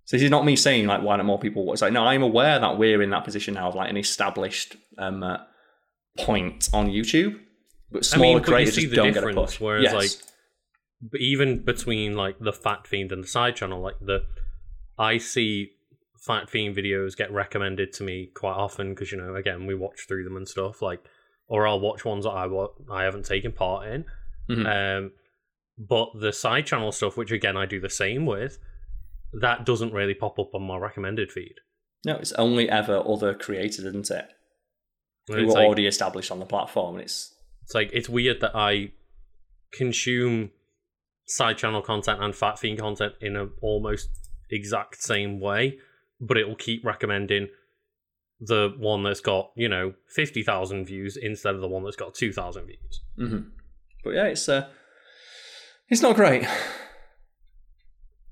So 0.09 0.17
this 0.17 0.25
is 0.25 0.31
not 0.31 0.47
me 0.47 0.57
saying 0.57 0.87
like 0.87 1.03
why 1.03 1.19
don't 1.19 1.27
more 1.27 1.39
people 1.39 1.71
It's 1.75 1.83
like 1.83 1.93
no, 1.93 2.03
I'm 2.03 2.23
aware 2.23 2.59
that 2.59 2.79
we're 2.79 3.03
in 3.03 3.11
that 3.11 3.25
position 3.25 3.53
now 3.53 3.69
of 3.69 3.75
like 3.75 3.91
an 3.91 3.99
established 3.99 4.75
um, 4.97 5.23
uh, 5.23 5.37
point 6.17 6.71
on 6.73 6.89
YouTube, 6.89 7.39
but 7.93 8.07
smaller 8.07 8.25
I 8.25 8.29
mean, 8.29 8.39
but 8.39 8.49
you 8.49 8.53
creators 8.55 8.75
see 8.75 8.81
just 8.85 8.91
the 8.93 8.97
don't 8.97 9.13
get 9.13 9.23
a 9.23 9.27
difference, 9.27 9.51
push. 9.51 9.61
whereas, 9.61 9.83
yes. 9.83 9.93
like, 9.93 11.21
even 11.21 11.63
between 11.63 12.17
like 12.17 12.39
the 12.39 12.55
Fact 12.55 12.87
Fiend 12.87 13.13
and 13.13 13.23
the 13.23 13.29
side 13.29 13.55
channel, 13.55 13.83
like 13.83 13.97
the 14.01 14.25
I 14.99 15.19
see 15.19 15.73
Fact 16.17 16.49
Fiend 16.49 16.75
videos 16.75 17.15
get 17.15 17.31
recommended 17.31 17.93
to 17.93 18.03
me 18.03 18.31
quite 18.35 18.55
often 18.55 18.95
because 18.95 19.13
you 19.13 19.19
know 19.19 19.35
again 19.35 19.67
we 19.67 19.75
watch 19.75 20.07
through 20.09 20.25
them 20.25 20.39
and 20.39 20.49
stuff 20.49 20.81
like, 20.81 21.05
or 21.49 21.69
I'll 21.69 21.81
watch 21.81 22.07
ones 22.07 22.25
that 22.25 22.31
I 22.31 22.47
wa- 22.47 22.73
I 22.91 23.03
haven't 23.03 23.27
taken 23.27 23.53
part 23.53 23.87
in. 23.89 24.07
Mhm. 24.49 25.01
Um, 25.01 25.13
but 25.77 26.09
the 26.19 26.33
side 26.33 26.65
channel 26.65 26.93
stuff, 26.93 27.19
which 27.19 27.31
again 27.31 27.59
I 27.59 27.67
do 27.67 27.79
the 27.79 27.91
same 27.91 28.25
with, 28.25 28.59
that 29.33 29.65
doesn't 29.67 29.93
really 29.93 30.15
pop 30.15 30.39
up 30.39 30.55
on 30.55 30.63
my 30.63 30.77
recommended 30.77 31.31
feed. 31.31 31.55
no, 32.05 32.17
it's 32.17 32.33
only 32.33 32.69
ever 32.69 33.03
other 33.07 33.35
creators, 33.35 33.85
isn't 33.85 34.11
it? 34.11 34.27
Who 35.29 35.35
are 35.35 35.47
like, 35.47 35.67
already 35.67 35.87
established 35.87 36.31
on 36.31 36.39
the 36.39 36.47
platform, 36.47 36.95
and 36.95 37.05
it's 37.05 37.35
it's 37.63 37.75
like 37.75 37.91
it's 37.93 38.09
weird 38.09 38.41
that 38.41 38.53
I 38.55 38.93
consume 39.73 40.51
side 41.27 41.59
channel 41.59 41.83
content 41.83 42.23
and 42.23 42.35
Fact 42.35 42.59
Fiend 42.61 42.79
content 42.79 43.13
in 43.21 43.37
an 43.37 43.51
almost 43.61 44.09
exact 44.51 45.03
same 45.03 45.39
way, 45.41 45.79
but 46.21 46.39
it 46.39 46.49
will 46.49 46.57
keep 46.57 46.83
recommending 46.85 47.49
the 48.41 48.73
one 48.79 49.03
that's 49.03 49.21
got 49.21 49.51
you 49.57 49.69
know 49.69 49.93
fifty 50.09 50.43
thousand 50.43 50.87
views 50.87 51.19
instead 51.21 51.55
of 51.55 51.61
the 51.61 51.69
one 51.69 51.85
that's 51.85 51.97
got 51.97 52.15
two 52.15 52.33
thousand 52.33 52.65
views. 52.67 53.03
hmm 53.19 53.49
But 54.03 54.15
yeah, 54.15 54.25
it's 54.29 54.49
uh, 54.49 54.69
it's 55.91 56.01
not 56.01 56.17
great. 56.17 56.47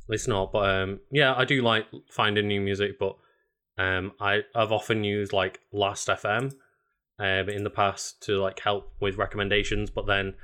It's 0.09 0.28
not, 0.28 0.53
but 0.53 0.69
um, 0.70 1.01
yeah, 1.11 1.35
I 1.37 1.45
do 1.45 1.62
like 1.62 1.87
finding 2.11 2.47
new 2.47 2.61
music, 2.61 2.99
but 2.99 3.16
um, 3.78 4.12
I 4.20 4.43
I've 4.55 4.73
often 4.73 5.05
used 5.05 5.33
like 5.33 5.61
Last 5.73 6.09
FM 6.09 6.53
um 7.19 7.49
in 7.49 7.65
the 7.65 7.70
past 7.70 8.23
to 8.24 8.39
like 8.41 8.61
help 8.61 8.93
with 9.01 9.16
recommendations, 9.16 9.91
but 9.91 10.07
then 10.07 10.35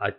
I 0.00 0.14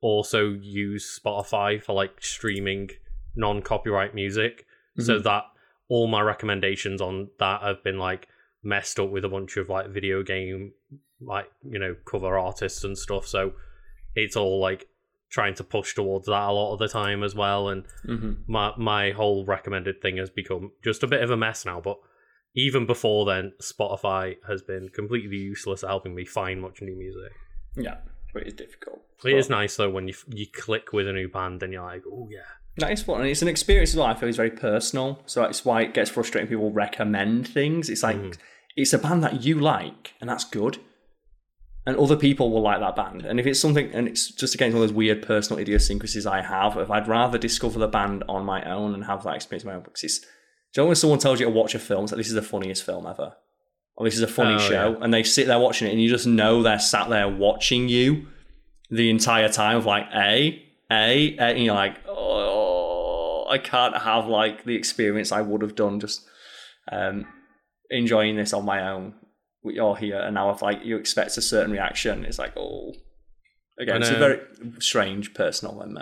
also 0.00 0.50
use 0.50 1.20
Spotify 1.22 1.82
for 1.82 1.94
like 1.94 2.22
streaming 2.22 2.90
non 3.34 3.62
copyright 3.62 4.14
music, 4.14 4.66
so 4.98 5.18
that 5.18 5.44
all 5.88 6.06
my 6.06 6.20
recommendations 6.20 7.00
on 7.00 7.28
that 7.38 7.62
have 7.62 7.82
been 7.82 7.98
like 7.98 8.28
messed 8.62 9.00
up 9.00 9.10
with 9.10 9.24
a 9.24 9.28
bunch 9.28 9.56
of 9.56 9.68
like 9.68 9.88
video 9.88 10.22
game 10.22 10.72
like 11.20 11.50
you 11.68 11.78
know 11.78 11.96
cover 12.04 12.38
artists 12.38 12.84
and 12.84 12.96
stuff. 12.96 13.26
So 13.26 13.52
it's 14.14 14.36
all 14.36 14.60
like 14.60 14.86
trying 15.32 15.54
to 15.54 15.64
push 15.64 15.94
towards 15.94 16.26
that 16.26 16.48
a 16.48 16.52
lot 16.52 16.74
of 16.74 16.78
the 16.78 16.86
time 16.88 17.22
as 17.24 17.34
well 17.34 17.68
and 17.70 17.84
hmm 18.04 18.32
my 18.46 18.72
my 18.76 19.10
whole 19.12 19.44
recommended 19.44 20.00
thing 20.02 20.16
has 20.18 20.30
become 20.30 20.72
just 20.84 21.02
a 21.02 21.06
bit 21.06 21.22
of 21.22 21.30
a 21.30 21.36
mess 21.36 21.64
now. 21.64 21.80
But 21.80 21.98
even 22.54 22.86
before 22.86 23.24
then, 23.24 23.52
Spotify 23.62 24.36
has 24.46 24.62
been 24.62 24.88
completely 24.90 25.36
useless 25.38 25.82
at 25.82 25.88
helping 25.88 26.14
me 26.14 26.24
find 26.24 26.60
much 26.60 26.82
new 26.82 26.94
music. 26.96 27.32
Yeah, 27.76 27.96
but 28.34 28.42
it's 28.42 28.52
difficult. 28.54 29.00
It 29.24 29.32
is 29.36 29.48
But 29.48 29.54
nice 29.56 29.76
though 29.76 29.90
when 29.90 30.06
you 30.08 30.14
you 30.28 30.46
click 30.52 30.92
with 30.92 31.08
a 31.08 31.12
new 31.12 31.28
band 31.28 31.62
and 31.62 31.72
you're 31.72 31.82
like, 31.84 32.02
oh 32.06 32.28
yeah, 32.30 32.50
That 32.78 32.90
is 32.92 33.02
fun, 33.02 33.20
and 33.20 33.28
it's 33.30 33.42
an 33.42 33.48
experience 33.48 33.90
as 33.90 33.96
well. 33.96 34.06
I 34.06 34.14
feel 34.14 34.28
it's 34.28 34.36
very 34.36 34.50
personal, 34.50 35.22
so 35.26 35.40
that's 35.40 35.64
why 35.64 35.82
it 35.82 35.94
gets 35.94 36.10
frustrating. 36.10 36.48
People 36.48 36.72
recommend 36.72 37.46
things. 37.48 37.88
It's 37.88 38.02
like 38.02 38.16
Mhm. 38.16 38.36
it's 38.76 38.92
a 38.92 38.98
band 38.98 39.22
that 39.24 39.42
you 39.44 39.54
like, 39.60 40.14
and 40.20 40.28
that's 40.28 40.44
good. 40.44 40.78
And 41.84 41.96
other 41.96 42.14
people 42.14 42.52
will 42.52 42.62
like 42.62 42.78
that 42.78 42.94
band. 42.94 43.24
And 43.24 43.40
if 43.40 43.46
it's 43.46 43.58
something, 43.58 43.90
and 43.92 44.06
it's 44.06 44.30
just 44.30 44.54
against 44.54 44.76
all 44.76 44.82
those 44.82 44.92
weird 44.92 45.20
personal 45.20 45.58
idiosyncrasies 45.58 46.26
I 46.26 46.40
have, 46.40 46.76
if 46.76 46.90
I'd 46.92 47.08
rather 47.08 47.38
discover 47.38 47.80
the 47.80 47.88
band 47.88 48.22
on 48.28 48.44
my 48.44 48.62
own 48.70 48.94
and 48.94 49.04
have 49.04 49.24
that 49.24 49.34
experience 49.34 49.64
on 49.64 49.72
my 49.72 49.76
own, 49.76 49.82
because 49.82 50.04
it's, 50.04 50.20
do 50.20 50.26
you 50.76 50.82
know 50.82 50.86
when 50.86 50.96
someone 50.96 51.18
tells 51.18 51.40
you 51.40 51.46
to 51.46 51.52
watch 51.52 51.74
a 51.74 51.80
film, 51.80 52.04
it's 52.04 52.12
like, 52.12 52.18
this 52.18 52.28
is 52.28 52.34
the 52.34 52.42
funniest 52.42 52.84
film 52.84 53.04
ever, 53.04 53.34
or 53.96 54.06
this 54.06 54.14
is 54.14 54.22
a 54.22 54.28
funny 54.28 54.54
Oh, 54.54 54.58
show, 54.58 54.96
and 55.00 55.12
they 55.12 55.24
sit 55.24 55.48
there 55.48 55.58
watching 55.58 55.88
it, 55.88 55.90
and 55.90 56.00
you 56.00 56.08
just 56.08 56.26
know 56.26 56.62
they're 56.62 56.78
sat 56.78 57.08
there 57.08 57.28
watching 57.28 57.88
you 57.88 58.28
the 58.88 59.10
entire 59.10 59.48
time 59.48 59.78
of 59.78 59.84
like, 59.84 60.06
A, 60.14 60.62
A, 60.88 61.36
A, 61.36 61.38
and 61.38 61.64
you're 61.64 61.74
like, 61.74 61.96
oh, 62.06 63.48
I 63.50 63.58
can't 63.58 63.96
have 63.96 64.28
like 64.28 64.62
the 64.64 64.76
experience 64.76 65.32
I 65.32 65.40
would 65.40 65.62
have 65.62 65.74
done 65.74 65.98
just 65.98 66.24
um, 66.92 67.26
enjoying 67.90 68.36
this 68.36 68.52
on 68.52 68.64
my 68.64 68.88
own. 68.88 69.14
You're 69.64 69.96
here, 69.96 70.18
and 70.18 70.34
now 70.34 70.50
if 70.50 70.62
like 70.62 70.84
you 70.84 70.96
expect 70.96 71.36
a 71.36 71.42
certain 71.42 71.72
reaction, 71.72 72.24
it's 72.24 72.38
like, 72.38 72.56
oh, 72.56 72.94
again, 73.78 74.02
it's 74.02 74.10
a 74.10 74.18
very 74.18 74.40
strange 74.80 75.34
personal 75.34 75.74
one 75.76 75.96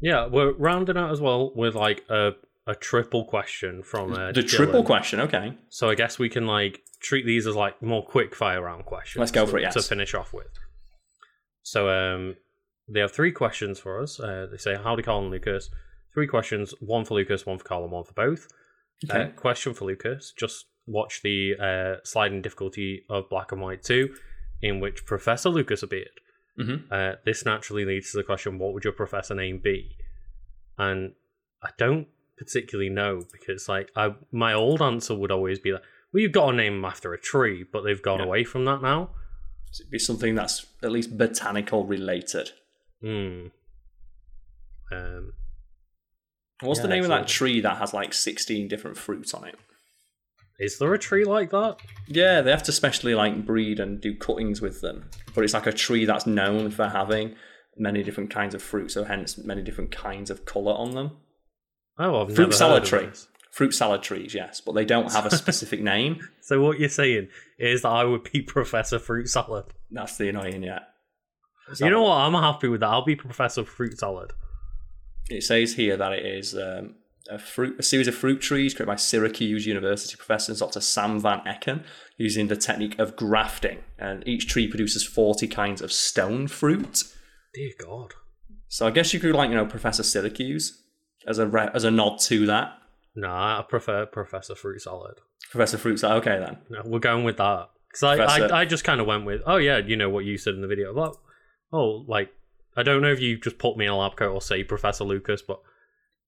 yeah. 0.00 0.26
We're 0.26 0.52
rounding 0.52 0.96
out 0.96 1.10
as 1.10 1.20
well 1.20 1.52
with 1.54 1.74
like 1.74 2.04
a 2.08 2.32
a 2.66 2.74
triple 2.74 3.24
question 3.24 3.82
from 3.82 4.12
uh, 4.12 4.32
The 4.32 4.42
triple 4.42 4.82
question, 4.82 5.20
okay. 5.20 5.54
So 5.68 5.88
I 5.88 5.94
guess 5.94 6.18
we 6.18 6.28
can 6.28 6.46
like 6.46 6.82
treat 7.00 7.24
these 7.24 7.46
as 7.46 7.54
like 7.54 7.80
more 7.80 8.04
quick 8.04 8.34
fire 8.34 8.62
round 8.62 8.84
questions. 8.84 9.20
Let's 9.20 9.32
go 9.32 9.46
for 9.46 9.58
it, 9.58 9.70
To 9.72 9.82
finish 9.82 10.14
off 10.14 10.32
with. 10.32 10.48
So 11.62 11.88
um, 11.88 12.36
they 12.88 13.00
have 13.00 13.12
three 13.12 13.32
questions 13.32 13.78
for 13.78 14.02
us. 14.02 14.18
Uh, 14.20 14.46
they 14.50 14.56
say 14.56 14.76
howdy, 14.76 15.02
Karl 15.02 15.20
and 15.20 15.30
Lucas. 15.30 15.70
Three 16.12 16.26
questions, 16.26 16.74
one 16.80 17.04
for 17.04 17.14
Lucas, 17.14 17.46
one 17.46 17.58
for 17.58 17.64
Karl, 17.64 17.84
and 17.84 17.92
one 17.92 18.04
for 18.04 18.14
both. 18.14 18.48
Uh, 19.10 19.12
Okay. 19.12 19.32
question 19.36 19.74
for 19.74 19.84
Lucas: 19.84 20.32
Just 20.36 20.66
watch 20.86 21.22
the 21.22 21.54
uh, 21.60 21.96
sliding 22.04 22.42
difficulty 22.42 23.04
of 23.10 23.28
Black 23.28 23.52
and 23.52 23.60
White 23.60 23.82
Two, 23.82 24.14
in 24.62 24.80
which 24.80 25.04
Professor 25.06 25.48
Lucas 25.48 25.82
appeared. 25.82 26.20
Mhm. 26.58 26.90
Uh, 26.90 27.16
this 27.24 27.44
naturally 27.44 27.84
leads 27.84 28.10
to 28.12 28.16
the 28.18 28.24
question: 28.24 28.58
What 28.58 28.72
would 28.72 28.84
your 28.84 28.92
professor 28.92 29.34
name 29.34 29.58
be? 29.58 29.96
And 30.78 31.14
I 31.62 31.70
don't 31.78 32.08
particularly 32.38 32.90
know 32.90 33.24
because, 33.32 33.68
like, 33.68 33.90
I 33.96 34.14
my 34.32 34.52
old 34.52 34.80
answer 34.82 35.14
would 35.14 35.30
always 35.30 35.58
be 35.58 35.72
like, 35.72 35.82
"Well, 36.12 36.20
you've 36.22 36.32
got 36.32 36.50
to 36.50 36.56
name 36.56 36.74
him 36.74 36.84
after 36.84 37.12
a 37.12 37.18
tree," 37.20 37.62
but 37.64 37.82
they've 37.82 38.00
gone 38.02 38.20
Yeah. 38.20 38.26
away 38.26 38.44
from 38.44 38.64
that 38.66 38.80
now. 38.82 39.14
It'd 39.78 39.90
be 39.90 39.98
something 39.98 40.34
that's 40.34 40.66
at 40.82 40.92
least 40.92 41.18
botanical 41.18 41.84
related. 41.86 42.52
Hmm. 43.00 43.48
Um. 44.90 45.32
What's 46.60 46.80
the 46.80 46.88
Yeah, 46.88 46.94
name 46.94 47.02
of 47.04 47.08
that 47.10 47.28
tree 47.28 47.60
that 47.60 47.76
has 47.78 47.92
like 47.92 48.14
16 48.14 48.66
different 48.68 48.96
fruits 48.96 49.34
on 49.34 49.44
it? 49.46 49.56
Is 50.58 50.78
there 50.78 50.94
a 50.94 50.98
tree 50.98 51.24
like 51.24 51.50
that? 51.50 51.76
Yeah, 52.06 52.40
they 52.40 52.50
have 52.50 52.62
to 52.64 52.72
specially 52.72 53.14
like 53.14 53.44
breed 53.44 53.78
and 53.78 54.00
do 54.00 54.14
cuttings 54.14 54.60
with 54.60 54.80
them. 54.80 55.10
But 55.34 55.44
it's 55.44 55.54
like 55.54 55.66
a 55.66 55.72
tree 55.72 56.04
that's 56.04 56.26
known 56.26 56.70
for 56.70 56.88
having 56.88 57.34
many 57.76 58.02
different 58.02 58.30
kinds 58.30 58.54
of 58.54 58.62
fruit, 58.62 58.90
so 58.90 59.04
hence 59.04 59.36
many 59.38 59.62
different 59.62 59.90
kinds 59.90 60.30
of 60.30 60.46
colour 60.46 60.72
on 60.72 60.92
them. 60.92 61.10
Oh, 61.98 62.22
I've 62.22 62.34
Fruit 62.34 62.38
never 62.38 62.52
salad 62.52 62.88
heard 62.88 63.02
of 63.04 63.12
tree. 63.12 63.22
Fruit 63.50 63.72
salad 63.72 64.02
trees, 64.02 64.34
yes, 64.34 64.60
but 64.60 64.72
they 64.72 64.84
don't 64.84 65.12
have 65.12 65.26
a 65.26 65.36
specific 65.36 65.80
name. 65.80 66.20
So 66.40 66.60
what 66.60 66.78
you're 66.78 66.88
saying 66.88 67.28
is 67.58 67.82
that 67.82 67.88
I 67.88 68.04
would 68.04 68.30
be 68.30 68.42
Professor 68.46 68.98
Fruit 68.98 69.28
Salad. 69.28 69.66
That's 69.90 70.16
the 70.16 70.28
annoying 70.28 70.62
yet. 70.62 70.82
You 71.80 71.90
know 71.90 72.02
what? 72.02 72.18
I'm 72.18 72.34
happy 72.34 72.68
with 72.68 72.80
that. 72.80 72.88
I'll 72.88 73.04
be 73.04 73.16
Professor 73.16 73.64
Fruit 73.64 73.98
Salad. 73.98 74.32
It 75.28 75.42
says 75.42 75.74
here 75.74 75.96
that 75.96 76.12
it 76.12 76.24
is 76.24 76.54
um, 76.54 76.94
a 77.30 77.38
fruit, 77.38 77.76
a 77.78 77.82
series 77.82 78.08
of 78.08 78.14
fruit 78.14 78.40
trees 78.40 78.74
created 78.74 78.88
by 78.88 78.96
Syracuse 78.96 79.66
University 79.66 80.16
professor 80.16 80.54
Dr. 80.54 80.80
Sam 80.80 81.20
Van 81.20 81.40
Aken 81.40 81.84
using 82.16 82.48
the 82.48 82.56
technique 82.56 82.98
of 82.98 83.16
grafting, 83.16 83.78
and 83.98 84.26
each 84.26 84.48
tree 84.48 84.68
produces 84.68 85.04
40 85.04 85.46
kinds 85.48 85.82
of 85.82 85.92
stone 85.92 86.48
fruit. 86.48 87.04
Dear 87.54 87.72
God. 87.78 88.14
So 88.68 88.86
I 88.86 88.90
guess 88.90 89.14
you 89.14 89.20
could 89.20 89.34
like 89.34 89.50
you 89.50 89.56
know 89.56 89.66
Professor 89.66 90.02
Syracuse 90.02 90.82
as 91.26 91.38
a 91.38 91.46
re- 91.46 91.70
as 91.72 91.84
a 91.84 91.90
nod 91.90 92.18
to 92.20 92.46
that. 92.46 92.78
Nah, 93.14 93.60
I 93.60 93.62
prefer 93.62 94.06
Professor 94.06 94.54
Fruit 94.54 94.80
Salad. 94.82 95.20
Professor 95.50 95.78
Fruit 95.78 95.98
Salad, 95.98 96.18
okay 96.18 96.38
then. 96.38 96.58
No, 96.68 96.82
we're 96.84 96.98
going 96.98 97.24
with 97.24 97.38
that. 97.38 97.70
Because 97.88 98.02
I, 98.02 98.16
Professor- 98.16 98.54
I, 98.54 98.60
I 98.60 98.64
just 98.66 98.84
kind 98.84 99.00
of 99.00 99.06
went 99.06 99.24
with, 99.24 99.40
oh 99.46 99.56
yeah, 99.56 99.78
you 99.78 99.96
know 99.96 100.10
what 100.10 100.24
you 100.24 100.36
said 100.36 100.54
in 100.54 100.60
the 100.60 100.66
video. 100.66 100.92
Well, 100.92 101.18
oh, 101.72 102.04
like, 102.06 102.30
I 102.76 102.82
don't 102.82 103.00
know 103.00 103.10
if 103.10 103.20
you 103.20 103.38
just 103.38 103.56
put 103.56 103.78
me 103.78 103.86
in 103.86 103.90
a 103.90 103.96
lab 103.96 104.16
coat 104.16 104.32
or 104.32 104.42
say 104.42 104.62
Professor 104.64 105.04
Lucas, 105.04 105.40
but 105.40 105.60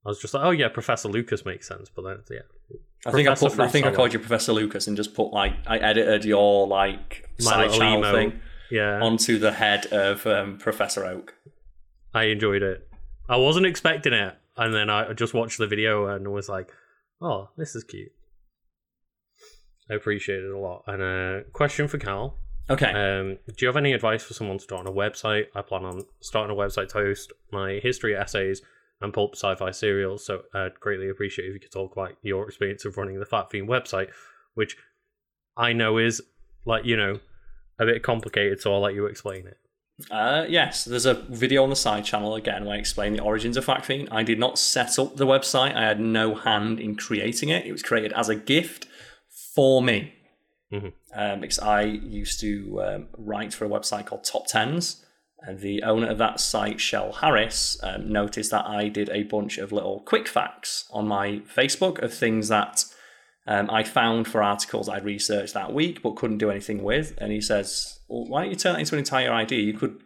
I 0.09 0.11
was 0.11 0.19
just 0.19 0.33
like, 0.33 0.43
oh 0.43 0.53
yeah, 0.53 0.69
Professor 0.69 1.07
Lucas 1.07 1.45
makes 1.45 1.69
sense. 1.69 1.91
But 1.95 2.03
then, 2.03 2.19
yeah. 2.31 2.79
I 3.05 3.11
think 3.13 3.29
I 3.29 3.35
put, 3.35 3.61
I 3.61 3.69
think 3.69 3.85
I 3.85 3.93
called 3.93 4.15
you 4.15 4.19
Professor 4.19 4.55
Lucas 4.55 4.87
and 4.87 4.97
just 4.97 5.13
put 5.13 5.35
like 5.35 5.53
I 5.67 5.77
edited 5.77 6.25
your 6.25 6.67
like 6.67 7.29
side 7.39 7.67
little 7.67 7.79
channel 7.79 7.99
emo. 7.99 8.13
thing 8.15 8.41
Yeah, 8.71 9.03
onto 9.03 9.39
the 9.39 9.53
head 9.53 9.85
of 9.93 10.27
um, 10.27 10.57
Professor 10.57 11.05
Oak. 11.05 11.35
I 12.15 12.25
enjoyed 12.25 12.63
it. 12.63 12.89
I 13.29 13.37
wasn't 13.37 13.67
expecting 13.67 14.15
it. 14.15 14.35
And 14.57 14.75
then 14.75 14.89
I 14.89 15.13
just 15.13 15.35
watched 15.35 15.59
the 15.59 15.67
video 15.67 16.07
and 16.07 16.27
was 16.29 16.49
like, 16.49 16.73
oh, 17.21 17.51
this 17.59 17.77
is 17.77 17.85
cute. 17.85 18.11
I 19.91 19.95
appreciate 19.95 20.43
it 20.43 20.51
a 20.51 20.59
lot. 20.59 20.85
And 20.87 21.03
a 21.03 21.41
uh, 21.41 21.43
question 21.53 21.87
for 21.87 21.99
Karl. 21.99 22.39
Okay. 22.71 22.87
Um, 22.87 23.37
do 23.47 23.55
you 23.61 23.67
have 23.67 23.77
any 23.77 23.93
advice 23.93 24.23
for 24.23 24.33
someone 24.33 24.59
starting 24.59 24.91
a 24.91 24.97
website? 24.97 25.49
I 25.55 25.61
plan 25.61 25.85
on 25.85 26.07
starting 26.21 26.57
a 26.57 26.59
website 26.59 26.89
to 26.89 26.95
host 26.95 27.31
my 27.53 27.75
history 27.83 28.17
essays 28.17 28.63
and 29.01 29.13
pulp 29.13 29.35
sci-fi 29.35 29.71
serials. 29.71 30.25
So 30.25 30.43
I'd 30.55 30.79
greatly 30.81 31.09
appreciate 31.09 31.47
if 31.49 31.55
you 31.55 31.61
could 31.61 31.73
talk 31.73 31.93
about 31.93 32.17
your 32.23 32.47
experience 32.47 32.85
of 32.85 32.97
running 32.97 33.19
the 33.19 33.27
Fact 33.27 33.51
Fiend 33.51 33.69
website, 33.69 34.09
which 34.55 34.77
I 35.57 35.73
know 35.73 35.99
is 35.99 36.23
like 36.65 36.85
you 36.85 36.97
know 36.97 37.21
a 37.79 37.87
bit 37.87 38.03
complicated. 38.03 38.61
So 38.61 38.75
I'll 38.75 38.81
let 38.81 38.95
you 38.95 39.07
explain 39.07 39.47
it. 39.47 39.59
Uh, 40.11 40.47
yes, 40.49 40.85
there's 40.85 41.07
a 41.07 41.15
video 41.15 41.65
on 41.65 41.71
the 41.71 41.77
side 41.77 42.05
channel 42.05 42.37
again 42.37 42.65
where 42.65 42.77
I 42.77 42.79
explain 42.79 43.15
the 43.15 43.23
origins 43.23 43.57
of 43.57 43.65
Fact 43.65 43.85
Fiend. 43.85 44.09
I 44.13 44.23
did 44.23 44.39
not 44.39 44.59
set 44.59 44.99
up 44.99 45.17
the 45.17 45.27
website. 45.27 45.75
I 45.75 45.83
had 45.83 45.99
no 45.99 46.35
hand 46.37 46.79
in 46.79 46.95
creating 46.95 47.49
it. 47.49 47.67
It 47.67 47.73
was 47.73 47.83
created 47.83 48.13
as 48.13 48.29
a 48.29 48.37
gift 48.37 48.87
for 49.55 49.83
me. 49.83 50.15
Mhm. 50.73 50.93
Um, 51.15 51.41
because 51.41 51.59
I 51.59 51.83
used 51.83 52.41
to 52.41 52.83
um, 52.83 53.09
write 53.17 53.55
for 53.55 53.65
a 53.65 53.69
website 53.69 54.07
called 54.07 54.23
TopTenz, 54.25 55.03
and 55.41 55.61
the 55.61 55.83
owner 55.83 56.09
of 56.09 56.19
that 56.19 56.41
site, 56.41 56.81
Shell 56.81 57.13
Harris, 57.13 57.79
um, 57.83 58.13
noticed 58.13 58.51
that 58.51 58.67
I 58.67 58.89
did 58.89 59.09
a 59.11 59.23
bunch 59.23 59.59
of 59.59 59.73
little 59.73 60.01
quick 60.01 60.27
facts 60.27 60.87
on 60.91 61.07
my 61.07 61.43
Facebook 61.55 62.03
of 62.03 62.13
things 62.13 62.49
that 62.49 62.85
um, 63.47 63.71
I 63.71 63.83
found 63.83 64.27
for 64.27 64.43
articles 64.43 64.89
I'd 64.89 65.05
researched 65.05 65.55
that 65.55 65.73
week 65.73 66.03
but 66.03 66.17
couldn't 66.17 66.39
do 66.39 66.51
anything 66.51 66.83
with. 66.83 67.15
And 67.19 67.33
he 67.33 67.41
says, 67.41 68.01
well, 68.09 68.27
why 68.27 68.43
don't 68.43 68.51
you 68.51 68.57
turn 68.57 68.75
that 68.75 68.81
into 68.81 68.95
an 68.95 68.99
entire 68.99 69.33
idea? 69.33 69.61
You 69.61 69.75
could 69.75 70.03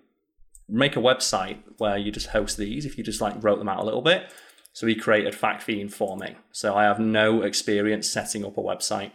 make 0.68 0.96
a 0.96 1.00
website 1.00 1.58
where 1.78 1.96
you 1.96 2.12
just 2.12 2.28
host 2.28 2.56
these 2.56 2.86
if 2.86 2.96
you 2.98 3.04
just 3.04 3.20
like 3.20 3.42
wrote 3.42 3.58
them 3.58 3.68
out 3.68 3.80
a 3.80 3.84
little 3.84 4.02
bit. 4.02 4.30
So 4.74 4.86
he 4.86 4.94
created 4.94 5.34
Fact 5.34 5.62
Fiend 5.62 5.92
for 5.92 6.16
me. 6.16 6.36
So 6.50 6.74
I 6.74 6.84
have 6.84 6.98
no 6.98 7.42
experience 7.42 8.08
setting 8.08 8.44
up 8.44 8.56
a 8.56 8.62
website. 8.62 9.12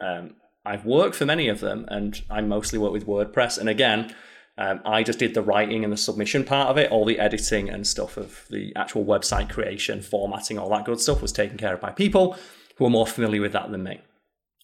Um, 0.00 0.34
I've 0.64 0.84
worked 0.84 1.14
for 1.14 1.24
many 1.24 1.48
of 1.48 1.60
them, 1.60 1.86
and 1.88 2.22
I 2.28 2.42
mostly 2.42 2.78
work 2.78 2.92
with 2.92 3.06
WordPress. 3.06 3.58
And 3.58 3.70
again, 3.70 4.14
um, 4.58 4.80
I 4.84 5.04
just 5.04 5.20
did 5.20 5.34
the 5.34 5.42
writing 5.42 5.84
and 5.84 5.92
the 5.92 5.96
submission 5.96 6.44
part 6.44 6.68
of 6.68 6.78
it. 6.78 6.90
All 6.90 7.04
the 7.04 7.20
editing 7.20 7.70
and 7.70 7.86
stuff 7.86 8.16
of 8.16 8.44
the 8.50 8.72
actual 8.74 9.04
website 9.04 9.48
creation, 9.48 10.02
formatting, 10.02 10.58
all 10.58 10.68
that 10.70 10.84
good 10.84 11.00
stuff 11.00 11.22
was 11.22 11.32
taken 11.32 11.56
care 11.56 11.74
of 11.74 11.80
by 11.80 11.92
people 11.92 12.36
who 12.76 12.84
are 12.84 12.90
more 12.90 13.06
familiar 13.06 13.40
with 13.40 13.52
that 13.52 13.70
than 13.70 13.84
me. 13.84 14.00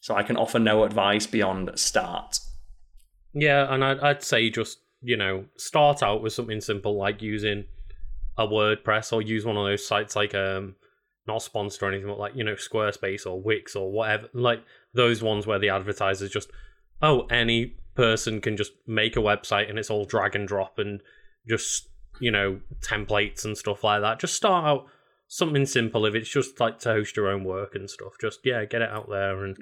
So 0.00 0.16
I 0.16 0.24
can 0.24 0.36
offer 0.36 0.58
no 0.58 0.82
advice 0.82 1.28
beyond 1.28 1.70
start. 1.78 2.40
Yeah, 3.32 3.72
and 3.72 3.84
I'd, 3.84 4.00
I'd 4.00 4.22
say 4.24 4.50
just 4.50 4.78
you 5.00 5.16
know 5.16 5.44
start 5.56 6.02
out 6.02 6.22
with 6.22 6.32
something 6.32 6.60
simple 6.60 6.96
like 6.96 7.22
using 7.22 7.64
a 8.36 8.46
WordPress 8.46 9.12
or 9.12 9.22
use 9.22 9.44
one 9.44 9.56
of 9.56 9.64
those 9.64 9.86
sites 9.86 10.16
like 10.16 10.34
um 10.34 10.74
not 11.26 11.42
sponsored 11.42 11.82
or 11.82 11.88
anything, 11.92 12.08
but 12.08 12.18
like 12.18 12.34
you 12.34 12.42
know 12.42 12.54
Squarespace 12.54 13.26
or 13.26 13.40
Wix 13.40 13.76
or 13.76 13.92
whatever, 13.92 14.28
like 14.32 14.62
those 14.92 15.22
ones 15.22 15.46
where 15.46 15.60
the 15.60 15.68
advertisers 15.68 16.30
just 16.30 16.50
oh 17.00 17.26
any 17.30 17.76
person 17.94 18.40
can 18.40 18.56
just 18.56 18.72
make 18.86 19.16
a 19.16 19.20
website 19.20 19.68
and 19.68 19.78
it's 19.78 19.90
all 19.90 20.04
drag 20.04 20.34
and 20.34 20.48
drop 20.48 20.78
and 20.78 21.00
just 21.48 21.88
you 22.20 22.30
know 22.30 22.60
templates 22.80 23.44
and 23.44 23.56
stuff 23.56 23.84
like 23.84 24.00
that. 24.02 24.20
Just 24.20 24.34
start 24.34 24.64
out 24.64 24.86
something 25.26 25.66
simple 25.66 26.06
if 26.06 26.14
it's 26.14 26.28
just 26.28 26.60
like 26.60 26.78
to 26.80 26.90
host 26.90 27.16
your 27.16 27.28
own 27.28 27.44
work 27.44 27.74
and 27.74 27.88
stuff. 27.90 28.12
Just 28.20 28.40
yeah, 28.44 28.64
get 28.64 28.82
it 28.82 28.90
out 28.90 29.08
there 29.08 29.44
and 29.44 29.56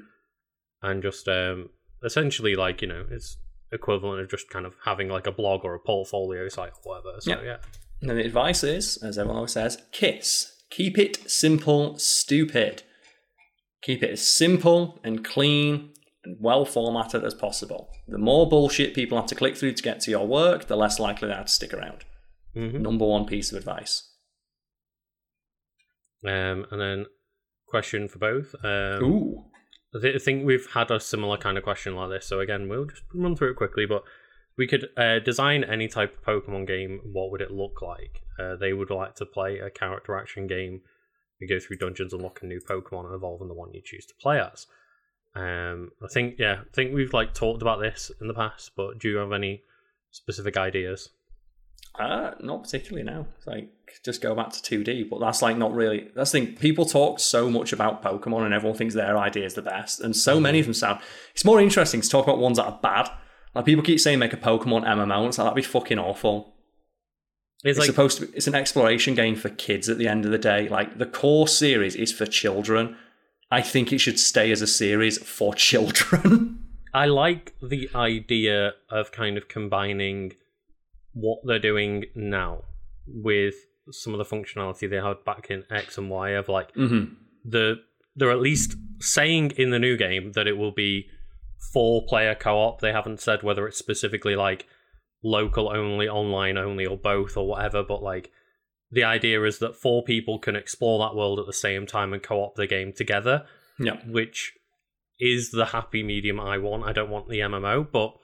and 0.83 1.03
just 1.03 1.29
um 1.29 1.71
essentially 2.05 2.55
like 2.57 2.83
you 2.83 2.89
know 2.89 3.07
it's 3.11 3.37
equivalent 3.73 4.21
of 4.21 4.31
just 4.31 4.51
kind 4.51 4.67
of 4.67 4.75
having 4.85 5.09
like 5.09 5.27
a 5.27 5.33
blog 5.33 5.65
or 5.65 5.75
a 5.75 5.79
portfolio 5.81 6.49
site 6.49 6.73
or 6.85 6.95
whatever. 7.01 7.21
So 7.21 7.31
Yeah. 7.31 7.43
yeah. 7.43 7.57
And 8.03 8.11
the 8.11 8.25
advice 8.25 8.65
is, 8.65 8.97
as 9.03 9.17
everyone 9.17 9.37
always 9.37 9.53
says, 9.53 9.79
KISS. 9.93 10.49
Keep 10.71 10.99
it 10.99 11.31
simple, 11.31 11.97
stupid. 11.99 12.83
Keep 13.83 14.03
it 14.03 14.11
as 14.11 14.27
simple 14.27 14.99
and 15.05 15.25
clean 15.25 15.92
and 16.25 16.37
well 16.41 16.65
formatted 16.65 17.25
as 17.25 17.35
possible. 17.35 17.91
The 18.09 18.19
more 18.19 18.49
bullshit 18.49 18.95
people 18.95 19.19
have 19.19 19.27
to 19.29 19.35
click 19.35 19.57
through 19.57 19.73
to 19.73 19.83
get 19.83 20.01
to 20.01 20.11
your 20.11 20.27
work, 20.27 20.67
the 20.67 20.77
less 20.77 20.99
likely 20.99 21.29
they 21.29 21.35
are 21.35 21.45
to 21.45 21.49
stick 21.49 21.75
around. 21.75 22.05
hmm 22.55 22.83
Number 22.83 23.07
one 23.07 23.27
piece 23.27 23.51
of 23.53 23.59
advice. 23.59 24.09
Um, 26.25 26.67
and 26.71 26.81
then 26.81 27.07
question 27.67 28.09
for 28.09 28.19
both. 28.19 28.55
Um, 28.63 29.03
Ooh. 29.03 29.45
I 29.95 30.19
think 30.19 30.47
we've 30.47 30.69
had 30.73 30.91
a 30.91 31.01
similar 31.01 31.37
kind 31.37 31.59
of 31.59 31.65
question 31.65 31.95
like 31.95 32.11
this. 32.11 32.27
So 32.27 32.41
again, 32.41 32.69
we'll 32.69 32.87
just 32.87 33.03
run 33.15 33.37
through 33.37 33.51
it 33.51 33.57
quickly. 33.57 33.85
But 33.85 34.05
we 34.57 34.67
could 34.67 34.89
uh, 34.97 35.19
design 35.19 35.65
any 35.65 35.89
type 35.89 36.17
of 36.17 36.25
Pokemon 36.25 36.67
game. 36.67 37.01
What 37.13 37.31
would 37.31 37.41
it 37.41 37.51
look 37.51 37.83
like? 37.83 38.23
Uh, 38.39 38.57
they 38.57 38.73
would 38.73 38.91
like 38.91 39.17
to 39.17 39.27
play 39.27 39.59
a 39.59 39.71
character 39.71 40.17
action 40.17 40.47
game. 40.47 40.81
You 41.41 41.49
go 41.49 41.59
through 41.59 41.79
dungeons, 41.79 42.13
unlock 42.13 42.41
a 42.43 42.47
new 42.47 42.61
Pokemon, 42.61 43.07
and 43.07 43.15
evolve 43.15 43.43
in 43.43 43.49
the 43.49 43.55
one 43.55 43.73
you 43.75 43.83
choose 43.85 44.07
to 44.07 44.15
play 44.21 44.41
as. 44.41 44.67
Um, 45.35 45.91
I 46.03 46.09
think 46.09 46.37
yeah, 46.39 46.61
I 46.61 46.75
think 46.75 46.95
we've 46.95 47.15
like 47.15 47.35
talked 47.35 47.63
about 47.63 47.81
this 47.81 48.11
in 48.21 48.29
the 48.29 48.35
past. 48.35 48.73
But 48.77 48.99
do 48.99 49.09
you 49.09 49.17
have 49.17 49.33
any 49.33 49.63
specific 50.11 50.57
ideas? 50.57 51.11
Uh, 51.99 52.33
not 52.41 52.63
particularly 52.63 53.05
now. 53.05 53.27
It's 53.37 53.47
like 53.47 53.71
just 54.05 54.23
go 54.23 54.35
back 54.35 54.51
to 54.53 54.79
2D, 54.79 55.11
but 55.11 55.21
that's 55.21 55.43
like 55.43 55.57
not 55.59 55.75
really. 55.75 56.09
That's 56.15 56.33
the 56.33 56.41
thing. 56.41 56.57
People 56.57 56.85
talk 56.85 57.21
so 57.21 57.51
much 57.51 57.73
about 57.73 58.03
Pokemon, 58.03 58.45
and 58.45 58.55
everyone 58.55 58.77
thinks 58.77 58.95
their 58.95 59.19
idea 59.19 59.45
is 59.45 59.55
the 59.55 59.63
best, 59.63 60.01
and 60.01 60.17
so 60.17 60.41
many 60.41 60.61
of 60.61 60.67
them 60.67 60.75
sound. 60.75 61.01
It's 61.35 61.45
more 61.45 61.61
interesting 61.61 62.01
to 62.01 62.09
talk 62.09 62.25
about 62.27 62.39
ones 62.39 62.57
that 62.57 62.65
are 62.65 62.79
bad. 62.83 63.11
Like 63.55 63.67
people 63.67 63.85
keep 63.85 64.01
saying, 64.01 64.19
make 64.19 64.33
a 64.33 64.39
Pokemon 64.39 64.85
MMO. 64.87 65.19
And 65.19 65.27
it's 65.29 65.39
like 65.39 65.45
that'd 65.45 65.57
be 65.57 65.63
fucking 65.63 65.99
awful. 65.99 66.55
It's 67.63 67.79
It's 67.79 67.79
like 67.79 67.87
supposed 67.87 68.19
to. 68.19 68.27
Be, 68.27 68.37
it's 68.37 68.47
an 68.47 68.55
exploration 68.55 69.15
game 69.15 69.37
for 69.37 69.51
kids. 69.51 69.89
At 69.89 69.99
the 69.99 70.09
end 70.09 70.25
of 70.25 70.31
the 70.31 70.39
day, 70.39 70.69
like 70.69 70.99
the 70.99 71.07
core 71.07 71.47
series 71.47 71.95
is 71.95 72.13
for 72.13 72.25
children. 72.27 72.97
I 73.53 73.61
think 73.61 73.93
it 73.93 73.99
should 73.99 74.19
stay 74.19 74.51
as 74.51 74.63
a 74.63 74.67
series 74.67 75.19
for 75.19 75.55
children. 75.55 76.65
I 76.95 77.05
like 77.05 77.55
the 77.61 77.91
idea 77.95 78.73
of 78.91 79.13
kind 79.13 79.37
of 79.37 79.47
combining 79.47 80.33
what 81.13 81.41
they're 81.45 81.59
doing 81.59 82.07
now 82.15 82.63
with 83.07 83.55
some 83.91 84.15
of 84.15 84.19
the 84.19 84.25
functionality 84.25 84.89
they 84.89 84.97
had 84.97 85.23
back 85.25 85.51
in 85.51 85.65
X 85.71 85.99
and 85.99 86.09
Y 86.09 86.31
of 86.31 86.49
like 86.49 86.73
hmm 86.75 87.05
the 87.45 87.75
they're 88.15 88.31
at 88.31 88.41
least 88.41 88.77
saying 89.01 89.51
in 89.57 89.71
the 89.71 89.79
new 89.79 89.97
game 89.97 90.33
that 90.33 90.47
it 90.47 90.57
will 90.57 90.71
be 90.71 91.09
four 91.73 92.05
player 92.07 92.35
co-op. 92.35 92.81
They 92.81 92.93
haven't 92.93 93.21
said 93.21 93.43
whether 93.43 93.67
it's 93.67 93.79
specifically 93.79 94.37
like 94.37 94.67
local 95.23 95.71
only, 95.71 96.09
online 96.09 96.57
only, 96.57 96.87
or 96.87 96.97
both 96.97 97.37
or 97.37 97.47
whatever, 97.47 97.83
but 97.83 98.03
like 98.03 98.31
the 98.93 99.03
idea 99.05 99.43
is 99.43 99.59
that 99.59 99.75
four 99.75 100.05
people 100.05 100.39
can 100.39 100.55
explore 100.55 100.99
that 101.01 101.17
world 101.17 101.41
at 101.41 101.47
the 101.47 101.53
same 101.53 101.87
time 101.87 102.13
and 102.13 102.23
co-op 102.23 102.55
the 102.57 102.67
game 102.67 102.93
together 102.93 103.45
Yeah. 103.79 103.97
which 104.07 104.53
is 105.19 105.51
the 105.51 105.67
happy 105.67 106.03
medium 106.03 106.39
I 106.39 106.59
want. 106.59 106.85
I 106.85 106.93
don't 106.93 107.11
want 107.11 107.29
the 107.29 107.41
MMO, 107.41 107.91
but 107.91 108.15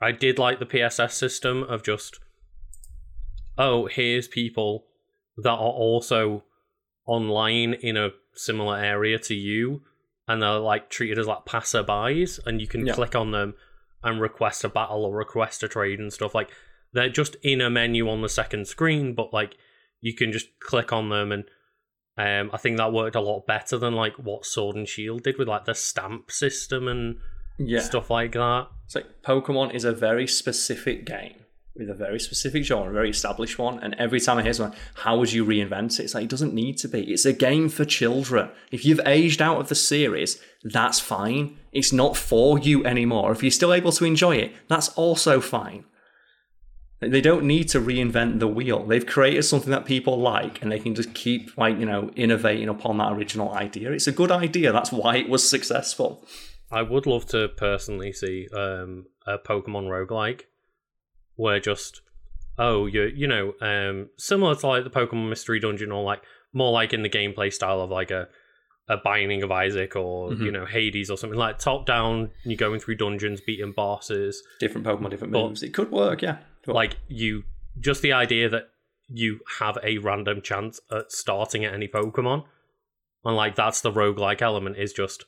I 0.00 0.10
did 0.12 0.38
like 0.38 0.58
the 0.58 0.66
PSS 0.66 1.14
system 1.14 1.62
of 1.64 1.82
just, 1.82 2.18
oh, 3.58 3.86
here's 3.86 4.28
people 4.28 4.86
that 5.36 5.50
are 5.50 5.56
also 5.58 6.44
online 7.06 7.74
in 7.74 7.96
a 7.96 8.10
similar 8.34 8.76
area 8.78 9.18
to 9.18 9.34
you, 9.34 9.82
and 10.26 10.40
they're 10.42 10.58
like 10.58 10.88
treated 10.90 11.18
as 11.18 11.26
like 11.26 11.44
passerbys, 11.44 12.38
and 12.46 12.60
you 12.60 12.66
can 12.66 12.86
Yeah. 12.86 12.94
click 12.94 13.14
on 13.14 13.30
them 13.32 13.54
and 14.02 14.20
request 14.20 14.64
a 14.64 14.68
battle 14.68 15.04
or 15.04 15.14
request 15.16 15.62
a 15.62 15.68
trade 15.68 15.98
and 15.98 16.12
stuff. 16.12 16.34
Like 16.34 16.50
they're 16.92 17.08
just 17.08 17.36
in 17.42 17.60
a 17.60 17.70
menu 17.70 18.08
on 18.08 18.22
the 18.22 18.28
second 18.28 18.66
screen, 18.68 19.14
but 19.14 19.32
like 19.32 19.56
you 20.00 20.14
can 20.14 20.32
just 20.32 20.46
click 20.60 20.92
on 20.92 21.08
them 21.08 21.32
and 21.32 21.44
um, 22.16 22.50
I 22.54 22.58
think 22.58 22.76
that 22.76 22.92
worked 22.92 23.16
a 23.16 23.20
lot 23.20 23.46
better 23.46 23.76
than 23.76 23.94
like 23.94 24.14
what 24.14 24.46
Sword 24.46 24.76
and 24.76 24.88
Shield 24.88 25.24
did 25.24 25.36
with 25.38 25.48
like 25.48 25.64
the 25.64 25.74
stamp 25.74 26.30
system 26.30 26.86
and 26.86 27.16
Yeah. 27.58 27.80
stuff 27.80 28.08
like 28.10 28.32
that. 28.32 28.68
It's 28.84 28.94
like 28.94 29.22
Pokemon 29.22 29.74
is 29.74 29.84
a 29.84 29.92
very 29.92 30.26
specific 30.28 31.06
game 31.06 31.34
with 31.76 31.90
a 31.90 31.94
very 31.94 32.20
specific 32.20 32.62
genre, 32.62 32.88
a 32.88 32.92
very 32.92 33.10
established 33.10 33.58
one. 33.58 33.80
And 33.80 33.94
every 33.98 34.20
time 34.20 34.38
I 34.38 34.44
hear 34.44 34.52
someone, 34.52 34.78
how 34.94 35.18
would 35.18 35.32
you 35.32 35.44
reinvent 35.44 35.98
it? 35.98 36.04
It's 36.04 36.14
like, 36.14 36.22
it 36.22 36.30
doesn't 36.30 36.54
need 36.54 36.78
to 36.78 36.88
be. 36.88 37.00
It's 37.12 37.24
a 37.24 37.32
game 37.32 37.68
for 37.68 37.84
children. 37.84 38.50
If 38.70 38.84
you've 38.84 39.00
aged 39.04 39.42
out 39.42 39.58
of 39.58 39.68
the 39.68 39.74
series, 39.74 40.40
that's 40.62 41.00
fine. 41.00 41.56
It's 41.72 41.92
not 41.92 42.16
for 42.16 42.60
you 42.60 42.84
anymore. 42.86 43.32
If 43.32 43.42
you're 43.42 43.50
still 43.50 43.74
able 43.74 43.90
to 43.90 44.04
enjoy 44.04 44.36
it, 44.36 44.52
that's 44.68 44.90
also 44.90 45.40
fine. 45.40 45.84
They 47.08 47.20
don't 47.20 47.44
need 47.44 47.68
to 47.70 47.80
reinvent 47.80 48.38
the 48.40 48.48
wheel. 48.48 48.84
They've 48.86 49.04
created 49.06 49.42
something 49.44 49.70
that 49.70 49.84
people 49.84 50.18
like 50.18 50.62
and 50.62 50.70
they 50.70 50.78
can 50.78 50.94
just 50.94 51.14
keep 51.14 51.56
like, 51.56 51.78
you 51.78 51.86
know, 51.86 52.10
innovating 52.16 52.68
upon 52.68 52.98
that 52.98 53.12
original 53.12 53.52
idea. 53.52 53.92
It's 53.92 54.06
a 54.06 54.12
good 54.12 54.30
idea. 54.30 54.72
That's 54.72 54.92
why 54.92 55.16
it 55.16 55.28
was 55.28 55.48
successful. 55.48 56.26
I 56.70 56.82
would 56.82 57.06
love 57.06 57.26
to 57.28 57.48
personally 57.48 58.12
see 58.12 58.48
um, 58.52 59.06
a 59.26 59.38
Pokemon 59.38 59.88
roguelike 59.88 60.42
where 61.36 61.60
just 61.60 62.00
oh 62.58 62.86
you 62.86 63.02
you 63.14 63.26
know 63.26 63.54
um, 63.60 64.08
similar 64.18 64.54
to 64.54 64.66
like 64.66 64.84
the 64.84 64.90
Pokemon 64.90 65.28
Mystery 65.28 65.60
Dungeon 65.60 65.90
or 65.92 66.02
like 66.04 66.22
more 66.52 66.72
like 66.72 66.92
in 66.92 67.02
the 67.02 67.08
gameplay 67.10 67.52
style 67.52 67.80
of 67.80 67.90
like 67.90 68.10
a 68.10 68.28
a 68.88 68.96
Binding 68.98 69.42
of 69.42 69.50
Isaac 69.50 69.96
or 69.96 70.30
Mhm. 70.30 70.44
you 70.44 70.50
know 70.52 70.66
Hades 70.66 71.10
or 71.10 71.16
something 71.16 71.38
like 71.38 71.58
top 71.58 71.86
down. 71.86 72.30
You're 72.44 72.56
going 72.56 72.80
through 72.80 72.96
dungeons, 72.96 73.40
beating 73.40 73.72
bosses. 73.72 74.42
Different 74.60 74.86
Pokemon, 74.86 75.10
different 75.10 75.32
But- 75.32 75.46
moves. 75.48 75.62
It 75.62 75.72
could 75.74 75.90
work, 75.90 76.22
yeah. 76.22 76.38
But- 76.66 76.74
like 76.74 76.96
you 77.08 77.44
just 77.80 78.02
the 78.02 78.12
idea 78.12 78.48
that 78.48 78.68
you 79.08 79.40
have 79.58 79.76
a 79.82 79.98
random 79.98 80.40
chance 80.40 80.80
at 80.90 81.12
starting 81.12 81.64
at 81.64 81.74
any 81.74 81.86
pokemon 81.88 82.44
and 83.24 83.36
like 83.36 83.54
that's 83.54 83.80
the 83.82 83.92
roguelike 83.92 84.40
element 84.40 84.76
is 84.78 84.92
just 84.92 85.24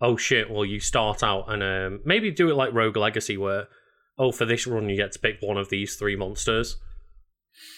oh 0.00 0.16
shit, 0.16 0.50
well 0.50 0.64
you 0.64 0.78
start 0.78 1.22
out 1.22 1.46
and 1.50 1.62
um, 1.62 2.00
maybe 2.04 2.30
do 2.30 2.50
it 2.50 2.54
like 2.54 2.74
Rogue 2.74 2.96
Legacy 2.98 3.36
where 3.38 3.68
oh 4.18 4.32
for 4.32 4.44
this 4.44 4.66
run 4.66 4.88
you 4.90 4.96
get 4.96 5.12
to 5.12 5.18
pick 5.18 5.36
one 5.40 5.56
of 5.56 5.70
these 5.70 5.96
three 5.96 6.16
monsters. 6.16 6.76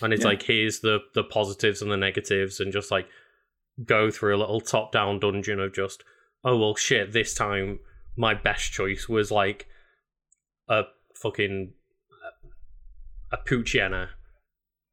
And 0.03 0.13
it's 0.13 0.23
Yeah. 0.25 0.31
like 0.31 0.43
here's 0.43 0.81
the 0.81 0.99
the 1.15 1.23
positives 1.23 1.81
and 1.83 1.91
the 1.93 1.97
negatives 1.97 2.59
and 2.59 2.73
just 2.73 2.91
like 2.91 3.07
go 3.85 4.11
through 4.11 4.35
a 4.35 4.39
little 4.39 4.61
top 4.61 4.91
down 4.91 5.21
dungeon 5.21 5.61
of 5.61 5.73
just 5.73 6.03
oh 6.43 6.57
well 6.59 6.75
shit 6.75 7.13
this 7.13 7.33
time 7.35 7.79
my 8.17 8.35
best 8.35 8.73
choice 8.73 9.09
was 9.09 9.31
like 9.31 9.69
a 10.69 10.83
fucking 11.15 11.73
a 13.31 13.37
Poochyena 13.37 14.09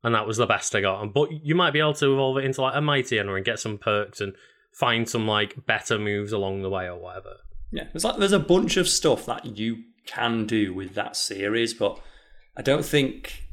and 0.06 0.14
that 0.14 0.28
was 0.28 0.38
the 0.38 0.46
best 0.46 0.76
I 0.76 0.82
got. 0.82 1.02
And 1.02 1.12
but 1.12 1.32
you 1.44 1.56
might 1.56 1.72
be 1.72 1.80
able 1.80 1.96
to 1.96 2.14
evolve 2.14 2.38
it 2.38 2.46
into 2.46 2.62
like 2.62 2.76
a 2.76 2.80
Mightyena 2.80 3.36
and 3.36 3.44
get 3.44 3.60
some 3.60 3.80
perks 3.80 4.22
and 4.22 4.36
find 4.72 5.10
some 5.10 5.28
like 5.28 5.66
better 5.66 5.98
moves 5.98 6.32
along 6.32 6.62
the 6.62 6.70
way 6.70 6.86
or 6.86 7.00
whatever. 7.00 7.38
Yeah, 7.72 7.88
there's 7.92 8.04
like 8.04 8.18
there's 8.18 8.32
a 8.32 8.40
bunch 8.40 8.78
of 8.78 8.88
stuff 8.88 9.26
that 9.26 9.58
you 9.58 9.84
can 10.06 10.46
do 10.46 10.76
with 10.76 10.94
that 10.94 11.18
series, 11.18 11.74
but 11.74 12.00
I 12.56 12.62
don't 12.62 12.86
think 12.86 13.46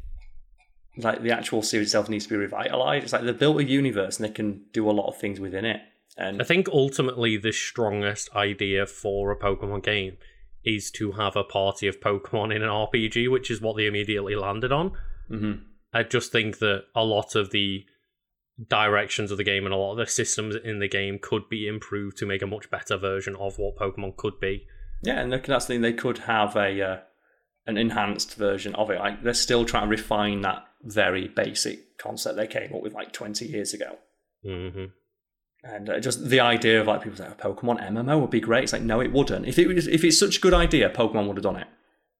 like 0.99 1.23
the 1.23 1.33
actual 1.33 1.63
series 1.63 1.89
itself 1.89 2.11
needs 2.11 2.25
to 2.25 2.31
be 2.31 2.37
revitalized. 2.37 3.05
It's 3.05 3.13
like 3.15 3.23
they 3.23 3.33
built 3.33 3.59
a 3.59 3.65
universe 3.65 4.21
and 4.21 4.29
they 4.29 4.33
can 4.35 4.67
do 4.75 4.91
a 4.91 4.93
lot 4.93 5.09
of 5.09 5.17
things 5.17 5.41
within 5.41 5.65
it. 5.65 5.81
And 6.19 6.43
I 6.43 6.45
think 6.45 6.69
ultimately 6.69 7.39
the 7.39 7.53
strongest 7.53 8.29
idea 8.37 8.85
for 8.85 9.31
a 9.31 9.39
Pokemon 9.39 9.85
game 9.85 10.19
is 10.65 10.91
to 10.93 11.13
have 11.13 11.37
a 11.37 11.45
party 11.45 11.87
of 11.87 12.01
Pokemon 12.01 12.55
in 12.55 12.63
an 12.63 12.69
RPG, 12.69 13.29
which 13.31 13.51
is 13.51 13.61
what 13.61 13.77
they 13.77 13.87
immediately 13.87 14.35
landed 14.37 14.73
on. 14.73 14.93
Mhm. 15.31 15.63
I 15.93 16.03
just 16.05 16.33
think 16.33 16.59
that 16.59 16.85
a 16.95 17.05
lot 17.05 17.35
of 17.35 17.51
the 17.51 17.85
directions 18.69 19.31
of 19.31 19.39
the 19.39 19.45
game 19.45 19.65
and 19.65 19.75
a 19.75 19.77
lot 19.77 19.93
of 19.93 19.99
the 19.99 20.07
systems 20.07 20.55
in 20.55 20.79
the 20.79 20.89
game 20.89 21.19
could 21.21 21.49
be 21.49 21.67
improved 21.67 22.17
to 22.19 22.27
make 22.27 22.43
a 22.43 22.47
much 22.47 22.71
better 22.71 22.97
version 22.97 23.35
of 23.37 23.59
what 23.59 23.77
Pokemon 23.77 24.17
could 24.17 24.39
be. 24.41 24.67
yeah, 25.03 25.21
and 25.21 25.33
that's 25.33 25.67
the 25.67 25.75
thing. 25.75 25.81
They 25.81 25.93
could 25.93 26.19
have 26.19 26.55
a 26.57 26.81
uh, 26.81 27.01
an 27.67 27.77
enhanced 27.77 28.35
version 28.37 28.75
of 28.77 28.91
it. 28.91 28.99
Like 28.99 29.23
they're 29.23 29.35
still 29.35 29.65
trying 29.65 29.85
to 29.85 29.89
refine 29.89 30.43
that 30.43 30.65
very 30.83 31.29
basic 31.29 31.97
concept 31.99 32.37
they 32.37 32.47
came 32.47 32.75
up 32.75 32.83
with 32.83 32.93
like 32.93 33.13
20 33.13 33.47
years 33.47 33.73
ago. 33.75 33.99
hmm 34.45 34.87
And 35.65 35.89
uh, 35.89 36.01
just 36.01 36.29
the 36.29 36.41
idea 36.41 36.81
of 36.81 36.87
like 36.89 37.03
people 37.03 37.17
say, 37.19 37.29
oh, 37.31 37.35
Pokemon 37.55 37.81
MMO 37.89 38.21
would 38.21 38.31
be 38.31 38.41
great. 38.41 38.65
It's 38.65 38.73
like, 38.73 38.83
no, 38.83 39.01
it 39.01 39.13
wouldn't. 39.13 39.47
If 39.47 39.59
it 39.59 39.69
was, 39.69 39.87
if 39.87 40.03
it's 40.03 40.19
such 40.19 40.39
a 40.39 40.41
good 40.41 40.55
idea, 40.55 40.91
Pokemon 40.91 41.29
would 41.29 41.37
have 41.37 41.45
done 41.45 41.57
it. 41.57 41.69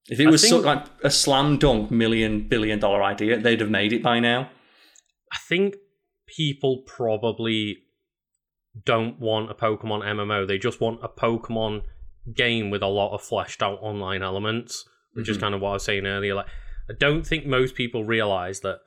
If 0.09 0.19
it 0.19 0.27
I 0.27 0.31
was 0.31 0.47
so, 0.47 0.59
like 0.59 0.85
a 1.03 1.09
slam 1.09 1.57
dunk 1.57 1.91
million 1.91 2.47
billion 2.47 2.79
dollar 2.79 3.03
idea, 3.03 3.37
they'd 3.37 3.59
have 3.61 3.69
made 3.69 3.91
it 3.93 4.01
by 4.03 4.19
now. 4.19 4.49
I 5.31 5.37
think 5.49 5.75
people 6.27 6.83
probably 6.87 7.77
don't 8.85 9.19
want 9.19 9.51
a 9.51 9.53
Pokemon 9.53 10.03
MMO. 10.03 10.47
They 10.47 10.57
just 10.57 10.79
want 10.81 10.99
a 11.03 11.07
Pokemon 11.09 11.83
game 12.33 12.69
with 12.69 12.81
a 12.81 12.87
lot 12.87 13.13
of 13.13 13.21
fleshed 13.21 13.61
out 13.61 13.79
online 13.81 14.23
elements, 14.23 14.87
which 15.13 15.27
is 15.29 15.37
Mhm. 15.37 15.41
kind 15.41 15.55
of 15.55 15.61
what 15.61 15.69
I 15.69 15.73
was 15.73 15.83
saying 15.83 16.05
earlier. 16.05 16.33
Like, 16.35 16.47
I 16.89 16.93
don't 16.97 17.25
think 17.27 17.45
most 17.45 17.75
people 17.75 18.03
realize 18.05 18.61
that. 18.61 18.79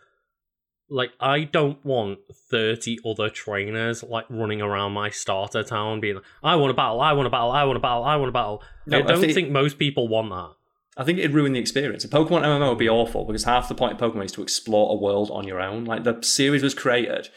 Like, 0.89 1.11
I 1.19 1.45
don't 1.45 1.85
want 1.85 2.21
30 2.33 2.99
other 3.05 3.29
trainers 3.29 4.03
like 4.05 4.25
running 4.29 4.63
around 4.63 4.93
my 4.93 5.11
starter 5.11 5.63
town 5.65 6.01
being 6.01 6.15
like, 6.17 6.25
I 6.43 6.55
want 6.57 6.71
to 6.71 6.75
battle, 6.75 7.01
I 7.01 7.13
want 7.13 7.27
to 7.27 7.31
battle, 7.31 7.51
I 7.51 7.65
want 7.65 7.77
to 7.77 7.81
battle, 7.81 8.05
I 8.05 8.17
want 8.17 8.29
to 8.29 8.33
battle. 8.33 8.63
No, 8.87 8.99
I 8.99 9.01
I 9.01 9.07
don't 9.07 9.21
think- 9.21 9.35
think 9.35 9.51
most 9.51 9.79
people 9.79 10.07
want 10.09 10.31
that. 10.31 10.53
I 10.99 11.05
think 11.05 11.19
it'd 11.19 11.35
ruin 11.35 11.53
the 11.53 11.59
experience. 11.59 12.05
A 12.05 12.09
Pokemon 12.09 12.43
MMO 12.43 12.71
would 12.71 12.79
be 12.79 12.89
awful 12.89 13.25
because 13.27 13.45
half 13.45 13.69
the 13.69 13.75
point 13.75 13.93
of 13.93 13.99
Pokemon 13.99 14.25
is 14.25 14.33
to 14.33 14.43
explore 14.43 14.93
a 14.93 14.97
world 14.97 15.31
on 15.31 15.47
your 15.47 15.61
own. 15.61 15.85
Like 15.85 16.05
the 16.05 16.23
series 16.23 16.63
was 16.63 16.73
created 16.75 17.29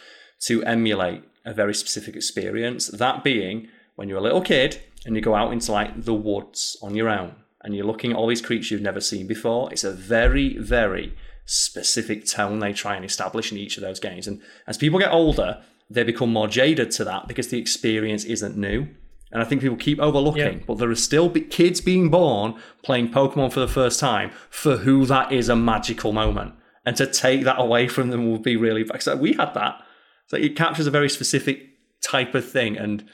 to 0.46 0.64
emulate 0.64 1.24
a 1.44 1.54
very 1.54 1.74
specific 1.74 2.16
experience. 2.16 2.88
That 2.88 3.22
being 3.24 3.68
when 3.96 4.08
you're 4.08 4.20
a 4.20 4.22
little 4.22 4.40
kid 4.42 4.80
and 5.06 5.14
you 5.16 5.22
go 5.22 5.36
out 5.36 5.52
into 5.52 5.74
like 5.74 6.06
the 6.06 6.14
woods 6.14 6.78
on 6.82 6.96
your 6.96 7.10
own 7.10 7.36
and 7.62 7.76
you're 7.76 7.86
looking 7.86 8.12
at 8.12 8.18
all 8.18 8.28
these 8.28 8.42
creatures 8.42 8.72
you've 8.72 8.82
never 8.82 9.02
seen 9.02 9.28
before. 9.28 9.70
It's 9.74 9.84
a 9.84 9.92
very, 9.92 10.58
very 10.58 11.14
specific 11.52 12.26
tone 12.28 12.60
they 12.60 12.72
try 12.74 12.96
and 12.96 13.04
establish 13.04 13.52
in 13.52 13.58
each 13.58 13.76
of 13.76 13.82
those 13.82 14.00
games. 14.00 14.28
And 14.28 14.40
as 14.68 14.78
people 14.78 15.00
get 15.00 15.12
older, 15.12 15.62
they 15.90 16.04
become 16.04 16.32
more 16.32 16.48
jaded 16.48 16.92
to 16.92 17.04
that 17.06 17.28
because 17.28 17.48
the 17.48 17.58
experience 17.60 18.24
isn't 18.24 18.56
new. 18.56 18.88
And 19.32 19.42
I 19.42 19.46
think 19.46 19.62
people 19.62 19.78
keep 19.78 20.00
overlooking, 20.00 20.60
Yeah. 20.60 20.64
but 20.68 20.78
there 20.78 20.90
are 20.92 20.96
still 20.96 21.28
be- 21.28 21.42
kids 21.42 21.82
being 21.82 22.10
born 22.10 22.56
playing 22.84 23.10
Pokemon 23.10 23.52
for 23.52 23.60
the 23.60 23.68
first 23.68 24.00
time 24.00 24.32
for 24.52 24.78
who 24.78 25.06
that 25.08 25.32
is 25.32 25.50
a 25.50 25.56
magical 25.56 26.12
moment. 26.14 26.54
And 26.86 26.96
to 26.98 27.08
take 27.08 27.44
that 27.44 27.60
away 27.60 27.88
from 27.88 28.10
them 28.10 28.32
would 28.32 28.44
be 28.44 28.56
really 28.56 28.84
bad. 28.84 29.02
So 29.02 29.16
we 29.16 29.34
had 29.34 29.54
that. 29.56 29.82
So 30.28 30.38
it 30.38 30.56
captures 30.56 30.86
a 30.88 30.92
very 30.92 31.10
specific 31.10 31.64
type 32.04 32.36
of 32.36 32.48
thing. 32.50 32.78
And 32.78 33.06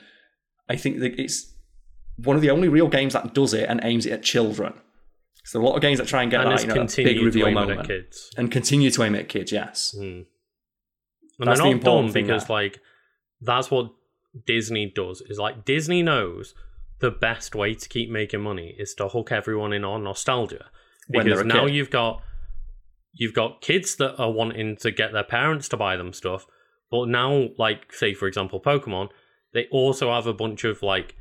I 0.70 0.76
think 0.76 1.00
that 1.00 1.18
it's 1.20 1.54
one 2.18 2.36
of 2.36 2.42
the 2.42 2.50
only 2.50 2.68
real 2.68 2.88
games 2.88 3.14
that 3.14 3.34
does 3.34 3.54
it 3.54 3.68
and 3.70 3.80
aims 3.84 4.06
it 4.06 4.12
at 4.12 4.24
children. 4.24 4.74
So 5.46 5.62
a 5.62 5.64
lot 5.64 5.76
of 5.76 5.82
games 5.82 6.00
that 6.00 6.08
try 6.08 6.24
and 6.24 6.32
get 6.32 6.42
and 6.42 6.52
that, 6.52 6.62
you 6.62 6.68
know, 6.68 6.86
that 6.86 6.96
big 6.96 7.22
reveal 7.22 7.52
moment 7.52 7.88
kids. 7.88 8.32
and 8.36 8.52
continue 8.52 8.90
to 8.92 9.04
aim 9.04 9.16
at 9.16 9.30
kids. 9.30 9.52
Yes, 9.52 9.96
Mm. 9.98 10.26
And 11.38 11.48
That's 11.50 11.60
they're 11.62 11.74
the 11.74 11.80
dumb 11.80 12.12
because 12.12 12.46
there. 12.48 12.56
like 12.56 12.80
that's 13.42 13.70
what 13.70 13.92
Disney 14.48 14.92
does. 14.94 15.22
Is 15.22 15.38
like 15.38 15.66
Disney 15.66 16.02
knows 16.02 16.54
the 17.00 17.12
best 17.12 17.54
way 17.56 17.74
to 17.74 17.90
keep 17.90 18.10
making 18.10 18.42
money 18.42 18.74
is 18.80 18.94
to 18.96 19.10
hook 19.10 19.32
everyone 19.32 19.74
in 19.74 19.84
on 19.84 20.04
nostalgia. 20.04 20.66
Because 21.10 21.44
now 21.46 21.66
kid. 21.66 21.76
you've 21.76 21.90
got 21.90 22.22
you've 23.14 23.34
got 23.34 23.62
kids 23.62 23.98
that 23.98 24.16
are 24.18 24.32
wanting 24.32 24.78
to 24.78 24.92
get 24.92 25.12
their 25.14 25.24
parents 25.24 25.68
to 25.70 25.78
buy 25.78 25.98
them 25.98 26.14
stuff, 26.14 26.46
but 26.90 27.08
now 27.10 27.50
like 27.58 27.92
say 27.94 28.14
for 28.14 28.28
example 28.28 28.62
Pokemon, 28.62 29.10
they 29.54 29.68
also 29.72 30.12
have 30.14 30.28
a 30.28 30.34
bunch 30.34 30.64
of 30.64 30.82
like 30.82 31.16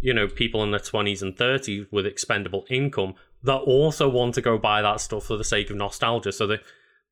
you 0.00 0.14
know 0.14 0.26
people 0.28 0.62
in 0.62 0.70
their 0.70 0.80
20s 0.80 1.20
and 1.22 1.36
30s 1.36 1.86
with 1.92 2.06
expendable 2.06 2.64
income 2.70 3.14
that 3.42 3.58
also 3.58 4.08
want 4.08 4.34
to 4.34 4.42
go 4.42 4.58
buy 4.58 4.82
that 4.82 5.00
stuff 5.00 5.24
for 5.24 5.36
the 5.36 5.44
sake 5.44 5.70
of 5.70 5.76
nostalgia. 5.76 6.32
So 6.32 6.46
they 6.46 6.58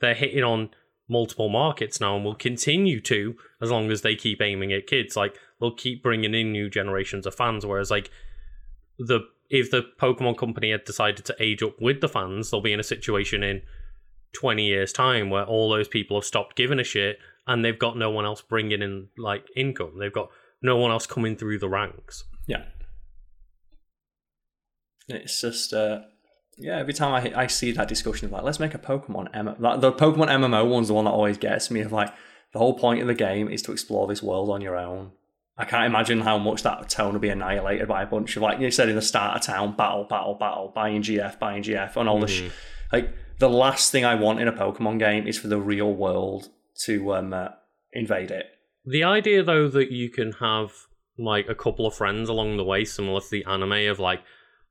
they're 0.00 0.14
hitting 0.14 0.44
on 0.44 0.70
multiple 1.08 1.48
markets 1.48 2.00
now 2.00 2.16
and 2.16 2.24
will 2.24 2.34
continue 2.34 3.00
to 3.00 3.36
as 3.62 3.70
long 3.70 3.90
as 3.90 4.02
they 4.02 4.16
keep 4.16 4.42
aiming 4.42 4.72
at 4.72 4.86
kids. 4.86 5.16
Like 5.16 5.36
they'll 5.60 5.74
keep 5.74 6.02
bringing 6.02 6.34
in 6.34 6.52
new 6.52 6.68
generations 6.68 7.26
of 7.26 7.34
fans 7.34 7.64
whereas 7.64 7.90
like 7.90 8.10
the 8.98 9.20
if 9.48 9.70
the 9.70 9.82
pokemon 10.00 10.36
company 10.36 10.72
had 10.72 10.84
decided 10.84 11.24
to 11.24 11.36
age 11.38 11.62
up 11.62 11.80
with 11.80 12.00
the 12.00 12.08
fans 12.08 12.50
they'll 12.50 12.60
be 12.60 12.72
in 12.72 12.80
a 12.80 12.84
situation 12.84 13.44
in 13.44 13.62
20 14.32 14.66
years 14.66 14.92
time 14.92 15.30
where 15.30 15.44
all 15.44 15.70
those 15.70 15.88
people 15.88 16.16
have 16.16 16.24
stopped 16.24 16.56
giving 16.56 16.80
a 16.80 16.84
shit 16.84 17.18
and 17.46 17.64
they've 17.64 17.78
got 17.78 17.96
no 17.96 18.10
one 18.10 18.24
else 18.24 18.42
bringing 18.42 18.82
in 18.82 19.08
like 19.16 19.46
income. 19.56 19.98
They've 19.98 20.12
got 20.12 20.30
no 20.60 20.76
one 20.76 20.90
else 20.90 21.06
coming 21.06 21.36
through 21.36 21.58
the 21.58 21.68
ranks. 21.68 22.24
Yeah. 22.46 22.64
It's 25.08 25.40
just, 25.40 25.72
uh, 25.72 26.00
yeah. 26.56 26.78
Every 26.78 26.92
time 26.92 27.12
I 27.12 27.42
I 27.42 27.46
see 27.46 27.72
that 27.72 27.88
discussion 27.88 28.26
of 28.26 28.32
like, 28.32 28.42
let's 28.42 28.60
make 28.60 28.74
a 28.74 28.78
Pokemon 28.78 29.32
MMO. 29.34 29.60
Like, 29.60 29.80
the 29.80 29.92
Pokemon 29.92 30.28
MMO 30.28 30.68
one's 30.68 30.88
the 30.88 30.94
one 30.94 31.04
that 31.04 31.12
always 31.12 31.38
gets 31.38 31.70
me. 31.70 31.80
Of 31.80 31.92
like, 31.92 32.12
the 32.52 32.58
whole 32.58 32.74
point 32.74 33.00
of 33.00 33.06
the 33.06 33.14
game 33.14 33.48
is 33.48 33.62
to 33.62 33.72
explore 33.72 34.06
this 34.06 34.22
world 34.22 34.50
on 34.50 34.60
your 34.60 34.76
own. 34.76 35.12
I 35.58 35.64
can't 35.64 35.86
imagine 35.86 36.20
how 36.20 36.36
much 36.38 36.62
that 36.64 36.88
town 36.90 37.14
will 37.14 37.20
be 37.20 37.30
annihilated 37.30 37.88
by 37.88 38.02
a 38.02 38.06
bunch 38.06 38.36
of 38.36 38.42
like 38.42 38.60
you 38.60 38.70
said 38.70 38.90
in 38.90 38.96
the 38.96 39.02
start 39.02 39.36
of 39.36 39.42
town 39.42 39.74
battle, 39.74 40.04
battle, 40.04 40.34
battle, 40.34 40.72
buying 40.74 41.02
GF, 41.02 41.38
buying 41.38 41.62
GF, 41.62 41.96
and 41.96 42.08
all 42.08 42.20
the 42.20 42.28
sh- 42.28 42.50
like. 42.92 43.14
The 43.38 43.50
last 43.50 43.92
thing 43.92 44.02
I 44.02 44.14
want 44.14 44.40
in 44.40 44.48
a 44.48 44.52
Pokemon 44.52 44.98
game 44.98 45.26
is 45.26 45.38
for 45.38 45.48
the 45.48 45.60
real 45.60 45.92
world 45.92 46.48
to 46.84 47.14
um, 47.14 47.34
uh, 47.34 47.48
invade 47.92 48.30
it. 48.30 48.46
The 48.86 49.04
idea, 49.04 49.42
though, 49.42 49.68
that 49.68 49.90
you 49.90 50.08
can 50.08 50.32
have 50.32 50.72
like 51.18 51.48
a 51.48 51.54
couple 51.54 51.86
of 51.86 51.94
friends 51.94 52.28
along 52.28 52.56
the 52.56 52.64
way, 52.64 52.84
similar 52.84 53.20
to 53.20 53.30
the 53.30 53.44
anime 53.44 53.90
of 53.90 53.98
like, 53.98 54.22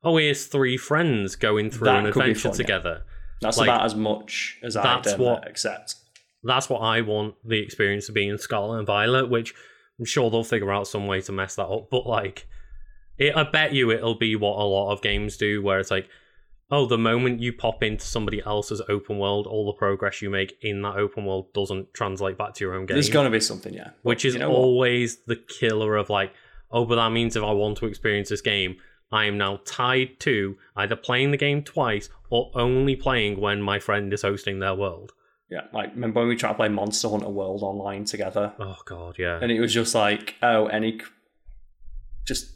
oh, 0.06 0.16
here's 0.16 0.46
three 0.46 0.76
friends 0.76 1.36
going 1.36 1.70
through 1.70 1.86
That 1.86 1.98
an 1.98 2.06
adventure 2.06 2.48
fun, 2.48 2.52
yeah. 2.52 2.56
together. 2.56 3.02
That's 3.42 3.58
Like, 3.58 3.68
about 3.68 3.84
as 3.84 3.94
much 3.94 4.58
as 4.62 4.76
I 4.76 4.82
that's 4.82 5.12
um, 5.14 5.20
what- 5.20 5.46
accept. 5.48 5.96
That's 6.44 6.70
what 6.70 6.78
I 6.78 7.00
want 7.00 7.34
the 7.44 7.58
experience 7.58 8.06
to 8.06 8.12
be 8.12 8.28
in 8.28 8.38
Scarlet 8.38 8.78
and 8.78 8.86
Violet, 8.86 9.28
which 9.28 9.52
I'm 9.98 10.04
sure 10.04 10.30
they'll 10.30 10.44
figure 10.44 10.70
out 10.72 10.86
some 10.86 11.06
way 11.08 11.20
to 11.22 11.32
mess 11.32 11.56
that 11.56 11.66
up. 11.66 11.90
But 11.90 12.06
like, 12.06 12.46
it, 13.18 13.36
I 13.36 13.42
bet 13.42 13.72
you 13.72 13.90
it'll 13.90 14.14
be 14.14 14.36
what 14.36 14.56
a 14.56 14.62
lot 14.62 14.92
of 14.92 15.02
games 15.02 15.36
do, 15.36 15.60
where 15.60 15.80
it's 15.80 15.90
like, 15.90 16.08
oh, 16.70 16.86
the 16.86 16.98
moment 16.98 17.40
you 17.40 17.52
pop 17.52 17.82
into 17.82 18.04
somebody 18.06 18.42
else's 18.44 18.80
open 18.88 19.18
world, 19.18 19.48
all 19.48 19.66
the 19.66 19.72
progress 19.72 20.22
you 20.22 20.30
make 20.30 20.56
in 20.62 20.82
that 20.82 20.96
open 20.96 21.24
world 21.24 21.52
doesn't 21.52 21.92
translate 21.94 22.38
back 22.38 22.54
to 22.54 22.64
your 22.64 22.74
own 22.74 22.86
game. 22.86 22.94
There's 22.94 23.08
going 23.10 23.24
to 23.24 23.30
be 23.30 23.40
something, 23.40 23.74
yeah. 23.74 23.84
But 23.84 23.94
which 24.04 24.24
is 24.24 24.34
you 24.34 24.40
know 24.40 24.50
what? 24.50 24.58
always 24.58 25.16
the 25.24 25.36
killer 25.36 25.96
of 25.96 26.10
like, 26.10 26.32
oh, 26.70 26.84
but 26.84 26.94
that 26.96 27.10
means 27.10 27.34
if 27.34 27.42
I 27.42 27.50
want 27.52 27.78
to 27.78 27.86
experience 27.86 28.28
this 28.28 28.40
game, 28.40 28.76
I 29.12 29.24
am 29.26 29.38
now 29.38 29.60
tied 29.64 30.18
to 30.20 30.56
either 30.74 30.96
playing 30.96 31.30
the 31.30 31.36
game 31.36 31.62
twice 31.62 32.08
or 32.30 32.50
only 32.54 32.96
playing 32.96 33.40
when 33.40 33.62
my 33.62 33.78
friend 33.78 34.12
is 34.12 34.22
hosting 34.22 34.58
their 34.58 34.74
world. 34.74 35.12
Yeah, 35.48 35.60
like 35.72 35.94
remember 35.94 36.20
when 36.20 36.28
we 36.28 36.34
tried 36.36 36.50
to 36.50 36.54
play 36.56 36.68
Monster 36.68 37.08
Hunter 37.08 37.28
World 37.28 37.62
online 37.62 38.04
together, 38.04 38.52
Oh 38.58 38.76
god, 38.84 39.14
yeah. 39.16 39.38
and 39.40 39.52
it 39.52 39.60
was 39.60 39.72
just 39.72 39.94
like, 39.94 40.34
oh, 40.42 40.66
any, 40.66 41.00
just 42.26 42.50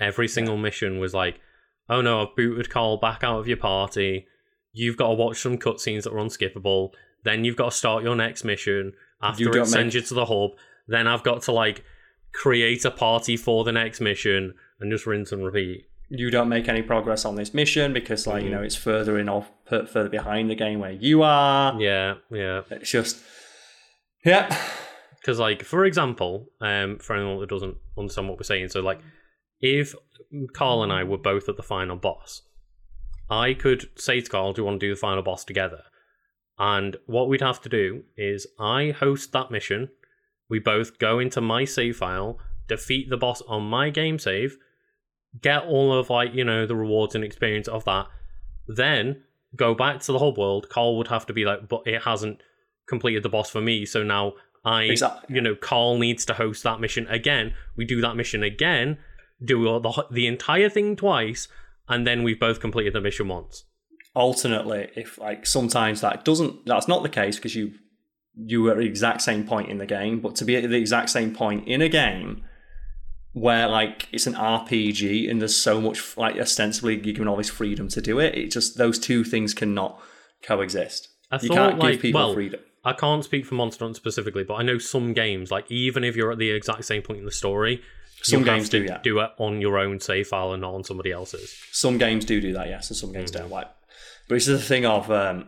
Every 0.00 0.26
single 0.26 0.56
mission 0.56 0.98
was 0.98 1.14
like, 1.14 1.40
oh 1.88 2.00
no, 2.00 2.22
I've 2.22 2.34
booted 2.36 2.68
Karl 2.68 2.96
back 2.96 3.22
out 3.22 3.38
of 3.38 3.46
your 3.48 3.56
party. 3.56 4.26
You've 4.72 4.96
got 4.96 5.08
to 5.08 5.14
watch 5.14 5.38
some 5.40 5.56
cutscenes 5.56 6.02
that 6.02 6.12
are 6.12 6.16
unskippable. 6.18 6.90
Then 7.22 7.44
you've 7.44 7.56
got 7.56 7.70
to 7.70 7.76
start 7.76 8.02
your 8.02 8.16
next 8.16 8.42
mission 8.42 8.92
after 9.22 9.44
You 9.44 9.50
it 9.52 9.66
sends 9.66 9.94
make- 9.94 10.02
you 10.02 10.08
to 10.08 10.14
the 10.14 10.26
hub. 10.26 10.50
Then 10.88 11.06
I've 11.06 11.22
got 11.22 11.42
to 11.42 11.52
like 11.52 11.84
create 12.34 12.84
a 12.84 12.90
party 12.90 13.36
for 13.36 13.64
the 13.64 13.72
next 13.72 14.00
mission 14.00 14.54
and 14.80 14.90
just 14.90 15.06
rinse 15.06 15.32
and 15.32 15.44
repeat. 15.44 15.86
You 16.10 16.30
don't 16.30 16.48
make 16.48 16.68
any 16.68 16.82
progress 16.82 17.24
on 17.24 17.36
this 17.36 17.54
mission 17.54 17.92
because, 17.92 18.26
like, 18.26 18.42
you 18.44 18.50
Mhm. 18.50 18.52
know, 18.52 18.62
it's 18.62 18.76
further 18.76 19.18
in 19.18 19.28
off, 19.28 19.50
further 19.66 20.08
behind 20.08 20.50
the 20.50 20.54
game 20.54 20.78
where 20.80 20.92
you 20.92 21.22
are. 21.22 21.80
Yeah, 21.80 22.16
yeah. 22.30 22.62
It's 22.70 22.90
just, 22.90 23.22
yeah, 24.24 24.54
Because, 25.20 25.38
like, 25.38 25.62
for 25.62 25.86
example, 25.86 26.48
um, 26.60 26.98
for 26.98 27.16
anyone 27.16 27.40
that 27.40 27.48
doesn't 27.48 27.78
understand 27.96 28.28
what 28.28 28.36
we're 28.36 28.42
saying, 28.42 28.68
so 28.68 28.80
like, 28.80 29.00
if 29.60 29.94
Karl 30.52 30.82
and 30.82 30.92
I 30.92 31.02
were 31.04 31.16
both 31.16 31.48
at 31.48 31.56
the 31.56 31.62
final 31.62 31.96
boss, 31.96 32.42
I 33.30 33.54
could 33.54 33.88
say 33.98 34.20
to 34.20 34.30
Karl, 34.30 34.52
"Do 34.52 34.60
you 34.60 34.66
want 34.66 34.80
to 34.80 34.86
do 34.86 34.92
the 34.94 35.00
final 35.00 35.22
boss 35.22 35.42
together?" 35.46 35.84
And 36.58 36.96
what 37.06 37.28
we'd 37.28 37.40
have 37.40 37.62
to 37.62 37.70
do 37.70 38.04
is 38.18 38.46
I 38.58 38.90
host 38.90 39.32
that 39.32 39.50
mission. 39.50 39.88
We 40.48 40.58
both 40.58 40.98
go 40.98 41.18
into 41.18 41.40
my 41.40 41.64
save 41.64 41.96
file, 41.96 42.38
defeat 42.68 43.10
the 43.10 43.16
boss 43.16 43.42
on 43.42 43.62
my 43.64 43.90
game 43.90 44.18
save, 44.18 44.56
get 45.40 45.64
all 45.64 45.92
of 45.92 46.10
like 46.10 46.34
you 46.34 46.44
know 46.44 46.66
the 46.66 46.76
rewards 46.76 47.14
and 47.14 47.24
experience 47.24 47.68
of 47.68 47.84
that, 47.84 48.06
then 48.68 49.22
go 49.56 49.74
back 49.74 50.00
to 50.00 50.12
the 50.12 50.18
whole 50.18 50.34
world. 50.34 50.68
Karl 50.68 50.96
would 50.98 51.08
have 51.08 51.26
to 51.26 51.32
be 51.32 51.44
like, 51.44 51.68
but 51.68 51.82
it 51.86 52.02
hasn't 52.02 52.40
completed 52.88 53.22
the 53.22 53.28
boss 53.28 53.50
for 53.50 53.60
me, 53.60 53.86
so 53.86 54.02
now 54.02 54.32
I, 54.64 54.84
Exactly. 54.84 55.34
you 55.34 55.40
know, 55.40 55.54
Karl 55.54 55.98
needs 55.98 56.24
to 56.26 56.34
host 56.34 56.62
that 56.64 56.80
mission 56.80 57.06
again. 57.08 57.54
We 57.76 57.84
do 57.84 58.00
that 58.00 58.16
mission 58.16 58.42
again, 58.42 58.98
do 59.44 59.66
all 59.68 59.80
the 59.80 60.06
the 60.10 60.26
entire 60.26 60.68
thing 60.68 60.96
twice, 60.96 61.48
and 61.88 62.06
then 62.06 62.22
we've 62.22 62.40
both 62.40 62.60
completed 62.60 62.92
the 62.94 63.00
mission 63.00 63.28
once. 63.28 63.64
alternately, 64.14 64.90
if 64.96 65.18
like 65.18 65.46
sometimes 65.46 66.00
that 66.00 66.24
doesn't, 66.24 66.64
that's 66.66 66.88
not 66.88 67.02
the 67.02 67.08
case 67.08 67.36
because 67.36 67.54
you 67.54 67.72
you 68.36 68.62
were 68.62 68.72
at 68.72 68.78
the 68.78 68.84
exact 68.86 69.22
same 69.22 69.46
point 69.46 69.68
in 69.70 69.78
the 69.78 69.86
game, 69.86 70.20
but 70.20 70.34
to 70.36 70.44
be 70.44 70.56
at 70.56 70.68
the 70.68 70.76
exact 70.76 71.10
same 71.10 71.34
point 71.34 71.66
in 71.68 71.80
a 71.82 71.88
game 71.88 72.42
where 73.32 73.66
like 73.68 74.08
it's 74.12 74.26
an 74.26 74.34
RPG 74.34 75.28
and 75.28 75.40
there's 75.40 75.56
so 75.56 75.80
much 75.80 76.16
like 76.16 76.36
ostensibly 76.38 76.94
you're 76.94 77.02
given 77.14 77.26
all 77.28 77.36
this 77.36 77.50
freedom 77.50 77.88
to 77.88 78.00
do 78.00 78.18
it, 78.20 78.34
it 78.36 78.50
just 78.50 78.76
those 78.78 78.98
two 78.98 79.24
things 79.24 79.52
cannot 79.54 80.00
coexist. 80.42 81.08
I 81.30 81.38
You 81.42 81.48
thought, 81.48 81.54
can't 81.56 81.78
like, 81.78 81.92
give 81.94 82.02
people 82.02 82.20
well, 82.20 82.34
freedom. 82.34 82.60
I 82.84 82.92
can't 82.92 83.24
speak 83.24 83.46
for 83.46 83.54
Monster 83.54 83.84
Hunter 83.84 83.96
specifically, 83.96 84.44
but 84.44 84.54
I 84.54 84.62
know 84.62 84.78
some 84.78 85.14
games, 85.14 85.50
like 85.50 85.70
even 85.70 86.04
if 86.04 86.16
you're 86.16 86.30
at 86.30 86.38
the 86.38 86.50
exact 86.50 86.84
same 86.84 87.02
point 87.02 87.20
in 87.20 87.24
the 87.24 87.32
story, 87.32 87.82
Some 88.22 88.44
games 88.44 88.68
do, 88.68 88.82
yeah. 88.84 88.98
do 89.02 89.18
it 89.20 89.30
on 89.38 89.60
your 89.60 89.78
own 89.78 90.00
save 90.00 90.28
file 90.28 90.52
and 90.52 90.60
not 90.60 90.74
on 90.74 90.84
somebody 90.84 91.10
else's. 91.10 91.56
Some 91.72 91.98
games 91.98 92.24
do 92.24 92.40
do 92.40 92.52
that, 92.52 92.68
yes, 92.68 92.90
and 92.90 92.96
some 92.96 93.12
games 93.12 93.30
Mm-hmm. 93.32 93.42
don't. 93.44 93.50
Like, 93.50 93.68
but 94.28 94.34
it's 94.36 94.46
the 94.46 94.58
thing 94.58 94.84
of, 94.86 95.10
um, 95.10 95.46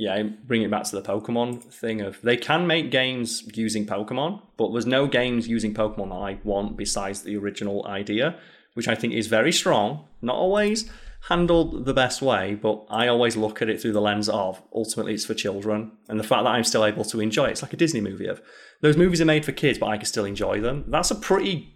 yeah, 0.00 0.22
bring 0.22 0.62
it 0.62 0.70
back 0.70 0.84
to 0.84 0.96
the 0.96 1.02
Pokemon 1.02 1.62
thing 1.62 2.00
of 2.00 2.22
they 2.22 2.38
can 2.38 2.66
make 2.66 2.90
games 2.90 3.44
using 3.54 3.84
Pokemon, 3.84 4.40
but 4.56 4.72
there's 4.72 4.86
no 4.86 5.06
games 5.06 5.46
using 5.46 5.74
Pokemon 5.74 6.08
that 6.08 6.14
I 6.14 6.38
want 6.42 6.78
besides 6.78 7.20
the 7.20 7.36
original 7.36 7.86
idea, 7.86 8.38
which 8.72 8.88
I 8.88 8.94
think 8.94 9.12
is 9.12 9.26
very 9.26 9.52
strong. 9.52 10.08
Not 10.22 10.36
always 10.36 10.90
handled 11.28 11.84
the 11.84 11.92
best 11.92 12.22
way, 12.22 12.54
but 12.54 12.86
I 12.88 13.08
always 13.08 13.36
look 13.36 13.60
at 13.60 13.68
it 13.68 13.78
through 13.78 13.92
the 13.92 14.00
lens 14.00 14.30
of 14.30 14.62
ultimately 14.74 15.12
it's 15.12 15.26
for 15.26 15.34
children, 15.34 15.92
and 16.08 16.18
the 16.18 16.24
fact 16.24 16.44
that 16.44 16.50
I'm 16.50 16.64
still 16.64 16.86
able 16.86 17.04
to 17.04 17.20
enjoy 17.20 17.48
it. 17.48 17.50
It's 17.50 17.62
like 17.62 17.74
a 17.74 17.76
Disney 17.76 18.00
movie 18.00 18.26
of 18.26 18.40
those 18.80 18.96
movies 18.96 19.20
are 19.20 19.26
made 19.26 19.44
for 19.44 19.52
kids, 19.52 19.78
but 19.78 19.90
I 19.90 19.98
can 19.98 20.06
still 20.06 20.24
enjoy 20.24 20.62
them. 20.62 20.86
That's 20.88 21.10
a 21.10 21.14
pretty 21.14 21.74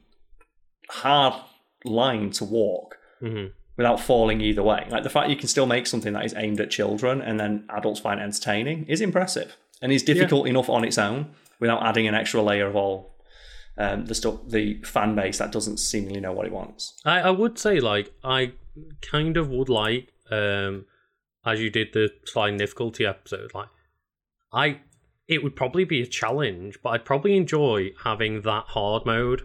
hard 0.88 1.34
line 1.84 2.30
to 2.30 2.44
walk 2.46 2.96
hmm 3.20 3.46
without 3.76 4.00
falling 4.00 4.40
either 4.40 4.62
way. 4.62 4.86
Like 4.90 5.02
the 5.02 5.10
fact 5.10 5.30
you 5.30 5.36
can 5.36 5.48
still 5.48 5.66
make 5.66 5.86
something 5.86 6.12
that 6.12 6.24
is 6.24 6.34
aimed 6.36 6.60
at 6.60 6.70
children 6.70 7.20
and 7.20 7.38
then 7.38 7.64
adults 7.70 8.00
find 8.00 8.20
entertaining 8.20 8.86
is 8.86 9.00
impressive 9.00 9.56
and 9.82 9.92
is 9.92 10.02
difficult 10.02 10.46
enough 10.46 10.68
on 10.68 10.84
its 10.84 10.98
own 10.98 11.30
without 11.60 11.84
adding 11.84 12.06
an 12.06 12.14
extra 12.14 12.40
layer 12.40 12.66
of 12.66 12.76
all 12.76 13.14
um, 13.76 14.06
the 14.06 14.14
stuff, 14.14 14.36
the 14.46 14.80
fan 14.84 15.14
base 15.16 15.38
that 15.38 15.50
doesn't 15.50 15.78
seemingly 15.78 16.20
know 16.20 16.32
what 16.32 16.46
it 16.46 16.52
wants. 16.52 16.94
I, 17.04 17.20
I 17.20 17.30
would 17.30 17.58
say 17.58 17.80
like 17.80 18.12
I 18.22 18.52
kind 19.02 19.36
of 19.36 19.48
would 19.48 19.68
like 19.68 20.12
um 20.30 20.86
as 21.44 21.60
you 21.60 21.70
did 21.70 21.88
the 21.92 22.10
sliding 22.24 22.58
difficulty 22.58 23.04
episode 23.04 23.52
like 23.54 23.68
I 24.52 24.80
it 25.28 25.42
would 25.42 25.54
probably 25.54 25.84
be 25.84 26.02
a 26.02 26.06
challenge 26.06 26.78
but 26.82 26.90
I'd 26.90 27.04
probably 27.04 27.36
enjoy 27.36 27.92
having 28.02 28.42
that 28.42 28.64
hard 28.68 29.04
mode 29.04 29.42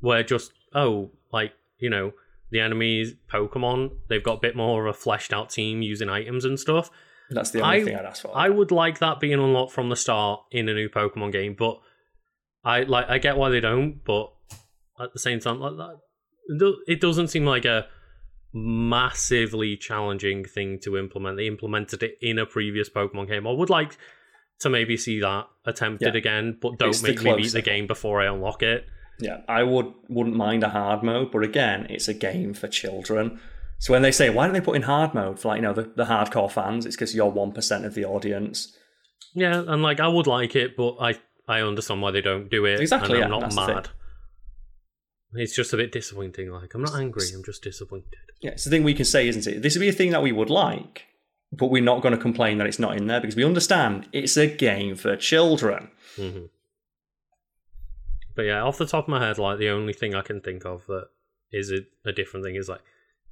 where 0.00 0.22
just 0.22 0.52
oh 0.74 1.10
like 1.32 1.52
you 1.78 1.88
know 1.88 2.12
the 2.54 2.60
enemies 2.60 3.14
Pokemon 3.30 3.90
they've 4.08 4.22
got 4.22 4.38
a 4.38 4.40
bit 4.40 4.56
more 4.56 4.86
of 4.86 4.94
a 4.94 4.96
fleshed 4.98 5.32
out 5.34 5.50
team 5.50 5.82
using 5.82 6.08
items 6.08 6.44
and 6.46 6.58
stuff 6.58 6.90
That's 7.30 7.50
the 7.50 7.60
only 7.60 7.80
I- 7.80 7.84
thing 7.84 7.96
I'd 7.96 8.04
ask 8.06 8.22
for. 8.22 8.32
I 8.34 8.48
would 8.48 8.70
like 8.70 9.00
that 9.00 9.20
being 9.20 9.34
unlocked 9.46 9.72
from 9.72 9.88
the 9.88 9.96
start 9.96 10.40
in 10.50 10.68
a 10.68 10.74
new 10.74 10.88
Pokemon 10.88 11.32
game, 11.32 11.54
but 11.58 11.78
I 12.64 12.84
like 12.84 13.06
I 13.10 13.18
get 13.18 13.36
why 13.36 13.48
they 13.50 13.60
don't, 13.60 14.02
but 14.04 14.32
at 15.00 15.12
the 15.12 15.18
same 15.18 15.40
time, 15.40 15.58
like 15.60 15.76
that, 15.76 16.74
it 16.86 17.00
doesn't 17.00 17.28
seem 17.28 17.44
like 17.44 17.64
a 17.64 17.86
massively 18.52 19.76
challenging 19.76 20.44
thing 20.44 20.78
to 20.84 20.96
implement. 20.96 21.36
They 21.36 21.46
implemented 21.46 22.02
it 22.02 22.16
in 22.22 22.38
a 22.38 22.46
previous 22.46 22.88
Pokemon 22.88 23.28
game. 23.28 23.46
I 23.46 23.50
would 23.52 23.70
like 23.70 23.98
to 24.60 24.70
maybe 24.70 24.96
see 24.96 25.20
that 25.20 25.46
attempted 25.66 26.14
Yeah. 26.14 26.18
again, 26.18 26.58
but 26.62 26.78
don't 26.78 26.90
It's 26.90 27.02
make 27.02 27.22
me 27.22 27.34
beat 27.36 27.52
the 27.52 27.62
game 27.62 27.86
before 27.86 28.20
I 28.20 28.26
unlock 28.32 28.62
it. 28.62 28.86
Yeah, 29.18 29.42
I 29.48 29.62
would 29.62 29.92
wouldn't 30.08 30.36
mind 30.36 30.64
a 30.64 30.68
hard 30.68 31.02
mode, 31.02 31.30
but 31.30 31.42
again, 31.42 31.86
it's 31.90 32.08
a 32.08 32.14
game 32.14 32.54
for 32.54 32.68
children. 32.68 33.40
So 33.78 33.92
when 33.92 34.02
they 34.02 34.12
say 34.12 34.30
why 34.30 34.46
don't 34.46 34.54
they 34.54 34.60
put 34.60 34.76
in 34.76 34.82
hard 34.82 35.14
mode 35.14 35.38
for 35.38 35.48
like 35.48 35.56
you 35.56 35.62
know 35.62 35.72
the, 35.72 35.82
the 35.82 36.04
hardcore 36.04 36.50
fans, 36.50 36.86
it's 36.86 36.96
because 36.96 37.14
you're 37.14 37.30
one 37.30 37.52
percent 37.52 37.84
of 37.84 37.94
the 37.94 38.04
audience. 38.04 38.76
Yeah, 39.34 39.64
and 39.66 39.82
like 39.82 40.00
I 40.00 40.08
would 40.08 40.26
like 40.26 40.56
it, 40.56 40.76
but 40.76 40.96
I 41.00 41.18
I 41.48 41.60
understand 41.60 42.00
why 42.02 42.10
they 42.10 42.20
don't 42.20 42.48
do 42.50 42.64
it. 42.64 42.80
Exactly, 42.80 43.20
and 43.20 43.24
I'm 43.24 43.30
yeah, 43.30 43.34
not 43.34 43.40
that's 43.42 43.56
the 43.56 43.66
thing. 43.66 43.74
mad. 43.74 43.88
It's 45.36 45.54
just 45.54 45.72
a 45.72 45.76
bit 45.76 45.92
disappointing. 45.92 46.50
Like 46.50 46.74
I'm 46.74 46.82
not 46.82 46.94
angry. 46.94 47.26
I'm 47.34 47.44
just 47.44 47.62
disappointed. 47.62 48.14
Yeah, 48.40 48.52
it's 48.52 48.64
the 48.64 48.70
thing 48.70 48.84
we 48.84 48.94
can 48.94 49.04
say, 49.04 49.26
isn't 49.28 49.46
it? 49.46 49.62
This 49.62 49.74
would 49.74 49.80
be 49.80 49.88
a 49.88 49.92
thing 49.92 50.10
that 50.10 50.22
we 50.22 50.32
would 50.32 50.50
like, 50.50 51.04
but 51.52 51.66
we're 51.70 51.82
not 51.82 52.02
going 52.02 52.14
to 52.14 52.20
complain 52.20 52.58
that 52.58 52.66
it's 52.66 52.78
not 52.78 52.96
in 52.96 53.06
there 53.06 53.20
because 53.20 53.36
we 53.36 53.44
understand 53.44 54.08
it's 54.12 54.36
a 54.36 54.46
game 54.46 54.94
for 54.96 55.16
children. 55.16 55.90
hmm 56.16 56.46
But 58.34 58.42
yeah, 58.42 58.62
off 58.62 58.78
the 58.78 58.86
top 58.86 59.04
of 59.04 59.08
my 59.08 59.24
head, 59.24 59.38
like 59.38 59.58
the 59.58 59.68
only 59.68 59.92
thing 59.92 60.14
I 60.14 60.22
can 60.22 60.40
think 60.40 60.64
of 60.64 60.86
that 60.86 61.06
is 61.52 61.70
a, 61.70 61.80
a 62.04 62.12
different 62.12 62.44
thing 62.44 62.56
is 62.56 62.68
like, 62.68 62.80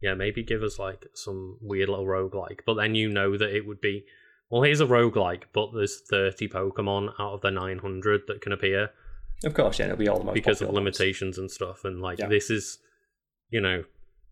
yeah, 0.01 0.15
maybe 0.15 0.43
give 0.43 0.63
us 0.63 0.79
like 0.79 1.07
some 1.15 1.59
weird 1.61 1.89
little 1.89 2.07
roguelike. 2.07 2.61
But 2.67 2.75
then 2.75 2.95
you 2.95 3.09
know 3.09 3.37
that 3.37 3.55
it 3.55 3.67
would 3.67 3.81
be, 3.81 4.05
well, 4.51 4.63
here's 4.63 4.81
a 4.81 4.87
roguelike, 4.87 5.45
but 5.53 5.71
there's 5.75 6.01
30 6.09 6.49
Pokemon 6.49 7.15
out 7.19 7.35
of 7.35 7.41
the 7.41 7.51
900 7.51 8.23
that 8.29 8.41
can 8.41 8.53
appear 8.53 8.91
Of 9.45 9.55
course, 9.55 9.79
yeah, 9.79 9.87
it'll 9.87 9.97
be 9.99 10.09
all 10.09 10.19
the 10.19 10.25
most 10.25 10.35
because 10.35 10.61
of 10.61 10.69
popular 10.69 10.85
ones. 10.85 10.99
limitations 10.99 11.39
and 11.39 11.51
stuff. 11.51 11.85
And 11.85 12.01
like, 12.01 12.19
Yeah. 12.19 12.29
this 12.29 12.51
is, 12.51 12.79
you 13.51 13.61
know, 13.61 13.85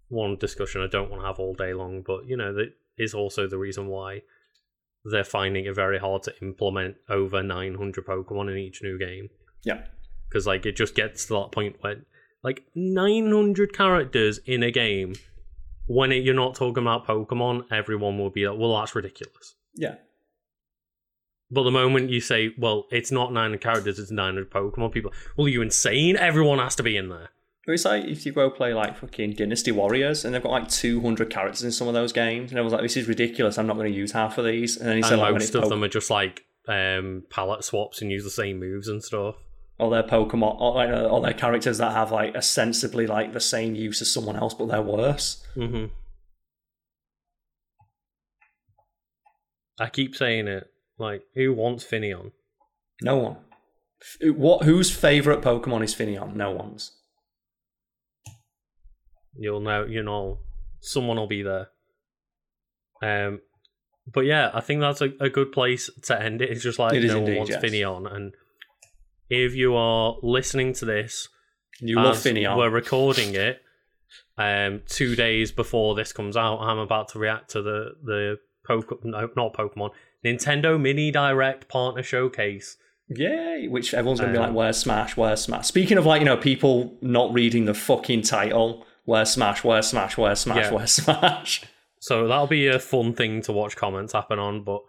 one 0.09 0.37
discussion 0.37 0.83
I 0.83 0.87
don't 0.89 1.11
want 1.11 1.23
to 1.23 1.27
have 1.27 1.39
all 1.39 1.55
day 1.55 1.73
long, 1.73 2.03
but 2.07 2.27
you 2.27 2.37
know, 2.37 2.53
that 2.55 2.73
is 2.99 3.15
also 3.15 3.47
the 3.49 3.59
reason 3.59 3.87
why 3.87 4.23
they're 5.05 5.25
finding 5.25 5.65
it 5.67 5.75
very 5.75 5.99
hard 5.99 6.23
to 6.25 6.35
implement 6.43 6.97
over 7.09 7.43
900 7.43 8.05
Pokemon 8.05 8.51
in 8.51 8.59
each 8.59 8.83
new 8.83 8.99
game 8.99 9.31
Yeah, 9.65 9.87
because 10.31 10.47
like 10.47 10.65
it 10.65 10.77
just 10.77 10.94
gets 10.94 11.27
to 11.27 11.35
that 11.35 11.52
point 11.52 11.77
where 11.81 11.97
like 12.43 12.65
900 12.74 13.74
characters 13.74 14.39
in 14.47 14.62
a 14.62 14.70
game 14.70 15.15
when 15.86 16.12
it, 16.12 16.24
you're 16.24 16.35
not 16.35 16.55
talking 16.55 16.82
about 16.82 17.07
pokemon 17.07 17.65
everyone 17.70 18.16
will 18.19 18.31
be 18.31 18.48
like 18.48 18.59
well 18.59 18.78
that's 18.78 18.94
ridiculous. 18.94 19.57
Yeah, 19.74 19.97
but 21.51 21.65
the 21.65 21.70
moment 21.70 22.11
you 22.11 22.20
say 22.20 22.55
well 22.57 22.86
it's 22.90 23.11
not 23.11 23.32
900 23.32 23.61
characters 23.61 23.98
it's 23.98 24.11
900 24.11 24.51
pokemon 24.51 24.93
people 24.93 25.12
well 25.36 25.47
are 25.47 25.51
you 25.51 25.62
insane? 25.62 26.16
Everyone 26.16 26.59
has 26.59 26.77
to 26.77 26.82
be 26.82 26.97
in 26.97 27.09
there. 27.09 27.31
It's 27.66 27.85
like 27.85 28.05
if 28.05 28.27
you 28.27 28.32
go 28.32 28.51
play 28.51 28.74
like 28.74 28.97
fucking 28.97 29.35
Dynasty 29.35 29.70
Warriors 29.70 30.24
and 30.24 30.35
they've 30.35 30.43
got 30.43 30.51
like 30.51 30.69
200 30.69 31.31
characters 31.31 31.62
in 31.62 31.70
some 31.70 31.89
of 31.89 31.94
those 31.94 32.12
games, 32.12 32.51
and 32.51 32.59
everyone's 32.59 32.73
like, 32.73 32.82
this 32.82 32.97
is 32.97 33.07
ridiculous, 33.07 33.59
I'm 33.59 33.66
not 33.66 33.77
going 33.77 33.93
to 33.93 33.97
use 33.97 34.12
half 34.12 34.39
of 34.39 34.44
these. 34.44 34.77
And 34.77 34.89
then 34.89 34.97
he 34.97 35.02
said, 35.02 35.19
and 35.19 35.35
most 35.35 35.55
of 35.55 35.65
po- 35.65 35.69
them 35.69 35.85
are 35.85 35.89
just 35.89 36.11
like 36.11 36.44
um 36.69 37.24
palette 37.31 37.65
swaps 37.65 38.02
and 38.02 38.11
use 38.11 38.24
the 38.24 38.31
same 38.31 38.59
moves 38.59 38.89
and 38.89 39.02
stuff 39.02 39.36
all 39.81 39.90
their 39.90 40.02
Pokemon, 40.02 40.61
all, 40.61 40.74
like, 40.74 40.90
uh, 40.90 41.07
all 41.09 41.20
their 41.20 41.32
characters 41.35 41.78
that 41.78 41.93
have 41.93 42.12
like 42.12 42.35
ostensibly 42.36 43.07
like 43.07 43.32
the 43.32 43.40
same 43.40 43.74
use 43.74 44.01
as 44.02 44.12
someone 44.12 44.36
else, 44.36 44.55
but 44.55 44.66
they're 44.69 44.82
worse. 44.82 45.44
hmm 45.55 45.86
i 49.78 49.89
keep 49.89 50.15
saying 50.15 50.47
it 50.47 50.66
like 50.98 51.23
who 51.35 51.55
wants 51.55 51.85
Finneon? 51.85 52.32
No 53.02 53.16
one. 53.16 53.36
What? 54.20 54.65
Whose 54.65 54.94
favorite 54.94 55.40
Pokemon 55.40 55.82
is 55.82 55.94
Finneon? 55.94 56.35
No 56.35 56.51
one's. 56.51 56.93
You'll 59.35 59.61
know, 59.61 59.86
you 59.86 60.02
know, 60.02 60.40
someone 60.81 61.16
will 61.16 61.27
be 61.27 61.43
there. 61.43 61.69
Um, 63.02 63.40
but 64.12 64.27
yeah, 64.27 64.51
I 64.52 64.61
think 64.61 64.82
that's 64.82 65.01
a, 65.01 65.12
a 65.19 65.31
good 65.31 65.52
place 65.52 65.89
to 66.02 66.20
end 66.20 66.43
it. 66.43 66.51
It's 66.51 66.62
just 66.62 66.78
like 66.78 66.93
It 66.93 67.05
no 67.05 67.16
indeed, 67.19 67.39
one 67.39 67.48
wants 67.48 67.51
yes. 67.52 67.62
Finneon, 67.65 68.12
and 68.15 68.35
if 69.31 69.55
you 69.55 69.74
are 69.77 70.16
listening 70.23 70.74
to 70.74 70.85
this, 70.85 71.28
You 71.81 71.97
love 71.97 72.16
Finneon. 72.16 72.57
We're 72.59 72.69
recording 72.70 73.35
it 73.35 73.62
um, 74.36 74.82
two 74.86 75.16
days 75.16 75.52
before 75.52 75.94
this 75.94 76.12
comes 76.12 76.36
out. 76.36 76.59
I'm 76.59 76.78
about 76.78 77.09
to 77.11 77.19
react 77.19 77.51
to 77.52 77.62
the 77.62 77.93
the 78.02 78.39
Poke, 78.66 79.02
no, 79.05 79.31
not 79.36 79.55
Pokemon, 79.55 79.90
Nintendo 80.24 80.78
Mini 80.81 81.11
Direct 81.11 81.69
Partner 81.69 82.02
Showcase 82.02 82.77
Yay! 83.09 83.66
Which 83.69 83.93
everyone's 83.93 84.20
gonna 84.20 84.32
be 84.32 84.39
Um, 84.39 84.44
like, 84.44 84.55
"Where's 84.55 84.77
Smash? 84.77 85.16
Where's 85.16 85.40
Smash?" 85.40 85.66
Speaking 85.66 85.98
of 85.98 86.07
like, 86.07 86.20
you 86.20 86.27
know, 86.27 86.36
people 86.36 86.97
not 87.01 87.32
reading 87.35 87.65
the 87.65 87.74
fucking 87.74 88.23
title, 88.23 88.86
"Where's 89.05 89.31
Smash? 89.31 89.65
Where's 89.65 89.89
Smash? 89.89 90.16
Where's 90.16 90.39
Smash? 90.40 90.57
Yeah. 90.66 90.70
Where's 90.73 90.93
Smash?" 90.93 91.62
So 91.98 92.28
that'll 92.28 92.47
be 92.47 92.69
a 92.69 92.78
fun 92.78 93.12
thing 93.15 93.43
to 93.43 93.52
watch 93.52 93.74
comments 93.74 94.12
happen 94.12 94.39
on. 94.39 94.62
But 94.62 94.82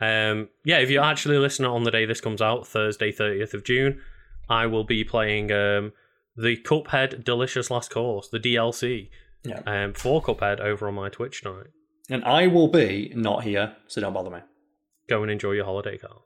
um, 0.00 0.48
yeah, 0.64 0.78
if 0.78 0.90
you're 0.90 1.02
actually 1.04 1.38
listening 1.38 1.70
on 1.70 1.84
the 1.84 1.90
day 1.90 2.04
this 2.06 2.20
comes 2.20 2.40
out, 2.42 2.66
Thursday, 2.66 3.10
30th 3.12 3.54
of 3.54 3.64
June, 3.64 4.00
I 4.48 4.66
will 4.66 4.84
be 4.84 5.04
playing 5.04 5.50
um, 5.52 5.92
the 6.36 6.56
Cuphead 6.56 7.24
Delicious 7.24 7.70
Last 7.70 7.90
Course, 7.90 8.28
the 8.28 8.38
DLC, 8.40 9.10
Yeah. 9.44 9.60
um, 9.66 9.92
for 9.94 10.22
Cuphead 10.22 10.60
over 10.60 10.86
on 10.88 10.94
my 10.94 11.08
Twitch 11.08 11.42
tonight. 11.42 11.66
And 12.10 12.24
I 12.24 12.46
will 12.46 12.68
be 12.68 13.12
not 13.14 13.44
here, 13.44 13.76
so 13.86 14.00
don't 14.00 14.12
bother 14.14 14.30
me. 14.30 14.38
Go 15.08 15.22
and 15.22 15.30
enjoy 15.30 15.52
your 15.52 15.64
holiday, 15.64 15.98
Karl. 15.98 16.24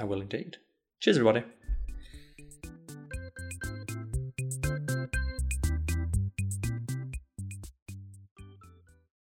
I 0.00 0.04
will 0.04 0.20
indeed. 0.20 0.56
Cheers, 1.00 1.18
everybody. 1.18 1.44